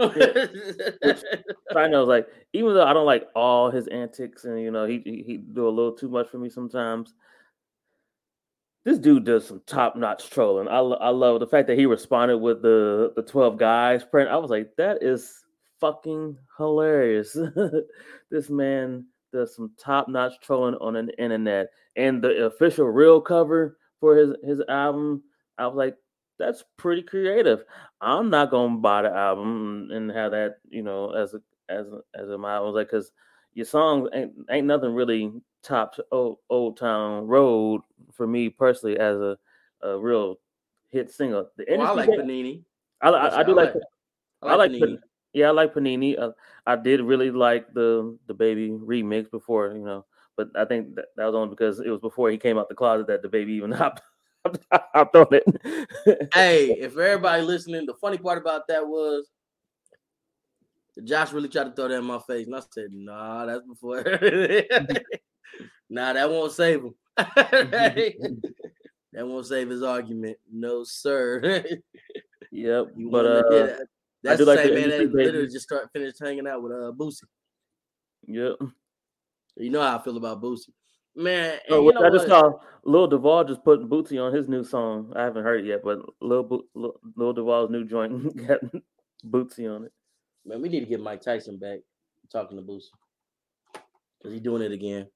I 0.00 1.86
know, 1.88 2.04
like 2.04 2.26
even 2.52 2.74
though 2.74 2.84
I 2.84 2.92
don't 2.92 3.06
like 3.06 3.28
all 3.36 3.70
his 3.70 3.86
antics, 3.88 4.44
and 4.44 4.60
you 4.60 4.72
know 4.72 4.86
he 4.86 5.00
he, 5.04 5.22
he 5.24 5.36
do 5.36 5.68
a 5.68 5.70
little 5.70 5.92
too 5.92 6.08
much 6.08 6.28
for 6.30 6.38
me 6.38 6.50
sometimes. 6.50 7.14
This 8.84 8.98
dude 8.98 9.24
does 9.24 9.46
some 9.46 9.62
top 9.66 9.96
notch 9.96 10.28
trolling. 10.30 10.68
I, 10.68 10.78
I 10.78 11.08
love 11.08 11.40
the 11.40 11.46
fact 11.46 11.68
that 11.68 11.78
he 11.78 11.86
responded 11.86 12.38
with 12.38 12.60
the 12.60 13.12
the 13.14 13.22
twelve 13.22 13.56
guys 13.56 14.04
print. 14.04 14.30
I 14.30 14.36
was 14.36 14.50
like, 14.50 14.74
that 14.78 15.02
is 15.02 15.44
fucking 15.80 16.38
hilarious. 16.58 17.36
this 18.30 18.50
man 18.50 19.06
does 19.34 19.54
some 19.54 19.72
top 19.76 20.08
notch 20.08 20.40
trolling 20.40 20.76
on 20.76 20.94
the 20.94 21.22
internet, 21.22 21.68
and 21.96 22.22
the 22.22 22.46
official 22.46 22.86
real 22.86 23.20
cover 23.20 23.76
for 24.00 24.16
his 24.16 24.34
his 24.42 24.62
album. 24.68 25.22
I 25.58 25.66
was 25.66 25.76
like, 25.76 25.96
that's 26.38 26.64
pretty 26.76 27.02
creative. 27.02 27.64
I'm 28.00 28.30
not 28.30 28.50
gonna 28.50 28.76
buy 28.76 29.02
the 29.02 29.10
album 29.10 29.88
and 29.92 30.10
have 30.10 30.32
that, 30.32 30.56
you 30.68 30.82
know, 30.82 31.10
as 31.10 31.34
a 31.34 31.42
as 31.68 31.86
a, 31.88 32.00
as 32.18 32.30
a 32.30 32.38
my 32.38 32.56
I 32.56 32.60
was 32.60 32.74
like, 32.74 32.90
cause 32.90 33.12
your 33.52 33.66
songs 33.66 34.08
ain't 34.14 34.32
ain't 34.50 34.66
nothing 34.66 34.94
really 34.94 35.32
tops 35.62 36.00
old 36.10 36.38
Old 36.48 36.76
Town 36.76 37.26
Road 37.26 37.82
for 38.12 38.26
me 38.26 38.48
personally 38.48 38.98
as 38.98 39.16
a 39.16 39.36
a 39.82 39.98
real 39.98 40.38
hit 40.90 41.10
single. 41.10 41.50
The 41.56 41.66
Well, 41.68 41.82
I 41.82 41.90
like 41.90 42.08
Panini. 42.08 42.62
I, 43.00 43.10
I, 43.10 43.40
I 43.40 43.42
do 43.42 43.54
like, 43.54 43.74
I 44.42 44.54
like, 44.54 44.70
Panini. 44.70 44.98
Yeah, 45.34 45.48
I 45.48 45.50
like 45.50 45.74
Panini. 45.74 46.18
Uh, 46.18 46.30
I 46.66 46.76
did 46.76 47.00
really 47.02 47.30
like 47.30 47.72
the 47.74 48.16
the 48.26 48.34
baby 48.34 48.70
remix 48.70 49.30
before, 49.30 49.72
you 49.76 49.84
know, 49.84 50.06
but 50.36 50.48
I 50.56 50.64
think 50.64 50.94
that, 50.94 51.06
that 51.16 51.26
was 51.26 51.34
only 51.34 51.50
because 51.50 51.80
it 51.80 51.88
was 51.90 52.00
before 52.00 52.30
he 52.30 52.38
came 52.38 52.56
out 52.56 52.68
the 52.68 52.74
closet 52.74 53.08
that 53.08 53.22
the 53.22 53.28
baby 53.28 53.52
even 53.54 53.72
hopped 53.72 54.02
hopped 54.72 55.16
on 55.16 55.26
it. 55.32 55.44
Hey, 56.32 56.70
if 56.78 56.96
everybody 56.96 57.42
listening, 57.42 57.84
the 57.86 57.94
funny 57.94 58.16
part 58.18 58.38
about 58.38 58.68
that 58.68 58.86
was 58.86 59.28
Josh 61.02 61.32
really 61.32 61.48
tried 61.48 61.64
to 61.64 61.72
throw 61.72 61.88
that 61.88 61.98
in 61.98 62.04
my 62.04 62.20
face, 62.20 62.46
and 62.46 62.54
I 62.54 62.60
said, 62.70 62.92
"Nah, 62.92 63.46
that's 63.46 63.66
before." 63.66 64.04
nah, 65.90 66.12
that 66.12 66.30
won't 66.30 66.52
save 66.52 66.82
him. 66.84 66.94
that 67.16 68.14
won't 69.14 69.46
save 69.46 69.68
his 69.68 69.82
argument. 69.82 70.38
No, 70.52 70.84
sir. 70.84 71.64
yep, 72.52 72.86
You 72.96 73.10
but 73.10 73.26
uh, 73.26 73.42
that- 73.66 73.86
that's 74.24 74.38
do 74.38 74.44
the 74.44 74.54
like 74.54 74.64
same 74.64 74.74
man 74.74 74.88
that 74.90 74.98
baby. 74.98 75.24
literally 75.24 75.46
just 75.46 75.62
start 75.64 75.88
finished 75.92 76.18
hanging 76.20 76.46
out 76.46 76.62
with 76.62 76.72
uh 76.72 76.92
Boosie. 76.96 77.22
yep. 78.26 78.56
You 79.56 79.70
know 79.70 79.80
how 79.82 79.98
I 79.98 80.02
feel 80.02 80.16
about 80.16 80.42
Boosie, 80.42 80.70
man. 81.14 81.58
Oh, 81.70 81.76
you 81.78 81.84
what- 81.84 81.94
know 81.94 82.04
I 82.06 82.10
just 82.10 82.28
what? 82.28 82.40
saw 82.40 82.58
Lil 82.84 83.06
Duval 83.06 83.44
just 83.44 83.62
put 83.64 83.88
Boosie 83.88 84.20
on 84.22 84.34
his 84.34 84.48
new 84.48 84.64
song. 84.64 85.12
I 85.14 85.22
haven't 85.22 85.44
heard 85.44 85.60
it 85.60 85.66
yet, 85.66 85.82
but 85.84 86.00
Lil 86.20 86.42
Bo- 86.42 86.64
Lil, 86.74 87.00
Lil 87.16 87.32
Duval's 87.32 87.70
new 87.70 87.84
joint 87.84 88.36
got 88.48 88.60
Boosie 89.26 89.72
on 89.74 89.84
it. 89.84 89.92
Man, 90.44 90.60
we 90.60 90.68
need 90.68 90.80
to 90.80 90.86
get 90.86 91.00
Mike 91.00 91.20
Tyson 91.22 91.58
back 91.58 91.78
talking 92.32 92.56
to 92.58 92.62
Boosie. 92.62 92.88
Because 94.18 94.32
he's 94.32 94.40
doing 94.42 94.62
it 94.62 94.72
again. 94.72 95.06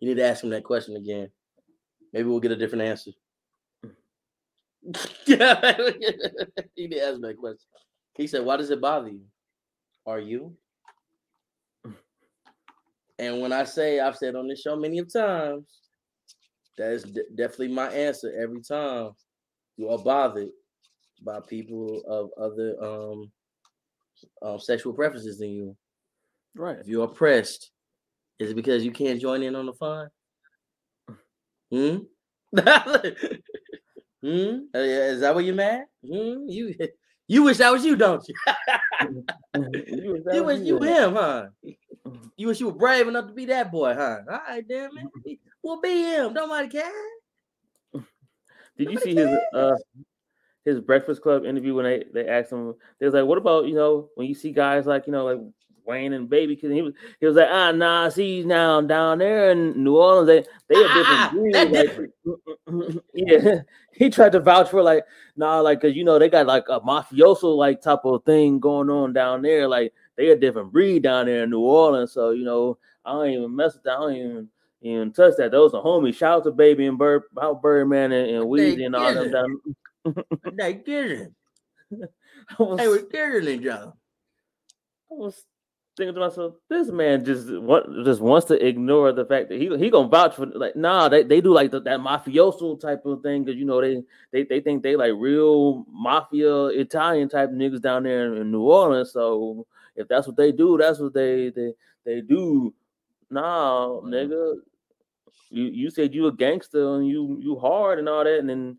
You 0.00 0.08
need 0.08 0.16
to 0.16 0.24
ask 0.24 0.44
him 0.44 0.50
that 0.50 0.62
question 0.64 0.96
again. 0.96 1.30
Maybe 2.12 2.28
we'll 2.28 2.40
get 2.40 2.52
a 2.52 2.56
different 2.56 2.82
answer. 2.84 3.10
yeah, 5.26 5.76
you 6.76 6.88
need 6.88 6.90
to 6.92 7.02
ask 7.02 7.14
him 7.16 7.22
that 7.22 7.36
question. 7.38 7.66
He 8.16 8.26
said, 8.26 8.44
Why 8.44 8.56
does 8.56 8.70
it 8.70 8.80
bother 8.80 9.08
you? 9.08 9.26
Are 10.06 10.20
you? 10.20 10.56
And 13.18 13.40
when 13.40 13.52
I 13.52 13.64
say, 13.64 13.98
I've 14.00 14.16
said 14.16 14.34
on 14.34 14.46
this 14.46 14.60
show 14.60 14.76
many 14.76 14.98
of 14.98 15.12
times, 15.12 15.64
that 16.76 16.92
is 16.92 17.02
de- 17.02 17.22
definitely 17.34 17.68
my 17.68 17.88
answer 17.88 18.32
every 18.38 18.60
time. 18.60 19.12
You 19.78 19.88
are 19.90 19.98
bothered 19.98 20.50
by 21.22 21.40
people 21.48 22.02
of 22.06 22.30
other 22.38 22.76
um, 22.82 23.32
um 24.42 24.58
sexual 24.60 24.92
preferences 24.92 25.38
than 25.38 25.50
you. 25.50 25.76
Right. 26.54 26.78
If 26.78 26.88
you're 26.88 27.04
oppressed, 27.04 27.70
is 28.38 28.50
it 28.50 28.54
because 28.54 28.84
you 28.84 28.92
can't 28.92 29.20
join 29.20 29.42
in 29.42 29.56
on 29.56 29.66
the 29.66 29.72
fun? 29.72 30.08
Hmm. 31.70 31.96
hmm. 34.22 34.58
Is 34.74 35.20
that 35.20 35.34
what 35.34 35.44
you're 35.44 35.54
mad? 35.54 35.84
Hmm. 36.04 36.48
You 36.48 36.74
you 37.28 37.42
wish 37.42 37.58
that 37.58 37.72
was 37.72 37.84
you, 37.84 37.96
don't 37.96 38.26
you? 38.28 38.34
Mm-hmm. 39.54 40.04
You- 40.04 40.22
that 40.24 40.34
you 40.34 40.44
was 40.44 40.58
wish 40.58 40.66
you 40.68 40.78
him, 40.80 41.14
huh? 41.14 41.46
Mm-hmm. 41.64 42.26
You 42.36 42.46
wish 42.48 42.60
you 42.60 42.66
were 42.66 42.72
brave 42.74 43.08
enough 43.08 43.26
to 43.28 43.32
be 43.32 43.46
that 43.46 43.70
boy, 43.72 43.94
huh? 43.94 44.18
All 44.30 44.40
right, 44.48 44.66
damn 44.66 44.96
it. 44.96 45.04
Mm-hmm. 45.04 45.32
We'll 45.62 45.80
be 45.80 46.02
him. 46.02 46.34
Don't 46.34 46.48
Nobody 46.48 46.68
care. 46.68 46.92
Did 48.78 48.90
you 48.90 48.94
Nobody 48.94 49.00
see 49.00 49.14
his 49.14 49.38
uh 49.54 49.76
his 50.64 50.80
Breakfast 50.80 51.22
Club 51.22 51.44
interview 51.44 51.74
when 51.74 51.84
they 51.84 52.04
they 52.12 52.28
asked 52.28 52.52
him? 52.52 52.74
They 52.98 53.06
was 53.06 53.14
like, 53.14 53.24
"What 53.24 53.38
about 53.38 53.66
you 53.66 53.74
know 53.74 54.10
when 54.14 54.26
you 54.26 54.34
see 54.34 54.52
guys 54.52 54.86
like 54.86 55.06
you 55.06 55.12
know 55.12 55.24
like 55.24 55.38
Wayne 55.86 56.12
and 56.12 56.28
Baby?" 56.28 56.54
Because 56.54 56.72
he 56.72 56.82
was 56.82 56.94
he 57.20 57.26
was 57.26 57.36
like, 57.36 57.48
"Ah, 57.50 57.72
nah, 57.72 58.08
see 58.08 58.42
now 58.44 58.80
down 58.80 59.18
there 59.18 59.50
in 59.50 59.82
New 59.82 59.96
Orleans, 59.96 60.26
they 60.26 60.44
they 60.68 60.82
a 60.82 60.88
Ah, 60.88 61.30
different 61.32 61.52
that 61.52 61.96
breed." 61.96 62.10
Like, 62.66 63.02
yeah, 63.14 63.60
he 63.92 64.10
tried 64.10 64.32
to 64.32 64.40
vouch 64.40 64.70
for 64.70 64.82
like, 64.82 65.04
nah, 65.36 65.60
like 65.60 65.80
because 65.80 65.96
you 65.96 66.04
know 66.04 66.18
they 66.18 66.28
got 66.28 66.46
like 66.46 66.64
a 66.68 66.80
mafioso 66.80 67.56
like 67.56 67.80
type 67.80 68.04
of 68.04 68.24
thing 68.24 68.58
going 68.58 68.90
on 68.90 69.12
down 69.12 69.42
there. 69.42 69.68
Like 69.68 69.92
they 70.16 70.30
a 70.30 70.36
different 70.36 70.72
breed 70.72 71.02
down 71.02 71.26
there 71.26 71.44
in 71.44 71.50
New 71.50 71.60
Orleans. 71.60 72.12
So 72.12 72.30
you 72.30 72.44
know, 72.44 72.78
I 73.04 73.12
don't 73.12 73.30
even 73.30 73.56
mess 73.56 73.74
with 73.74 73.84
that. 73.84 73.96
I 73.96 74.00
don't 74.00 74.16
even 74.16 74.48
even 74.82 75.12
touch 75.12 75.34
that. 75.38 75.50
Those 75.50 75.74
are 75.74 75.82
homies. 75.82 76.16
Shout 76.16 76.38
out 76.38 76.44
to 76.44 76.50
Baby 76.50 76.86
and 76.86 76.98
Bird, 76.98 77.22
how 77.38 77.54
Birdman 77.54 78.12
and, 78.12 78.30
and 78.30 78.44
Weezy 78.44 78.86
and 78.86 78.94
all 78.96 79.14
them 79.14 79.24
get 79.24 79.32
down. 79.32 79.60
They 80.56 80.74
kidding. 80.74 81.34
I 82.58 82.62
was, 82.62 82.78
They 82.78 82.88
were 82.88 83.02
kidding 83.02 83.60
each 83.60 83.66
other. 83.66 83.92
I 85.10 85.14
was 85.14 85.44
thinking 85.96 86.14
to 86.14 86.20
myself, 86.20 86.54
this 86.68 86.88
man 86.88 87.24
just 87.24 87.48
just 88.04 88.20
wants 88.20 88.46
to 88.46 88.66
ignore 88.66 89.12
the 89.12 89.24
fact 89.24 89.48
that 89.48 89.58
he 89.60 89.74
he 89.78 89.90
gonna 89.90 90.08
vouch 90.08 90.34
for 90.34 90.46
like 90.46 90.76
nah 90.76 91.08
they, 91.08 91.22
they 91.22 91.40
do 91.40 91.52
like 91.52 91.70
the, 91.70 91.80
that 91.80 92.00
mafioso 92.00 92.78
type 92.78 93.04
of 93.06 93.22
thing 93.22 93.44
because 93.44 93.58
you 93.58 93.64
know 93.64 93.80
they, 93.80 94.02
they 94.32 94.44
they 94.44 94.60
think 94.60 94.82
they 94.82 94.96
like 94.96 95.12
real 95.16 95.84
mafia 95.90 96.66
Italian 96.66 97.28
type 97.28 97.50
niggas 97.50 97.80
down 97.80 98.02
there 98.02 98.32
in, 98.32 98.42
in 98.42 98.50
New 98.50 98.62
Orleans. 98.62 99.12
So 99.12 99.66
if 99.96 100.06
that's 100.08 100.26
what 100.26 100.36
they 100.36 100.52
do, 100.52 100.76
that's 100.78 100.98
what 100.98 101.14
they 101.14 101.50
they 101.50 101.72
they 102.04 102.20
do. 102.20 102.74
Nah, 103.30 103.88
Mhm. 103.88 104.08
nigga, 104.10 104.54
you 105.50 105.64
you 105.64 105.90
said 105.90 106.14
you 106.14 106.26
a 106.26 106.32
gangster 106.32 106.94
and 106.96 107.08
you 107.08 107.38
you 107.40 107.56
hard 107.58 107.98
and 107.98 108.08
all 108.08 108.24
that, 108.24 108.38
and 108.38 108.48
then 108.48 108.78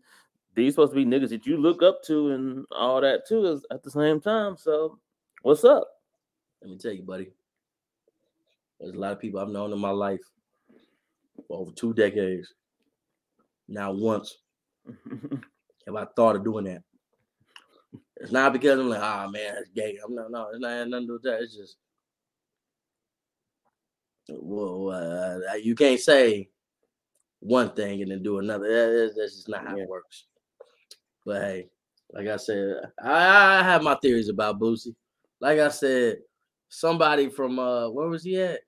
these 0.54 0.74
supposed 0.74 0.92
to 0.92 0.96
be 0.96 1.04
niggas 1.04 1.30
that 1.30 1.46
you 1.46 1.56
look 1.56 1.82
up 1.82 2.02
to 2.04 2.30
and 2.30 2.66
all 2.72 3.00
that 3.00 3.26
too 3.26 3.44
is 3.46 3.66
at 3.70 3.82
the 3.82 3.90
same 3.90 4.20
time. 4.20 4.56
So 4.56 4.98
what's 5.42 5.64
up? 5.64 5.97
Let 6.62 6.70
me 6.70 6.78
tell 6.78 6.92
you, 6.92 7.02
buddy. 7.02 7.30
There's 8.80 8.94
a 8.94 8.98
lot 8.98 9.12
of 9.12 9.20
people 9.20 9.40
I've 9.40 9.48
known 9.48 9.72
in 9.72 9.78
my 9.78 9.90
life 9.90 10.20
for 11.46 11.60
over 11.60 11.72
two 11.72 11.94
decades. 11.94 12.52
Now, 13.68 13.92
once 13.92 14.38
have 15.86 15.96
I 15.96 16.06
thought 16.16 16.36
of 16.36 16.44
doing 16.44 16.64
that. 16.64 16.82
It's 18.16 18.32
not 18.32 18.52
because 18.52 18.78
I'm 18.78 18.88
like, 18.88 19.00
ah 19.00 19.28
man, 19.30 19.54
it's 19.58 19.70
gay. 19.70 19.98
I'm 20.04 20.14
not, 20.14 20.30
no, 20.30 20.48
it's 20.50 20.60
not 20.60 20.88
nothing 20.88 21.02
to 21.02 21.06
do 21.06 21.12
with 21.14 21.22
that. 21.22 21.42
It's 21.42 21.56
just, 21.56 21.76
well, 24.28 24.90
uh, 25.50 25.54
you 25.54 25.74
can't 25.74 26.00
say 26.00 26.48
one 27.40 27.70
thing 27.70 28.02
and 28.02 28.10
then 28.10 28.22
do 28.22 28.38
another. 28.38 28.66
That- 28.68 29.14
That's, 29.16 29.34
just 29.36 29.48
not 29.48 29.66
how 29.66 29.76
it 29.76 29.88
works. 29.88 30.24
But 31.24 31.42
hey, 31.42 31.68
like 32.12 32.26
I 32.26 32.36
said, 32.36 32.76
I, 33.02 33.60
I 33.60 33.62
have 33.62 33.82
my 33.82 33.94
theories 33.96 34.28
about 34.28 34.58
Boosie. 34.58 34.94
Like 35.40 35.58
I 35.58 35.68
said, 35.68 36.18
somebody 36.68 37.28
from 37.28 37.58
uh, 37.58 37.88
where 37.90 38.08
was 38.08 38.22
he 38.22 38.40
at? 38.40 38.60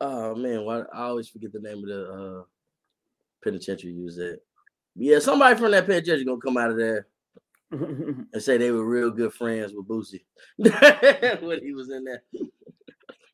Oh 0.00 0.34
man, 0.34 0.64
why 0.64 0.80
I 0.92 1.04
always 1.04 1.28
forget 1.28 1.52
the 1.52 1.60
name 1.60 1.78
of 1.78 1.86
the 1.86 2.12
uh 2.12 2.42
penitentiary 3.42 3.94
he 3.94 4.02
was 4.02 4.18
at. 4.18 4.40
Yeah, 4.94 5.18
somebody 5.18 5.58
from 5.58 5.70
that 5.70 5.86
penitentiary 5.86 6.24
gonna 6.24 6.40
come 6.40 6.56
out 6.56 6.70
of 6.70 6.76
there 6.76 7.06
and 7.70 8.26
say 8.42 8.56
they 8.56 8.70
were 8.70 8.84
real 8.84 9.10
good 9.10 9.32
friends 9.32 9.72
with 9.74 9.88
Boosie 9.88 10.24
when 11.42 11.62
he 11.64 11.72
was 11.72 11.90
in 11.90 12.04
there. 12.04 12.22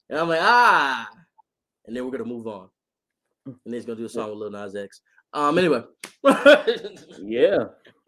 And 0.09 0.19
I'm 0.19 0.29
like, 0.29 0.41
ah, 0.43 1.09
and 1.87 1.97
then 1.97 2.05
we're 2.05 2.13
gonna 2.13 2.25
move 2.25 2.47
on. 2.47 2.69
And 3.47 3.57
then 3.65 3.75
he's 3.75 3.87
gonna 3.87 3.99
do 3.99 4.05
a 4.05 4.09
song 4.09 4.31
with 4.31 4.39
Lil 4.39 4.51
Nas 4.51 4.77
X. 4.77 5.01
Um, 5.35 5.59
anyway, 5.59 5.83
yeah, 7.23 7.65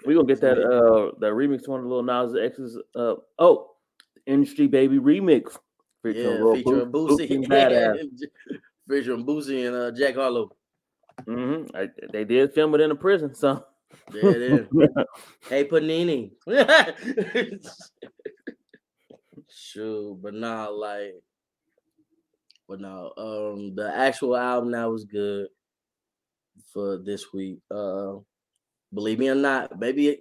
we 0.07 0.15
gonna 0.15 0.27
get 0.27 0.41
that 0.41 0.59
uh 0.59 1.13
that 1.21 1.33
remix 1.33 1.67
one 1.69 1.81
of 1.81 1.87
Lil 1.87 2.03
Nas 2.03 2.35
X's 2.35 2.79
uh 2.95 3.15
oh 3.39 3.71
industry 4.27 4.67
baby 4.67 4.99
remix 4.99 5.59
featuring, 6.03 6.47
yeah, 6.47 6.53
featuring 6.53 6.91
Boo- 6.93 7.09
Boosie, 7.09 7.35
and 7.35 7.45
Badazz. 7.51 8.23
featuring 8.89 9.25
Boosie 9.27 9.67
and 9.67 9.77
uh, 9.77 9.91
Jack 9.93 10.15
Harlow. 10.15 10.51
hmm 11.27 11.65
they 12.13 12.25
did 12.25 12.53
film 12.53 12.75
it 12.75 12.81
in 12.81 12.91
a 12.91 12.97
prison, 12.97 13.35
so 13.35 13.65
Yeah, 14.13 14.23
it 14.23 14.43
is. 14.43 14.67
Hey 15.49 15.65
Panini. 15.65 16.33
Shoot, 19.49 20.21
but 20.23 20.35
nah, 20.35 20.69
like, 20.69 21.15
but 22.69 22.81
no, 22.81 23.13
um, 23.17 23.75
the 23.75 23.93
actual 23.95 24.37
album 24.37 24.73
that 24.73 24.85
was 24.91 25.05
good 25.05 25.49
for 26.73 26.99
this 26.99 27.33
week. 27.33 27.61
Uh, 27.71 28.17
believe 28.95 29.19
me 29.19 29.29
or 29.29 29.35
not, 29.35 29.79
maybe 29.79 30.21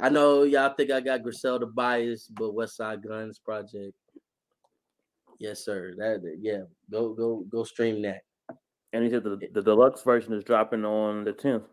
I 0.00 0.08
know 0.08 0.44
y'all 0.44 0.74
think 0.74 0.90
I 0.90 1.00
got 1.00 1.22
Griselda 1.22 1.66
bias, 1.66 2.28
but 2.28 2.54
Westside 2.54 3.06
Gunn's 3.06 3.38
Project. 3.38 3.94
Yes, 5.38 5.64
sir. 5.64 5.94
That 5.96 6.20
yeah, 6.40 6.62
go 6.90 7.12
go 7.14 7.44
go 7.50 7.64
stream 7.64 8.00
that. 8.02 8.22
and 8.92 9.04
he 9.04 9.10
said 9.10 9.24
the, 9.24 9.38
the 9.52 9.62
deluxe 9.62 10.02
version 10.02 10.32
is 10.32 10.44
dropping 10.44 10.84
on 10.84 11.24
the 11.24 11.32
tenth. 11.32 11.64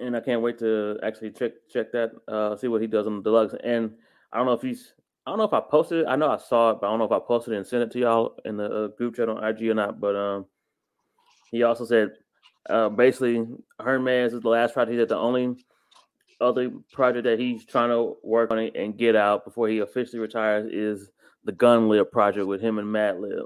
And 0.00 0.16
I 0.16 0.20
can't 0.20 0.42
wait 0.42 0.58
to 0.58 0.98
actually 1.02 1.30
check 1.30 1.52
check 1.70 1.92
that, 1.92 2.12
uh, 2.26 2.56
see 2.56 2.68
what 2.68 2.80
he 2.80 2.86
does 2.86 3.06
on 3.06 3.16
the 3.16 3.22
deluxe. 3.22 3.54
And 3.62 3.92
I 4.32 4.38
don't 4.38 4.46
know 4.46 4.52
if 4.52 4.62
he's, 4.62 4.92
I 5.26 5.30
don't 5.30 5.38
know 5.38 5.44
if 5.44 5.54
I 5.54 5.60
posted 5.60 6.00
it. 6.00 6.06
I 6.08 6.16
know 6.16 6.30
I 6.30 6.36
saw 6.36 6.70
it, 6.70 6.78
but 6.80 6.86
I 6.86 6.90
don't 6.90 6.98
know 6.98 7.06
if 7.06 7.12
I 7.12 7.20
posted 7.20 7.54
it 7.54 7.58
and 7.58 7.66
sent 7.66 7.82
it 7.82 7.90
to 7.92 7.98
y'all 7.98 8.38
in 8.44 8.56
the 8.56 8.64
uh, 8.64 8.86
group 8.88 9.16
chat 9.16 9.28
on 9.28 9.42
IG 9.42 9.68
or 9.68 9.74
not. 9.74 9.98
But 9.98 10.14
um, 10.16 10.46
he 11.50 11.62
also 11.62 11.84
said, 11.84 12.10
uh, 12.68 12.88
basically, 12.88 13.46
Hermes 13.80 14.32
is 14.32 14.42
the 14.42 14.48
last 14.48 14.74
project. 14.74 14.92
He 14.92 14.98
said 14.98 15.08
the 15.08 15.16
only 15.16 15.56
other 16.40 16.70
project 16.92 17.24
that 17.24 17.38
he's 17.38 17.64
trying 17.64 17.90
to 17.90 18.16
work 18.22 18.50
on 18.50 18.58
and 18.58 18.96
get 18.96 19.16
out 19.16 19.44
before 19.44 19.68
he 19.68 19.78
officially 19.78 20.20
retires 20.20 20.70
is 20.70 21.10
the 21.44 21.52
Gunlib 21.52 22.10
project 22.10 22.46
with 22.46 22.60
him 22.60 22.78
and 22.78 22.86
Madlib. 22.86 23.44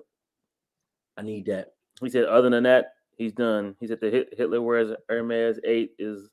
I 1.17 1.23
need 1.23 1.47
that. 1.47 1.69
He 2.01 2.11
said, 2.11 2.25
other 2.25 2.51
than 2.51 2.65
that, 2.65 2.95
he's 3.17 3.33
done. 3.33 3.77
He 3.79 3.87
said 3.87 4.01
the 4.01 4.27
Hitler 4.37 4.61
Wears 4.61 4.97
Hermes 5.09 5.61
8 5.65 5.93
is 5.99 6.31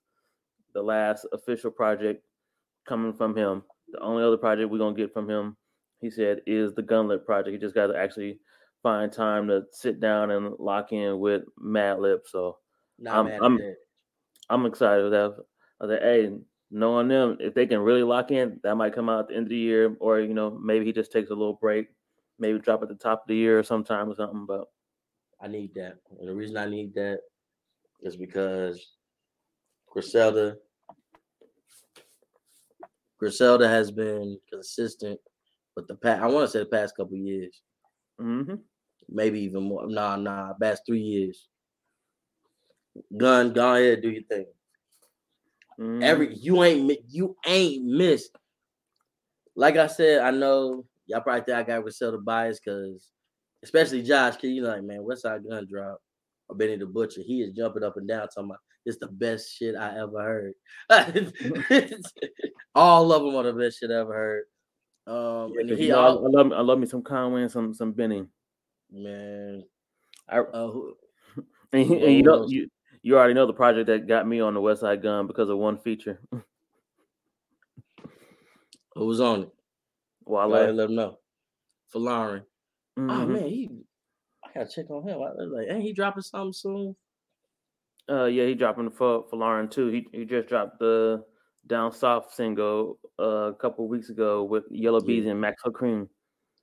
the 0.73 0.81
last 0.81 1.25
official 1.31 1.71
project 1.71 2.23
coming 2.87 3.13
from 3.13 3.35
him. 3.35 3.63
The 3.91 3.99
only 3.99 4.23
other 4.23 4.37
project 4.37 4.69
we're 4.69 4.77
going 4.77 4.95
to 4.95 5.01
get 5.01 5.13
from 5.13 5.29
him, 5.29 5.57
he 5.99 6.09
said, 6.09 6.41
is 6.47 6.73
the 6.73 6.83
Gunlib 6.83 7.25
project. 7.25 7.53
He 7.53 7.59
just 7.59 7.75
got 7.75 7.87
to 7.87 7.97
actually 7.97 8.39
find 8.83 9.11
time 9.11 9.47
to 9.47 9.65
sit 9.71 9.99
down 9.99 10.31
and 10.31 10.55
lock 10.59 10.91
in 10.93 11.19
with 11.19 11.43
Madlib. 11.59 12.27
So 12.27 12.59
Not 12.97 13.15
I'm- 13.15 13.41
I'm- 13.43 13.75
I'm 14.49 14.65
excited 14.65 15.03
with 15.03 15.11
that. 15.11 15.45
I 15.81 15.87
said, 15.87 16.01
hey, 16.01 16.39
knowing 16.71 17.07
them, 17.07 17.37
if 17.39 17.53
they 17.53 17.67
can 17.67 17.79
really 17.79 18.03
lock 18.03 18.31
in, 18.31 18.59
that 18.63 18.75
might 18.75 18.93
come 18.93 19.09
out 19.09 19.21
at 19.21 19.27
the 19.29 19.35
end 19.35 19.45
of 19.45 19.49
the 19.49 19.57
year, 19.57 19.95
or 19.99 20.19
you 20.19 20.33
know, 20.33 20.51
maybe 20.51 20.85
he 20.85 20.91
just 20.91 21.11
takes 21.11 21.29
a 21.29 21.35
little 21.35 21.53
break, 21.55 21.87
maybe 22.39 22.59
drop 22.59 22.81
at 22.81 22.89
the 22.89 22.95
top 22.95 23.21
of 23.23 23.27
the 23.27 23.35
year 23.35 23.59
or 23.59 23.63
sometime 23.63 24.09
or 24.09 24.15
something. 24.15 24.45
But 24.45 24.65
I 25.39 25.47
need 25.47 25.73
that. 25.75 25.97
And 26.19 26.27
the 26.27 26.35
reason 26.35 26.57
I 26.57 26.65
need 26.65 26.93
that 26.95 27.21
is 28.01 28.15
because 28.17 28.95
Griselda 29.87 30.57
Griselda 33.17 33.67
has 33.67 33.91
been 33.91 34.39
consistent 34.49 35.19
with 35.75 35.87
the 35.87 35.95
past 35.95 36.21
I 36.23 36.27
want 36.27 36.45
to 36.47 36.51
say 36.51 36.59
the 36.59 36.65
past 36.65 36.95
couple 36.95 37.17
years. 37.17 37.61
hmm 38.17 38.55
Maybe 39.11 39.41
even 39.41 39.63
more. 39.63 39.87
Nah, 39.87 40.15
nah, 40.15 40.53
past 40.61 40.83
three 40.85 41.01
years. 41.01 41.47
Gun, 43.15 43.53
go 43.53 43.75
ahead, 43.75 44.01
do 44.01 44.09
your 44.09 44.23
thing. 44.23 44.45
mm-hmm. 45.79 46.03
Every 46.03 46.35
you 46.35 46.63
ain't 46.63 46.99
you 47.09 47.35
ain't 47.45 47.85
missed. 47.85 48.37
Like 49.55 49.77
I 49.77 49.87
said, 49.87 50.21
I 50.21 50.31
know 50.31 50.85
y'all 51.07 51.21
probably 51.21 51.41
think 51.41 51.57
I 51.57 51.63
got 51.63 51.81
Griselda 51.81 52.17
bias 52.17 52.59
because 52.59 53.09
especially 53.63 54.03
Josh, 54.03 54.35
cause 54.35 54.45
you 54.45 54.63
like, 54.63 54.83
man, 54.83 54.99
Westside 54.99 55.47
Gunn 55.47 55.67
Drop 55.69 55.99
or 56.47 56.55
Benny 56.55 56.77
the 56.77 56.85
Butcher, 56.85 57.21
he 57.25 57.41
is 57.41 57.55
jumping 57.55 57.83
up 57.83 57.97
and 57.97 58.07
down 58.07 58.27
talking 58.27 58.45
about 58.45 58.59
it's 58.85 58.97
the 58.97 59.07
best 59.07 59.55
shit 59.55 59.75
I 59.75 59.97
ever 59.99 60.21
heard. 60.21 60.53
All 62.75 63.11
of 63.11 63.23
them 63.23 63.35
are 63.35 63.43
the 63.43 63.53
best 63.53 63.79
shit 63.79 63.91
I 63.91 63.99
ever 63.99 64.13
heard. 64.13 64.43
Um, 65.07 65.53
Yeah, 65.55 65.75
he 65.75 65.83
you 65.85 65.89
know, 65.89 65.99
I, 65.99 66.07
all, 66.07 66.25
I 66.25 66.29
love 66.29 66.51
I 66.53 66.61
love 66.61 66.79
me 66.79 66.85
some 66.85 67.01
Conway 67.01 67.41
and 67.41 67.51
some 67.51 67.73
some 67.73 67.91
Benny. 67.91 68.25
Man, 68.91 69.63
I, 70.27 70.39
uh, 70.39 70.71
who, 70.71 70.95
and, 71.73 71.91
and 71.91 72.13
you 72.15 72.23
know 72.23 72.47
you 72.47 72.67
you 73.01 73.17
already 73.17 73.33
know 73.35 73.45
the 73.45 73.53
project 73.53 73.87
that 73.87 74.07
got 74.07 74.27
me 74.27 74.39
on 74.39 74.53
the 74.53 74.61
Westside 74.61 75.03
Gunn 75.03 75.27
because 75.27 75.49
of 75.49 75.57
one 75.57 75.77
feature. 75.77 76.19
who 78.95 79.05
was 79.05 79.21
on 79.21 79.43
it? 79.43 79.49
Well, 80.25 80.53
I 80.53 80.59
ahead, 80.59 80.75
let 80.75 80.89
him 80.89 80.95
know. 80.95 81.19
Folarin. 81.93 82.43
Oh 82.97 83.01
Mhm. 83.01 83.27
man, 83.27 83.43
he 83.47 83.69
I 84.43 84.49
gotta 84.53 84.69
check 84.69 84.89
on 84.89 85.07
him. 85.07 85.17
I 85.17 85.31
was 85.31 85.51
like, 85.53 85.67
ain't 85.69 85.83
he 85.83 85.93
dropping 85.93 86.23
something 86.23 86.53
soon? 86.53 86.95
Uh, 88.09 88.25
yeah, 88.25 88.45
he 88.45 88.55
dropping 88.55 88.89
for 88.89 89.25
Folarin 89.29 89.69
too. 89.69 89.87
He 89.87 90.07
he 90.11 90.25
just 90.25 90.47
dropped 90.49 90.79
the 90.79 91.23
Down 91.67 91.91
South 91.91 92.33
single 92.33 92.99
uh, 93.19 93.51
a 93.51 93.53
couple 93.53 93.87
weeks 93.87 94.09
ago 94.09 94.43
with 94.43 94.63
Yellow 94.71 94.99
Yeah. 95.01 95.05
Bees 95.07 95.25
and 95.27 95.41
Maxo 95.41 95.71
Kream. 95.71 96.09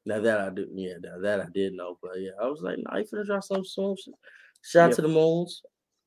Now 0.07 0.21
that 0.21 0.41
I 0.41 0.51
do, 0.51 0.69
yeah, 0.73 0.95
now 1.03 1.19
that 1.19 1.41
I 1.41 1.47
did 1.53 1.75
know, 1.75 1.99
but 2.01 2.13
yeah, 2.21 2.31
I 2.41 2.47
was 2.47 2.63
like, 2.63 2.79
nah, 2.79 2.97
he 2.97 3.03
finna 3.05 3.27
drop 3.27 3.43
something 3.43 3.65
soon. 3.65 3.97
Shout 4.63 4.85
out 4.85 4.91
Yeah. 4.91 4.97
to 4.97 5.03
the 5.03 5.09
moons, 5.09 5.63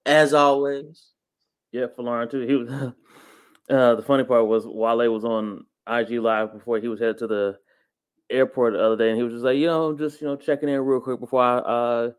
as 0.06 0.34
always. 0.34 1.10
Yeah, 1.72 1.88
Folarin 1.98 2.32
too. 2.32 2.42
He 2.48 2.56
was. 2.56 2.70
uh, 3.70 3.96
the 3.96 4.02
funny 4.02 4.24
part 4.24 4.48
was 4.48 4.66
Wale 4.66 5.14
was 5.14 5.26
on 5.26 5.66
IG 5.88 6.20
Live 6.22 6.54
before 6.54 6.80
he 6.80 6.88
was 6.88 7.00
headed 7.00 7.18
to 7.20 7.28
the 7.28 7.60
airport 8.30 8.74
the 8.74 8.84
other 8.84 8.96
day, 8.96 9.10
and 9.10 9.18
he 9.18 9.24
was 9.24 9.34
just 9.34 9.44
like, 9.44 9.58
you 9.58 9.68
know, 9.68 9.94
just 9.94 10.22
you 10.22 10.28
know, 10.28 10.36
checking 10.36 10.70
in 10.70 10.80
real 10.80 11.02
quick 11.02 11.20
before 11.20 11.42
I 11.44 11.58
uh, 11.58 12.12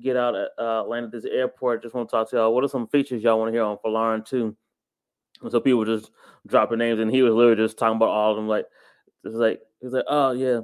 get 0.00 0.16
out 0.16 0.34
at 0.36 0.50
uh, 0.58 0.84
land 0.84 1.06
at 1.06 1.12
this 1.12 1.24
airport. 1.24 1.82
Just 1.82 1.94
want 1.94 2.08
to 2.08 2.16
talk 2.16 2.30
to 2.30 2.36
y'all. 2.36 2.54
What 2.54 2.64
are 2.64 2.68
some 2.68 2.86
features 2.86 3.22
y'all 3.22 3.38
want 3.38 3.48
to 3.48 3.52
hear 3.52 3.64
on 3.64 3.78
Folarin 3.84 4.24
too? 4.24 4.56
And 5.42 5.50
so 5.50 5.60
people 5.60 5.80
were 5.80 5.86
just 5.86 6.10
dropping 6.46 6.78
names, 6.78 7.00
and 7.00 7.10
he 7.10 7.22
was 7.22 7.34
literally 7.34 7.56
just 7.56 7.78
talking 7.78 7.96
about 7.96 8.10
all 8.10 8.30
of 8.30 8.36
them. 8.36 8.48
Like, 8.48 8.66
just 9.24 9.36
like 9.36 9.60
he 9.80 9.86
was 9.86 9.92
like, 9.94 10.04
oh 10.08 10.30
yeah, 10.32 10.60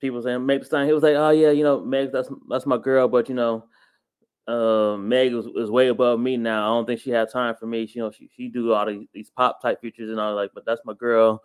people 0.00 0.22
saying 0.22 0.44
Meg 0.44 0.64
Stallion. 0.64 0.88
He 0.88 0.94
was 0.94 1.02
like, 1.02 1.16
oh 1.16 1.30
yeah, 1.30 1.50
you 1.50 1.64
know, 1.64 1.80
Meg, 1.80 2.12
that's 2.12 2.28
that's 2.48 2.66
my 2.66 2.78
girl, 2.78 3.08
but 3.08 3.28
you 3.28 3.34
know, 3.34 3.64
uh, 4.48 4.96
Meg 4.96 5.32
is, 5.32 5.46
is 5.56 5.70
way 5.70 5.88
above 5.88 6.20
me 6.20 6.36
now. 6.36 6.64
I 6.64 6.74
don't 6.74 6.86
think 6.86 7.00
she 7.00 7.10
had 7.10 7.30
time 7.30 7.54
for 7.58 7.66
me. 7.66 7.86
She, 7.86 7.98
you 7.98 8.04
know, 8.04 8.10
she 8.10 8.30
she 8.36 8.48
do 8.48 8.72
all 8.72 8.86
these, 8.86 9.06
these 9.12 9.30
pop 9.30 9.60
type 9.60 9.80
features 9.80 10.10
and 10.10 10.20
all 10.20 10.34
like, 10.34 10.50
but 10.54 10.64
that's 10.64 10.82
my 10.84 10.94
girl. 10.94 11.42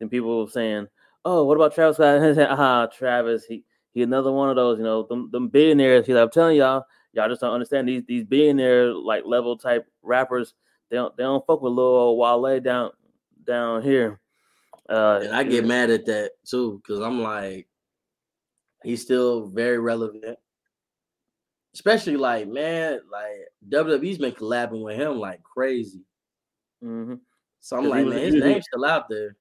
And 0.00 0.10
people 0.10 0.44
were 0.44 0.50
saying, 0.50 0.88
oh, 1.24 1.44
what 1.44 1.56
about 1.56 1.74
Travis 1.74 1.96
Scott? 1.96 2.16
And 2.16 2.24
I 2.26 2.34
said, 2.34 2.48
ah, 2.50 2.86
Travis, 2.86 3.44
he 3.44 3.64
he 3.94 4.02
another 4.02 4.32
one 4.32 4.50
of 4.50 4.56
those, 4.56 4.78
you 4.78 4.84
know, 4.84 5.04
them, 5.04 5.30
them 5.30 5.48
billionaires. 5.48 6.06
He's 6.06 6.14
like, 6.14 6.24
I'm 6.24 6.30
telling 6.30 6.56
y'all, 6.56 6.84
y'all 7.12 7.28
just 7.28 7.40
don't 7.40 7.54
understand 7.54 7.88
these 7.88 8.02
these 8.06 8.24
billionaire 8.24 8.92
like 8.92 9.24
level 9.24 9.56
type 9.56 9.86
rappers. 10.02 10.54
They 10.90 10.96
don't 10.96 11.16
they 11.16 11.22
don't 11.22 11.46
fuck 11.46 11.62
with 11.62 11.72
little 11.72 11.92
old 11.92 12.18
Wale 12.18 12.60
down 12.60 12.90
down 13.44 13.82
here. 13.82 14.20
Uh, 14.88 15.20
And 15.22 15.34
I 15.34 15.42
get 15.44 15.64
mad 15.64 15.90
at 15.90 16.04
that 16.06 16.32
too, 16.44 16.82
because 16.82 17.00
I'm 17.00 17.22
like, 17.22 17.66
he's 18.84 19.02
still 19.02 19.46
very 19.46 19.78
relevant. 19.78 20.38
Especially 21.74 22.16
like, 22.16 22.48
man, 22.48 23.00
like 23.10 23.48
WWE's 23.68 24.18
been 24.18 24.32
collabing 24.32 24.82
with 24.82 24.96
him 24.96 25.18
like 25.18 25.42
crazy. 25.42 26.02
hmm 26.82 27.14
So 27.60 27.78
I'm 27.78 27.88
like, 27.88 28.04
was- 28.04 28.14
man, 28.14 28.24
his 28.24 28.34
name's 28.34 28.66
still 28.66 28.84
out 28.84 29.08
there. 29.08 29.36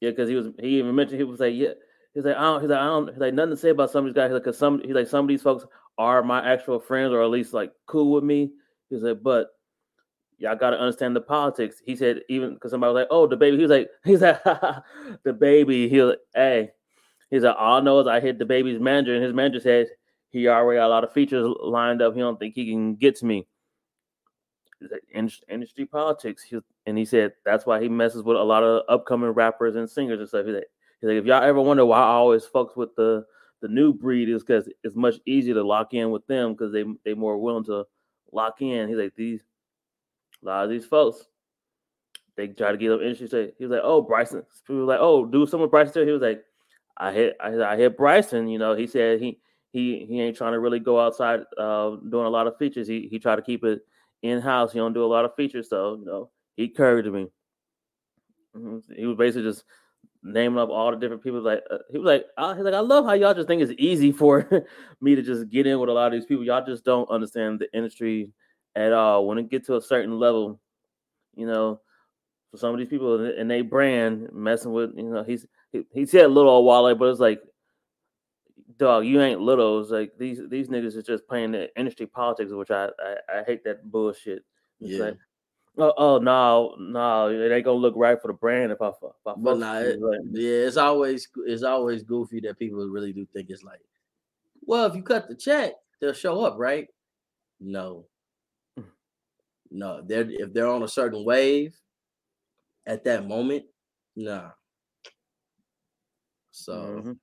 Yeah, 0.00 0.10
because 0.10 0.28
he 0.28 0.34
was 0.34 0.48
he 0.60 0.78
even 0.80 0.94
mentioned 0.94 1.20
he 1.20 1.24
was 1.24 1.40
like, 1.40 1.54
yeah, 1.54 1.74
he's 2.12 2.24
like, 2.24 2.36
I 2.36 2.42
don't 2.42 2.60
he's 2.60 2.70
like, 2.70 2.80
I 2.80 2.84
don't 2.86 3.08
he's 3.08 3.18
like 3.18 3.34
nothing 3.34 3.50
to 3.50 3.56
say 3.56 3.70
about 3.70 3.90
some 3.90 4.04
of 4.04 4.12
these 4.12 4.16
guys. 4.20 4.28
He's 4.28 4.34
like, 4.34 4.44
cause 4.44 4.58
some 4.58 4.80
he's 4.84 4.94
like 4.94 5.06
some 5.06 5.24
of 5.24 5.28
these 5.28 5.42
folks 5.42 5.64
are 5.96 6.22
my 6.22 6.44
actual 6.46 6.80
friends 6.80 7.12
or 7.12 7.22
at 7.22 7.30
least 7.30 7.54
like 7.54 7.72
cool 7.86 8.12
with 8.12 8.24
me. 8.24 8.50
He 8.90 8.98
said, 8.98 9.22
but 9.22 9.48
y'all 10.38 10.56
gotta 10.56 10.78
understand 10.78 11.14
the 11.14 11.20
politics. 11.20 11.76
He 11.86 11.94
said, 11.94 12.22
even 12.28 12.54
because 12.54 12.72
somebody 12.72 12.92
was 12.92 13.00
like, 13.00 13.08
Oh, 13.10 13.26
the 13.28 13.36
baby, 13.36 13.56
he 13.56 13.62
was 13.62 13.70
like, 13.70 13.88
he's 14.04 14.20
like, 14.22 14.42
the 15.22 15.32
baby, 15.32 15.88
he 15.88 16.00
was 16.00 16.10
like, 16.10 16.18
hey, 16.34 16.70
he's 17.32 17.42
like, 17.42 17.56
all 17.58 17.78
I 17.78 17.80
know 17.80 17.98
is 17.98 18.06
I 18.06 18.20
hit 18.20 18.38
DaBaby's 18.38 18.78
manager, 18.78 19.14
and 19.14 19.24
his 19.24 19.32
manager 19.32 19.58
said 19.58 19.88
he 20.30 20.46
already 20.46 20.78
got 20.78 20.86
a 20.86 20.88
lot 20.88 21.02
of 21.02 21.12
features 21.12 21.52
lined 21.60 22.02
up. 22.02 22.14
He 22.14 22.20
don't 22.20 22.38
think 22.38 22.54
he 22.54 22.70
can 22.70 22.94
get 22.94 23.16
to 23.16 23.26
me. 23.26 23.48
Industry 25.48 25.86
politics. 25.86 26.44
And 26.86 26.98
he 26.98 27.04
said 27.04 27.32
that's 27.44 27.66
why 27.66 27.80
he 27.80 27.88
messes 27.88 28.22
with 28.22 28.36
a 28.36 28.42
lot 28.42 28.62
of 28.62 28.82
upcoming 28.88 29.30
rappers 29.30 29.76
and 29.76 29.88
singers 29.88 30.20
and 30.20 30.28
stuff. 30.28 30.46
He's 30.46 30.54
like, 30.54 30.66
he's 31.00 31.08
like 31.08 31.18
if 31.18 31.24
y'all 31.24 31.42
ever 31.42 31.60
wonder 31.60 31.86
why 31.86 31.98
I 31.98 32.14
always 32.14 32.44
fucks 32.46 32.76
with 32.76 32.94
the 32.96 33.24
the 33.60 33.68
new 33.68 33.92
breed 33.92 34.28
is 34.28 34.42
because 34.42 34.68
it's 34.82 34.96
much 34.96 35.16
easier 35.24 35.54
to 35.54 35.62
lock 35.62 35.94
in 35.94 36.10
with 36.10 36.26
them 36.26 36.52
because 36.52 36.72
they 36.72 36.84
they 37.04 37.14
more 37.14 37.38
willing 37.38 37.64
to 37.64 37.84
lock 38.32 38.60
in. 38.60 38.88
He's 38.88 38.98
like 38.98 39.14
these 39.14 39.40
a 40.42 40.46
lot 40.46 40.64
of 40.64 40.70
these 40.70 40.84
folks 40.84 41.26
they 42.36 42.48
try 42.48 42.72
to 42.72 42.78
get 42.78 42.90
up 42.90 43.00
industry. 43.00 43.52
He 43.58 43.64
was 43.64 43.70
like, 43.70 43.82
oh 43.84 44.02
Bryson. 44.02 44.42
People 44.66 44.80
were 44.80 44.84
like, 44.84 45.00
oh, 45.00 45.26
do 45.26 45.46
some 45.46 45.68
Bryson. 45.68 46.06
He 46.06 46.12
was 46.12 46.22
like, 46.22 46.42
oh, 46.42 46.51
I 46.96 47.12
hit 47.12 47.36
I, 47.40 47.54
I 47.62 47.76
hit 47.76 47.96
Bryson. 47.96 48.48
You 48.48 48.58
know, 48.58 48.74
he 48.74 48.86
said 48.86 49.20
he 49.20 49.38
he 49.72 50.04
he 50.06 50.20
ain't 50.20 50.36
trying 50.36 50.52
to 50.52 50.60
really 50.60 50.80
go 50.80 51.00
outside 51.00 51.40
uh 51.58 51.96
doing 52.10 52.26
a 52.26 52.30
lot 52.30 52.46
of 52.46 52.56
features. 52.58 52.88
He 52.88 53.08
he 53.10 53.18
tried 53.18 53.36
to 53.36 53.42
keep 53.42 53.64
it 53.64 53.80
in 54.22 54.40
house. 54.40 54.72
He 54.72 54.78
don't 54.78 54.92
do 54.92 55.04
a 55.04 55.06
lot 55.06 55.24
of 55.24 55.34
features, 55.36 55.68
so 55.68 55.96
you 55.98 56.04
know 56.06 56.30
he 56.56 56.64
encouraged 56.64 57.08
me. 57.10 57.28
Mhm. 58.56 58.82
He 58.96 59.06
was 59.06 59.16
basically 59.16 59.44
just 59.48 59.64
naming 60.22 60.58
up 60.58 60.70
all 60.70 60.90
the 60.90 60.96
different 60.96 61.22
people. 61.22 61.40
Like 61.42 61.62
uh, 61.70 61.78
he 61.90 61.98
was 61.98 62.06
like, 62.06 62.26
I, 62.38 62.54
he's 62.54 62.64
like, 62.64 62.74
I 62.74 62.80
love 62.80 63.04
how 63.04 63.14
y'all 63.14 63.34
just 63.34 63.48
think 63.48 63.62
it's 63.62 63.72
easy 63.78 64.12
for 64.12 64.48
me 65.00 65.14
to 65.14 65.22
just 65.22 65.48
get 65.50 65.66
in 65.66 65.78
with 65.80 65.88
a 65.90 65.92
lot 65.92 66.08
of 66.08 66.12
these 66.12 66.26
people. 66.26 66.44
Y'all 66.44 66.64
just 66.64 66.84
don't 66.84 67.10
understand 67.10 67.60
the 67.60 67.72
industry 67.76 68.32
at 68.76 68.92
all. 68.92 69.26
When 69.26 69.38
it 69.38 69.50
get 69.50 69.66
to 69.66 69.76
a 69.76 69.82
certain 69.82 70.18
level, 70.18 70.60
you 71.36 71.46
know, 71.46 71.80
for 72.50 72.58
some 72.58 72.72
of 72.74 72.78
these 72.80 72.88
people 72.88 73.24
and 73.24 73.50
they 73.50 73.62
brand 73.62 74.28
messing 74.32 74.72
with, 74.72 74.92
you 74.96 75.04
know, 75.04 75.22
he's 75.24 75.46
he, 75.72 75.86
he 75.92 76.06
said 76.06 76.30
little 76.30 76.64
Wale, 76.64 76.94
but 76.94 77.06
it's 77.08 77.20
like, 77.20 77.40
dog, 78.78 79.06
you 79.06 79.20
ain't 79.20 79.40
little. 79.40 79.80
It's 79.80 79.90
like 79.90 80.12
these 80.18 80.40
these 80.48 80.68
niggas 80.68 80.96
is 80.96 81.04
just 81.04 81.26
playing 81.26 81.52
the 81.52 81.68
industry 81.78 82.06
politics, 82.06 82.52
which 82.52 82.70
I 82.70 82.88
I, 82.98 83.38
I 83.38 83.42
hate 83.44 83.64
that 83.64 83.90
bullshit. 83.90 84.44
It's 84.80 84.98
Yeah. 84.98 85.04
like, 85.06 85.16
oh, 85.78 85.94
oh 85.96 86.18
no, 86.18 86.74
no, 86.78 87.28
it 87.28 87.52
ain't 87.54 87.64
gonna 87.64 87.78
look 87.78 87.94
right 87.96 88.20
for 88.20 88.28
the 88.28 88.34
brand 88.34 88.72
if 88.72 88.82
I, 88.82 88.88
if 88.88 88.94
I 89.26 89.34
But 89.36 89.58
nah, 89.58 89.78
it- 89.80 90.00
Like, 90.00 90.20
yeah, 90.30 90.66
it's 90.66 90.76
always 90.76 91.28
it's 91.46 91.62
always 91.62 92.02
goofy 92.02 92.40
that 92.40 92.58
people 92.58 92.86
really 92.88 93.12
do 93.12 93.26
think 93.32 93.50
it's 93.50 93.62
like, 93.64 93.80
well, 94.66 94.86
if 94.86 94.94
you 94.94 95.02
cut 95.02 95.28
the 95.28 95.34
check, 95.34 95.72
they'll 96.00 96.12
show 96.12 96.44
up, 96.44 96.56
right? 96.58 96.88
No, 97.60 98.06
Mm. 98.78 98.84
no. 99.70 100.02
They're 100.02 100.28
if 100.28 100.52
they're 100.52 100.68
on 100.70 100.82
a 100.82 100.88
certain 100.88 101.24
wave 101.24 101.74
at 102.86 103.04
that 103.04 103.26
moment, 103.26 103.64
nah. 104.16 104.50
So, 106.52 107.02
mhm. 107.04 107.18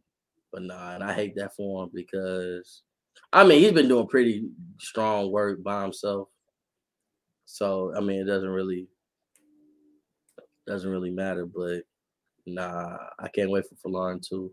but 0.52 0.64
nah, 0.64 0.96
and 0.96 1.04
I 1.04 1.14
hate 1.14 1.36
that 1.36 1.56
for 1.56 1.84
him 1.84 1.92
because, 1.94 2.84
I 3.32 3.46
mean, 3.46 3.60
he's 3.60 3.72
been 3.72 3.88
doing 3.88 4.08
pretty 4.08 4.50
strong 4.80 5.32
work 5.32 5.64
by 5.64 5.84
himself. 5.84 6.28
So, 7.46 7.94
I 7.96 8.02
mean, 8.02 8.20
it 8.20 8.26
doesn't 8.26 8.50
really 8.50 8.88
doesn't 10.68 10.90
really 10.90 11.10
matter, 11.10 11.46
but 11.46 11.84
nah, 12.46 12.98
I 13.20 13.28
can't 13.30 13.50
wait 13.50 13.66
for 13.66 13.90
Folarin 13.90 14.22
too. 14.22 14.52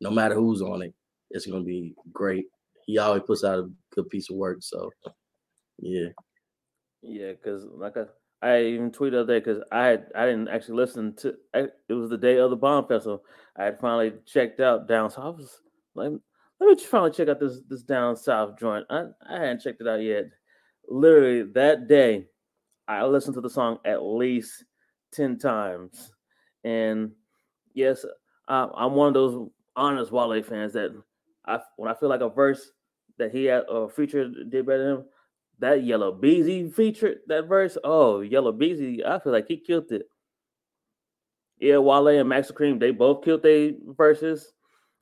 No 0.00 0.10
matter 0.10 0.34
who's 0.34 0.62
on 0.62 0.82
it, 0.82 0.94
it's 1.30 1.46
gonna 1.46 1.64
be 1.64 1.94
great. 2.12 2.46
He 2.86 2.98
always 2.98 3.22
puts 3.26 3.44
out 3.44 3.58
a 3.58 3.70
good 3.94 4.08
piece 4.10 4.30
of 4.30 4.36
work, 4.36 4.58
so 4.60 4.90
yeah. 5.78 6.08
Yeah, 7.02 7.32
because 7.32 7.64
like 7.64 7.96
I, 7.96 8.04
I 8.42 8.62
even 8.62 8.90
tweeted 8.90 9.12
the 9.12 9.20
other 9.20 9.38
day 9.38 9.44
because 9.44 9.62
I 9.70 9.86
had 9.86 10.06
I 10.14 10.24
didn't 10.26 10.48
actually 10.48 10.76
listen 10.76 11.14
to 11.16 11.34
I, 11.54 11.66
it 11.88 11.92
was 11.92 12.10
the 12.10 12.16
day 12.16 12.38
of 12.38 12.50
the 12.50 12.56
bomb 12.56 12.86
festival. 12.86 13.22
I 13.56 13.64
had 13.64 13.80
finally 13.80 14.12
checked 14.26 14.60
out 14.60 14.88
down 14.88 15.10
south. 15.10 15.24
I 15.24 15.28
was 15.30 15.60
like, 15.94 16.12
let 16.58 16.66
me 16.66 16.84
finally 16.84 17.10
check 17.10 17.28
out 17.28 17.40
this 17.40 17.60
this 17.68 17.82
down 17.82 18.16
south 18.16 18.58
joint. 18.58 18.86
I, 18.88 19.04
I 19.28 19.34
hadn't 19.40 19.60
checked 19.60 19.80
it 19.80 19.88
out 19.88 20.02
yet. 20.02 20.24
Literally 20.88 21.42
that 21.52 21.86
day, 21.86 22.26
I 22.88 23.04
listened 23.04 23.34
to 23.34 23.40
the 23.40 23.50
song 23.50 23.78
at 23.84 24.02
least 24.02 24.64
ten 25.12 25.38
times, 25.38 26.12
and 26.64 27.12
yes, 27.74 28.06
I, 28.48 28.68
I'm 28.74 28.94
one 28.94 29.08
of 29.08 29.14
those 29.14 29.48
honest 29.76 30.12
Wale 30.12 30.42
fans 30.42 30.72
that 30.72 30.90
I 31.46 31.60
when 31.76 31.90
I 31.90 31.94
feel 31.94 32.08
like 32.08 32.22
a 32.22 32.28
verse 32.30 32.70
that 33.18 33.32
he 33.32 33.44
had 33.44 33.64
a 33.68 33.88
feature 33.88 34.28
did 34.28 34.66
better 34.66 34.78
than 34.78 34.96
him 34.96 35.04
that 35.60 35.84
Yella 35.84 36.12
Beezy 36.12 36.68
featured 36.70 37.18
that 37.28 37.46
verse. 37.46 37.78
Oh, 37.84 38.20
Yella 38.20 38.52
Beezy, 38.52 39.04
I 39.04 39.18
feel 39.18 39.32
like 39.32 39.46
he 39.46 39.58
killed 39.58 39.92
it. 39.92 40.06
Yeah, 41.58 41.76
Wale 41.78 42.08
and 42.08 42.28
Maxo 42.28 42.52
Kream, 42.52 42.80
they 42.80 42.90
both 42.90 43.24
killed 43.24 43.42
their 43.42 43.72
verses. 43.86 44.52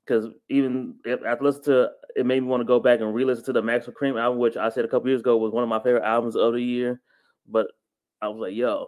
Because 0.05 0.27
even 0.49 0.97
if 1.05 1.21
I 1.23 1.37
listened 1.41 1.65
to 1.67 1.91
it, 2.17 2.27
made 2.27 2.43
me 2.43 2.49
want 2.49 2.63
to 2.63 2.65
go 2.65 2.81
back 2.81 3.01
and 3.01 3.15
re-listen 3.15 3.45
to 3.45 3.53
the 3.53 3.63
Maxo 3.63 3.93
Kream 3.93 4.21
album, 4.21 4.39
which 4.41 4.57
I 4.57 4.71
said 4.71 4.85
a 4.85 4.89
couple 4.89 5.09
years 5.09 5.21
ago 5.21 5.37
was 5.37 5.53
one 5.53 5.63
of 5.63 5.69
my 5.69 5.81
favorite 5.81 6.05
albums 6.05 6.35
of 6.35 6.55
the 6.55 6.63
year. 6.63 7.01
But 7.47 7.69
I 8.21 8.29
was 8.29 8.39
like, 8.41 8.55
yo, 8.55 8.87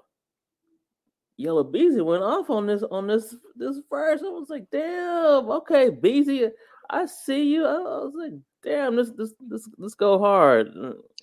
Yella 1.37 1.65
Beezy 1.65 2.01
went 2.01 2.23
off 2.23 2.51
on 2.51 2.67
this 2.67 2.83
on 2.83 3.07
this 3.07 3.35
this 3.55 3.81
verse. 3.89 4.23
I 4.23 4.29
was 4.29 4.51
like, 4.51 4.65
damn, 4.73 5.51
okay, 5.51 5.91
Beezy, 5.91 6.49
I 6.89 7.07
see 7.07 7.45
you. 7.45 7.67
I 7.67 7.79
was 7.79 8.13
like, 8.17 8.33
damn, 8.63 8.97
this 8.97 9.11
this 9.11 9.33
this 9.41 9.69
this 9.79 9.95
go 9.95 10.19
hard. 10.19 10.73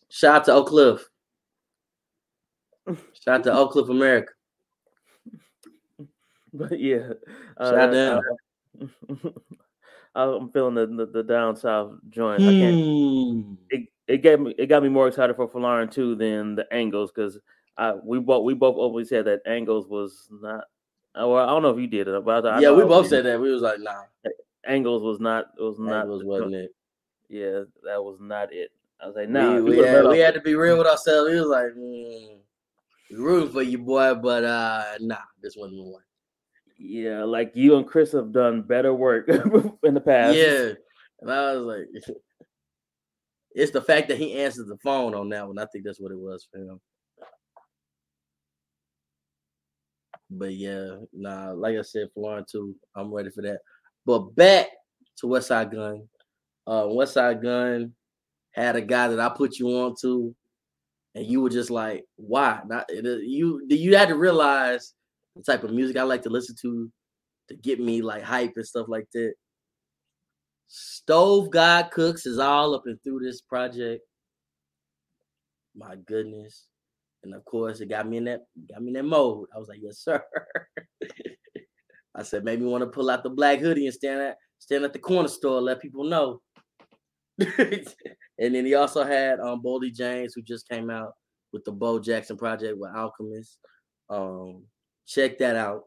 Shout 0.10 0.36
out 0.36 0.46
to 0.46 0.54
Oak 0.54 0.68
Cliff. 0.68 1.08
Shout 2.88 3.40
out 3.40 3.44
to 3.44 3.54
Oak 3.54 3.72
Cliff 3.72 3.90
America. 3.90 4.34
But 6.54 6.80
yeah, 6.80 7.10
Shout 7.60 7.76
out 7.76 7.92
to 7.92 8.22
uh, 8.80 9.28
I, 10.16 10.24
I'm 10.24 10.50
feeling 10.52 10.76
the, 10.76 10.88
the 10.88 11.06
the 11.06 11.24
down 11.24 11.56
south 11.56 11.98
joint. 12.10 12.48
I 12.48 12.54
can't. 12.54 12.76
Hmm. 12.78 13.54
It, 13.70 13.90
it 14.08 14.18
gave 14.24 14.40
me 14.40 14.56
it 14.58 14.68
got 14.68 14.82
me 14.82 14.90
more 14.90 15.08
excited 15.08 15.36
for 15.36 15.48
Folarin 15.50 15.92
too 15.92 16.16
than 16.16 16.56
the 16.56 16.66
angles 16.74 17.12
because 17.14 17.38
I 17.78 17.94
we 17.94 18.20
both 18.20 18.46
we 18.46 18.54
both 18.54 18.78
always 18.78 19.10
said 19.10 19.26
that 19.26 19.42
angles 19.46 19.88
was 19.88 20.30
not. 20.32 20.64
uh, 21.20 21.28
Well, 21.28 21.38
I 21.38 21.48
don't 21.48 21.62
know 21.62 21.72
if 21.72 21.80
you 21.80 21.88
did 21.88 22.08
it, 22.08 22.26
but 22.26 22.46
I, 22.46 22.50
I 22.50 22.60
Yeah, 22.62 22.70
know 22.70 22.76
we 22.76 22.84
both 22.86 23.08
said 23.08 23.26
that. 23.26 23.40
We 23.40 23.52
was 23.52 23.62
like, 23.62 23.80
nah. 23.80 24.04
Angles 24.66 25.04
was 25.04 25.20
not 25.20 25.48
was 25.60 25.78
not 25.80 26.04
Angles 26.04 26.24
wasn't 26.24 26.56
it. 26.56 26.72
Yeah, 27.30 27.64
that 27.84 28.04
was 28.04 28.18
not 28.22 28.54
it. 28.54 28.72
I 29.02 29.08
was 29.08 29.16
like, 29.16 29.30
nah, 29.30 29.56
we, 29.56 29.62
we, 29.62 29.78
had, 29.78 30.08
we 30.08 30.20
had 30.20 30.34
to 30.34 30.42
be 30.42 30.56
real 30.56 30.78
with 30.78 30.88
ourselves. 30.88 31.30
We 31.30 31.40
was 31.40 31.50
like, 31.50 31.68
mm, 31.78 32.38
rooting 33.12 33.52
for 33.52 33.62
you, 33.62 33.78
boy, 33.78 34.16
but 34.16 34.44
uh, 34.44 34.84
nah, 35.02 35.18
this 35.42 35.56
wasn't 35.56 35.78
the 35.78 35.84
one. 35.84 36.02
yeah, 36.80 37.24
like 37.24 37.52
you 37.56 37.76
and 37.76 37.86
Chris 37.86 38.12
have 38.14 38.32
done 38.32 38.62
better 38.64 38.94
work 38.94 39.30
in 39.84 39.94
the 39.94 40.02
past. 40.02 40.36
Yeah, 40.38 40.72
and 41.22 41.32
I 41.32 41.54
was 41.54 41.66
like, 41.66 42.06
it's 43.52 43.72
the 43.72 43.82
fact 43.82 44.08
that 44.08 44.18
he 44.18 44.34
answers 44.34 44.68
the 44.68 44.78
phone 44.78 45.14
on 45.14 45.30
that 45.30 45.48
one. 45.48 45.60
I 45.60 45.66
think 45.66 45.86
that's 45.86 46.00
what 46.00 46.12
it 46.12 46.20
was 46.20 46.48
for 46.52 46.60
him. 46.60 46.80
But 50.30 50.54
yeah, 50.56 50.98
nah, 51.14 51.52
like 51.52 51.78
I 51.78 51.82
said, 51.82 52.10
Florida 52.14 52.46
too. 52.50 52.76
I'm 52.96 53.14
ready 53.14 53.30
for 53.30 53.42
that. 53.44 53.60
But 54.06 54.36
back 54.36 54.68
to 55.18 55.28
Westside 55.28 55.72
Gunn. 55.72 56.08
Uh, 56.68 56.84
Westside 56.84 57.42
Gunn 57.42 57.94
had 58.52 58.76
a 58.76 58.82
guy 58.82 59.08
that 59.08 59.20
I 59.20 59.30
put 59.30 59.58
you 59.58 59.70
on 59.70 59.96
to, 60.02 60.36
and 61.16 61.26
you 61.26 61.42
were 61.42 61.50
just 61.50 61.70
like, 61.72 62.04
why? 62.18 62.60
Not 62.68 62.86
you. 62.90 63.66
You 63.70 63.96
had 63.96 64.10
to 64.10 64.16
realize 64.16 64.94
the 65.36 65.44
type 65.44 65.64
of 65.64 65.72
music 65.72 65.98
I 65.98 66.04
like 66.04 66.24
to 66.24 66.30
listen 66.30 66.56
to 66.62 66.92
to 67.50 67.56
get 67.56 67.80
me 67.80 68.02
like 68.02 68.24
hype 68.24 68.54
and 68.58 68.68
stuff 68.68 68.88
like 68.90 69.08
that. 69.14 69.34
Stove 70.68 71.50
God 71.50 71.92
Cooks 71.92 72.26
is 72.26 72.40
all 72.40 72.76
up 72.76 72.84
and 72.86 73.02
through 73.02 73.20
this 73.20 73.42
project. 73.42 74.04
My 75.74 75.96
goodness. 76.06 76.66
And 77.24 77.34
of 77.34 77.46
course, 77.46 77.80
it 77.80 77.90
got 77.90 78.08
me 78.08 78.18
in 78.18 78.26
that 78.26 78.42
got 78.70 78.82
me 78.82 78.90
in 78.90 78.94
that 78.96 79.04
mode. 79.04 79.48
I 79.56 79.60
was 79.60 79.70
like, 79.70 79.80
yes, 79.82 80.00
sir. 80.00 80.22
I 82.16 82.24
said, 82.24 82.44
maybe 82.44 82.66
want 82.66 82.82
to 82.84 82.90
pull 82.90 83.10
out 83.10 83.24
the 83.24 83.30
black 83.30 83.60
hoodie 83.60 83.86
and 83.86 83.94
stand 83.94 84.22
at 84.22 84.38
stand 84.60 84.84
at 84.84 84.92
the 84.92 85.00
corner 85.00 85.28
store, 85.28 85.62
let 85.62 85.82
people 85.82 86.04
know. 86.04 86.42
and 87.58 88.56
then 88.56 88.66
he 88.66 88.74
also 88.74 89.04
had 89.04 89.40
um 89.40 89.62
Boldy 89.62 89.94
James, 89.94 90.34
who 90.34 90.42
just 90.42 90.68
came 90.68 90.90
out 90.90 91.14
with 91.54 91.64
the 91.66 91.72
Bo 91.72 92.00
Jackson 92.00 92.38
project 92.38 92.78
with 92.78 92.92
Alchemist. 92.96 93.60
Um, 94.10 94.64
check 95.06 95.38
that 95.40 95.56
out. 95.56 95.84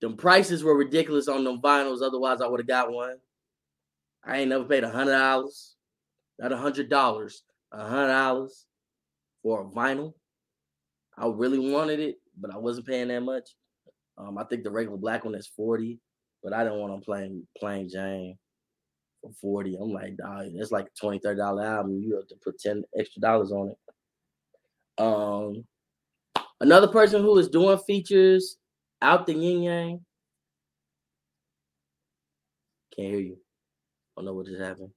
Them 0.00 0.16
prices 0.16 0.62
were 0.62 0.76
ridiculous 0.76 1.26
on 1.26 1.42
them 1.42 1.60
vinyls, 1.60 2.02
otherwise 2.02 2.40
I 2.40 2.46
would 2.46 2.60
have 2.60 2.68
got 2.68 2.92
one. 2.92 3.16
I 4.24 4.38
ain't 4.38 4.50
never 4.50 4.64
paid 4.64 4.84
a 4.84 4.90
hundred 4.90 5.12
dollars, 5.12 5.74
not 6.38 6.52
a 6.52 6.56
hundred 6.56 6.88
dollars, 6.88 7.42
a 7.72 7.88
hundred 7.88 8.08
dollars 8.08 8.66
for 9.42 9.62
a 9.62 9.64
vinyl. 9.64 10.12
I 11.18 11.26
really 11.26 11.58
wanted 11.58 11.98
it, 11.98 12.16
but 12.38 12.52
I 12.52 12.58
wasn't 12.58 12.86
paying 12.86 13.08
that 13.08 13.22
much. 13.22 13.48
Um, 14.18 14.38
I 14.38 14.44
think 14.44 14.64
the 14.64 14.70
regular 14.70 14.98
black 14.98 15.24
one 15.24 15.34
is 15.34 15.50
40, 15.56 15.98
but 16.42 16.52
I 16.52 16.62
didn't 16.62 16.78
want 16.78 16.92
them 16.92 17.00
playing 17.02 17.46
plain 17.58 17.88
Jane 17.88 18.36
40. 19.34 19.76
I'm 19.80 19.92
like, 19.92 20.16
dog, 20.16 20.46
it's 20.54 20.72
like 20.72 20.86
a 20.86 21.00
20 21.00 21.20
$30 21.20 21.64
album. 21.64 22.00
You 22.00 22.16
have 22.16 22.26
to 22.28 22.36
put 22.42 22.58
10 22.58 22.84
extra 22.98 23.20
dollars 23.20 23.52
on 23.52 23.70
it. 23.70 23.78
Um 25.02 25.64
another 26.60 26.88
person 26.88 27.22
who 27.22 27.38
is 27.38 27.48
doing 27.48 27.78
features 27.78 28.56
out 29.02 29.26
the 29.26 29.34
yin 29.34 29.62
yang. 29.62 30.00
Can't 32.94 33.08
hear 33.08 33.20
you. 33.20 33.36
I 34.16 34.20
don't 34.20 34.26
know 34.26 34.34
what 34.34 34.46
just 34.46 34.60
happened. 34.60 34.90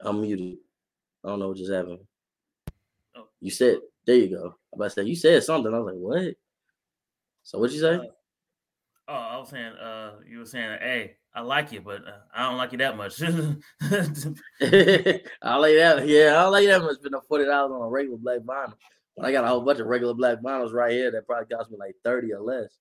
I'm 0.00 0.20
muted. 0.20 0.58
I 1.24 1.28
don't 1.28 1.40
know 1.40 1.48
what 1.48 1.56
just 1.56 1.72
happened. 1.72 1.98
Oh. 3.16 3.28
You 3.40 3.50
said 3.50 3.78
there 4.06 4.16
you 4.16 4.30
go. 4.30 4.54
I'm 4.72 4.78
about 4.80 4.84
to 4.84 4.90
say 4.90 5.02
you 5.04 5.16
said 5.16 5.42
something. 5.42 5.72
I 5.72 5.78
was 5.78 5.92
like, 5.92 6.00
what? 6.00 6.34
So 7.46 7.60
what'd 7.60 7.72
you 7.72 7.80
say? 7.80 8.00
Oh, 9.06 9.14
I 9.14 9.38
was 9.38 9.50
saying, 9.50 9.72
uh, 9.80 10.14
you 10.28 10.40
were 10.40 10.46
saying, 10.46 10.78
hey, 10.80 11.14
I 11.32 11.42
like 11.42 11.70
you, 11.70 11.80
but 11.80 12.04
uh, 12.04 12.16
I 12.34 12.42
don't 12.42 12.56
like 12.56 12.72
you 12.72 12.78
that 12.78 12.96
much. 12.96 13.22
I 13.22 13.28
like 15.56 15.76
that. 15.76 16.02
Yeah, 16.08 16.30
I 16.30 16.42
don't 16.42 16.52
like 16.52 16.66
that 16.66 16.82
much. 16.82 16.96
A 17.04 17.20
forty 17.28 17.44
dollars 17.44 17.70
on 17.70 17.82
a 17.82 17.88
regular 17.88 18.18
black 18.18 18.40
vinyl. 18.40 18.72
But 19.16 19.26
I 19.26 19.32
got 19.32 19.44
a 19.44 19.46
whole 19.46 19.60
bunch 19.60 19.78
of 19.78 19.86
regular 19.86 20.12
black 20.12 20.40
vinyls 20.40 20.72
right 20.72 20.90
here 20.90 21.12
that 21.12 21.28
probably 21.28 21.54
cost 21.54 21.70
me 21.70 21.76
like 21.78 21.94
thirty 22.02 22.32
or 22.32 22.40
less. 22.40 22.78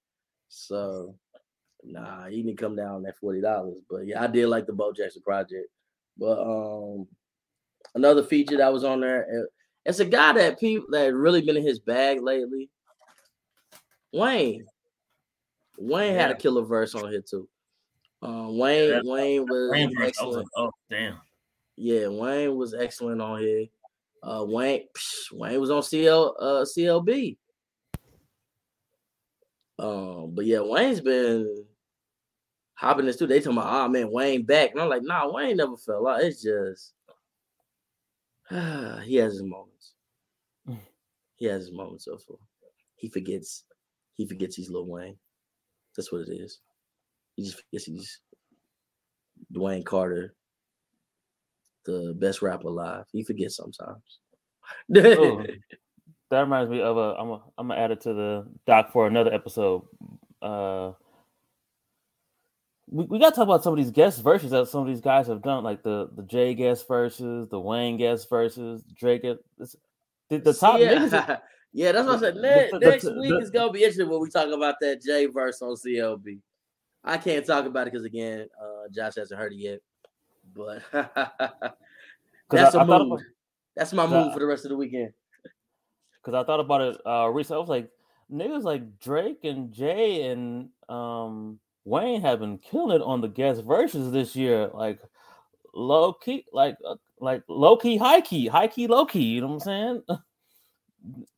So, 0.49 1.15
nah, 1.83 2.25
you 2.25 2.43
need 2.43 2.57
to 2.57 2.63
come 2.63 2.75
down 2.75 3.03
that 3.03 3.17
forty 3.17 3.41
dollars. 3.41 3.77
But 3.87 4.07
yeah, 4.07 4.23
I 4.23 4.25
did 4.25 4.47
like 4.47 4.65
the 4.65 4.73
Bo 4.73 4.93
Jackson 4.93 5.21
project. 5.21 5.67
But 6.17 6.41
um, 6.41 7.07
another 7.93 8.23
feature 8.23 8.57
that 8.57 8.73
was 8.73 8.83
on 8.83 8.99
there. 8.99 9.27
uh, 9.31 9.45
It's 9.85 9.99
a 9.99 10.05
guy 10.05 10.33
that 10.33 10.59
people 10.59 10.87
that 10.89 11.13
really 11.13 11.43
been 11.43 11.57
in 11.57 11.67
his 11.67 11.77
bag 11.77 12.23
lately. 12.23 12.71
Wayne. 14.13 14.65
Wayne 15.77 16.13
had 16.15 16.31
a 16.31 16.35
killer 16.35 16.63
verse 16.63 16.95
on 16.95 17.11
here 17.11 17.21
too. 17.21 17.47
Um, 18.21 18.57
Wayne 18.57 18.89
Yeah. 18.89 19.01
Wayne 19.03 19.45
was 19.45 19.69
was 19.71 19.93
excellent. 20.01 20.37
like, 20.37 20.47
oh, 20.57 20.71
damn. 20.89 21.19
Yeah, 21.75 22.07
Wayne 22.07 22.55
was 22.55 22.73
excellent 22.73 23.21
on 23.21 23.39
here. 23.39 23.65
Uh, 24.23 24.45
Wayne, 24.47 24.87
psh, 24.97 25.31
Wayne 25.33 25.59
was 25.59 25.69
on 25.69 25.83
CL, 25.83 26.35
uh, 26.39 26.65
CLB. 26.65 27.37
Um, 29.77 30.33
but 30.33 30.45
yeah, 30.45 30.61
Wayne's 30.61 31.01
been 31.01 31.65
hopping 32.75 33.05
this 33.05 33.17
too. 33.17 33.27
They 33.27 33.39
talking 33.39 33.57
about, 33.57 33.85
oh 33.85 33.89
man, 33.89 34.09
Wayne 34.11 34.43
back, 34.43 34.71
and 34.71 34.81
I'm 34.81 34.89
like, 34.89 35.03
nah, 35.03 35.31
Wayne 35.31 35.57
never 35.57 35.75
fell 35.75 36.07
out. 36.07 36.21
It's 36.21 36.41
just 36.41 36.93
he 39.03 39.15
has 39.17 39.33
his 39.33 39.43
moments. 39.43 39.93
Mm. 40.67 40.79
He 41.35 41.45
has 41.45 41.63
his 41.65 41.71
moments 41.71 42.07
of 42.07 42.23
he 42.95 43.09
forgets, 43.09 43.65
he 44.15 44.27
forgets 44.27 44.55
he's 44.55 44.69
Lil 44.69 44.85
Wayne. 44.87 45.17
That's 45.95 46.11
what 46.11 46.21
it 46.21 46.31
is. 46.31 46.59
He 47.35 47.43
just 47.43 47.61
forgets 47.61 47.85
he's 47.85 48.19
Dwayne 49.53 49.85
Carter, 49.85 50.33
the 51.85 52.15
best 52.17 52.41
rapper 52.41 52.67
alive. 52.67 53.05
He 53.11 53.23
forgets 53.23 53.55
sometimes. 53.57 54.19
Oh, 54.95 55.43
that 56.31 56.39
reminds 56.41 56.69
me 56.69 56.81
of 56.81 56.97
a. 56.97 57.15
I'm 57.19 57.29
a. 57.29 57.41
I'm 57.57 57.67
gonna 57.67 57.79
add 57.79 57.91
it 57.91 58.01
to 58.01 58.13
the 58.13 58.47
doc 58.65 58.91
for 58.91 59.07
another 59.07 59.33
episode. 59.33 59.83
Uh, 60.41 60.91
we, 62.89 63.05
we 63.05 63.19
got 63.19 63.31
to 63.31 63.35
talk 63.35 63.43
about 63.45 63.63
some 63.63 63.73
of 63.73 63.77
these 63.77 63.91
guest 63.91 64.23
verses 64.23 64.51
that 64.51 64.67
some 64.67 64.81
of 64.81 64.87
these 64.87 65.01
guys 65.01 65.27
have 65.27 65.41
done, 65.41 65.63
like 65.63 65.83
the 65.83 66.09
the 66.15 66.23
Jay 66.23 66.53
guest 66.53 66.87
verses, 66.87 67.47
the 67.49 67.59
Wayne 67.59 67.97
guest 67.97 68.29
verses, 68.29 68.83
Drake. 68.97 69.23
this- 69.57 69.75
The, 70.29 70.37
the 70.39 70.53
top 70.53 70.79
yeah. 70.79 70.93
niggas. 70.95 71.39
yeah, 71.75 71.91
that's 71.91 72.07
what 72.07 72.15
I 72.15 72.19
said. 72.19 72.35
The- 72.35 72.69
the- 72.71 72.79
next 72.79 73.03
the- 73.03 73.19
week 73.19 73.41
is 73.41 73.49
gonna 73.49 73.69
be 73.69 73.79
interesting 73.79 74.07
when 74.09 74.21
we 74.21 74.29
talk 74.29 74.47
about 74.47 74.75
that 74.79 75.01
J 75.01 75.25
verse 75.25 75.61
on 75.61 75.75
CLB. 75.75 76.39
I 77.03 77.17
can't 77.17 77.45
talk 77.45 77.65
about 77.65 77.87
it 77.87 77.91
because 77.91 78.05
again, 78.05 78.47
uh, 78.59 78.87
Josh 78.89 79.15
hasn't 79.15 79.37
heard 79.37 79.51
it 79.51 79.57
yet. 79.57 79.79
But 80.55 80.83
that's 82.49 82.75
I- 82.75 82.81
a 82.81 82.85
move. 82.85 83.19
That's 83.75 83.91
my 83.91 84.07
move 84.07 84.31
for 84.31 84.39
the 84.39 84.45
rest 84.45 84.63
of 84.63 84.69
the 84.69 84.77
weekend. 84.77 85.11
because 86.23 86.33
I 86.33 86.45
thought 86.45 86.61
about 86.61 86.79
it 86.81 86.97
uh 87.05 87.27
recently. 87.27 87.57
I 87.57 87.59
was 87.59 87.69
like, 87.69 87.89
niggas 88.31 88.63
like 88.63 88.97
Drake 88.99 89.43
and 89.43 89.73
Jay 89.73 90.29
and 90.29 90.69
um 90.87 91.59
Wayne 91.83 92.21
have 92.21 92.39
been 92.39 92.57
killing 92.57 92.95
it 92.95 93.01
on 93.03 93.19
the 93.19 93.27
guest 93.27 93.63
verses 93.63 94.13
this 94.13 94.33
year. 94.33 94.69
Like 94.73 95.01
low 95.73 96.13
key, 96.13 96.45
like 96.53 96.77
uh, 96.87 96.95
like 97.19 97.43
low 97.49 97.75
key, 97.75 97.97
high 97.97 98.21
key, 98.21 98.47
high 98.47 98.69
key, 98.69 98.87
low 98.87 99.05
key. 99.05 99.23
You 99.23 99.41
know 99.41 99.47
what 99.47 99.53
I'm 99.55 99.59
saying? 99.59 100.03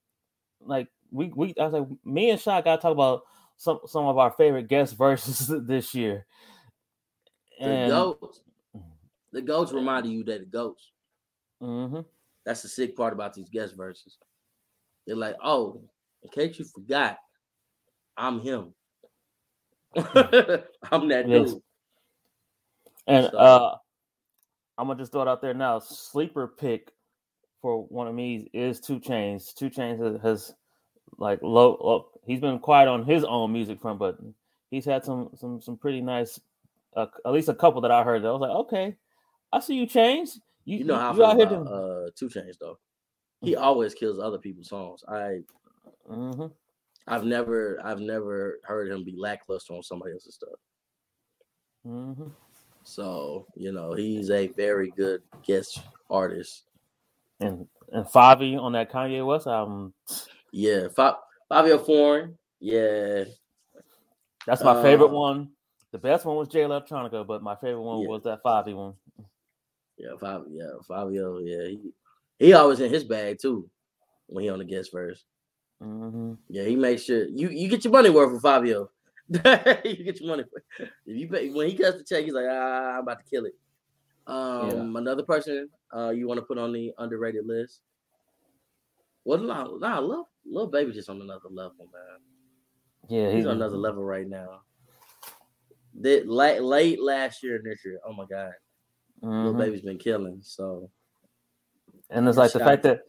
like 0.68 0.88
we 1.11 1.27
we 1.35 1.53
I 1.60 1.65
was 1.65 1.73
like, 1.73 1.88
me 2.06 2.30
and 2.30 2.39
Shot 2.39 2.64
gotta 2.65 2.81
talk 2.81 2.91
about 2.91 3.22
some 3.57 3.80
some 3.88 4.06
of 4.06 4.18
our 4.18 4.31
favorite 4.31 4.68
guest 4.68 4.98
verses 4.98 5.52
this 5.65 5.94
year. 5.95 6.26
The 7.60 7.65
And 7.69 7.89
goats, 7.89 8.41
the 9.31 9.41
goats 9.41 9.72
reminding 9.72 10.11
you 10.11 10.23
that 10.26 10.39
the 10.41 10.45
goats. 10.45 10.91
mhm. 11.61 12.06
That's 12.45 12.61
the 12.61 12.69
sick 12.69 12.95
part 12.95 13.14
about 13.14 13.34
these 13.34 13.49
guest 13.49 13.76
verses. 13.76 14.18
They're 15.06 15.15
like, 15.15 15.35
oh, 15.44 15.81
in 16.23 16.30
case 16.30 16.60
you 16.60 16.65
forgot, 16.65 17.18
I'm 18.15 18.39
him. 18.39 18.73
I'm 19.95 21.07
that 21.10 21.27
Yes. 21.27 21.52
dude. 21.52 21.61
And 23.07 23.26
So- 23.31 23.38
uh 23.38 23.77
I'm 24.77 24.88
gonna 24.88 24.99
just 24.99 25.11
throw 25.11 25.23
it 25.23 25.27
out 25.27 25.41
there 25.41 25.56
now. 25.56 25.80
Sleeper 25.80 26.48
pick 26.48 26.91
for 27.62 27.84
one 27.86 28.08
of 28.08 28.16
me 28.16 28.50
is 28.54 28.80
2 28.80 29.00
Chainz. 29.00 29.54
2 29.54 29.70
Chainz 29.70 30.00
has, 30.00 30.22
has 30.22 30.56
like 31.18 31.40
low, 31.42 31.78
low. 31.82 32.10
He's 32.26 32.40
been 32.42 32.60
quiet 32.60 32.88
on 32.88 33.04
his 33.06 33.24
own 33.24 33.52
music 33.54 33.80
front, 33.82 34.00
but 34.00 34.18
he's 34.70 34.86
had 34.86 35.04
some 35.04 35.30
some 35.36 35.62
some 35.62 35.78
pretty 35.78 36.02
nice. 36.02 36.40
Uh, 36.96 37.08
at 37.26 37.32
least 37.32 37.50
a 37.50 37.54
couple 37.56 37.82
that 37.82 37.92
I 37.92 38.04
heard. 38.04 38.24
That 38.24 38.30
I 38.30 38.32
was 38.32 38.42
like, 38.42 38.50
okay, 38.52 38.96
I 39.54 39.60
see 39.60 39.76
you, 39.76 39.86
Chains. 39.86 40.40
You, 40.66 40.80
You 40.80 40.84
know 40.86 40.96
how 40.98 41.10
I 41.10 41.12
you 41.12 41.18
feel 41.18 41.26
out 41.26 41.42
about 41.42 41.68
uh, 41.68 42.10
2 42.16 42.30
Chainz 42.30 42.58
though. 42.60 42.78
He 43.42 43.56
always 43.56 43.94
kills 43.94 44.20
other 44.20 44.40
people's 44.40 44.70
songs. 44.70 45.04
I 45.08 45.42
Mhm. 46.10 46.52
I've 47.08 47.24
never 47.24 47.80
I've 47.84 48.00
never 48.00 48.60
heard 48.64 48.92
him 48.92 49.04
be 49.04 49.16
lackluster 49.16 49.74
on 49.74 49.84
somebody 49.84 50.14
else's 50.14 50.36
stuff. 50.36 50.60
Mhm. 51.86 52.32
So 52.84 53.46
you 53.56 53.72
know 53.72 53.94
he's 53.94 54.30
a 54.30 54.48
very 54.48 54.92
good 54.92 55.22
guest 55.44 55.80
artist. 56.10 56.66
And 57.39 57.68
and 57.91 58.05
Fivio 58.05 58.61
on 58.61 58.73
that 58.73 58.91
Kanye 58.91 59.26
West 59.26 59.47
album. 59.47 59.93
Yeah, 60.51 60.88
Fa- 60.95 61.18
Fivio 61.51 61.85
Foreign. 61.85 62.38
Yeah, 62.59 63.26
That's 64.47 64.64
my 64.64 64.81
favorite 64.81 65.09
Uh, 65.09 65.14
one. 65.14 65.49
The 65.91 65.97
best 65.99 66.26
one 66.26 66.35
was 66.38 66.47
Jay 66.49 66.61
Electronica, 66.61 67.26
but 67.26 67.43
my 67.43 67.55
favorite 67.55 67.81
one 67.81 68.01
Yeah. 68.01 68.07
was 68.07 68.23
that 68.23 68.43
Fivio 68.43 68.76
one. 68.76 68.93
yeah, 69.97 70.09
Fivio. 70.19 70.45
Yeah, 70.49 70.72
Fivio. 70.89 71.41
Yeah, 71.45 71.68
he 71.69 71.93
he 72.39 72.53
always 72.53 72.80
in 72.80 72.91
his 72.91 73.03
bag 73.03 73.38
too 73.39 73.69
when 74.27 74.43
he 74.43 74.49
on 74.49 74.59
the 74.59 74.65
guest 74.65 74.91
verse. 74.91 75.23
hmm 75.80 76.34
Yeah, 76.49 76.64
he 76.64 76.76
makes 76.76 77.03
sure 77.03 77.26
you 77.27 77.49
you 77.49 77.69
get 77.69 77.84
your 77.84 77.93
money 77.93 78.09
worth 78.09 78.34
with 78.34 78.41
Fivio. 78.43 78.89
you 79.30 80.03
get 80.03 80.19
your 80.19 80.30
money. 80.30 80.43
If 80.80 80.89
you 81.05 81.27
pay, 81.30 81.49
when 81.51 81.69
he 81.69 81.76
cuts 81.76 81.97
the 81.97 82.03
check, 82.03 82.23
he's 82.26 82.34
like, 82.34 82.45
ah, 82.49 82.95
I'm 82.97 83.01
about 83.03 83.19
to 83.19 83.26
kill 83.30 83.45
it. 83.45 83.53
Um, 84.26 84.95
another 84.95 85.23
person 85.23 85.69
uh 85.95 86.09
you 86.09 86.27
want 86.27 86.39
to 86.39 86.45
put 86.45 86.57
on 86.57 86.72
the 86.73 86.93
underrated 86.97 87.45
list. 87.45 87.81
Well, 89.26 89.39
nah, 89.39 89.68
nah, 89.77 89.99
little, 89.99 90.30
Lil 90.45 90.68
Baby 90.68 90.93
just 90.93 91.09
on 91.09 91.22
another 91.22 91.49
level, 91.49 91.89
man. 91.93 92.19
Yeah, 93.09 93.31
He's 93.31 93.45
on 93.45 93.57
another 93.57 93.77
level 93.77 94.03
right 94.03 94.27
now. 94.27 94.61
The, 95.99 96.23
late, 96.26 96.61
late 96.61 97.01
last 97.01 97.41
year 97.43 97.55
and 97.55 97.65
this 97.65 97.84
year, 97.84 97.99
oh 98.05 98.14
my 98.14 98.26
god, 98.26 98.51
little 99.22 99.53
mhm. 99.53 99.57
baby's 99.57 99.81
been 99.81 99.97
killing. 99.97 100.39
So 100.41 100.89
And 102.09 102.27
it's 102.27 102.38
like 102.38 102.51
the 102.51 102.59
Shout- 102.59 102.68
fact 102.68 102.84
that 102.84 103.01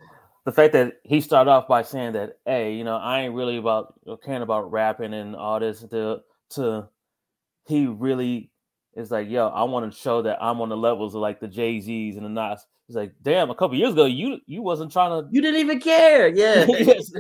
the 0.45 0.53
fact 0.53 0.73
that 0.73 0.95
he 1.05 1.21
started 1.21 1.51
off 1.51 1.69
by 1.69 1.83
saying 1.83 2.15
that, 2.15 2.39
hey, 2.47 2.75
you 2.75 2.83
know, 2.83 2.97
I 2.97 3.21
ain't 3.21 3.35
really 3.35 3.59
about 3.59 3.95
caring 4.25 4.41
about 4.43 4.73
rapping 4.73 5.13
and 5.13 5.37
all 5.37 5.61
this 5.61 5.81
to 5.81 6.21
to 6.51 6.89
he 7.67 7.87
really 7.87 8.51
is 8.97 9.11
like, 9.11 9.29
yo, 9.29 9.49
I 9.49 9.63
want 9.65 9.91
to 9.93 9.99
show 9.99 10.23
that 10.23 10.39
I'm 10.43 10.61
on 10.61 10.69
the 10.69 10.77
levels 10.77 11.15
of 11.15 11.21
like 11.21 11.41
the 11.41 11.49
Jay 11.49 11.81
Z's 11.81 12.17
and 12.17 12.25
the 12.25 12.31
Nas. 12.31 12.65
He's 12.87 12.97
like, 12.97 13.13
damn, 13.23 13.51
a 13.51 13.55
couple 13.55 13.77
years 13.77 13.93
ago, 13.93 14.07
you 14.07 14.39
you 14.47 14.63
wasn't 14.63 14.91
trying 14.93 15.11
to. 15.23 15.29
you 15.31 15.41
didn't 15.43 15.61
even 15.61 15.81
care, 15.81 16.29
yeah. 16.29 16.65
Yes. 16.69 17.11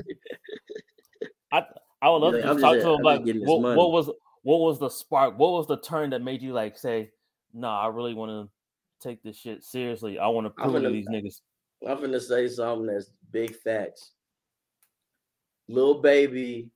I 2.00 2.08
would 2.10 2.18
love 2.18 2.34
Like, 2.34 2.42
to 2.42 2.48
talk 2.60 2.74
just- 2.74 2.84
to 2.86 2.90
him 2.92 2.96
I'm 2.98 3.02
like, 3.02 3.22
what, 3.40 3.76
what 3.76 3.90
was 3.92 4.10
what 4.42 4.60
was 4.60 4.78
the 4.78 4.88
spark? 4.88 5.36
What 5.38 5.52
was 5.52 5.66
the 5.66 5.78
turn 5.78 6.10
that 6.10 6.22
made 6.22 6.42
you 6.42 6.52
like 6.52 6.78
say, 6.78 7.10
nah, 7.52 7.80
I 7.80 7.88
really 7.88 8.14
want 8.14 8.30
to 8.30 9.06
take 9.06 9.22
this 9.22 9.36
shit 9.36 9.64
seriously. 9.64 10.18
I 10.18 10.28
want 10.28 10.46
to 10.46 10.50
prove 10.50 10.80
to 10.82 10.88
these 10.90 11.08
niggas. 11.08 11.40
I'm 11.88 12.00
gonna 12.00 12.20
say 12.20 12.48
something 12.48 12.86
that's 12.86 13.10
big 13.32 13.54
facts. 13.56 14.12
Lil 15.68 16.00
Baby 16.00 16.70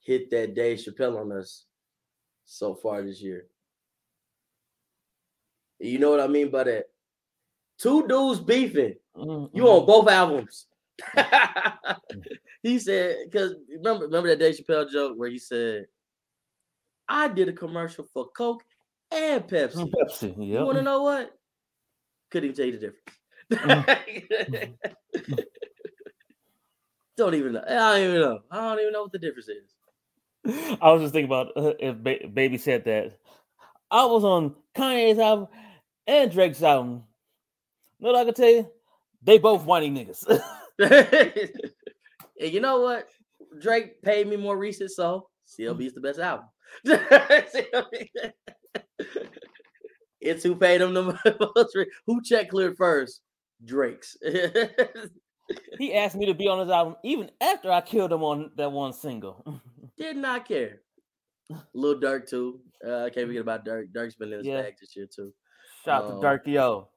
hit 0.00 0.30
that 0.30 0.54
Dave 0.54 0.78
Chappelle 0.78 1.20
on 1.20 1.32
us 1.32 1.66
so 2.44 2.74
far 2.74 3.02
this 3.02 3.20
year. 3.22 3.46
You 5.80 5.98
know 5.98 6.10
what 6.10 6.20
I 6.20 6.26
mean 6.26 6.50
by 6.50 6.64
that? 6.64 6.86
Two 7.78 8.06
dudes 8.06 8.40
beefing. 8.40 8.96
Mm, 9.16 9.50
You 9.54 9.66
on 9.68 9.86
both 9.86 10.08
albums. 10.08 10.66
he 12.62 12.78
said, 12.78 13.16
because 13.24 13.54
remember, 13.68 14.04
remember 14.04 14.28
that 14.28 14.38
Dave 14.38 14.56
Chappelle 14.56 14.90
joke 14.90 15.16
where 15.16 15.30
he 15.30 15.38
said, 15.38 15.86
I 17.08 17.28
did 17.28 17.48
a 17.48 17.52
commercial 17.52 18.06
for 18.12 18.28
Coke 18.28 18.62
and 19.10 19.42
Pepsi. 19.44 19.90
Pepsi, 19.90 20.46
You 20.46 20.64
want 20.64 20.76
to 20.76 20.82
know 20.82 21.02
what? 21.02 21.32
Couldn't 22.30 22.50
even 22.50 22.56
tell 22.56 22.66
you 22.66 22.78
the 22.78 22.92
difference. 23.50 24.76
don't 27.16 27.34
even 27.34 27.54
know. 27.54 27.64
I 27.66 27.98
don't 27.98 28.08
even 28.08 28.20
know. 28.20 28.38
I 28.50 28.56
don't 28.60 28.80
even 28.80 28.92
know 28.92 29.02
what 29.02 29.12
the 29.12 29.18
difference 29.18 29.48
is. 29.48 29.74
I 30.80 30.92
was 30.92 31.02
just 31.02 31.12
thinking 31.12 31.28
about 31.28 31.48
uh, 31.56 31.74
if 31.80 31.96
ba- 31.96 32.28
Baby 32.32 32.58
said 32.58 32.84
that. 32.84 33.18
I 33.90 34.04
was 34.04 34.22
on 34.22 34.54
Kanye's 34.76 35.18
album 35.18 35.48
and 36.10 36.30
Drake's 36.32 36.62
album. 36.62 37.04
Know 38.00 38.10
what 38.12 38.16
I 38.20 38.24
can 38.24 38.34
tell 38.34 38.48
you? 38.48 38.68
They 39.22 39.38
both 39.38 39.64
whiny 39.64 39.90
niggas. 39.90 40.24
and 42.40 42.52
you 42.52 42.60
know 42.60 42.80
what? 42.80 43.08
Drake 43.60 44.02
paid 44.02 44.26
me 44.26 44.36
more 44.36 44.56
recent, 44.58 44.90
so 44.90 45.28
CLB 45.46 45.86
is 45.86 45.94
the 45.94 46.00
best 46.00 46.18
album. 46.18 46.46
it's 50.20 50.42
who 50.42 50.56
paid 50.56 50.80
him 50.80 50.94
the 50.94 51.02
most. 51.56 51.76
Who 52.06 52.22
check 52.22 52.50
cleared 52.50 52.76
first? 52.76 53.20
Drake's. 53.64 54.16
he 55.78 55.94
asked 55.94 56.16
me 56.16 56.26
to 56.26 56.34
be 56.34 56.48
on 56.48 56.60
his 56.60 56.70
album 56.70 56.96
even 57.04 57.30
after 57.40 57.70
I 57.70 57.80
killed 57.82 58.12
him 58.12 58.22
on 58.22 58.50
that 58.56 58.72
one 58.72 58.92
single. 58.92 59.60
Did 59.98 60.16
not 60.16 60.48
care. 60.48 60.80
Lil 61.74 62.00
Durk 62.00 62.28
too. 62.28 62.60
Uh, 62.86 63.04
I 63.04 63.10
can't 63.10 63.26
forget 63.26 63.42
about 63.42 63.64
Durk. 63.66 63.92
Durk's 63.92 64.14
been 64.14 64.32
in 64.32 64.38
his 64.38 64.46
Yeah. 64.46 64.62
bag 64.62 64.74
this 64.80 64.96
year 64.96 65.06
too. 65.14 65.32
Shout 65.84 66.04
Um, 66.04 66.20
to 66.20 66.26
Durk 66.26 66.46
Yo. 66.46 66.88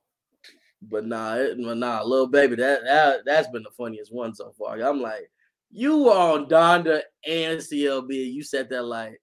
But 0.82 1.06
nah, 1.06 1.36
it, 1.36 1.58
but 1.64 1.78
nah, 1.78 2.04
Lil 2.04 2.28
Baby, 2.28 2.56
that, 2.58 2.84
that 2.84 3.22
that's 3.26 3.48
been 3.50 3.64
the 3.64 3.72
funniest 3.72 4.14
one 4.14 4.34
so 4.36 4.52
far. 4.58 4.80
I'm 4.82 5.02
like, 5.02 5.32
you 5.72 5.98
were 6.04 6.12
on 6.12 6.48
Donda 6.48 7.02
and 7.26 7.60
CLB. 7.60 8.34
You 8.34 8.44
said 8.44 8.70
that 8.70 8.84
like, 8.84 9.22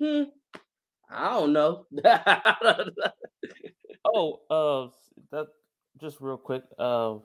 hmm, 0.00 0.24
I 1.10 1.30
don't 1.30 1.52
know. 1.52 1.86
Oh, 4.04 4.40
uh, 4.48 4.88
that 5.32 5.48
just 6.00 6.18
real 6.20 6.38
quick. 6.38 6.62
Uh, 6.78 7.16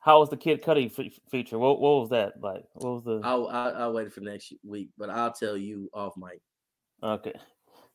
how 0.00 0.20
was 0.20 0.28
the 0.28 0.36
Kid 0.36 0.62
Cudi 0.62 0.90
fe- 0.92 1.12
feature? 1.30 1.58
What 1.58 1.80
what 1.80 2.00
was 2.00 2.10
that 2.10 2.34
like? 2.42 2.64
What 2.74 2.94
was 2.94 3.04
the 3.04 3.20
I'll, 3.22 3.46
I'll 3.48 3.74
I'll 3.76 3.92
wait 3.92 4.12
for 4.12 4.20
next 4.20 4.52
week, 4.66 4.90
but 4.98 5.08
I'll 5.08 5.32
tell 5.32 5.56
you 5.56 5.88
off 5.94 6.14
mic. 6.16 6.40
okay? 7.02 7.34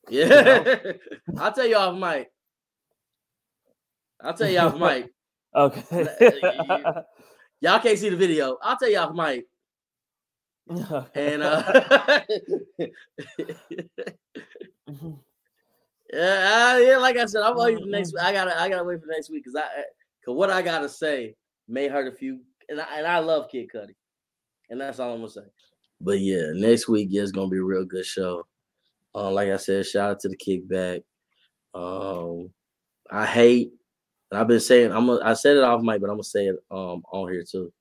Yeah, 0.09 0.75
I'll 1.37 1.51
tell 1.53 1.67
you 1.67 1.75
off 1.75 1.95
mic. 1.97 2.31
I'll 4.21 4.33
tell 4.33 4.49
you 4.49 4.59
off 4.59 4.77
mic. 4.77 5.11
Okay. 5.55 6.07
Y'all 7.61 7.79
can't 7.79 7.97
see 7.97 8.09
the 8.09 8.17
video. 8.17 8.57
I'll 8.61 8.77
tell 8.77 8.89
you 8.89 8.97
off 8.97 9.13
mic. 9.13 9.45
And 11.15 11.43
uh 11.43 12.21
Yeah, 16.13 16.73
uh, 16.75 16.77
yeah, 16.77 16.97
like 16.97 17.17
I 17.17 17.25
said, 17.25 17.41
I'm 17.41 17.57
waiting 17.57 17.83
for 17.83 17.89
next 17.89 18.13
week. 18.13 18.21
I 18.21 18.31
gotta, 18.31 18.59
I 18.59 18.69
gotta 18.69 18.83
wait 18.83 19.01
for 19.01 19.07
next 19.07 19.29
week 19.29 19.43
because 19.43 19.55
I, 19.55 19.65
cause 20.23 20.35
what 20.35 20.49
I 20.49 20.61
gotta 20.61 20.87
say 20.87 21.35
may 21.67 21.87
hurt 21.87 22.07
a 22.07 22.15
few, 22.15 22.41
and 22.69 22.79
I, 22.79 22.85
and 22.97 23.07
I 23.07 23.19
love 23.19 23.49
Kid 23.49 23.69
Cudi, 23.73 23.95
and 24.69 24.79
that's 24.79 24.99
all 24.99 25.13
I'm 25.13 25.19
gonna 25.19 25.31
say. 25.31 25.41
But 25.99 26.19
yeah, 26.19 26.51
next 26.53 26.87
week 26.87 27.09
is 27.11 27.31
gonna 27.31 27.49
be 27.49 27.57
a 27.57 27.63
real 27.63 27.85
good 27.85 28.05
show. 28.05 28.45
Uh, 29.13 29.31
like 29.31 29.49
I 29.49 29.57
said, 29.57 29.85
shout 29.85 30.11
out 30.11 30.19
to 30.21 30.29
the 30.29 30.37
kickback. 30.37 31.03
Um, 31.73 32.51
I 33.11 33.25
hate, 33.25 33.71
and 34.31 34.39
I've 34.39 34.47
been 34.47 34.59
saying, 34.59 34.91
I'm, 34.91 35.07
gonna, 35.07 35.21
I 35.23 35.33
said 35.33 35.57
it 35.57 35.63
off 35.63 35.81
mic, 35.81 36.01
but 36.01 36.09
I'm 36.09 36.15
gonna 36.15 36.23
say 36.23 36.47
it 36.47 36.57
um 36.71 37.03
on 37.11 37.31
here 37.31 37.43
too. 37.43 37.71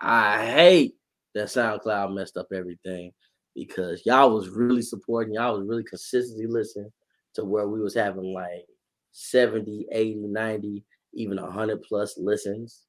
I 0.00 0.46
hate 0.46 0.94
that 1.34 1.48
SoundCloud 1.48 2.14
messed 2.14 2.36
up 2.36 2.48
everything 2.54 3.12
because 3.54 4.04
y'all 4.04 4.34
was 4.34 4.48
really 4.50 4.82
supporting, 4.82 5.34
y'all 5.34 5.58
was 5.58 5.66
really 5.66 5.84
consistently 5.84 6.46
listening 6.46 6.92
to 7.34 7.44
where 7.44 7.68
we 7.68 7.80
was 7.80 7.94
having 7.94 8.34
like 8.34 8.66
70, 9.12 9.86
80, 9.90 10.14
90, 10.26 10.84
even 11.14 11.40
100 11.40 11.82
plus 11.82 12.18
listens 12.18 12.82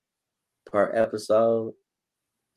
per 0.66 0.92
episode. 0.94 1.74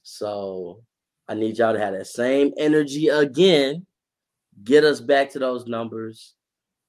So 0.03 0.83
I 1.29 1.35
need 1.35 1.59
y'all 1.59 1.73
to 1.73 1.79
have 1.79 1.95
that 1.95 2.09
same 2.09 2.53
energy 2.59 3.09
again. 3.09 3.87
Get 4.65 4.85
us 4.85 5.01
back 5.01 5.31
to 5.31 5.39
those 5.39 5.67
numbers. 5.67 6.35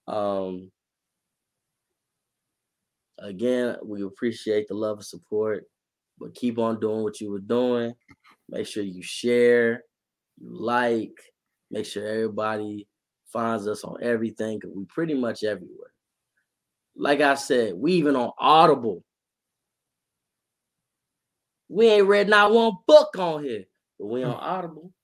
Um 0.07 0.71
again, 3.22 3.77
we 3.84 4.03
appreciate 4.03 4.68
the 4.68 4.73
love 4.73 4.98
and 4.98 5.06
support, 5.06 5.65
but 6.19 6.35
keep 6.35 6.57
on 6.57 6.80
doing 6.80 7.03
what 7.03 7.22
you 7.22 7.31
were 7.31 7.39
doing. 7.39 7.93
Make 8.49 8.68
sure 8.68 8.84
you 8.84 9.02
share, 9.02 9.84
you 10.39 10.49
like, 10.49 11.18
make 11.69 11.85
sure 11.85 12.06
everybody 12.06 12.88
finds 13.31 13.68
us 13.68 13.84
on 13.84 13.98
everything 14.02 14.60
because 14.60 14.76
we 14.76 14.85
pretty 14.85 15.14
much 15.14 15.43
everywhere. 15.43 15.93
Like 16.95 17.22
I 17.22 17.35
said, 17.35 17.73
we 17.76 17.93
even 17.93 18.15
on 18.15 18.31
Audible. 18.38 19.03
We 21.69 21.88
ain't 21.88 22.07
read 22.07 22.27
not 22.27 22.52
one 22.52 22.73
book 22.85 23.18
on 23.18 23.43
here, 23.43 23.64
but 23.98 24.07
we 24.07 24.23
on 24.23 24.35
Audible. 24.35 24.91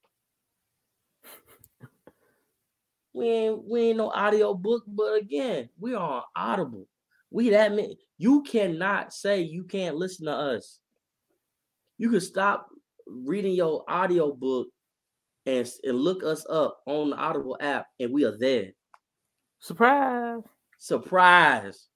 We 3.14 3.30
ain't 3.30 3.64
we 3.64 3.81
ain't 3.81 3.98
no 3.98 4.11
audio 4.11 4.53
book, 4.53 4.84
but 4.85 5.15
again, 5.15 5.69
we 5.80 5.95
on 5.95 6.22
Audible. 6.35 6.88
We 7.32 7.49
that 7.49 7.72
many. 7.72 7.98
You 8.18 8.44
cannot 8.44 9.14
say 9.14 9.41
you 9.41 9.64
can't 9.64 9.95
listen 9.95 10.26
to 10.26 10.34
us. 10.34 10.80
You 11.98 12.10
can 12.10 12.22
stop 12.22 12.68
reading 13.08 13.54
your 13.54 13.84
audio 13.88 14.34
book 14.34 14.68
and, 15.45 15.70
and 15.84 15.98
look 15.99 16.24
us 16.24 16.45
up 16.49 16.80
on 16.86 17.12
the 17.12 17.16
Audible 17.16 17.58
app, 17.60 17.88
and 17.99 18.12
we 18.12 18.26
are 18.26 18.38
there. 18.38 18.72
Surprise! 19.60 20.41
Surprise. 20.78 21.88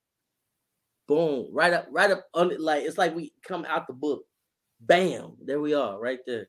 Boom. 1.07 1.47
Right 1.51 1.73
up, 1.73 1.87
right 1.91 2.11
up 2.11 2.25
under 2.33 2.57
like 2.57 2.83
it's 2.83 2.97
like 2.97 3.15
we 3.15 3.33
come 3.43 3.65
out 3.65 3.87
the 3.87 3.93
book. 3.93 4.23
Bam. 4.79 5.35
There 5.45 5.59
we 5.61 5.73
are, 5.73 5.99
right 5.99 6.19
there. 6.25 6.47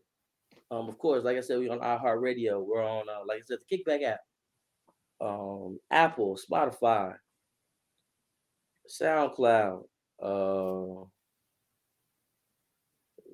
Um, 0.71 0.89
of 0.89 0.97
course, 0.99 1.25
like 1.25 1.37
I 1.37 1.41
said, 1.41 1.59
we 1.59 1.69
on 1.69 1.81
iHeartRadio. 1.81 2.65
We're 2.65 2.83
on 2.83 3.09
uh, 3.09 3.25
like 3.27 3.39
I 3.39 3.43
said, 3.45 3.59
the 3.69 3.77
kickback 3.77 4.05
app. 4.05 4.21
Um, 5.21 5.79
Apple, 5.91 6.39
Spotify, 6.39 7.15
SoundCloud. 8.89 9.85
Uh 10.23 11.05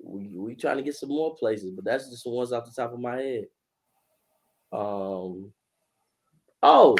we 0.03 0.29
we 0.33 0.55
trying 0.55 0.77
to 0.77 0.83
get 0.83 0.95
some 0.95 1.09
more 1.09 1.35
places, 1.35 1.71
but 1.71 1.85
that's 1.85 2.09
just 2.09 2.23
the 2.23 2.29
ones 2.29 2.51
off 2.51 2.65
the 2.65 2.71
top 2.71 2.93
of 2.93 2.99
my 2.99 3.17
head. 3.17 3.45
Um. 4.71 5.51
Oh. 6.63 6.97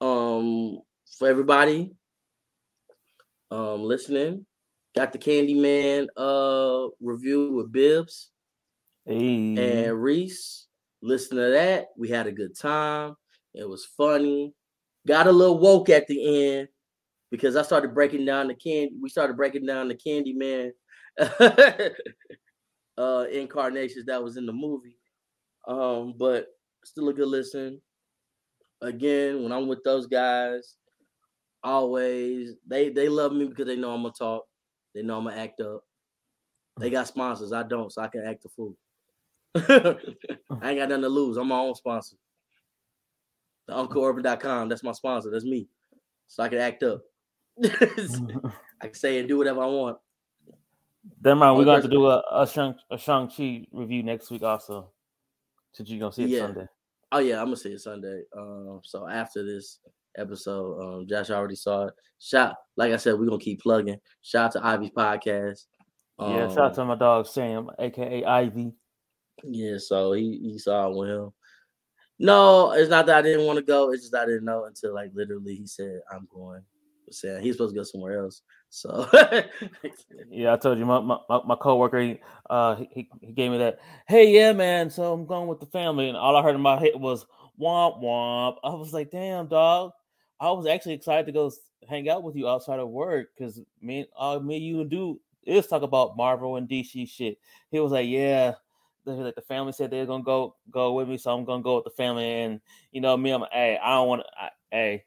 Um. 0.00 0.80
For 1.18 1.28
everybody. 1.28 1.92
Um. 3.50 3.82
Listening. 3.82 4.46
Got 4.96 5.12
the 5.12 5.18
Candyman 5.18 6.08
uh 6.16 6.88
review 7.00 7.52
with 7.52 7.70
Bibbs 7.70 8.30
Hey. 9.06 9.86
and 9.86 10.02
Reese. 10.02 10.66
Listen 11.00 11.36
to 11.36 11.50
that. 11.50 11.88
We 11.96 12.08
had 12.08 12.26
a 12.26 12.32
good 12.32 12.58
time. 12.58 13.14
It 13.54 13.68
was 13.68 13.84
funny. 13.96 14.52
Got 15.06 15.28
a 15.28 15.32
little 15.32 15.58
woke 15.58 15.90
at 15.90 16.06
the 16.08 16.54
end 16.56 16.68
because 17.30 17.56
I 17.56 17.62
started 17.62 17.94
breaking 17.94 18.24
down 18.24 18.48
the 18.48 18.54
candy. 18.54 18.94
We 19.00 19.08
started 19.08 19.36
breaking 19.36 19.66
down 19.66 19.88
the 19.88 19.94
Candyman 19.94 20.72
uh 22.98 23.24
incarnations 23.30 24.06
that 24.06 24.22
was 24.22 24.36
in 24.36 24.46
the 24.46 24.52
movie. 24.52 24.96
Um, 25.66 26.14
but 26.18 26.48
still 26.84 27.08
a 27.08 27.12
good 27.12 27.28
listen. 27.28 27.80
Again, 28.82 29.42
when 29.42 29.52
I'm 29.52 29.68
with 29.68 29.84
those 29.84 30.06
guys, 30.06 30.76
always 31.62 32.54
they 32.66 32.88
they 32.88 33.08
love 33.08 33.32
me 33.32 33.46
because 33.46 33.66
they 33.66 33.76
know 33.76 33.92
I'm 33.92 34.02
gonna 34.02 34.14
talk. 34.16 34.44
They 34.94 35.02
know 35.02 35.18
I'm 35.18 35.24
gonna 35.24 35.36
act 35.36 35.60
up. 35.60 35.84
They 36.78 36.90
got 36.90 37.06
sponsors. 37.06 37.52
I 37.52 37.62
don't, 37.62 37.92
so 37.92 38.02
I 38.02 38.08
can 38.08 38.24
act 38.24 38.46
a 38.46 38.48
fool. 38.48 38.76
I 39.54 40.70
ain't 40.70 40.78
got 40.78 40.88
nothing 40.88 41.02
to 41.02 41.08
lose. 41.08 41.36
I'm 41.36 41.48
my 41.48 41.58
own 41.58 41.74
sponsor. 41.74 42.16
The 43.68 43.74
UncleUrban.com. 43.74 44.68
That's 44.68 44.82
my 44.82 44.92
sponsor. 44.92 45.30
That's 45.30 45.44
me. 45.44 45.68
So 46.28 46.42
I 46.42 46.48
can 46.48 46.58
act 46.58 46.82
up. 46.82 47.02
I 47.62 48.86
can 48.86 48.94
say 48.94 49.18
and 49.18 49.28
do 49.28 49.38
whatever 49.38 49.62
I 49.62 49.66
want. 49.66 49.98
Never 51.22 51.36
mind, 51.36 51.56
we're 51.56 51.64
going 51.64 51.82
to 51.82 51.88
do 51.88 52.06
a, 52.06 52.22
a 52.32 52.46
Shang 52.46 52.74
a 52.90 52.98
Shang 52.98 53.28
Chi 53.28 53.66
review 53.72 54.02
next 54.02 54.30
week 54.30 54.42
also. 54.42 54.90
Since 55.72 55.88
you're 55.88 56.00
gonna 56.00 56.12
see 56.12 56.24
it 56.24 56.30
Yeah. 56.30 56.40
Sunday. 56.40 56.66
Oh 57.12 57.18
yeah, 57.18 57.38
I'm 57.40 57.46
gonna 57.46 57.56
see 57.56 57.70
it 57.72 57.80
Sunday. 57.80 58.22
Um, 58.36 58.80
so 58.82 59.06
after 59.08 59.44
this 59.44 59.78
episode, 60.16 60.80
um, 60.82 61.06
Josh 61.08 61.30
already 61.30 61.54
saw 61.56 61.86
it. 61.86 61.94
Shout, 62.18 62.54
like 62.76 62.92
I 62.92 62.96
said, 62.96 63.18
we're 63.18 63.26
gonna 63.26 63.38
keep 63.38 63.60
plugging. 63.62 63.98
Shout 64.22 64.46
out 64.46 64.52
to 64.52 64.66
Ivy's 64.66 64.90
podcast. 64.90 65.66
yeah, 66.20 66.48
shout 66.48 66.58
out 66.58 66.68
Um, 66.70 66.74
to 66.74 66.84
my 66.86 66.94
dog 66.96 67.26
Sam, 67.26 67.70
aka 67.78 68.24
Ivy. 68.24 68.72
Yeah, 69.44 69.78
so 69.78 70.12
he 70.12 70.38
he 70.42 70.58
saw 70.58 70.90
it 70.90 70.96
with 70.96 71.08
him. 71.08 71.30
No, 72.18 72.72
it's 72.72 72.90
not 72.90 73.06
that 73.06 73.18
I 73.18 73.22
didn't 73.22 73.46
want 73.46 73.58
to 73.58 73.64
go. 73.64 73.90
It's 73.92 74.02
just 74.02 74.14
I 74.14 74.26
didn't 74.26 74.44
know 74.44 74.64
until 74.64 74.92
like 74.94 75.10
literally 75.14 75.54
he 75.54 75.66
said 75.66 76.00
I'm 76.12 76.28
going. 76.32 76.62
Saying 77.10 77.42
he's 77.42 77.54
supposed 77.54 77.74
to 77.74 77.80
go 77.80 77.84
somewhere 77.84 78.20
else. 78.20 78.42
So 78.68 79.08
Yeah, 80.30 80.52
I 80.52 80.56
told 80.56 80.78
you 80.78 80.86
my 80.86 81.00
my, 81.00 81.18
my, 81.28 81.56
coworker 81.56 82.00
he, 82.00 82.20
uh 82.48 82.76
he, 82.76 83.10
he 83.20 83.32
gave 83.32 83.50
me 83.50 83.58
that, 83.58 83.80
hey 84.06 84.32
yeah 84.32 84.52
man, 84.52 84.90
so 84.90 85.12
I'm 85.12 85.26
going 85.26 85.48
with 85.48 85.60
the 85.60 85.66
family, 85.66 86.08
and 86.08 86.16
all 86.16 86.36
I 86.36 86.42
heard 86.42 86.54
in 86.54 86.60
my 86.60 86.78
head 86.78 86.92
was 86.94 87.26
womp 87.60 88.02
womp. 88.02 88.56
I 88.62 88.70
was 88.74 88.92
like, 88.92 89.10
damn 89.10 89.48
dog. 89.48 89.92
I 90.38 90.50
was 90.52 90.66
actually 90.66 90.94
excited 90.94 91.26
to 91.26 91.32
go 91.32 91.52
hang 91.88 92.08
out 92.08 92.22
with 92.22 92.36
you 92.36 92.48
outside 92.48 92.78
of 92.78 92.88
work 92.88 93.28
because 93.36 93.60
me, 93.82 94.06
uh, 94.16 94.38
me, 94.38 94.56
you 94.56 94.80
and 94.80 94.90
do 94.90 95.20
is 95.44 95.66
talk 95.66 95.82
about 95.82 96.16
Marvel 96.16 96.56
and 96.56 96.68
DC 96.68 97.08
shit. 97.08 97.38
He 97.70 97.80
was 97.80 97.92
like, 97.92 98.08
yeah, 98.08 98.54
like 99.04 99.34
the 99.34 99.42
family 99.42 99.72
said 99.72 99.90
they're 99.90 100.06
gonna 100.06 100.22
go 100.22 100.56
go 100.70 100.92
with 100.92 101.08
me, 101.08 101.18
so 101.18 101.34
I'm 101.34 101.44
gonna 101.44 101.62
go 101.62 101.76
with 101.76 101.84
the 101.84 101.90
family. 101.90 102.42
And 102.42 102.60
you 102.92 103.00
know, 103.00 103.16
me, 103.16 103.30
I'm 103.30 103.44
hey, 103.52 103.78
I 103.82 103.94
don't 103.94 104.08
want 104.08 104.22
to, 104.22 104.50
hey, 104.70 105.04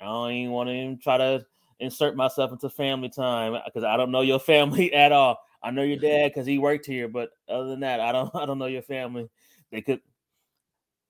I 0.00 0.04
don't 0.04 0.32
even 0.32 0.52
want 0.52 0.68
to 0.68 0.74
even 0.74 0.98
try 0.98 1.18
to 1.18 1.46
insert 1.80 2.16
myself 2.16 2.52
into 2.52 2.68
family 2.70 3.08
time 3.08 3.60
because 3.64 3.84
I 3.84 3.96
don't 3.96 4.10
know 4.10 4.20
your 4.20 4.40
family 4.40 4.92
at 4.94 5.12
all. 5.12 5.38
I 5.62 5.70
know 5.70 5.82
your 5.82 5.98
dad 5.98 6.30
because 6.30 6.46
he 6.46 6.58
worked 6.58 6.86
here, 6.86 7.08
but 7.08 7.30
other 7.48 7.68
than 7.68 7.80
that, 7.80 8.00
I 8.00 8.12
don't 8.12 8.30
I 8.34 8.46
don't 8.46 8.58
know 8.58 8.66
your 8.66 8.82
family. 8.82 9.28
They 9.70 9.82
could 9.82 10.00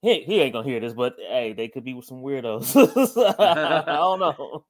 he, 0.01 0.21
he 0.23 0.41
ain't 0.41 0.53
gonna 0.53 0.69
hear 0.69 0.81
this, 0.81 0.95
but 0.95 1.17
hey, 1.19 1.53
they 1.53 1.69
could 1.69 1.85
be 1.85 1.95
with 1.95 2.05
some 2.05 2.23
weirdos. 2.23 2.77
I 3.39 3.83
don't 3.85 4.21
know. 4.21 4.65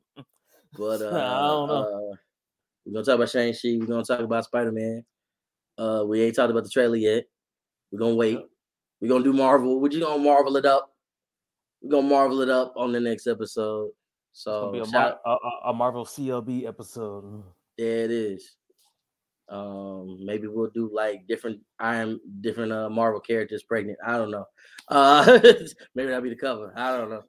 But 0.76 1.02
uh, 1.02 1.08
I 1.08 1.46
don't 1.46 1.68
know. 1.68 2.12
uh, 2.12 2.16
we're 2.84 2.92
gonna 2.94 3.04
talk 3.04 3.16
about 3.16 3.28
Shang 3.28 3.52
Chi. 3.52 3.76
We're 3.78 3.86
gonna 3.86 4.04
talk 4.04 4.20
about 4.20 4.44
Spider 4.44 4.72
Man. 4.72 5.04
Uh, 5.76 6.04
we 6.06 6.22
ain't 6.22 6.34
talked 6.34 6.50
about 6.50 6.64
the 6.64 6.70
trailer 6.70 6.96
yet. 6.96 7.24
We're 7.90 7.98
gonna 7.98 8.14
wait. 8.14 8.38
We're 9.00 9.08
gonna 9.08 9.24
do 9.24 9.32
Marvel. 9.32 9.80
We're 9.80 9.90
just 9.90 10.02
gonna 10.02 10.22
marvel 10.22 10.56
it 10.56 10.64
up. 10.64 10.94
We're 11.82 11.90
gonna 11.90 12.08
marvel 12.08 12.40
it 12.40 12.48
up 12.48 12.72
on 12.76 12.92
the 12.92 13.00
next 13.00 13.26
episode. 13.26 13.90
So 14.38 14.70
be 14.70 14.78
a, 14.78 14.86
Mar- 14.86 15.18
a, 15.26 15.36
a- 15.70 15.72
Marvel 15.74 16.04
CLB 16.04 16.64
episode. 16.64 17.42
there 17.76 18.04
it 18.04 18.10
is. 18.12 18.54
Um, 19.48 20.18
maybe 20.24 20.46
we'll 20.46 20.70
do 20.70 20.88
like 20.92 21.26
different 21.26 21.58
Iron, 21.80 22.20
different 22.40 22.70
uh 22.70 22.88
Marvel 22.88 23.18
characters 23.18 23.64
pregnant. 23.64 23.98
I 24.06 24.12
don't 24.16 24.30
know. 24.30 24.46
Uh, 24.90 25.38
maybe 25.94 26.08
that'll 26.08 26.22
be 26.22 26.30
the 26.30 26.36
cover. 26.36 26.72
I 26.74 26.96
don't 26.96 27.10
know. 27.10 27.22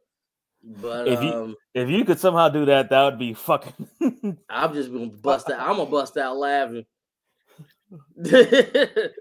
But 0.64 1.08
If 1.10 1.22
you- 1.22 1.34
um, 1.34 1.56
If 1.74 1.90
you 1.90 2.06
could 2.06 2.20
somehow 2.20 2.48
do 2.48 2.64
that, 2.66 2.90
that 2.90 3.04
would 3.04 3.20
be 3.20 3.34
fucking. 3.34 3.88
I'm 4.50 4.74
just 4.74 4.92
gonna 4.94 5.08
bust 5.08 5.50
out. 5.50 5.60
I'm 5.60 5.76
gonna 5.78 5.90
bust 5.90 6.16
out 6.16 6.38
laughing. 6.38 6.86
I'm 8.26 9.12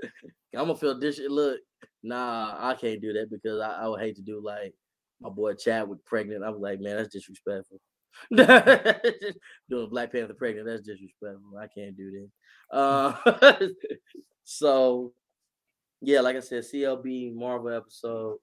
gonna 0.53 0.77
feel 0.77 0.99
this. 1.01 1.19
Look, 1.27 1.61
nah, 2.03 2.55
I 2.59 2.75
can't 2.75 3.01
do 3.01 3.13
that 3.15 3.29
because 3.31 3.61
I, 3.61 3.83
I 3.85 3.89
would 3.89 4.01
hate 4.01 4.17
to 4.17 4.23
do 4.23 4.41
like 4.41 4.75
my 5.21 5.31
boy 5.31 5.55
Chadwick 5.55 6.05
pregnant. 6.05 6.45
I'm 6.45 6.61
like, 6.61 6.81
man, 6.81 6.97
that's 6.97 7.13
disrespectful. 7.15 7.81
Doing 8.35 9.91
Black 9.91 10.13
Panther 10.13 10.35
pregnant, 10.35 10.67
that's 10.67 10.83
disrespectful. 10.83 11.59
I 11.59 11.67
can't 11.67 11.97
do 11.97 12.29
that. 12.71 12.77
Uh, 12.77 13.69
so, 14.45 15.13
yeah, 16.01 16.21
like 16.21 16.37
I 16.37 16.41
said, 16.41 16.65
CLB 16.65 17.35
Marvel 17.35 17.73
episode. 17.73 18.39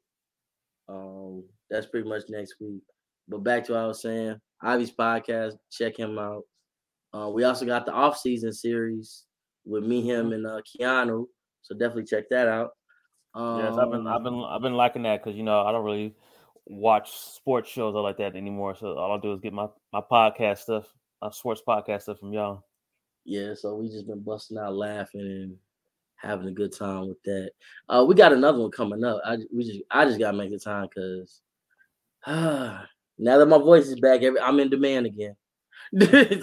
Um, 0.88 1.44
that's 1.70 1.88
pretty 1.88 2.08
much 2.08 2.24
next 2.30 2.56
week. 2.60 2.84
But 3.28 3.44
back 3.44 3.66
to 3.66 3.74
what 3.74 3.82
I 3.82 3.88
was 3.88 4.02
saying, 4.02 4.40
Ivy's 4.62 4.92
podcast, 4.92 5.54
check 5.72 5.98
him 5.98 6.20
out. 6.20 6.44
Uh, 7.14 7.30
we 7.30 7.44
also 7.44 7.66
got 7.66 7.86
the 7.86 7.92
off 7.92 8.18
season 8.18 8.52
series 8.52 9.24
with 9.66 9.84
me, 9.84 10.02
him, 10.02 10.32
and 10.34 10.46
uh, 10.46 10.62
Keanu. 10.62 11.26
So 11.62 11.76
definitely 11.76 12.06
check 12.06 12.26
that 12.30 12.48
out. 12.48 12.72
Um, 13.34 13.60
yes, 13.60 13.74
I've 13.78 13.92
been 13.92 14.08
I've 14.08 14.24
been 14.24 14.44
I've 14.44 14.62
been 14.62 14.76
liking 14.76 15.04
that 15.04 15.24
because 15.24 15.36
you 15.36 15.44
know 15.44 15.62
I 15.62 15.72
don't 15.72 15.84
really 15.84 16.16
watch 16.66 17.12
sports 17.12 17.70
shows 17.70 17.96
or 17.96 18.02
like 18.02 18.18
that 18.18 18.36
anymore. 18.36 18.76
So 18.76 18.98
all 18.98 19.18
I 19.18 19.20
do 19.20 19.34
is 19.34 19.40
get 19.40 19.54
my 19.54 19.68
my 19.94 20.02
podcast 20.02 20.60
stuff, 20.60 20.86
my 21.22 21.30
sports 21.32 21.62
podcast 21.68 22.04
stuff 22.04 22.20
from 22.20 22.34
y'all. 22.34 22.64
Yeah, 23.24 23.54
so 23.56 23.76
we 23.76 23.90
just 23.90 24.08
been 24.08 24.22
busting 24.22 24.58
out 24.58 24.76
laughing 24.76 25.22
and 25.22 25.58
having 26.16 26.48
a 26.48 26.52
good 26.52 26.74
time 26.76 27.08
with 27.08 27.22
that. 27.24 27.52
Uh, 27.90 28.06
we 28.08 28.16
got 28.16 28.34
another 28.34 28.60
one 28.60 28.72
coming 28.72 29.04
up. 29.04 29.22
I 29.26 29.38
we 29.54 29.64
just 29.64 29.80
I 29.92 30.06
just 30.06 30.20
gotta 30.20 30.38
make 30.38 30.52
the 30.52 30.60
time 30.60 30.88
because 30.94 31.42
now 32.28 32.88
that 33.18 33.46
my 33.48 33.58
voice 33.58 33.88
is 33.88 34.00
back, 34.00 34.22
every, 34.22 34.40
I'm 34.40 34.60
in 34.60 34.70
demand 34.70 35.06
again. 35.06 35.36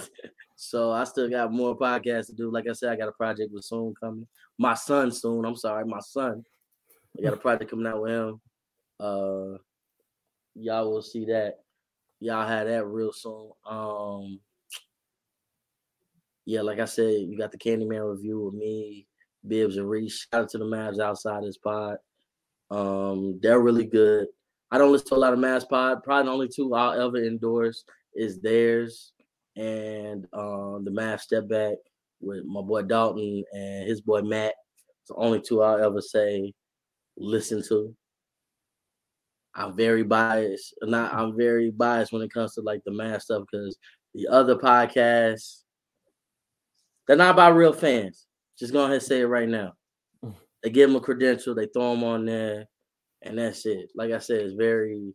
so 0.57 0.93
I 0.93 1.05
still 1.05 1.29
got 1.29 1.53
more 1.53 1.77
podcasts 1.77 2.27
to 2.27 2.33
do. 2.33 2.51
Like 2.51 2.69
I 2.69 2.73
said, 2.73 2.93
I 2.93 2.97
got 2.97 3.09
a 3.09 3.13
project 3.13 3.53
with 3.53 3.65
soon 3.65 3.95
coming. 3.99 4.27
My 4.59 4.75
son 4.75 5.11
soon. 5.11 5.45
I'm 5.45 5.57
sorry, 5.57 5.85
my 5.85 6.01
son. 6.01 6.45
I 7.19 7.23
got 7.23 7.35
a 7.35 7.39
project 7.39 7.71
coming 7.71 7.87
out 7.87 8.03
with 8.03 8.13
him. 8.13 8.41
Uh, 9.01 9.59
y'all 10.55 10.91
will 10.91 11.03
see 11.03 11.25
that. 11.27 11.61
Y'all 12.21 12.47
have 12.47 12.67
that 12.67 12.87
real 12.87 13.13
soon. 13.13 13.51
Um, 13.69 14.41
yeah, 16.45 16.63
like 16.63 16.79
I 16.79 16.85
said, 16.85 17.21
you 17.21 17.37
got 17.37 17.53
the 17.53 17.59
Candyman 17.59 18.11
review 18.11 18.45
with 18.45 18.55
me, 18.55 19.07
Bibbs 19.47 19.77
and 19.77 19.89
Reese. 19.89 20.27
Shout 20.33 20.43
out 20.43 20.49
to 20.51 20.59
the 20.59 20.65
Mavs 20.65 21.01
outside 21.01 21.45
this 21.45 21.59
pod. 21.59 21.97
Um, 22.71 23.39
they're 23.43 23.61
really 23.61 23.87
good. 23.87 24.29
I 24.71 24.79
don't 24.79 24.93
listen 24.93 25.09
to 25.09 25.15
a 25.15 25.17
lot 25.17 25.33
of 25.33 25.39
Mavs 25.39 25.69
pod. 25.69 26.03
Probably 26.03 26.25
the 26.25 26.33
only 26.33 26.49
two 26.49 26.75
I'll 26.75 27.01
ever 27.01 27.19
endorse 27.19 27.85
is 28.15 28.41
theirs 28.41 29.13
and 29.57 30.27
um 30.33 30.83
the 30.85 30.91
Mavs 30.91 31.21
step 31.21 31.49
back 31.49 31.75
with 32.21 32.45
my 32.45 32.63
boy 32.63 32.83
Dalton 32.83 33.45
and 33.53 33.89
his 33.89 34.01
boy 34.01 34.23
Matt. 34.23 34.55
It's 35.03 35.09
the 35.09 35.15
only 35.17 35.41
two 35.41 35.63
I'll 35.63 35.85
ever 35.85 36.01
say 36.01 36.53
listen 37.17 37.63
to. 37.69 37.95
I'm 39.55 39.77
very 39.77 40.03
biased. 40.03 40.75
Not 40.83 41.13
I'm 41.13 41.37
very 41.37 41.71
biased 41.71 42.13
when 42.13 42.23
it 42.23 42.33
comes 42.33 42.55
to 42.55 42.63
like 42.63 42.83
the 42.85 42.91
Mavs 42.91 43.23
stuff 43.23 43.45
because 43.51 43.77
the 44.15 44.29
other 44.29 44.57
podcasts 44.57 45.63
they're 47.07 47.17
not 47.17 47.35
about 47.35 47.55
real 47.55 47.73
fans. 47.73 48.27
Just 48.59 48.73
go 48.73 48.81
ahead 48.81 48.95
and 48.95 49.03
say 49.03 49.21
it 49.21 49.27
right 49.27 49.49
now. 49.49 49.73
Mm. 50.25 50.35
They 50.63 50.71
give 50.71 50.89
them 50.89 50.97
a 50.97 51.01
credential, 51.01 51.55
they 51.55 51.67
throw 51.67 51.95
them 51.95 52.05
on 52.05 52.25
there, 52.25 52.67
and 53.23 53.39
that's 53.39 53.67
it. 53.67 53.91
Like 53.95 54.13
I 54.13 54.19
said, 54.19 54.41
it's 54.41 54.55
very, 54.55 55.15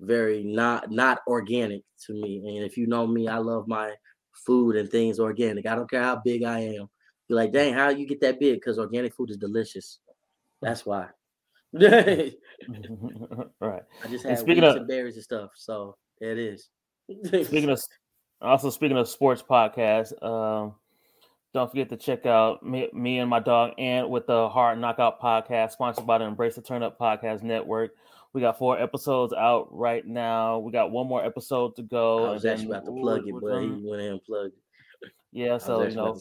very 0.00 0.42
not 0.44 0.90
not 0.90 1.20
organic 1.26 1.82
to 2.06 2.14
me. 2.14 2.42
And 2.46 2.64
if 2.64 2.76
you 2.76 2.86
know 2.86 3.06
me, 3.06 3.28
I 3.28 3.38
love 3.38 3.68
my 3.68 3.92
food 4.46 4.76
and 4.76 4.90
things 4.90 5.20
organic. 5.20 5.66
I 5.66 5.74
don't 5.74 5.90
care 5.90 6.02
how 6.02 6.20
big 6.24 6.44
I 6.44 6.60
am. 6.60 6.88
You're 7.28 7.36
like, 7.36 7.52
dang, 7.52 7.74
how 7.74 7.88
you 7.88 8.06
get 8.06 8.20
that 8.20 8.40
big? 8.40 8.54
Because 8.54 8.78
organic 8.78 9.14
food 9.14 9.30
is 9.30 9.36
delicious. 9.36 9.98
That's 10.60 10.84
why. 10.84 11.08
I 11.80 12.32
right. 13.60 13.82
just 14.10 14.24
And 14.24 14.30
had 14.30 14.38
speaking 14.38 14.62
wheats 14.62 14.74
of- 14.74 14.76
and 14.82 14.88
berries 14.88 15.14
and 15.16 15.24
stuff. 15.24 15.50
So 15.56 15.96
it 16.20 16.38
is. 16.38 16.68
Speaking 17.24 17.70
of 17.70 17.80
also 18.40 18.70
speaking 18.70 18.96
of 18.96 19.08
sports 19.08 19.42
podcasts, 19.42 20.12
um, 20.22 20.74
Don't 21.52 21.70
forget 21.70 21.88
to 21.90 21.96
check 21.96 22.26
out 22.26 22.62
me, 22.62 22.88
me 22.92 23.18
and 23.18 23.28
my 23.30 23.40
dog 23.40 23.72
Ant 23.78 24.08
with 24.08 24.26
the 24.26 24.48
Hard 24.48 24.78
Knockout 24.78 25.20
podcast, 25.20 25.72
sponsored 25.72 26.06
by 26.06 26.18
the 26.18 26.24
Embrace 26.24 26.54
the 26.56 26.62
Turn 26.62 26.82
Up 26.82 26.98
Podcast 26.98 27.42
Network. 27.42 27.92
We 28.32 28.40
got 28.40 28.58
four 28.58 28.76
episodes 28.80 29.32
out 29.32 29.68
right 29.70 30.04
now. 30.04 30.58
We 30.58 30.72
got 30.72 30.90
one 30.90 31.06
more 31.06 31.24
episode 31.24 31.76
to 31.76 31.82
go. 31.82 32.26
I 32.26 32.32
was 32.32 32.44
actually 32.44 32.66
about 32.66 32.84
to 32.86 32.90
plug 32.90 33.28
it, 33.28 33.34
but 33.40 33.60
he 33.60 33.68
went 33.68 34.02
in 34.02 34.12
and 34.12 34.24
plugged 34.24 34.54
it. 35.02 35.12
Yeah, 35.30 35.58
so 35.58 35.82
you 35.84 35.94
know, 35.94 36.18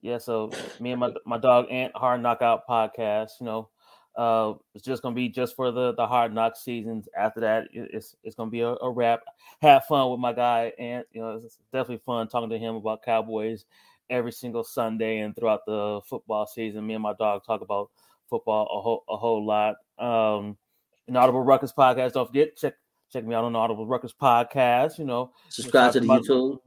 yeah, 0.00 0.18
so 0.18 0.50
me 0.80 0.92
and 0.92 1.00
my 1.00 1.12
my 1.26 1.38
dog 1.38 1.66
Ant 1.70 1.94
Hard 1.96 2.22
Knockout 2.22 2.62
podcast. 2.68 3.32
You 3.40 3.46
know, 3.46 3.68
uh, 4.16 4.54
it's 4.74 4.84
just 4.84 5.02
gonna 5.02 5.14
be 5.14 5.28
just 5.28 5.56
for 5.56 5.70
the 5.70 5.92
the 5.94 6.06
Hard 6.06 6.32
Knock 6.32 6.56
seasons. 6.56 7.08
After 7.16 7.40
that, 7.40 7.68
it's 7.72 8.16
it's 8.22 8.36
gonna 8.36 8.50
be 8.50 8.60
a, 8.60 8.74
a 8.80 8.90
wrap. 8.90 9.22
Have 9.60 9.84
fun 9.86 10.10
with 10.10 10.20
my 10.20 10.32
guy 10.32 10.72
and 10.78 11.04
You 11.12 11.22
know, 11.22 11.40
it's 11.44 11.58
definitely 11.72 12.02
fun 12.04 12.28
talking 12.28 12.50
to 12.50 12.58
him 12.58 12.76
about 12.76 13.02
Cowboys 13.02 13.64
every 14.10 14.32
single 14.32 14.64
Sunday 14.64 15.20
and 15.20 15.34
throughout 15.34 15.66
the 15.66 16.00
football 16.06 16.46
season. 16.46 16.86
Me 16.86 16.94
and 16.94 17.02
my 17.02 17.14
dog 17.14 17.44
talk 17.44 17.60
about 17.60 17.90
football 18.28 18.68
a 18.72 18.80
whole 18.80 19.04
a 19.08 19.16
whole 19.16 19.44
lot. 19.44 19.76
Um, 19.98 20.56
an 21.08 21.16
Audible 21.16 21.42
Ruckus 21.42 21.72
podcast. 21.72 22.12
Don't 22.12 22.26
forget 22.26 22.56
check 22.56 22.74
check 23.12 23.24
me 23.24 23.34
out 23.34 23.44
on 23.44 23.56
Audible 23.56 23.86
Ruckus 23.86 24.12
podcast. 24.12 24.98
You 24.98 25.06
know, 25.06 25.32
Subscribe 25.48 25.92
to 25.94 26.00
the 26.00 26.06
YouTube. 26.06 26.60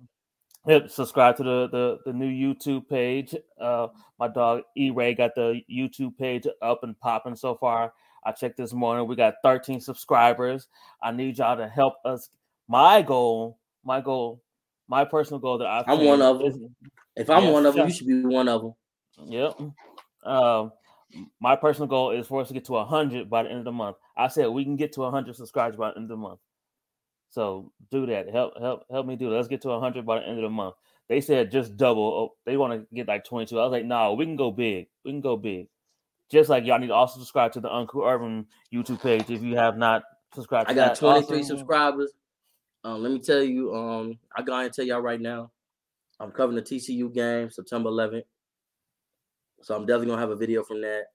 Yep, 0.68 0.90
subscribe 0.90 1.38
to 1.38 1.44
the, 1.44 1.70
the 1.70 2.00
the 2.06 2.14
new 2.14 2.30
YouTube 2.30 2.90
page. 2.90 3.34
Uh, 3.60 3.88
my 4.20 4.28
dog 4.28 4.64
E 4.76 4.90
Ray 4.90 5.14
got 5.14 5.34
the 5.36 5.62
YouTube 5.72 6.18
page 6.18 6.46
up 6.62 6.84
and 6.84 7.00
popping 7.00 7.36
so 7.36 7.56
far. 7.56 7.94
I 8.26 8.34
checked 8.34 8.58
this 8.58 8.74
morning. 8.74 9.08
We 9.08 9.16
got 9.16 9.36
13 9.44 9.80
subscribers. 9.80 10.68
I 11.02 11.12
need 11.12 11.38
y'all 11.38 11.56
to 11.56 11.68
help 11.70 11.94
us. 12.04 12.30
My 12.68 13.02
goal, 13.02 13.58
my 13.86 14.02
goal, 14.02 14.42
my 14.90 15.06
personal 15.06 15.40
goal 15.40 15.58
that 15.60 15.68
I've 15.68 15.86
I'm 15.88 16.04
one 16.04 16.22
of 16.22 16.42
is- 16.42 16.60
If 17.16 17.30
I'm 17.30 17.46
Yeah, 17.46 17.52
one 17.52 17.66
of 17.66 17.74
them, 17.76 17.88
you 17.88 17.94
should 17.94 18.08
be 18.08 18.22
one 18.26 18.50
of 18.50 18.62
them. 18.64 18.74
Yep. 19.26 19.62
Um, 20.26 20.74
my 21.40 21.56
personal 21.56 21.88
goal 21.88 22.12
is 22.12 22.28
for 22.28 22.42
us 22.42 22.50
to 22.50 22.54
get 22.54 22.66
to 22.66 22.74
100 22.74 23.30
by 23.30 23.44
the 23.44 23.50
end 23.50 23.60
of 23.60 23.66
the 23.66 23.72
month. 23.72 23.96
I 24.18 24.28
said 24.28 24.48
we 24.48 24.66
can 24.66 24.76
get 24.76 24.92
to 24.94 25.02
100 25.02 25.34
subscribers 25.36 25.78
by 25.78 25.92
the 25.92 25.96
end 25.96 26.06
of 26.06 26.10
the 26.10 26.18
month. 26.18 26.40
So 27.30 27.72
do 27.92 28.06
that. 28.06 28.30
Help 28.30 28.54
help 28.60 28.86
help 28.90 29.06
me 29.06 29.16
do 29.16 29.30
that. 29.30 29.36
Let's 29.36 29.48
get 29.48 29.62
to 29.62 29.70
100 29.70 30.06
by 30.06 30.20
the 30.20 30.26
end 30.28 30.38
of 30.38 30.44
the 30.44 30.50
month. 30.50 30.76
They 31.10 31.22
said 31.22 31.52
just 31.52 31.78
double. 31.78 32.04
Oh, 32.04 32.36
they 32.46 32.58
want 32.58 32.74
to 32.74 32.96
get 32.96 33.08
like 33.08 33.24
22. 33.24 33.58
I 33.60 33.64
was 33.64 33.72
like, 33.72 33.86
no, 33.86 34.14
we 34.14 34.26
can 34.26 34.36
go 34.36 34.52
big. 34.52 34.88
We 35.06 35.12
can 35.12 35.22
go 35.22 35.38
big. 35.38 35.68
Just 36.30 36.50
like 36.50 36.66
y'all 36.66 36.80
need 36.80 36.88
to 36.88 36.94
also 36.94 37.20
subscribe 37.20 37.54
to 37.54 37.62
the 37.62 37.74
Uncle 37.74 38.04
Urban 38.04 38.46
YouTube 38.74 39.02
page 39.02 39.30
if 39.30 39.42
you 39.42 39.56
have 39.56 39.78
not 39.78 40.04
subscribed. 40.34 40.70
I 40.70 40.74
got 40.74 40.96
that. 40.96 41.00
23 41.00 41.38
Also- 41.38 41.56
subscribers. 41.56 42.12
Um, 42.84 43.02
let 43.04 43.12
me 43.12 43.20
tell 43.20 43.42
you, 43.44 43.74
um, 43.76 44.18
I 44.36 44.42
go 44.42 44.54
ahead 44.54 44.66
and 44.66 44.74
tell 44.74 44.86
y'all 44.86 45.02
right 45.02 45.20
now, 45.20 45.52
I'm 46.20 46.32
covering 46.32 46.56
the 46.56 46.62
TCU 46.62 47.14
game 47.14 47.50
September 47.50 47.90
11th. 47.90 48.24
So 49.62 49.76
I'm 49.76 49.86
definitely 49.86 50.08
gonna 50.08 50.22
have 50.22 50.30
a 50.30 50.36
video 50.36 50.64
from 50.64 50.82
that. 50.82 51.06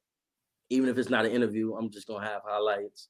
Even 0.71 0.89
if 0.89 0.99
it's 0.99 1.11
not 1.11 1.25
an 1.25 1.33
interview, 1.33 1.75
I'm 1.75 1.91
just 1.91 2.07
gonna 2.07 2.27
have 2.27 2.43
highlights. 2.45 3.09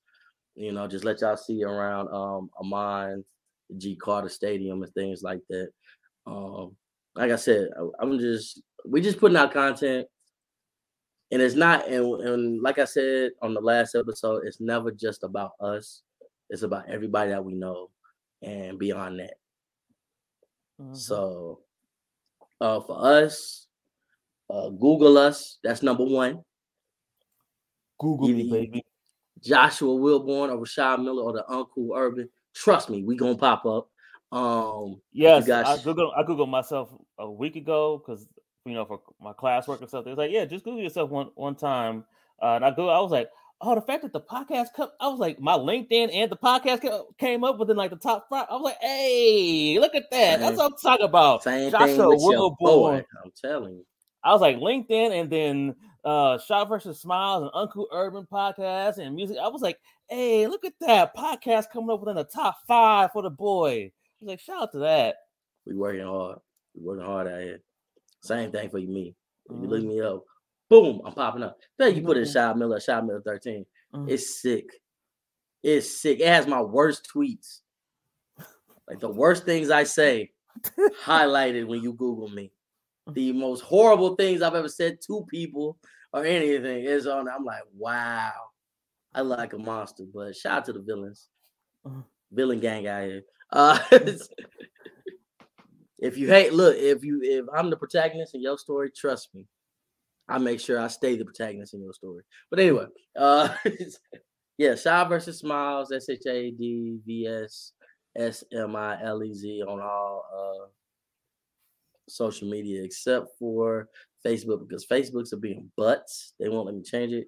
You 0.55 0.73
know, 0.73 0.87
just 0.87 1.05
let 1.05 1.20
y'all 1.20 1.37
see 1.37 1.62
around 1.65 2.09
um 2.12 2.51
Amon, 2.61 3.24
the 3.70 3.77
G 3.77 3.97
Carter 3.97 4.29
Stadium 4.29 4.83
and 4.83 4.93
things 4.95 5.23
like 5.23 5.41
that. 5.49 5.70
Um, 6.27 6.77
like 7.15 7.31
I 7.31 7.37
said, 7.37 7.69
I- 7.79 8.03
I'm 8.03 8.19
just 8.19 8.62
we 8.87 9.01
just 9.01 9.19
putting 9.19 9.37
out 9.37 9.53
content. 9.53 10.07
And 11.31 11.41
it's 11.41 11.55
not, 11.55 11.89
and, 11.89 12.05
and 12.20 12.61
like 12.62 12.79
I 12.79 12.85
said 12.85 13.31
on 13.41 13.55
the 13.55 13.61
last 13.62 13.95
episode, 13.95 14.43
it's 14.45 14.61
never 14.61 14.91
just 14.91 15.23
about 15.23 15.53
us. 15.61 16.03
It's 16.51 16.61
about 16.61 16.91
everybody 16.91 17.31
that 17.31 17.43
we 17.43 17.55
know 17.55 17.89
and 18.43 18.79
beyond 18.79 19.20
that. 19.20 19.35
Mhm. 20.79 20.95
So 20.97 21.61
uh 22.61 22.81
for 22.81 23.03
us, 23.03 23.66
uh 24.51 24.69
Google 24.69 25.16
us. 25.16 25.59
That's 25.65 25.83
number 25.83 26.05
one. 26.05 26.45
Google 27.99 28.29
me, 28.29 28.51
baby. 28.51 28.85
Joshua 29.43 29.94
Wilborn 29.94 30.51
or 30.51 30.59
Rashad 30.64 31.02
Miller 31.02 31.23
or 31.23 31.32
the 31.32 31.51
Uncle 31.51 31.90
Urban. 31.94 32.28
Trust 32.55 32.90
me, 32.90 33.02
we 33.02 33.16
gonna 33.16 33.36
pop 33.36 33.64
up. 33.66 33.89
Um 34.36 35.01
Yes, 35.12 35.47
guys- 35.47 35.66
I 35.66 35.77
googled 35.82 36.12
I 36.16 36.23
googled 36.23 36.48
myself 36.48 36.90
a 37.19 37.31
week 37.31 37.56
ago 37.56 37.98
because 37.98 38.27
you 38.64 38.74
know 38.74 38.85
for 38.85 39.01
my 39.20 39.32
classwork 39.32 39.81
and 39.81 39.89
stuff. 39.89 40.05
They 40.05 40.10
was 40.10 40.19
like, 40.19 40.31
yeah, 40.31 40.44
just 40.44 40.64
Google 40.64 40.81
yourself 40.82 41.10
one 41.10 41.31
one 41.35 41.55
time. 41.55 42.05
Uh, 42.40 42.55
and 42.56 42.64
I 42.64 42.70
go, 42.73 42.89
I 42.89 42.98
was 43.01 43.10
like, 43.12 43.28
oh, 43.60 43.74
the 43.77 43.81
fact 43.81 44.02
that 44.02 44.12
the 44.12 44.20
podcast 44.20 44.69
come, 44.74 44.89
I 45.01 45.06
was 45.09 45.20
like, 45.20 45.39
my 45.39 45.52
LinkedIn 45.55 46.12
and 46.12 46.31
the 46.31 46.36
podcast 46.36 46.82
ca- 46.82 47.05
came 47.19 47.44
up 47.44 47.59
within 47.59 47.77
like 47.77 47.90
the 47.90 47.97
top 47.97 48.27
five. 48.28 48.47
I 48.51 48.55
was 48.55 48.62
like, 48.62 48.78
hey, 48.81 49.78
look 49.78 49.94
at 49.94 50.10
that. 50.10 50.40
That's 50.40 50.56
what 50.56 50.73
I'm 50.73 50.78
talking 50.82 51.06
about. 51.06 51.43
same 51.44 51.70
Joshua 51.70 51.86
thing 51.86 52.09
with 52.09 52.20
your 52.23 52.56
boy. 52.59 52.66
Wilborn. 53.01 53.05
I'm 53.24 53.32
telling 53.40 53.74
you. 53.74 53.86
I 54.24 54.32
was 54.32 54.40
like 54.40 54.56
LinkedIn 54.56 55.20
and 55.20 55.31
then 55.31 55.77
uh 56.05 56.39
Shad 56.39 56.69
versus 56.69 57.01
Smiles 57.01 57.43
and 57.43 57.51
Uncle 57.55 57.87
Urban 57.93 58.27
podcast 58.31 58.99
and 58.99 59.15
music. 59.15 59.37
I 59.43 59.49
was 59.49 59.62
like, 59.62 59.79
hey, 60.09 60.47
look 60.47 60.65
at 60.65 60.73
that 60.81 61.15
podcast 61.16 61.70
coming 61.73 61.91
up 61.91 62.01
within 62.01 62.16
the 62.16 62.24
top 62.24 62.57
five 62.66 63.12
for 63.12 63.23
the 63.23 63.31
boy. 63.31 63.85
I 63.85 63.91
was 64.20 64.29
like, 64.31 64.41
shout 64.41 64.62
out 64.62 64.73
to 64.73 64.79
that. 64.81 65.16
We 65.66 65.74
working 65.74 66.05
hard. 66.05 66.39
We 66.74 66.83
working 66.85 67.05
hard 67.07 67.29
out 67.29 67.41
here. 67.41 67.61
Same 68.23 68.51
thing 68.53 68.69
for 68.70 68.79
you, 68.79 68.89
me. 68.89 69.15
If 69.49 69.57
you 69.57 69.62
Mm-hmm. 69.62 69.66
look 69.66 69.83
me 69.85 70.01
up, 70.01 70.24
boom, 70.70 71.01
I'm 71.05 71.12
popping 71.12 71.43
up. 71.43 71.57
Then 71.79 71.95
you 71.97 72.03
put 72.03 72.16
in. 72.16 72.24
Shad 72.27 72.57
Miller, 72.57 72.81
Shad 72.81 73.05
Miller 73.07 73.23
13. 73.24 73.65
Mhm. 73.95 74.11
It's 74.11 74.41
sick. 74.41 74.66
It's 75.62 76.01
sick. 76.01 76.20
It 76.20 76.27
has 76.29 76.47
my 76.47 76.61
worst 76.62 77.09
tweets. 77.15 77.61
Like 78.89 78.99
the 79.01 79.09
worst 79.11 79.45
things 79.45 79.70
I 79.70 79.85
say 79.85 80.33
highlighted 81.05 81.66
when 81.66 81.83
you 81.83 81.93
Google 81.93 82.29
me. 82.29 82.51
The 83.11 83.33
most 83.33 83.62
horrible 83.62 84.15
things 84.15 84.43
I've 84.43 84.55
ever 84.55 84.69
said 84.69 84.99
to 85.07 85.27
people 85.29 85.79
or 86.12 86.24
anything 86.24 86.85
is 86.85 87.07
on. 87.07 87.29
I'm 87.29 87.45
like, 87.45 87.62
wow. 87.77 88.33
I 89.15 89.20
like 89.23 89.53
a 89.53 89.59
monster, 89.59 90.05
but 90.12 90.37
shout 90.37 90.59
out 90.59 90.65
to 90.66 90.73
the 90.73 90.81
villains. 90.81 91.29
Mhm. 91.87 92.05
Villain 92.31 92.61
gang 92.61 92.87
out 92.87 93.05
here. 93.05 93.23
Uh, 93.51 93.79
if 95.99 96.16
you 96.16 96.29
hate, 96.29 96.53
look, 96.53 96.77
if 96.77 97.05
you 97.05 97.20
if 97.23 97.45
I'm 97.55 97.69
the 97.70 97.77
protagonist 97.77 98.35
in 98.35 98.41
your 98.43 98.57
story, 98.59 98.91
trust 98.91 99.35
me. 99.35 99.47
I 100.29 100.39
make 100.39 100.61
sure 100.61 100.81
I 100.81 100.89
stay 100.89 101.16
the 101.16 101.24
protagonist 101.24 101.74
in 101.74 101.83
your 101.83 101.93
story. 101.93 102.23
But 102.49 102.61
anyway, 102.61 102.87
uh 103.16 103.55
yeah, 104.59 104.74
Shad 104.77 105.09
versus 105.09 105.41
Smiles, 105.41 105.93
S 105.93 106.09
H 106.09 106.23
A 106.27 106.51
D 106.53 106.99
V 107.05 107.27
S 107.27 107.73
S 108.16 108.45
M 108.53 108.77
I 108.77 109.03
L 109.03 109.23
E 109.23 109.35
Z 109.35 109.62
on 109.62 109.81
all 109.81 110.24
uh 110.35 110.66
social 112.09 112.49
media 112.49 112.83
except 112.83 113.29
for 113.39 113.89
Facebook 114.24 114.66
because 114.66 114.87
Facebook's 114.87 115.33
are 115.33 115.39
being 115.39 115.70
butts. 115.77 116.35
They 116.39 116.49
won't 116.49 116.66
let 116.66 116.74
me 116.74 116.83
change 116.83 117.12
it. 117.12 117.27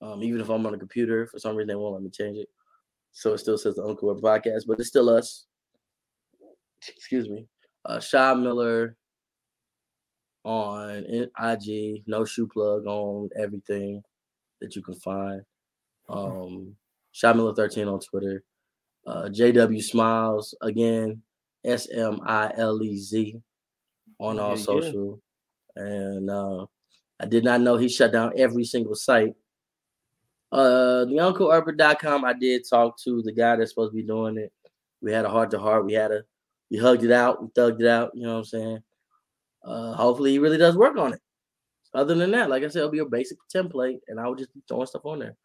Um, 0.00 0.22
even 0.22 0.40
if 0.40 0.48
I'm 0.48 0.64
on 0.64 0.74
a 0.74 0.78
computer, 0.78 1.26
for 1.26 1.38
some 1.38 1.56
reason 1.56 1.68
they 1.68 1.74
won't 1.74 1.94
let 1.94 2.02
me 2.02 2.10
change 2.10 2.38
it. 2.38 2.48
So 3.12 3.32
it 3.32 3.38
still 3.38 3.58
says 3.58 3.74
the 3.74 3.84
Uncle 3.84 4.10
Urban 4.10 4.22
podcast, 4.22 4.62
but 4.66 4.78
it's 4.78 4.88
still 4.88 5.10
us. 5.10 5.46
Excuse 6.96 7.28
me. 7.28 7.46
Uh 7.84 7.98
Shad 7.98 8.38
Miller 8.38 8.96
on 10.44 11.04
IG, 11.40 12.02
no 12.06 12.24
shoe 12.24 12.46
plug 12.46 12.86
on 12.86 13.28
everything 13.36 14.02
that 14.60 14.76
you 14.76 14.82
can 14.82 14.94
find. 14.94 15.42
Um 16.08 16.76
Shad 17.12 17.36
Miller 17.36 17.54
13 17.54 17.88
on 17.88 17.98
Twitter. 18.00 18.44
Uh 19.06 19.28
JW 19.30 19.82
Smiles 19.82 20.54
again, 20.62 21.22
S 21.64 21.88
M 21.90 22.20
I 22.24 22.52
L 22.56 22.80
E 22.82 22.96
Z 22.96 23.40
on 24.18 24.36
Yeah, 24.36 24.42
all 24.42 24.56
yeah. 24.56 24.62
social. 24.64 25.20
And 25.76 26.30
uh 26.30 26.66
I 27.20 27.26
did 27.26 27.44
not 27.44 27.60
know 27.60 27.76
he 27.76 27.88
shut 27.88 28.12
down 28.12 28.32
every 28.36 28.64
single 28.64 28.94
site. 28.94 29.34
Uh 30.50 31.04
the 31.04 31.14
uncleurban.com, 31.14 32.24
I 32.24 32.32
did 32.32 32.62
talk 32.68 32.98
to 33.04 33.22
the 33.22 33.32
guy 33.32 33.56
that's 33.56 33.70
supposed 33.72 33.92
to 33.92 33.96
be 33.96 34.02
doing 34.02 34.38
it. 34.38 34.52
We 35.00 35.12
had 35.12 35.24
a 35.24 35.30
heart 35.30 35.50
to 35.52 35.58
heart. 35.58 35.84
We 35.86 35.92
had 35.94 36.10
a 36.12 36.22
we 36.70 36.78
hugged 36.78 37.04
it 37.04 37.12
out, 37.12 37.42
we 37.42 37.48
thugged 37.48 37.80
it 37.80 37.86
out, 37.86 38.12
you 38.14 38.22
know 38.24 38.32
what 38.34 38.38
I'm 38.38 38.44
saying? 38.44 38.82
Uh 39.64 39.92
hopefully 39.94 40.32
he 40.32 40.38
really 40.38 40.58
does 40.58 40.76
work 40.76 40.96
on 40.96 41.12
it. 41.14 41.20
Other 41.94 42.14
than 42.14 42.30
that, 42.32 42.50
like 42.50 42.62
I 42.62 42.68
said, 42.68 42.80
it'll 42.80 42.90
be 42.90 42.98
a 42.98 43.04
basic 43.06 43.38
template 43.54 44.00
and 44.08 44.20
I 44.20 44.26
will 44.26 44.34
just 44.36 44.52
be 44.54 44.62
throwing 44.68 44.86
stuff 44.86 45.06
on 45.06 45.18
there. 45.20 45.36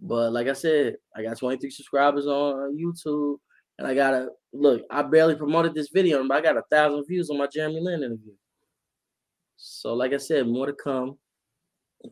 But 0.00 0.32
like 0.32 0.46
I 0.48 0.52
said, 0.52 0.96
I 1.16 1.22
got 1.22 1.38
23 1.38 1.70
subscribers 1.70 2.26
on 2.26 2.76
YouTube. 2.76 3.38
And 3.78 3.86
I 3.86 3.94
got 3.94 4.14
a 4.14 4.28
look, 4.52 4.82
I 4.90 5.02
barely 5.02 5.36
promoted 5.36 5.74
this 5.74 5.88
video, 5.88 6.26
but 6.26 6.36
I 6.36 6.40
got 6.40 6.56
a 6.56 6.62
thousand 6.70 7.04
views 7.06 7.30
on 7.30 7.38
my 7.38 7.46
Jeremy 7.46 7.80
Lin 7.80 8.02
interview. 8.02 8.32
So, 9.56 9.94
like 9.94 10.12
I 10.12 10.18
said, 10.18 10.46
more 10.46 10.66
to 10.66 10.72
come. 10.72 11.18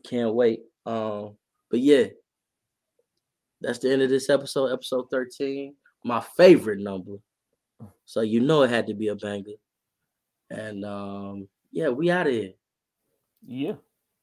Can't 0.03 0.33
wait. 0.33 0.61
Um, 0.85 1.37
but 1.69 1.79
yeah, 1.79 2.05
that's 3.61 3.79
the 3.79 3.91
end 3.91 4.01
of 4.01 4.09
this 4.09 4.29
episode, 4.29 4.71
episode 4.71 5.05
13. 5.09 5.73
My 6.03 6.23
favorite 6.37 6.79
number. 6.79 7.17
So 8.05 8.21
you 8.21 8.39
know 8.39 8.63
it 8.63 8.69
had 8.69 8.87
to 8.87 8.93
be 8.93 9.09
a 9.09 9.15
banger. 9.15 9.51
And 10.49 10.85
um, 10.85 11.47
yeah, 11.71 11.89
we 11.89 12.09
out 12.09 12.27
of 12.27 12.33
here. 12.33 12.53
Yeah. 13.45 13.73